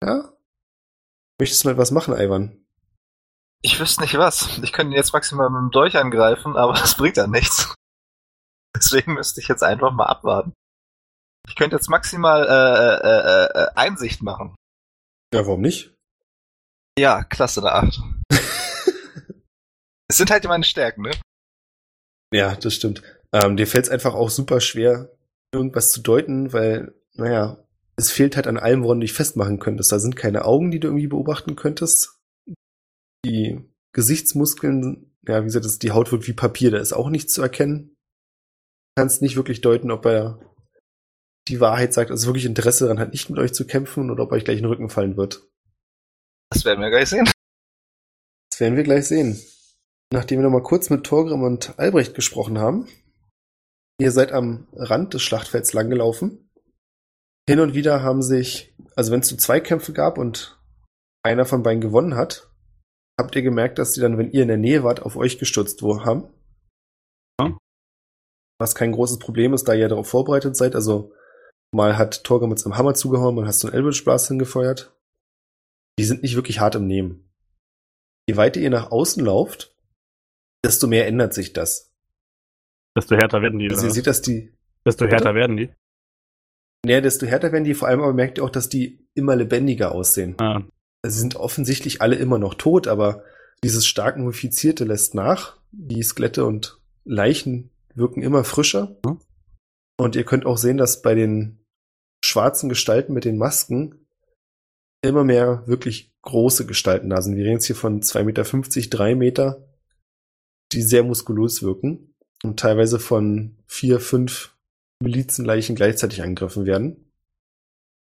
Ja? 0.03 0.33
Möchtest 1.39 1.63
du 1.63 1.67
mal 1.67 1.73
etwas 1.73 1.91
machen, 1.91 2.13
Ivan? 2.13 2.65
Ich 3.63 3.79
wüsste 3.79 4.01
nicht 4.01 4.15
was. 4.15 4.59
Ich 4.61 4.73
könnte 4.73 4.93
ihn 4.93 4.97
jetzt 4.97 5.13
maximal 5.13 5.49
mit 5.49 5.59
dem 5.59 5.71
Dolch 5.71 5.97
angreifen, 5.97 6.55
aber 6.55 6.73
das 6.79 6.97
bringt 6.97 7.17
ja 7.17 7.25
nichts. 7.25 7.73
Deswegen 8.75 9.13
müsste 9.13 9.41
ich 9.41 9.47
jetzt 9.47 9.63
einfach 9.63 9.91
mal 9.91 10.05
abwarten. 10.05 10.53
Ich 11.47 11.55
könnte 11.55 11.75
jetzt 11.75 11.89
maximal 11.89 12.45
äh, 12.45 13.07
äh, 13.07 13.63
äh, 13.63 13.67
Einsicht 13.75 14.21
machen. 14.21 14.55
Ja, 15.33 15.45
warum 15.45 15.61
nicht? 15.61 15.93
Ja, 16.97 17.23
klasse, 17.23 17.61
eine 17.61 17.73
8. 17.73 18.01
Es 20.07 20.17
sind 20.17 20.29
halt 20.29 20.43
meine 20.43 20.63
Stärken, 20.63 21.01
ne? 21.01 21.11
Ja, 22.31 22.55
das 22.55 22.75
stimmt. 22.75 23.01
Ähm, 23.33 23.57
dir 23.57 23.65
fällt 23.65 23.85
es 23.85 23.91
einfach 23.91 24.13
auch 24.13 24.29
super 24.29 24.61
schwer, 24.61 25.11
irgendwas 25.51 25.91
zu 25.91 26.01
deuten, 26.01 26.53
weil, 26.53 26.93
naja, 27.13 27.65
es 27.95 28.11
fehlt 28.11 28.35
halt 28.35 28.45
an 28.45 28.57
allem, 28.57 28.83
woran 28.83 28.99
du 28.99 29.05
dich 29.05 29.13
festmachen 29.13 29.57
könntest. 29.57 29.91
Da 29.91 29.97
sind 29.97 30.15
keine 30.15 30.45
Augen, 30.45 30.69
die 30.69 30.79
du 30.79 30.89
irgendwie 30.89 31.07
beobachten 31.07 31.55
könntest. 31.55 32.19
Die 33.25 33.59
Gesichtsmuskeln, 33.93 35.17
ja, 35.27 35.41
wie 35.41 35.45
gesagt, 35.45 35.65
das, 35.65 35.79
die 35.79 35.91
Haut 35.91 36.11
wird 36.11 36.27
wie 36.27 36.33
Papier, 36.33 36.69
da 36.69 36.77
ist 36.77 36.93
auch 36.93 37.09
nichts 37.09 37.33
zu 37.33 37.41
erkennen. 37.41 37.94
Du 38.95 39.01
kannst 39.01 39.21
nicht 39.21 39.35
wirklich 39.35 39.59
deuten, 39.59 39.91
ob 39.91 40.05
er 40.05 40.39
die 41.49 41.59
Wahrheit 41.59 41.93
sagt, 41.93 42.11
also 42.11 42.27
wirklich 42.27 42.45
Interesse 42.45 42.85
daran 42.85 42.99
hat, 42.99 43.11
nicht 43.11 43.29
mit 43.29 43.39
euch 43.39 43.53
zu 43.53 43.67
kämpfen 43.67 44.09
oder 44.09 44.23
ob 44.23 44.31
euch 44.31 44.45
gleich 44.45 44.57
in 44.57 44.63
den 44.63 44.71
Rücken 44.71 44.89
fallen 44.89 45.17
wird. 45.17 45.47
Das 46.49 46.63
werden 46.63 46.81
wir 46.81 46.89
gleich 46.89 47.09
sehen. 47.09 47.29
Das 48.49 48.59
werden 48.61 48.77
wir 48.77 48.83
gleich 48.83 49.07
sehen. 49.07 49.39
Nachdem 50.13 50.39
wir 50.39 50.43
nochmal 50.43 50.63
kurz 50.63 50.89
mit 50.89 51.03
Torgrim 51.03 51.43
und 51.43 51.77
Albrecht 51.77 52.15
gesprochen 52.15 52.57
haben, 52.57 52.87
ihr 53.99 54.11
seid 54.11 54.31
am 54.31 54.67
Rand 54.71 55.13
des 55.13 55.21
Schlachtfelds 55.23 55.73
langgelaufen. 55.73 56.49
Hin 57.49 57.59
und 57.59 57.73
wieder 57.73 58.01
haben 58.01 58.21
sich, 58.21 58.73
also 58.95 59.11
wenn 59.11 59.19
es 59.19 59.27
so 59.27 59.35
Zweikämpfe 59.35 59.93
gab 59.93 60.17
und 60.17 60.57
einer 61.21 61.45
von 61.45 61.63
beiden 61.63 61.81
gewonnen 61.81 62.15
hat, 62.15 62.49
habt 63.19 63.35
ihr 63.35 63.41
gemerkt, 63.41 63.77
dass 63.77 63.93
die 63.93 63.99
dann, 63.99 64.17
wenn 64.17 64.31
ihr 64.31 64.43
in 64.43 64.47
der 64.47 64.57
Nähe 64.57 64.83
wart, 64.83 65.01
auf 65.01 65.15
euch 65.15 65.37
gestürzt 65.37 65.81
haben. 65.81 66.27
Ja. 67.41 67.57
Was 68.59 68.75
kein 68.75 68.91
großes 68.91 69.19
Problem 69.19 69.53
ist, 69.53 69.65
da 69.65 69.73
ihr 69.73 69.89
darauf 69.89 70.07
vorbereitet 70.07 70.55
seid. 70.55 70.75
Also 70.75 71.13
mal 71.71 71.97
hat 71.97 72.23
Torgrim 72.23 72.49
mit 72.49 72.59
seinem 72.59 72.77
Hammer 72.77 72.93
zugehauen, 72.93 73.35
mal 73.35 73.47
hast 73.47 73.63
du 73.63 73.67
einen 73.67 73.75
Eldritch 73.75 74.03
Blast 74.03 74.27
hingefeuert. 74.27 74.95
Die 75.99 76.05
sind 76.05 76.23
nicht 76.23 76.35
wirklich 76.35 76.59
hart 76.59 76.75
im 76.75 76.87
Nehmen. 76.87 77.29
Je 78.29 78.37
weiter 78.37 78.59
ihr 78.59 78.69
nach 78.69 78.91
außen 78.91 79.23
lauft, 79.23 79.75
desto 80.63 80.87
mehr 80.87 81.07
ändert 81.07 81.33
sich 81.33 81.53
das. 81.53 81.93
Desto 82.97 83.15
härter 83.15 83.41
werden 83.41 83.59
die. 83.59 83.69
Also 83.69 83.81
oder 83.81 83.87
ihr 83.89 83.93
seht, 83.93 84.07
dass 84.07 84.21
die, 84.21 84.53
Desto 84.85 85.05
härter 85.07 85.35
werden 85.35 85.57
die. 85.57 85.69
näher, 86.85 87.01
desto 87.01 87.25
härter 87.25 87.51
werden 87.51 87.63
die, 87.65 87.73
vor 87.73 87.87
allem 87.87 88.01
aber 88.01 88.13
merkt 88.13 88.37
ihr 88.37 88.43
auch, 88.43 88.49
dass 88.49 88.69
die 88.69 89.05
immer 89.13 89.35
lebendiger 89.35 89.91
aussehen. 89.91 90.35
Ah, 90.39 90.63
Sie 91.05 91.19
sind 91.19 91.35
offensichtlich 91.35 92.01
alle 92.01 92.15
immer 92.15 92.39
noch 92.39 92.55
tot, 92.55 92.87
aber 92.87 93.23
dieses 93.63 93.85
stark 93.85 94.17
mumifizierte 94.17 94.85
lässt 94.85 95.13
nach. 95.13 95.57
Die 95.71 96.01
Skelette 96.01 96.45
und 96.45 96.79
Leichen 97.03 97.69
wirken 97.95 98.21
immer 98.21 98.43
frischer. 98.43 98.97
Mhm. 99.05 99.19
Und 99.97 100.15
ihr 100.15 100.25
könnt 100.25 100.45
auch 100.45 100.57
sehen, 100.57 100.77
dass 100.77 101.01
bei 101.01 101.15
den 101.15 101.65
schwarzen 102.23 102.69
Gestalten 102.69 103.13
mit 103.13 103.25
den 103.25 103.37
Masken 103.37 104.05
immer 105.01 105.23
mehr 105.23 105.63
wirklich 105.67 106.13
große 106.21 106.65
Gestalten 106.65 107.09
da 107.09 107.21
sind. 107.21 107.35
Wir 107.35 107.45
reden 107.45 107.55
jetzt 107.55 107.67
hier 107.67 107.75
von 107.75 108.01
2,50 108.01 108.23
Meter, 108.23 108.97
3 108.97 109.15
Meter, 109.15 109.67
die 110.71 110.81
sehr 110.81 111.03
muskulös 111.03 111.61
wirken 111.61 112.15
und 112.43 112.59
teilweise 112.59 112.99
von 112.99 113.57
vier, 113.67 113.99
fünf 113.99 114.55
Milizenleichen 115.01 115.75
gleichzeitig 115.75 116.21
angegriffen 116.21 116.65
werden. 116.65 117.11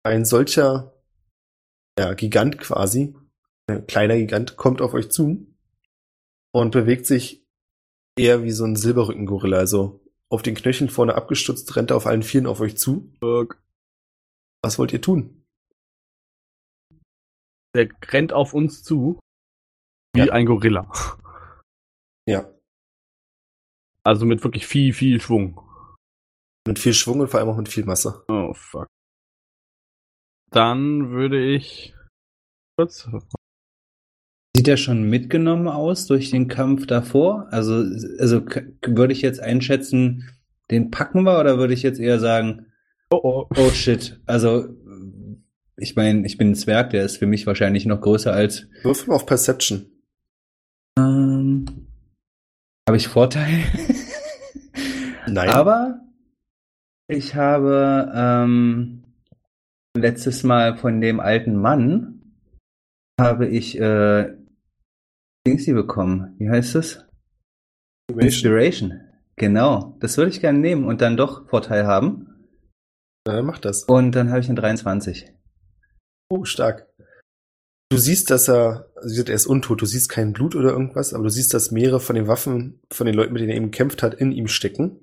Ein 0.05 0.25
solcher 0.25 0.95
ja, 1.99 2.15
Gigant 2.15 2.59
quasi, 2.59 3.15
ein 3.67 3.87
kleiner 3.87 4.17
Gigant, 4.17 4.57
kommt 4.57 4.81
auf 4.81 4.95
euch 4.95 5.11
zu 5.11 5.47
und 6.53 6.71
bewegt 6.71 7.07
sich 7.07 7.42
eher 8.19 8.43
wie 8.43 8.51
so 8.53 8.65
ein 8.65 8.77
Silberrücken-Gorilla. 8.77 9.59
Also 9.59 10.01
auf 10.31 10.43
den 10.43 10.55
Knöcheln 10.55 10.91
vorne 10.91 11.15
abgestützt, 11.15 11.75
rennt 11.77 11.91
er 11.91 11.97
auf 11.97 12.07
allen 12.07 12.23
Vieren 12.23 12.47
auf 12.47 12.61
euch 12.61 12.77
zu. 12.77 13.13
Was 14.65 14.79
wollt 14.79 14.93
ihr 14.93 15.01
tun? 15.03 15.45
Der 17.75 17.89
rennt 18.07 18.33
auf 18.33 18.55
uns 18.55 18.83
zu. 18.83 19.19
Wie 20.15 20.21
Ja. 20.27 20.33
ein 20.33 20.47
Gorilla. 20.47 20.91
Ja, 22.29 22.49
Also 24.05 24.27
mit 24.27 24.43
wirklich 24.45 24.67
viel, 24.67 24.93
viel 24.93 25.21
Schwung. 25.21 25.61
mit 26.67 26.79
viel 26.79 26.93
Schwung 26.95 27.21
und 27.21 27.29
vor 27.29 27.41
allem 27.41 27.49
auch 27.49 27.57
mit 27.57 27.69
viel 27.69 27.85
Masse. 27.85 28.25
Oh, 28.29 28.53
fuck. 28.55 28.87
Dann 30.51 31.11
würde 31.11 31.43
ich 31.45 31.95
kurz. 32.79 33.09
Sieht 34.63 34.69
er 34.69 34.77
schon 34.77 35.03
mitgenommen 35.03 35.67
aus 35.67 36.07
durch 36.07 36.31
den 36.31 36.47
Kampf 36.47 36.87
davor? 36.87 37.49
Also, 37.51 37.85
also 38.21 38.45
würde 38.87 39.13
ich 39.13 39.21
jetzt 39.21 39.41
einschätzen, 39.41 40.31
den 40.71 40.93
packen 40.93 41.25
wir 41.25 41.41
oder 41.41 41.59
würde 41.59 41.75
ich 41.75 41.83
jetzt 41.83 41.99
eher 41.99 42.21
sagen, 42.21 42.67
Oh, 43.11 43.19
oh. 43.25 43.47
oh 43.57 43.71
shit, 43.71 44.21
also 44.25 44.69
ich 45.77 45.97
meine, 45.97 46.25
ich 46.25 46.39
bin 46.39 46.51
ein 46.51 46.55
Zwerg, 46.55 46.91
der 46.91 47.05
ist 47.05 47.17
für 47.17 47.27
mich 47.27 47.45
wahrscheinlich 47.45 47.87
noch 47.87 48.01
größer 48.01 48.33
als 48.33 48.69
Würfel 48.85 49.09
mal 49.09 49.17
auf 49.17 49.27
Perception. 49.27 49.87
ähm, 50.97 51.65
habe 52.89 52.97
ich 52.97 53.09
Vorteil? 53.09 53.65
Nein. 55.27 55.49
Aber 55.49 56.03
ich 57.09 57.35
habe 57.35 58.13
ähm, 58.15 59.03
letztes 59.97 60.45
Mal 60.45 60.77
von 60.77 61.01
dem 61.01 61.19
alten 61.19 61.57
Mann 61.57 62.37
habe 63.21 63.49
ich 63.49 63.77
äh, 63.81 64.37
Dingsy 65.47 65.73
bekommen. 65.73 66.35
Wie 66.39 66.49
heißt 66.49 66.75
es? 66.77 67.05
Inspiration. 68.09 69.01
Genau. 69.37 69.97
Das 70.01 70.17
würde 70.17 70.31
ich 70.31 70.41
gerne 70.41 70.59
nehmen 70.59 70.85
und 70.85 71.01
dann 71.01 71.17
doch 71.17 71.49
Vorteil 71.49 71.87
haben. 71.87 72.49
Na, 73.27 73.37
dann 73.37 73.47
mach 73.47 73.59
das. 73.59 73.85
Und 73.85 74.13
dann 74.13 74.31
habe 74.31 74.41
ich 74.41 74.47
eine 74.47 74.61
23. 74.61 75.33
Oh, 76.31 76.45
stark. 76.45 76.89
Du 77.91 77.99
siehst, 77.99 78.31
dass 78.31 78.49
er, 78.49 78.91
also 78.97 79.23
er 79.23 79.35
ist 79.35 79.47
untot, 79.47 79.83
du 79.83 79.87
siehst 79.87 80.09
kein 80.09 80.33
Blut 80.33 80.57
oder 80.57 80.71
irgendwas, 80.71 81.13
aber 81.13 81.25
du 81.25 81.31
siehst, 81.31 81.53
dass 81.53 81.71
mehrere 81.71 82.01
von 82.01 82.17
den 82.17 82.27
Waffen 82.27 82.81
von 82.91 83.07
den 83.07 83.15
Leuten, 83.15 83.35
mit 83.35 83.43
denen 83.43 83.51
er 83.51 83.57
eben 83.57 83.71
gekämpft 83.71 84.03
hat, 84.03 84.15
in 84.15 84.33
ihm 84.33 84.49
stecken. 84.49 84.99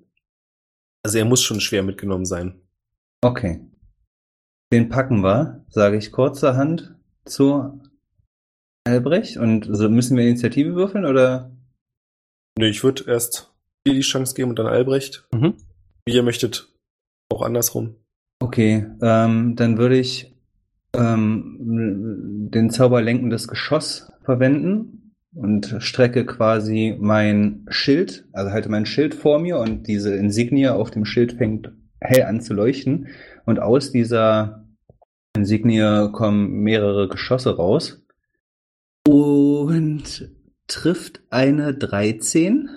Also 1.03 1.20
er 1.20 1.26
muss 1.26 1.44
schon 1.44 1.61
schwer 1.61 1.84
mitgenommen 1.84 2.26
sein. 2.26 2.61
Okay. 3.22 3.61
Den 4.74 4.90
packen 4.90 5.22
wir, 5.22 5.66
sage 5.70 5.98
ich 5.98 6.11
kurzerhand 6.11 6.95
zu 7.26 7.80
Albrecht. 8.90 9.38
Und 9.38 9.68
so 9.70 9.90
müssen 9.90 10.18
wir 10.18 10.24
Initiative 10.28 10.76
würfeln 10.76 11.06
oder? 11.06 11.52
Nö, 12.57 12.68
ich 12.68 12.84
würde 12.84 13.03
erst 13.07 13.53
dir 13.86 13.94
die 13.94 14.02
Chance 14.02 14.36
geben 14.36 14.49
und 14.49 14.60
dann 14.60 14.68
Albrecht. 14.68 15.28
Mhm. 15.34 15.56
Wie 16.06 16.14
ihr 16.14 16.24
möchtet. 16.24 16.74
Auch 17.32 17.41
andersrum. 17.41 17.95
Okay, 18.41 18.86
ähm, 19.02 19.56
dann 19.56 19.78
würde 19.78 19.98
ich 19.98 20.36
ähm, 20.94 22.49
den 22.52 22.70
Zauber 22.70 23.02
lenkendes 23.02 23.48
Geschoss 23.48 24.11
verwenden 24.24 25.14
und 25.36 25.76
strecke 25.80 26.26
quasi 26.26 26.95
mein 26.99 27.66
Schild, 27.70 28.28
also 28.34 28.52
halte 28.52 28.70
mein 28.70 28.86
Schild 28.86 29.14
vor 29.14 29.40
mir 29.40 29.60
und 29.60 29.88
diese 29.88 30.16
Insignie 30.16 30.70
auf 30.70 30.90
dem 30.90 31.06
Schild 31.06 31.34
fängt 31.34 31.72
hell 32.02 32.24
an 32.24 32.41
zu 32.41 32.53
leuchten 32.53 33.10
und 33.45 33.60
aus 33.60 33.91
dieser 33.91 34.66
Insignie 35.36 36.10
kommen 36.11 36.61
mehrere 36.61 37.07
Geschosse 37.07 37.56
raus 37.56 37.98
und 39.10 40.30
trifft 40.68 41.22
eine 41.31 41.73
13. 41.73 42.69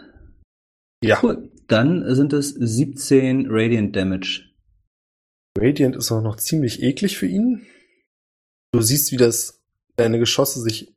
Ja. 1.05 1.21
Cool. 1.23 1.51
Dann 1.69 2.15
sind 2.15 2.33
es 2.33 2.51
17 2.51 3.47
Radiant 3.51 3.95
Damage. 3.95 4.49
Radiant 5.59 5.97
ist 5.97 6.11
auch 6.11 6.23
noch 6.23 6.37
ziemlich 6.37 6.83
eklig 6.83 7.19
für 7.19 7.27
ihn. 7.27 7.67
Du 8.73 8.81
siehst, 8.81 9.13
wie 9.13 9.19
das 9.19 9.63
deine 9.97 10.19
Geschosse 10.19 10.61
sich 10.61 10.95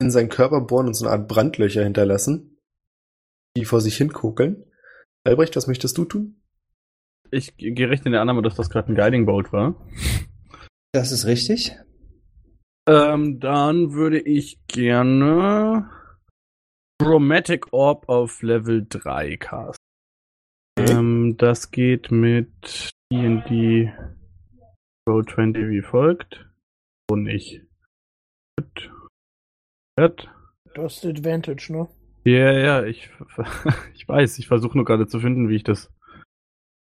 in 0.00 0.10
seinen 0.10 0.30
Körper 0.30 0.62
bohren 0.62 0.86
und 0.86 0.94
so 0.94 1.04
eine 1.04 1.12
Art 1.12 1.28
Brandlöcher 1.28 1.84
hinterlassen, 1.84 2.58
die 3.56 3.66
vor 3.66 3.82
sich 3.82 3.96
hin 3.98 4.12
kokeln. 4.12 4.64
Albrecht, 5.24 5.54
was 5.54 5.66
möchtest 5.66 5.98
du 5.98 6.06
tun? 6.06 6.42
Ich 7.30 7.56
gehe 7.56 7.90
recht 7.90 8.06
in 8.06 8.12
der 8.12 8.22
Annahme, 8.22 8.42
dass 8.42 8.54
das 8.54 8.70
gerade 8.70 8.90
ein 8.90 8.96
Guiding 8.96 9.26
Bolt 9.26 9.52
war. 9.52 9.86
Das 10.92 11.12
ist 11.12 11.26
richtig. 11.26 11.76
Ähm, 12.88 13.38
dann 13.38 13.92
würde 13.92 14.20
ich 14.20 14.58
gerne 14.66 15.88
Chromatic 17.00 17.72
Orb 17.72 18.08
auf 18.08 18.42
Level 18.42 18.86
3 18.88 19.36
casten. 19.36 19.76
Okay. 20.78 20.92
Ähm, 20.92 21.36
das 21.36 21.70
geht 21.70 22.10
mit 22.10 22.90
D&D 23.12 23.92
Roll 25.08 25.26
20 25.26 25.68
wie 25.68 25.82
folgt. 25.82 26.48
Und 27.10 27.26
ich. 27.26 27.60
Du 30.74 30.82
hast 30.82 31.04
Advantage, 31.04 31.72
ne? 31.72 31.88
Ja, 32.24 32.52
ja, 32.52 32.84
ich, 32.84 33.10
ich 33.94 34.08
weiß, 34.08 34.38
ich 34.38 34.48
versuche 34.48 34.76
nur 34.76 34.84
gerade 34.84 35.06
zu 35.06 35.20
finden, 35.20 35.48
wie 35.48 35.56
ich 35.56 35.64
das 35.64 35.92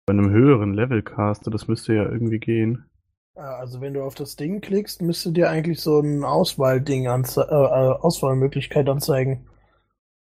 bei 0.05 0.13
einem 0.13 0.29
höheren 0.29 0.73
Level 0.73 1.03
caste. 1.03 1.51
Das 1.51 1.67
müsste 1.67 1.93
ja 1.93 2.03
irgendwie 2.03 2.39
gehen. 2.39 2.89
Ja, 3.35 3.57
Also 3.57 3.81
wenn 3.81 3.93
du 3.93 4.03
auf 4.03 4.15
das 4.15 4.35
Ding 4.35 4.61
klickst, 4.61 5.01
müsste 5.01 5.31
dir 5.31 5.49
eigentlich 5.49 5.81
so 5.81 5.99
ein 5.99 6.23
Auswahlding 6.23 7.07
anze 7.07 7.41
äh, 7.41 7.53
äh, 7.53 7.99
Auswahlmöglichkeit 7.99 8.87
anzeigen. 8.87 9.47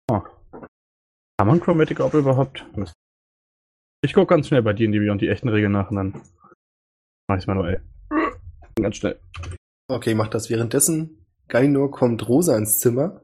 Kann 0.08 1.48
man 1.48 1.62
Chromatic 1.62 2.02
Orb 2.02 2.14
überhaupt? 2.16 2.66
Mist. 2.76 2.94
Ich 4.02 4.14
gucke 4.14 4.28
ganz 4.28 4.48
schnell 4.48 4.62
bei 4.62 4.74
D&D 4.74 5.00
Beyond 5.00 5.22
die 5.22 5.30
echten 5.30 5.48
Regeln 5.48 5.72
nach 5.72 5.90
und 5.90 5.96
dann 5.96 6.22
mach 7.30 7.38
ich's 7.38 7.48
manuell. 7.48 7.82
Ganz 8.76 8.98
schnell. 8.98 9.20
Okay, 9.88 10.16
mach 10.16 10.28
das. 10.28 10.50
Währenddessen, 10.50 11.26
Gainor 11.48 11.92
kommt 11.92 12.28
Rosa 12.28 12.58
ins 12.58 12.80
Zimmer 12.80 13.22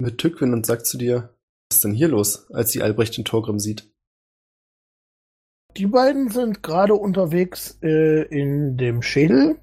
mit 0.00 0.18
Tückwin 0.18 0.54
und 0.54 0.64
sagt 0.64 0.86
zu 0.86 0.96
dir, 0.96 1.34
was 1.68 1.76
ist 1.76 1.84
denn 1.84 1.92
hier 1.92 2.08
los, 2.08 2.50
als 2.50 2.72
sie 2.72 2.82
Albrecht 2.82 3.16
in 3.18 3.24
Torgrim 3.24 3.58
sieht? 3.58 3.91
Die 5.76 5.86
beiden 5.86 6.28
sind 6.30 6.62
gerade 6.62 6.94
unterwegs 6.94 7.78
äh, 7.82 8.22
in 8.24 8.76
dem 8.76 9.00
Schädel 9.00 9.56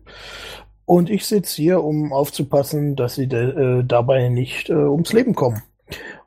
und 0.86 1.10
ich 1.10 1.28
sitze 1.28 1.62
hier, 1.62 1.84
um 1.84 2.12
aufzupassen, 2.12 2.96
dass 2.96 3.16
sie 3.16 3.28
de, 3.28 3.80
äh, 3.80 3.84
dabei 3.84 4.30
nicht 4.30 4.70
äh, 4.70 4.74
ums 4.74 5.14
Leben 5.14 5.36
kommen. 5.36 5.62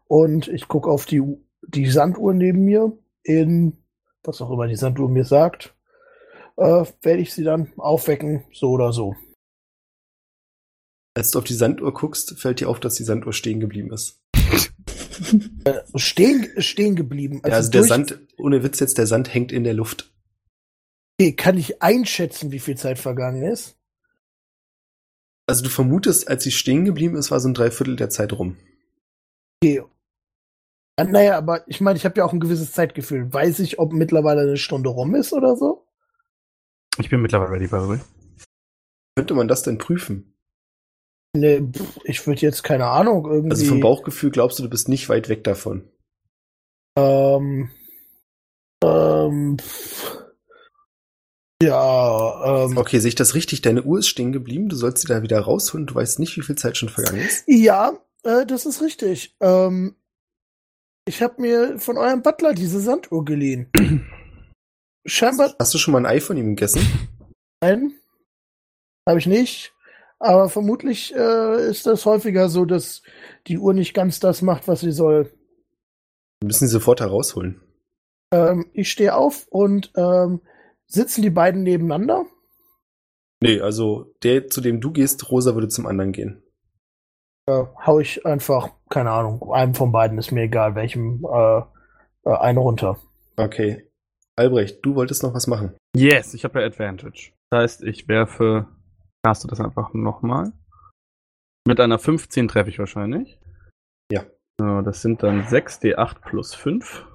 Und 0.07 0.47
ich 0.47 0.69
gucke 0.69 0.89
auf 0.89 1.05
die, 1.05 1.21
die 1.67 1.91
Sanduhr 1.91 2.33
neben 2.33 2.65
mir 2.65 2.97
in, 3.25 3.79
was 4.23 4.41
auch 4.41 4.51
immer 4.51 4.69
die 4.69 4.77
Sanduhr 4.77 5.09
mir 5.09 5.25
sagt, 5.25 5.75
äh, 6.57 6.85
werde 7.03 7.23
ich 7.23 7.33
sie 7.35 7.43
dann 7.43 7.73
aufwecken, 7.77 8.45
so 8.53 8.71
oder 8.71 8.93
so. 8.93 9.17
Als 11.15 11.33
du 11.33 11.41
auf 11.41 11.45
die 11.45 11.55
Sanduhr 11.55 11.93
guckst, 11.93 12.39
fällt 12.39 12.61
dir 12.61 12.69
auf, 12.69 12.79
dass 12.79 12.95
die 12.95 13.05
Sanduhr 13.05 13.33
stehen 13.33 13.59
geblieben 13.59 13.93
ist. 13.93 14.21
Stehen, 15.95 16.49
stehen 16.61 16.97
geblieben. 16.97 17.41
ja, 17.45 17.55
also 17.55 17.71
der 17.71 17.85
Sand, 17.85 18.19
ohne 18.39 18.63
Witz 18.63 18.81
jetzt, 18.81 18.99
der 18.99 19.07
Sand 19.07 19.33
hängt 19.33 19.53
in 19.53 19.65
der 19.65 19.75
Luft. 19.75 20.13
Okay, 21.21 21.35
kann 21.35 21.57
ich 21.59 21.83
einschätzen, 21.83 22.51
wie 22.53 22.59
viel 22.59 22.77
Zeit 22.77 22.99
vergangen 22.99 23.43
ist? 23.43 23.77
Also 25.47 25.65
du 25.65 25.71
vermutest, 25.71 26.29
als 26.29 26.45
sie 26.45 26.51
stehen 26.51 26.85
geblieben 26.85 27.17
ist, 27.17 27.31
war 27.31 27.41
so 27.41 27.49
ein 27.49 27.55
Dreiviertel 27.55 27.97
der 27.97 28.11
Zeit 28.11 28.33
rum. 28.33 28.57
Okay. 29.63 29.83
Ah, 30.97 31.05
Naja, 31.05 31.37
aber 31.37 31.67
ich 31.69 31.81
meine, 31.81 31.97
ich 31.97 32.05
habe 32.05 32.17
ja 32.19 32.25
auch 32.25 32.33
ein 32.33 32.41
gewisses 32.41 32.73
Zeitgefühl. 32.73 33.33
Weiß 33.33 33.59
ich, 33.61 33.79
ob 33.79 33.93
mittlerweile 33.93 34.43
eine 34.43 34.57
Stunde 34.57 34.91
rum 34.91 35.15
ist 35.15 35.33
oder 35.33 35.57
so? 35.57 35.87
Ich 36.99 37.09
bin 37.09 37.23
mittlerweile 37.23 37.51
ready, 37.53 37.67
by 37.67 37.81
the 37.81 37.89
way. 37.89 37.99
Könnte 39.17 39.35
man 39.35 39.49
das 39.49 39.63
denn 39.63 39.79
prüfen? 39.79 40.35
Nee, 41.35 41.63
pff, 41.63 41.99
ich 42.05 42.27
würde 42.27 42.41
jetzt 42.43 42.63
keine 42.63 42.87
Ahnung 42.89 43.25
irgendwie. 43.27 43.51
Also 43.51 43.65
vom 43.65 43.81
Bauchgefühl 43.81 44.31
glaubst 44.31 44.59
du, 44.59 44.63
du 44.63 44.69
bist 44.71 44.89
nicht 44.89 45.09
weit 45.09 45.29
weg 45.29 45.45
davon. 45.45 45.89
Ähm, 46.99 47.71
ähm, 48.85 49.57
pff. 49.59 50.19
ja, 51.63 52.65
ähm, 52.67 52.77
Okay, 52.77 52.99
sehe 52.99 53.09
ich 53.09 53.15
das 53.15 53.35
richtig? 53.35 53.63
Deine 53.63 53.83
Uhr 53.83 54.01
ist 54.01 54.09
stehen 54.09 54.33
geblieben, 54.33 54.69
du 54.69 54.77
sollst 54.77 55.03
sie 55.03 55.09
da 55.09 55.23
wieder 55.23 55.41
rausholen, 55.41 55.87
du 55.87 55.95
weißt 55.95 56.19
nicht, 56.19 56.37
wie 56.37 56.43
viel 56.43 56.57
Zeit 56.57 56.77
schon 56.77 56.91
vergangen 56.91 57.21
ist. 57.23 57.45
ja, 57.47 57.97
äh, 58.25 58.45
das 58.45 58.67
ist 58.67 58.83
richtig. 58.83 59.35
Ähm, 59.41 59.97
ich 61.07 61.23
habe 61.23 61.41
mir 61.41 61.79
von 61.79 61.97
eurem 61.97 62.23
Butler 62.23 62.53
diese 62.53 62.81
Sanduhr 62.81 63.25
geliehen. 63.25 63.71
Scheinbar 65.07 65.55
Hast 65.59 65.73
du 65.75 65.79
schon 65.79 65.93
mal 65.93 65.99
ein 66.01 66.07
Ei 66.07 66.21
von 66.21 66.37
ihm 66.37 66.55
gegessen? 66.55 66.87
nein, 67.63 67.95
habe 69.09 69.19
ich 69.19 69.27
nicht. 69.27 69.73
Aber 70.23 70.49
vermutlich 70.49 71.13
äh, 71.17 71.69
ist 71.69 71.85
das 71.85 72.07
häufiger 72.07 72.49
so, 72.49 72.65
dass 72.65 73.03
die 73.49 73.59
Uhr 73.59 73.75
nicht 73.75 73.93
ganz 73.93 74.21
das 74.21 74.41
macht, 74.41 74.69
was 74.69 74.81
sie 74.81 74.93
soll. 74.93 75.25
Wir 76.41 76.47
müssen 76.47 76.69
sie 76.69 76.73
sofort 76.73 77.01
herausholen. 77.01 77.61
Ähm, 78.33 78.67
ich 78.73 78.89
stehe 78.89 79.17
auf 79.17 79.49
und 79.49 79.91
ähm, 79.97 80.41
sitzen 80.87 81.23
die 81.23 81.31
beiden 81.31 81.65
nebeneinander. 81.65 82.27
Nee, 83.43 83.61
also 83.61 84.15
der, 84.23 84.47
zu 84.47 84.61
dem 84.61 84.81
du 84.81 84.93
gehst, 84.93 85.29
Rosa 85.29 85.55
würde 85.55 85.67
zum 85.67 85.87
anderen 85.87 86.13
gehen. 86.13 86.41
äh, 87.49 87.65
hau 87.85 87.99
ich 87.99 88.25
einfach, 88.25 88.71
keine 88.91 89.11
Ahnung, 89.11 89.53
einem 89.53 89.75
von 89.75 89.91
beiden 89.91 90.19
ist 90.19 90.31
mir 90.31 90.43
egal, 90.43 90.77
welchem 90.77 91.25
äh, 91.25 91.63
äh, 92.25 92.37
eine 92.39 92.61
runter. 92.61 92.97
Okay. 93.37 93.89
Albrecht, 94.37 94.79
du 94.83 94.95
wolltest 94.95 95.25
noch 95.25 95.35
was 95.35 95.49
machen. 95.49 95.75
Yes, 95.97 96.33
ich 96.33 96.45
habe 96.45 96.61
ja 96.61 96.67
Advantage. 96.67 97.33
Das 97.51 97.63
heißt, 97.63 97.83
ich 97.83 98.07
werfe, 98.07 98.69
caste 99.25 99.49
das 99.49 99.61
einfach 99.61 99.93
nochmal. 99.95 100.53
Mit 101.67 101.81
einer 101.81 101.99
15 101.99 102.49
treffe 102.49 102.71
ich 102.71 102.79
wahrscheinlich. 102.79 103.39
Ja. 104.11 104.25
So, 104.61 104.83
das 104.83 105.03
sind 105.03 105.23
dann 105.23 105.43
6d8 105.45 106.21
plus 106.21 106.55
5. 106.55 107.07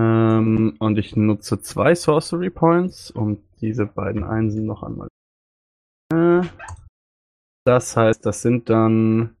Ähm, 0.00 0.76
und 0.78 0.98
ich 0.98 1.16
nutze 1.16 1.60
zwei 1.60 1.94
Sorcery 1.94 2.50
Points, 2.50 3.10
um 3.10 3.42
diese 3.60 3.86
beiden 3.86 4.24
Einsen 4.24 4.66
noch 4.66 4.82
einmal. 4.82 5.08
Äh, 6.12 6.42
das 7.64 7.96
heißt, 7.96 8.26
das 8.26 8.42
sind 8.42 8.68
dann 8.68 9.36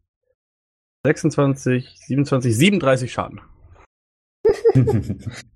26, 1.04 1.98
27, 1.98 2.56
37 2.56 3.12
Schaden. 3.12 3.40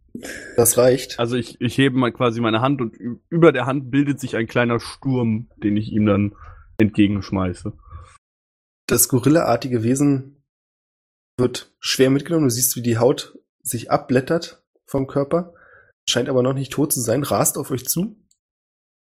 Das 0.56 0.78
reicht. 0.78 1.18
Also 1.18 1.36
ich, 1.36 1.60
ich 1.60 1.76
hebe 1.78 1.98
mal 1.98 2.12
quasi 2.12 2.40
meine 2.40 2.60
Hand 2.60 2.80
und 2.80 2.96
über 3.28 3.52
der 3.52 3.66
Hand 3.66 3.90
bildet 3.90 4.20
sich 4.20 4.36
ein 4.36 4.46
kleiner 4.46 4.80
Sturm, 4.80 5.48
den 5.56 5.76
ich 5.76 5.92
ihm 5.92 6.06
dann 6.06 6.34
entgegenschmeiße. 6.78 7.72
Das 8.86 9.08
gorillaartige 9.08 9.82
Wesen 9.82 10.44
wird 11.38 11.74
schwer 11.80 12.10
mitgenommen. 12.10 12.44
Du 12.44 12.50
siehst, 12.50 12.76
wie 12.76 12.82
die 12.82 12.98
Haut 12.98 13.38
sich 13.62 13.90
abblättert 13.90 14.64
vom 14.86 15.06
Körper, 15.06 15.54
scheint 16.08 16.28
aber 16.28 16.42
noch 16.42 16.54
nicht 16.54 16.72
tot 16.72 16.92
zu 16.92 17.00
sein, 17.00 17.24
rast 17.24 17.58
auf 17.58 17.70
euch 17.70 17.86
zu 17.86 18.16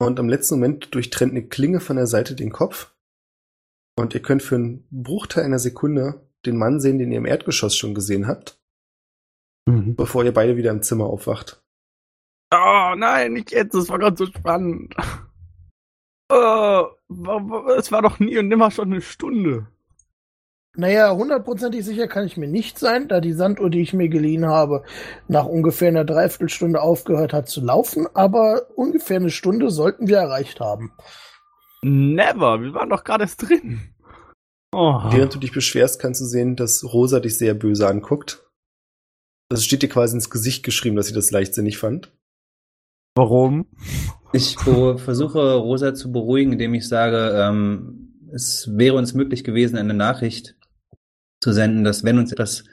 und 0.01 0.19
am 0.19 0.29
letzten 0.29 0.57
Moment 0.57 0.95
durchtrennt 0.95 1.33
eine 1.33 1.47
Klinge 1.47 1.81
von 1.81 1.97
der 1.97 2.07
Seite 2.07 2.35
den 2.35 2.51
Kopf 2.51 2.95
und 3.97 4.15
ihr 4.15 4.23
könnt 4.23 4.43
für 4.43 4.57
einen 4.57 4.87
Bruchteil 4.91 5.45
einer 5.45 5.59
Sekunde 5.59 6.29
den 6.47 6.57
Mann 6.57 6.81
sehen, 6.81 6.99
den 6.99 7.13
ihr 7.13 7.19
im 7.19 7.27
Erdgeschoss 7.27 7.77
schon 7.77 7.95
gesehen 7.95 8.27
habt, 8.27 8.61
bevor 9.97 10.25
ihr 10.25 10.33
beide 10.33 10.57
wieder 10.57 10.71
im 10.71 10.83
Zimmer 10.83 11.07
aufwacht. 11.07 11.63
Oh 12.53 12.95
nein, 12.97 13.35
nicht 13.35 13.51
jetzt, 13.53 13.75
das 13.75 13.89
war 13.89 13.99
gerade 13.99 14.17
so 14.17 14.27
spannend. 14.27 14.95
Oh, 16.31 16.87
es 17.79 17.91
war 17.91 18.03
doch 18.03 18.19
nie 18.19 18.37
und 18.39 18.49
nimmer 18.49 18.71
schon 18.71 18.93
eine 18.93 19.01
Stunde. 19.01 19.67
Naja, 20.77 21.11
hundertprozentig 21.13 21.85
sicher 21.85 22.07
kann 22.07 22.27
ich 22.27 22.37
mir 22.37 22.47
nicht 22.47 22.79
sein, 22.79 23.09
da 23.09 23.21
die 23.21 23.33
Sanduhr, 23.33 23.69
die 23.69 23.81
ich 23.81 23.95
mir 23.95 24.09
geliehen 24.09 24.47
habe, 24.47 24.85
nach 25.27 25.47
ungefähr 25.47 25.89
einer 25.89 26.05
Dreiviertelstunde 26.05 26.81
aufgehört 26.81 27.33
hat 27.33 27.49
zu 27.49 27.61
laufen, 27.61 28.07
aber 28.15 28.69
ungefähr 28.77 29.17
eine 29.17 29.31
Stunde 29.31 29.71
sollten 29.71 30.07
wir 30.07 30.19
erreicht 30.19 30.61
haben. 30.61 30.93
Never, 31.83 32.61
wir 32.61 32.75
waren 32.75 32.91
doch 32.91 33.05
gerade 33.05 33.25
erst 33.25 33.49
drin. 33.49 33.95
Oh. 34.73 35.01
Während 35.11 35.35
du 35.35 35.39
dich 35.39 35.53
beschwerst, 35.53 36.01
kannst 36.01 36.21
du 36.21 36.27
sehen, 36.27 36.55
dass 36.55 36.85
Rosa 36.85 37.21
dich 37.21 37.39
sehr 37.39 37.55
böse 37.55 37.89
anguckt. 37.89 38.48
Das 39.49 39.65
steht 39.65 39.83
dir 39.83 39.89
quasi 39.89 40.15
ins 40.15 40.31
Gesicht 40.31 40.63
geschrieben, 40.65 40.97
dass 40.97 41.07
sie 41.07 41.15
das 41.15 41.31
leichtsinnig 41.31 41.79
fand. 41.79 42.13
Warum? 43.15 43.67
Ich 44.33 44.59
versuche 44.59 45.55
Rosa 45.55 45.95
zu 45.95 46.13
beruhigen, 46.13 46.53
indem 46.53 46.75
ich 46.75 46.87
sage, 46.87 47.33
ähm, 47.35 48.15
es 48.33 48.69
wäre 48.77 48.97
uns 48.97 49.15
möglich 49.15 49.43
gewesen, 49.43 49.77
eine 49.77 49.95
Nachricht 49.95 50.57
zu 51.43 51.53
senden, 51.53 51.85
dass 51.85 52.05
wenn 52.05 52.19
uns 52.19 52.31
etwas 52.31 52.65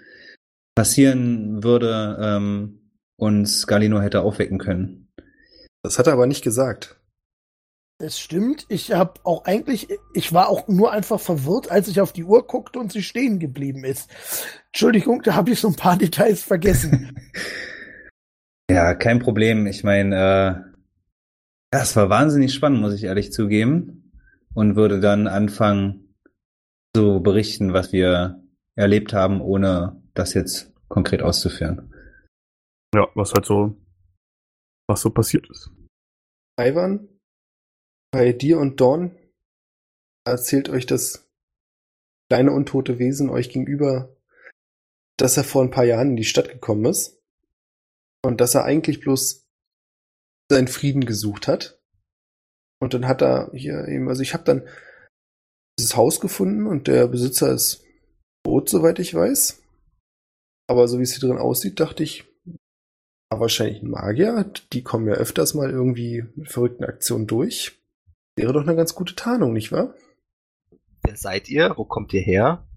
passieren 0.76 1.64
würde, 1.64 2.18
ähm, 2.20 2.92
uns 3.18 3.66
Galino 3.66 4.02
hätte 4.02 4.22
aufwecken 4.22 4.60
können. 4.60 5.08
Das 5.82 5.98
hat 5.98 6.08
er 6.08 6.14
aber 6.14 6.28
nicht 6.28 6.44
gesagt. 6.44 7.00
Es 7.98 8.20
stimmt, 8.20 8.66
ich 8.68 8.92
habe 8.92 9.22
auch 9.24 9.46
eigentlich, 9.46 9.88
ich 10.14 10.34
war 10.34 10.50
auch 10.50 10.68
nur 10.68 10.92
einfach 10.92 11.20
verwirrt, 11.20 11.72
als 11.72 11.88
ich 11.88 12.02
auf 12.02 12.12
die 12.12 12.26
Uhr 12.26 12.46
guckte 12.46 12.78
und 12.80 12.92
sie 12.92 13.02
stehen 13.02 13.40
geblieben 13.40 13.86
ist. 13.86 14.10
Entschuldigung, 14.68 15.22
da 15.22 15.36
habe 15.36 15.52
ich 15.52 15.62
so 15.62 15.70
ein 15.70 15.76
paar 15.76 15.98
Details 15.98 16.44
vergessen. 16.44 17.18
Ja, 18.68 18.96
kein 18.96 19.20
Problem. 19.20 19.68
Ich 19.68 19.84
meine, 19.84 20.16
äh, 20.16 20.76
das 21.70 21.96
war 21.96 22.10
wahnsinnig 22.10 22.52
spannend, 22.52 22.82
muss 22.82 22.96
ich 22.96 23.04
ehrlich 23.04 23.32
zugeben. 23.32 24.12
Und 24.56 24.76
würde 24.76 25.00
dann 25.00 25.28
anfangen 25.28 26.16
zu 26.96 27.22
berichten, 27.22 27.74
was 27.74 27.92
wir 27.92 28.42
erlebt 28.76 29.14
haben, 29.14 29.40
ohne 29.40 30.02
das 30.16 30.34
jetzt 30.34 30.74
konkret 30.88 31.22
auszuführen. 31.22 31.94
Ja, 32.96 33.08
was 33.14 33.34
halt 33.34 33.46
so, 33.46 33.78
was 34.88 35.02
so 35.02 35.12
passiert 35.12 35.48
ist. 35.52 35.70
Ivan, 36.60 37.08
bei 38.16 38.32
dir 38.32 38.60
und 38.60 38.80
Dawn 38.80 39.14
erzählt 40.26 40.70
euch 40.70 40.86
das 40.86 41.30
kleine 42.30 42.54
untote 42.54 42.98
Wesen 42.98 43.30
euch 43.30 43.50
gegenüber, 43.50 44.16
dass 45.18 45.36
er 45.36 45.44
vor 45.44 45.62
ein 45.62 45.70
paar 45.70 45.84
Jahren 45.84 46.12
in 46.12 46.16
die 46.16 46.24
Stadt 46.24 46.48
gekommen 46.48 46.86
ist 46.86 47.22
und 48.24 48.40
dass 48.40 48.56
er 48.56 48.64
eigentlich 48.64 49.02
bloß 49.02 49.46
seinen 50.50 50.70
Frieden 50.70 51.06
gesucht 51.06 51.50
hat. 51.50 51.78
Und 52.82 52.94
dann 52.94 53.06
hat 53.06 53.22
er 53.22 53.52
hier 53.52 53.86
eben, 53.90 54.08
also 54.08 54.22
ich 54.22 54.34
habe 54.34 54.46
dann 54.46 54.66
dieses 55.78 55.98
Haus 55.98 56.22
gefunden 56.22 56.68
und 56.68 56.88
der 56.88 57.08
Besitzer 57.08 57.52
ist 57.52 57.84
tot, 58.46 58.70
soweit 58.70 59.00
ich 59.00 59.14
weiß. 59.14 59.62
Aber 60.70 60.88
so 60.88 61.00
wie 61.00 61.04
es 61.04 61.12
hier 61.12 61.28
drin 61.28 61.38
aussieht, 61.38 61.82
dachte 61.82 62.02
ich, 62.02 62.24
war 63.30 63.42
wahrscheinlich 63.42 63.84
ein 63.84 63.90
Magier. 63.90 64.50
Die 64.72 64.84
kommen 64.84 65.06
ja 65.06 65.16
öfters 65.16 65.54
mal 65.54 65.70
irgendwie 65.70 66.24
mit 66.36 66.50
verrückten 66.50 66.86
Aktionen 66.86 67.28
durch. 67.28 67.78
Wäre 68.36 68.54
doch 68.54 68.62
eine 68.62 68.76
ganz 68.76 68.96
gute 68.96 69.16
Tarnung, 69.16 69.54
nicht 69.54 69.72
wahr? 69.72 69.94
Wer 71.04 71.16
seid 71.16 71.50
ihr? 71.50 71.74
Wo 71.78 71.86
kommt 71.86 72.14
ihr 72.14 72.22
her? 72.22 72.68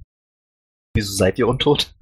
Wieso 0.94 1.12
seid 1.12 1.38
ihr 1.38 1.48
untot? 1.48 1.94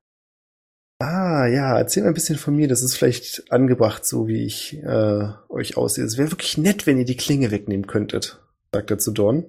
Ah, 0.99 1.47
ja, 1.47 1.77
erzähl 1.79 2.03
mal 2.03 2.11
ein 2.11 2.15
bisschen 2.15 2.39
von 2.39 2.57
mir. 2.57 2.69
Das 2.69 2.83
ist 2.83 2.97
vielleicht 2.97 3.51
angebracht, 3.53 4.07
so 4.07 4.29
wie 4.29 4.45
ich 4.45 4.79
äh, 4.83 5.29
euch 5.49 5.77
aussehe. 5.77 6.05
Es 6.05 6.17
wäre 6.17 6.31
wirklich 6.31 6.57
nett, 6.57 6.87
wenn 6.87 6.99
ihr 6.99 7.05
die 7.05 7.17
Klinge 7.17 7.51
wegnehmen 7.51 7.87
könntet, 7.87 8.43
sagt 8.73 8.91
er 8.91 8.99
zu 8.99 9.13
Dorn. 9.13 9.45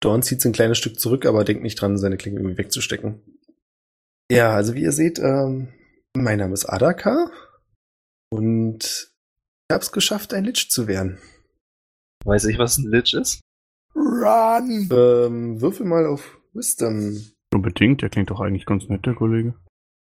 Dorn 0.00 0.22
zieht 0.22 0.44
ein 0.44 0.52
kleines 0.52 0.78
Stück 0.78 1.00
zurück, 1.00 1.26
aber 1.26 1.44
denkt 1.44 1.62
nicht 1.62 1.80
dran, 1.80 1.98
seine 1.98 2.16
Klinge 2.16 2.38
irgendwie 2.38 2.58
wegzustecken. 2.58 3.20
Ja, 4.30 4.54
also 4.54 4.74
wie 4.74 4.82
ihr 4.82 4.92
seht, 4.92 5.18
ähm, 5.18 5.72
mein 6.14 6.38
Name 6.38 6.54
ist 6.54 6.66
Adaka 6.66 7.30
und 8.30 9.10
ich 9.68 9.74
habe 9.74 9.82
es 9.82 9.90
geschafft, 9.90 10.34
ein 10.34 10.44
Lich 10.44 10.70
zu 10.70 10.86
werden. 10.86 11.18
Weiß 12.28 12.44
ich, 12.44 12.58
was 12.58 12.76
ein 12.76 12.90
Lich 12.90 13.14
ist? 13.14 13.40
Run! 13.94 14.88
Ähm, 14.92 15.60
würfel 15.62 15.86
mal 15.86 16.06
auf 16.06 16.36
Wisdom. 16.52 17.16
Unbedingt, 17.54 18.02
der 18.02 18.10
klingt 18.10 18.28
doch 18.30 18.40
eigentlich 18.40 18.66
ganz 18.66 18.86
nett, 18.88 19.06
der 19.06 19.14
Kollege. 19.14 19.54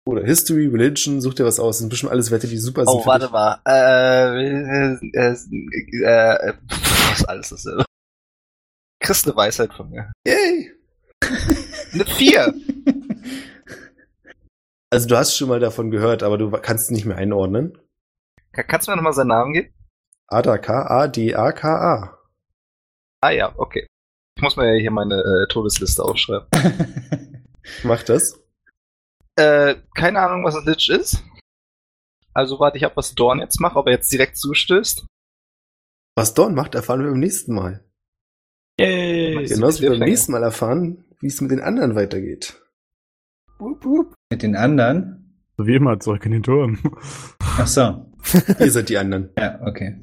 Oder 0.05 0.23
History, 0.25 0.67
Religion, 0.67 1.21
such 1.21 1.35
dir 1.35 1.45
was 1.45 1.59
aus. 1.59 1.75
Das 1.75 1.79
sind 1.79 1.89
bestimmt 1.89 2.11
alles 2.11 2.29
Werte, 2.29 2.47
die 2.47 2.57
super 2.57 2.85
sind. 2.85 2.93
Oh, 2.93 3.05
warte 3.05 3.25
dich. 3.25 3.31
mal. 3.31 3.59
Äh, 3.65 4.95
äh, 4.95 4.97
äh, 5.13 6.49
äh, 6.49 6.53
pff, 6.69 7.09
was 7.11 7.19
ist 7.19 7.25
alles 7.29 7.49
dasselbe? 7.49 7.85
Kriegst 9.01 9.25
eine 9.25 9.35
Weisheit 9.37 9.73
von 9.73 9.89
mir. 9.89 10.11
Yay! 10.27 10.71
Eine 11.93 12.05
4! 12.05 12.53
Also 14.89 15.05
du 15.09 15.17
hast 15.17 15.35
schon 15.35 15.49
mal 15.49 15.59
davon 15.59 15.91
gehört, 15.91 16.23
aber 16.23 16.37
du 16.37 16.49
kannst 16.49 16.89
ihn 16.89 16.93
nicht 16.93 17.05
mehr 17.05 17.17
einordnen. 17.17 17.77
Ka- 18.53 18.63
Kannst 18.63 18.87
du 18.87 18.91
mir 18.91 18.95
nochmal 18.95 19.11
seinen 19.11 19.27
Namen 19.27 19.51
geben? 19.51 19.73
Adaka, 20.27 20.83
A-D-A-K-A. 20.83 22.16
Ah 23.21 23.31
ja, 23.31 23.53
okay. 23.57 23.87
Ich 24.37 24.43
muss 24.43 24.55
mir 24.55 24.73
ja 24.73 24.79
hier 24.79 24.91
meine 24.91 25.15
äh, 25.15 25.47
Todesliste 25.47 26.03
aufschreiben. 26.03 26.47
Mach 27.83 28.03
das. 28.03 28.39
Äh, 29.35 29.75
keine 29.95 30.19
Ahnung, 30.19 30.43
was 30.43 30.55
das 30.55 30.65
Lich 30.65 30.89
ist. 30.89 31.23
Also 32.33 32.59
warte 32.59 32.77
ich 32.77 32.85
ab, 32.85 32.91
was 32.95 33.15
Dorn 33.15 33.39
jetzt 33.39 33.59
macht, 33.59 33.75
ob 33.75 33.87
er 33.87 33.93
jetzt 33.93 34.11
direkt 34.11 34.37
zustößt. 34.37 35.05
Was 36.15 36.33
Dorn 36.35 36.53
macht, 36.53 36.75
erfahren 36.75 37.01
wir 37.01 37.09
beim 37.09 37.19
nächsten 37.19 37.53
Mal. 37.53 37.83
Yay! 38.79 39.45
Genauso 39.45 39.81
wie 39.81 39.87
beim 39.87 39.93
Cliffhanger. 39.93 40.05
nächsten 40.05 40.31
Mal 40.33 40.43
erfahren, 40.43 41.05
wie 41.19 41.27
es 41.27 41.41
mit 41.41 41.49
den 41.49 41.61
anderen 41.61 41.95
weitergeht. 41.95 42.61
Wup, 43.57 43.83
wup. 43.83 44.13
Mit 44.31 44.43
den 44.43 44.55
anderen? 44.55 45.41
So 45.57 45.65
wie 45.65 45.75
immer 45.75 45.99
zurück 45.99 46.25
in 46.27 46.33
den 46.33 46.43
Turm. 46.43 46.77
Ach 47.39 47.65
so. 47.65 48.05
Ihr 48.59 48.71
seid 48.71 48.89
die 48.89 48.97
anderen. 48.97 49.31
Ja, 49.37 49.59
okay. 49.65 49.99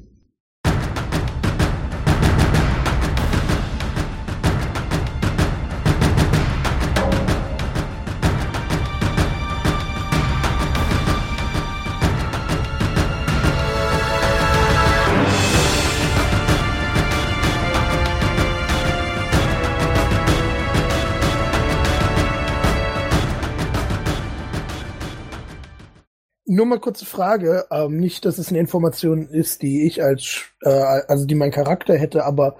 Nur 26.55 26.65
mal 26.67 26.79
kurze 26.79 27.05
Frage, 27.05 27.65
ähm, 27.69 27.97
nicht, 27.97 28.23
dass 28.23 28.37
es 28.37 28.47
eine 28.47 28.59
Information 28.59 29.27
ist, 29.27 29.61
die 29.61 29.85
ich 29.85 30.01
als, 30.01 30.43
äh, 30.61 30.69
also 30.69 31.25
die 31.25 31.35
mein 31.35 31.51
Charakter 31.51 31.97
hätte, 31.97 32.23
aber 32.23 32.55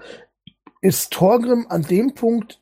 ist 0.82 1.14
Torgrim 1.14 1.64
an 1.70 1.80
dem 1.80 2.12
Punkt 2.12 2.60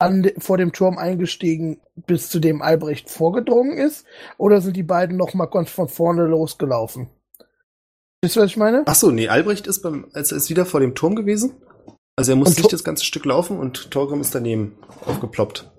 an 0.00 0.24
de 0.24 0.34
vor 0.40 0.58
dem 0.58 0.72
Turm 0.72 0.98
eingestiegen, 0.98 1.80
bis 1.94 2.28
zu 2.28 2.40
dem 2.40 2.60
Albrecht 2.60 3.08
vorgedrungen 3.08 3.78
ist, 3.78 4.04
oder 4.36 4.60
sind 4.60 4.76
die 4.76 4.82
beiden 4.82 5.16
noch 5.16 5.32
mal 5.32 5.46
ganz 5.46 5.70
von 5.70 5.86
vorne 5.86 6.26
losgelaufen? 6.26 7.08
Wisst 8.20 8.36
ihr, 8.36 8.42
was 8.42 8.50
ich 8.50 8.56
meine? 8.56 8.82
Ach 8.86 8.96
so, 8.96 9.12
nee, 9.12 9.28
Albrecht 9.28 9.68
ist 9.68 9.80
beim, 9.80 10.08
als 10.12 10.32
er 10.32 10.38
ist 10.38 10.50
wieder 10.50 10.66
vor 10.66 10.80
dem 10.80 10.96
Turm 10.96 11.14
gewesen. 11.14 11.54
Also 12.16 12.32
er 12.32 12.36
musste 12.36 12.60
nicht 12.60 12.72
das 12.72 12.82
ganze 12.82 13.04
Stück 13.04 13.26
laufen 13.26 13.60
und 13.60 13.92
Torgrim 13.92 14.20
ist 14.20 14.34
daneben 14.34 14.76
aufgeploppt. 15.06 15.70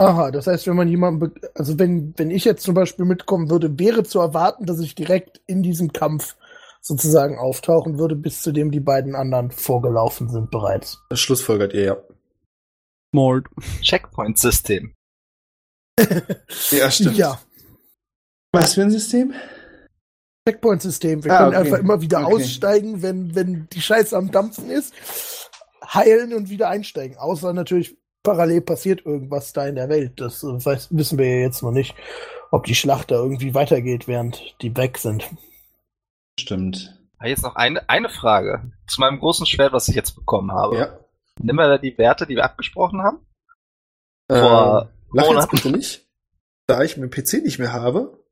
Aha, 0.00 0.30
das 0.30 0.46
heißt, 0.46 0.66
wenn 0.66 0.76
man 0.76 0.88
jemanden, 0.88 1.32
also 1.54 1.78
wenn, 1.78 2.14
wenn 2.16 2.30
ich 2.30 2.44
jetzt 2.44 2.62
zum 2.62 2.74
Beispiel 2.74 3.04
mitkommen 3.04 3.50
würde, 3.50 3.78
wäre 3.78 4.02
zu 4.02 4.18
erwarten, 4.18 4.64
dass 4.64 4.80
ich 4.80 4.94
direkt 4.94 5.42
in 5.46 5.62
diesem 5.62 5.92
Kampf 5.92 6.36
sozusagen 6.80 7.38
auftauchen 7.38 7.98
würde, 7.98 8.16
bis 8.16 8.40
zu 8.40 8.52
dem 8.52 8.70
die 8.70 8.80
beiden 8.80 9.14
anderen 9.14 9.50
vorgelaufen 9.50 10.30
sind 10.30 10.50
bereits. 10.50 11.02
Das 11.10 11.20
schlussfolgert 11.20 11.74
ihr, 11.74 11.84
ja. 11.84 11.96
Mord. 13.12 13.46
Checkpoint-System. 13.82 14.94
Ja, 16.70 16.90
stimmt. 16.90 17.16
Ja, 17.18 17.38
Was 18.54 18.74
für 18.74 18.82
ein 18.82 18.90
System? 18.90 19.34
Checkpoint-System. 20.48 21.22
Wir 21.24 21.32
Ah, 21.32 21.38
können 21.38 21.48
okay. 21.50 21.58
einfach 21.58 21.78
immer 21.78 22.00
wieder 22.00 22.24
Okay. 22.26 22.34
aussteigen, 22.36 23.02
wenn, 23.02 23.34
wenn 23.34 23.68
die 23.70 23.82
Scheiße 23.82 24.16
am 24.16 24.30
Dampfen 24.30 24.70
ist, 24.70 24.94
heilen 25.84 26.32
und 26.32 26.48
wieder 26.48 26.70
einsteigen. 26.70 27.18
Außer 27.18 27.52
natürlich 27.52 27.98
parallel 28.22 28.60
passiert 28.62 29.04
irgendwas 29.06 29.52
da 29.52 29.66
in 29.66 29.74
der 29.76 29.88
Welt. 29.88 30.20
Das 30.20 30.42
äh, 30.42 30.64
weiß, 30.64 30.88
wissen 30.90 31.18
wir 31.18 31.26
ja 31.26 31.40
jetzt 31.44 31.62
noch 31.62 31.72
nicht, 31.72 31.94
ob 32.50 32.64
die 32.64 32.74
Schlacht 32.74 33.10
da 33.10 33.16
irgendwie 33.16 33.54
weitergeht, 33.54 34.08
während 34.08 34.54
die 34.62 34.76
weg 34.76 34.98
sind. 34.98 35.28
Stimmt. 36.38 36.96
Ah, 37.18 37.26
Jetzt 37.26 37.42
noch 37.42 37.56
eine, 37.56 37.88
eine 37.88 38.08
Frage 38.08 38.72
zu 38.86 39.00
meinem 39.00 39.18
großen 39.18 39.46
Schwert, 39.46 39.72
was 39.72 39.88
ich 39.88 39.94
jetzt 39.94 40.14
bekommen 40.14 40.52
habe. 40.52 40.76
Ja. 40.78 40.98
Nimm 41.38 41.56
mal 41.56 41.68
da 41.68 41.78
die 41.78 41.96
Werte, 41.98 42.26
die 42.26 42.36
wir 42.36 42.44
abgesprochen 42.44 43.02
haben. 43.02 43.18
Vor 44.28 44.38
Vor 44.38 44.90
lach 45.12 45.22
jetzt 45.24 45.32
Monaten. 45.32 45.56
bitte 45.56 45.70
nicht. 45.70 46.06
Da 46.66 46.82
ich 46.82 46.96
meinen 46.96 47.10
PC 47.10 47.42
nicht 47.42 47.58
mehr 47.58 47.72
habe, 47.72 48.24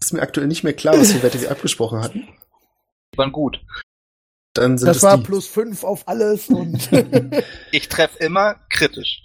ist 0.00 0.12
mir 0.12 0.20
aktuell 0.20 0.46
nicht 0.48 0.64
mehr 0.64 0.72
klar, 0.72 0.98
was 0.98 1.12
für 1.12 1.22
Werte 1.22 1.40
wir 1.40 1.50
abgesprochen 1.50 2.00
hatten. 2.02 2.28
Die 3.14 3.18
waren 3.18 3.32
gut. 3.32 3.64
Dann 4.54 4.78
sind 4.78 4.88
Das 4.88 4.98
es 4.98 5.02
war 5.02 5.16
die. 5.18 5.22
plus 5.24 5.46
fünf 5.46 5.84
auf 5.84 6.06
alles 6.08 6.48
und 6.48 6.88
Ich 7.72 7.88
treffe 7.88 8.18
immer 8.18 8.56
kritisch. 8.68 9.22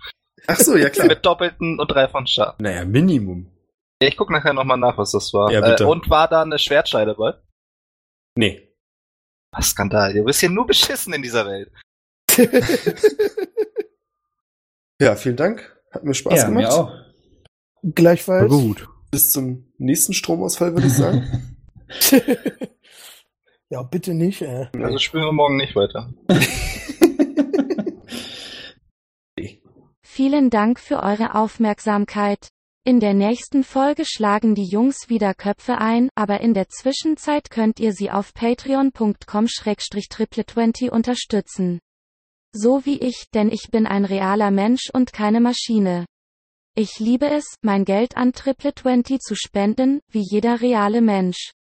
Ach 0.48 0.60
so, 0.60 0.76
ja 0.78 0.90
klar. 0.90 1.08
Mit 1.08 1.26
doppelten 1.26 1.80
und 1.80 1.88
dreifach 1.90 2.28
Schaden. 2.28 2.64
Naja, 2.64 2.86
Minimum. 2.86 3.52
Ich 4.00 4.16
gucke 4.18 4.32
nachher 4.34 4.54
nochmal 4.54 4.78
nach, 4.78 4.98
was 4.98 5.12
das 5.12 5.34
war. 5.34 5.52
Ja, 5.52 5.62
bitte. 5.62 5.86
Äh, 5.86 5.88
und 5.88 6.10
war 6.10 6.28
da 6.28 6.44
eine 6.44 6.60
Schwertscheide 6.60 7.16
bei? 7.16 7.34
Nee. 8.36 8.70
Was 9.52 9.70
Skandal. 9.70 10.14
Du 10.14 10.24
bist 10.26 10.42
hier 10.42 10.50
nur 10.50 10.68
beschissen 10.68 11.14
in 11.14 11.22
dieser 11.24 11.46
Welt. 11.46 11.72
Ja, 15.02 15.16
vielen 15.16 15.36
Dank. 15.36 15.76
Hat 15.92 16.04
mir 16.06 16.14
Spaß 16.14 16.40
ja, 16.40 16.46
gemacht. 16.48 16.64
mir 16.64 16.72
auch. 16.74 16.90
War 16.90 17.92
gleichfalls. 17.94 18.50
gut. 18.50 18.88
Bis 19.12 19.32
zum 19.32 19.72
nächsten 19.78 20.14
Stromausfall, 20.14 20.74
würde 20.74 20.88
ich 20.88 20.94
sagen. 20.94 21.58
ja, 23.70 23.84
bitte 23.84 24.14
nicht. 24.14 24.42
Äh. 24.42 24.68
Also 24.82 24.98
spielen 24.98 25.26
wir 25.26 25.32
morgen 25.32 25.58
nicht 25.58 25.76
weiter. 25.76 26.12
Vielen 30.02 30.50
Dank 30.50 30.80
für 30.80 31.04
eure 31.04 31.36
Aufmerksamkeit. 31.36 32.50
In 32.86 33.02
der 33.02 33.14
nächsten 33.14 33.66
Folge 33.66 34.06
schlagen 34.06 34.56
die 34.56 34.64
Jungs 34.64 35.10
wieder 35.10 35.34
Köpfe 35.34 35.80
ein, 35.80 36.10
aber 36.16 36.40
in 36.40 36.54
der 36.54 36.70
Zwischenzeit 36.70 37.50
könnt 37.50 37.82
ihr 37.82 37.92
sie 37.92 38.12
auf 38.12 38.34
patreon.com-triplet20 38.34 40.92
unterstützen. 40.92 41.82
So 42.54 42.86
wie 42.86 43.00
ich, 43.00 43.26
denn 43.34 43.52
ich 43.52 43.72
bin 43.72 43.86
ein 43.88 44.06
realer 44.06 44.52
Mensch 44.52 44.90
und 44.94 45.12
keine 45.12 45.42
Maschine. 45.42 46.06
Ich 46.76 46.98
liebe 47.00 47.26
es, 47.26 47.56
mein 47.62 47.84
Geld 47.84 48.16
an 48.16 48.32
Triplet20 48.32 49.20
zu 49.20 49.36
spenden, 49.36 50.00
wie 50.10 50.24
jeder 50.24 50.62
reale 50.62 51.02
Mensch. 51.02 51.52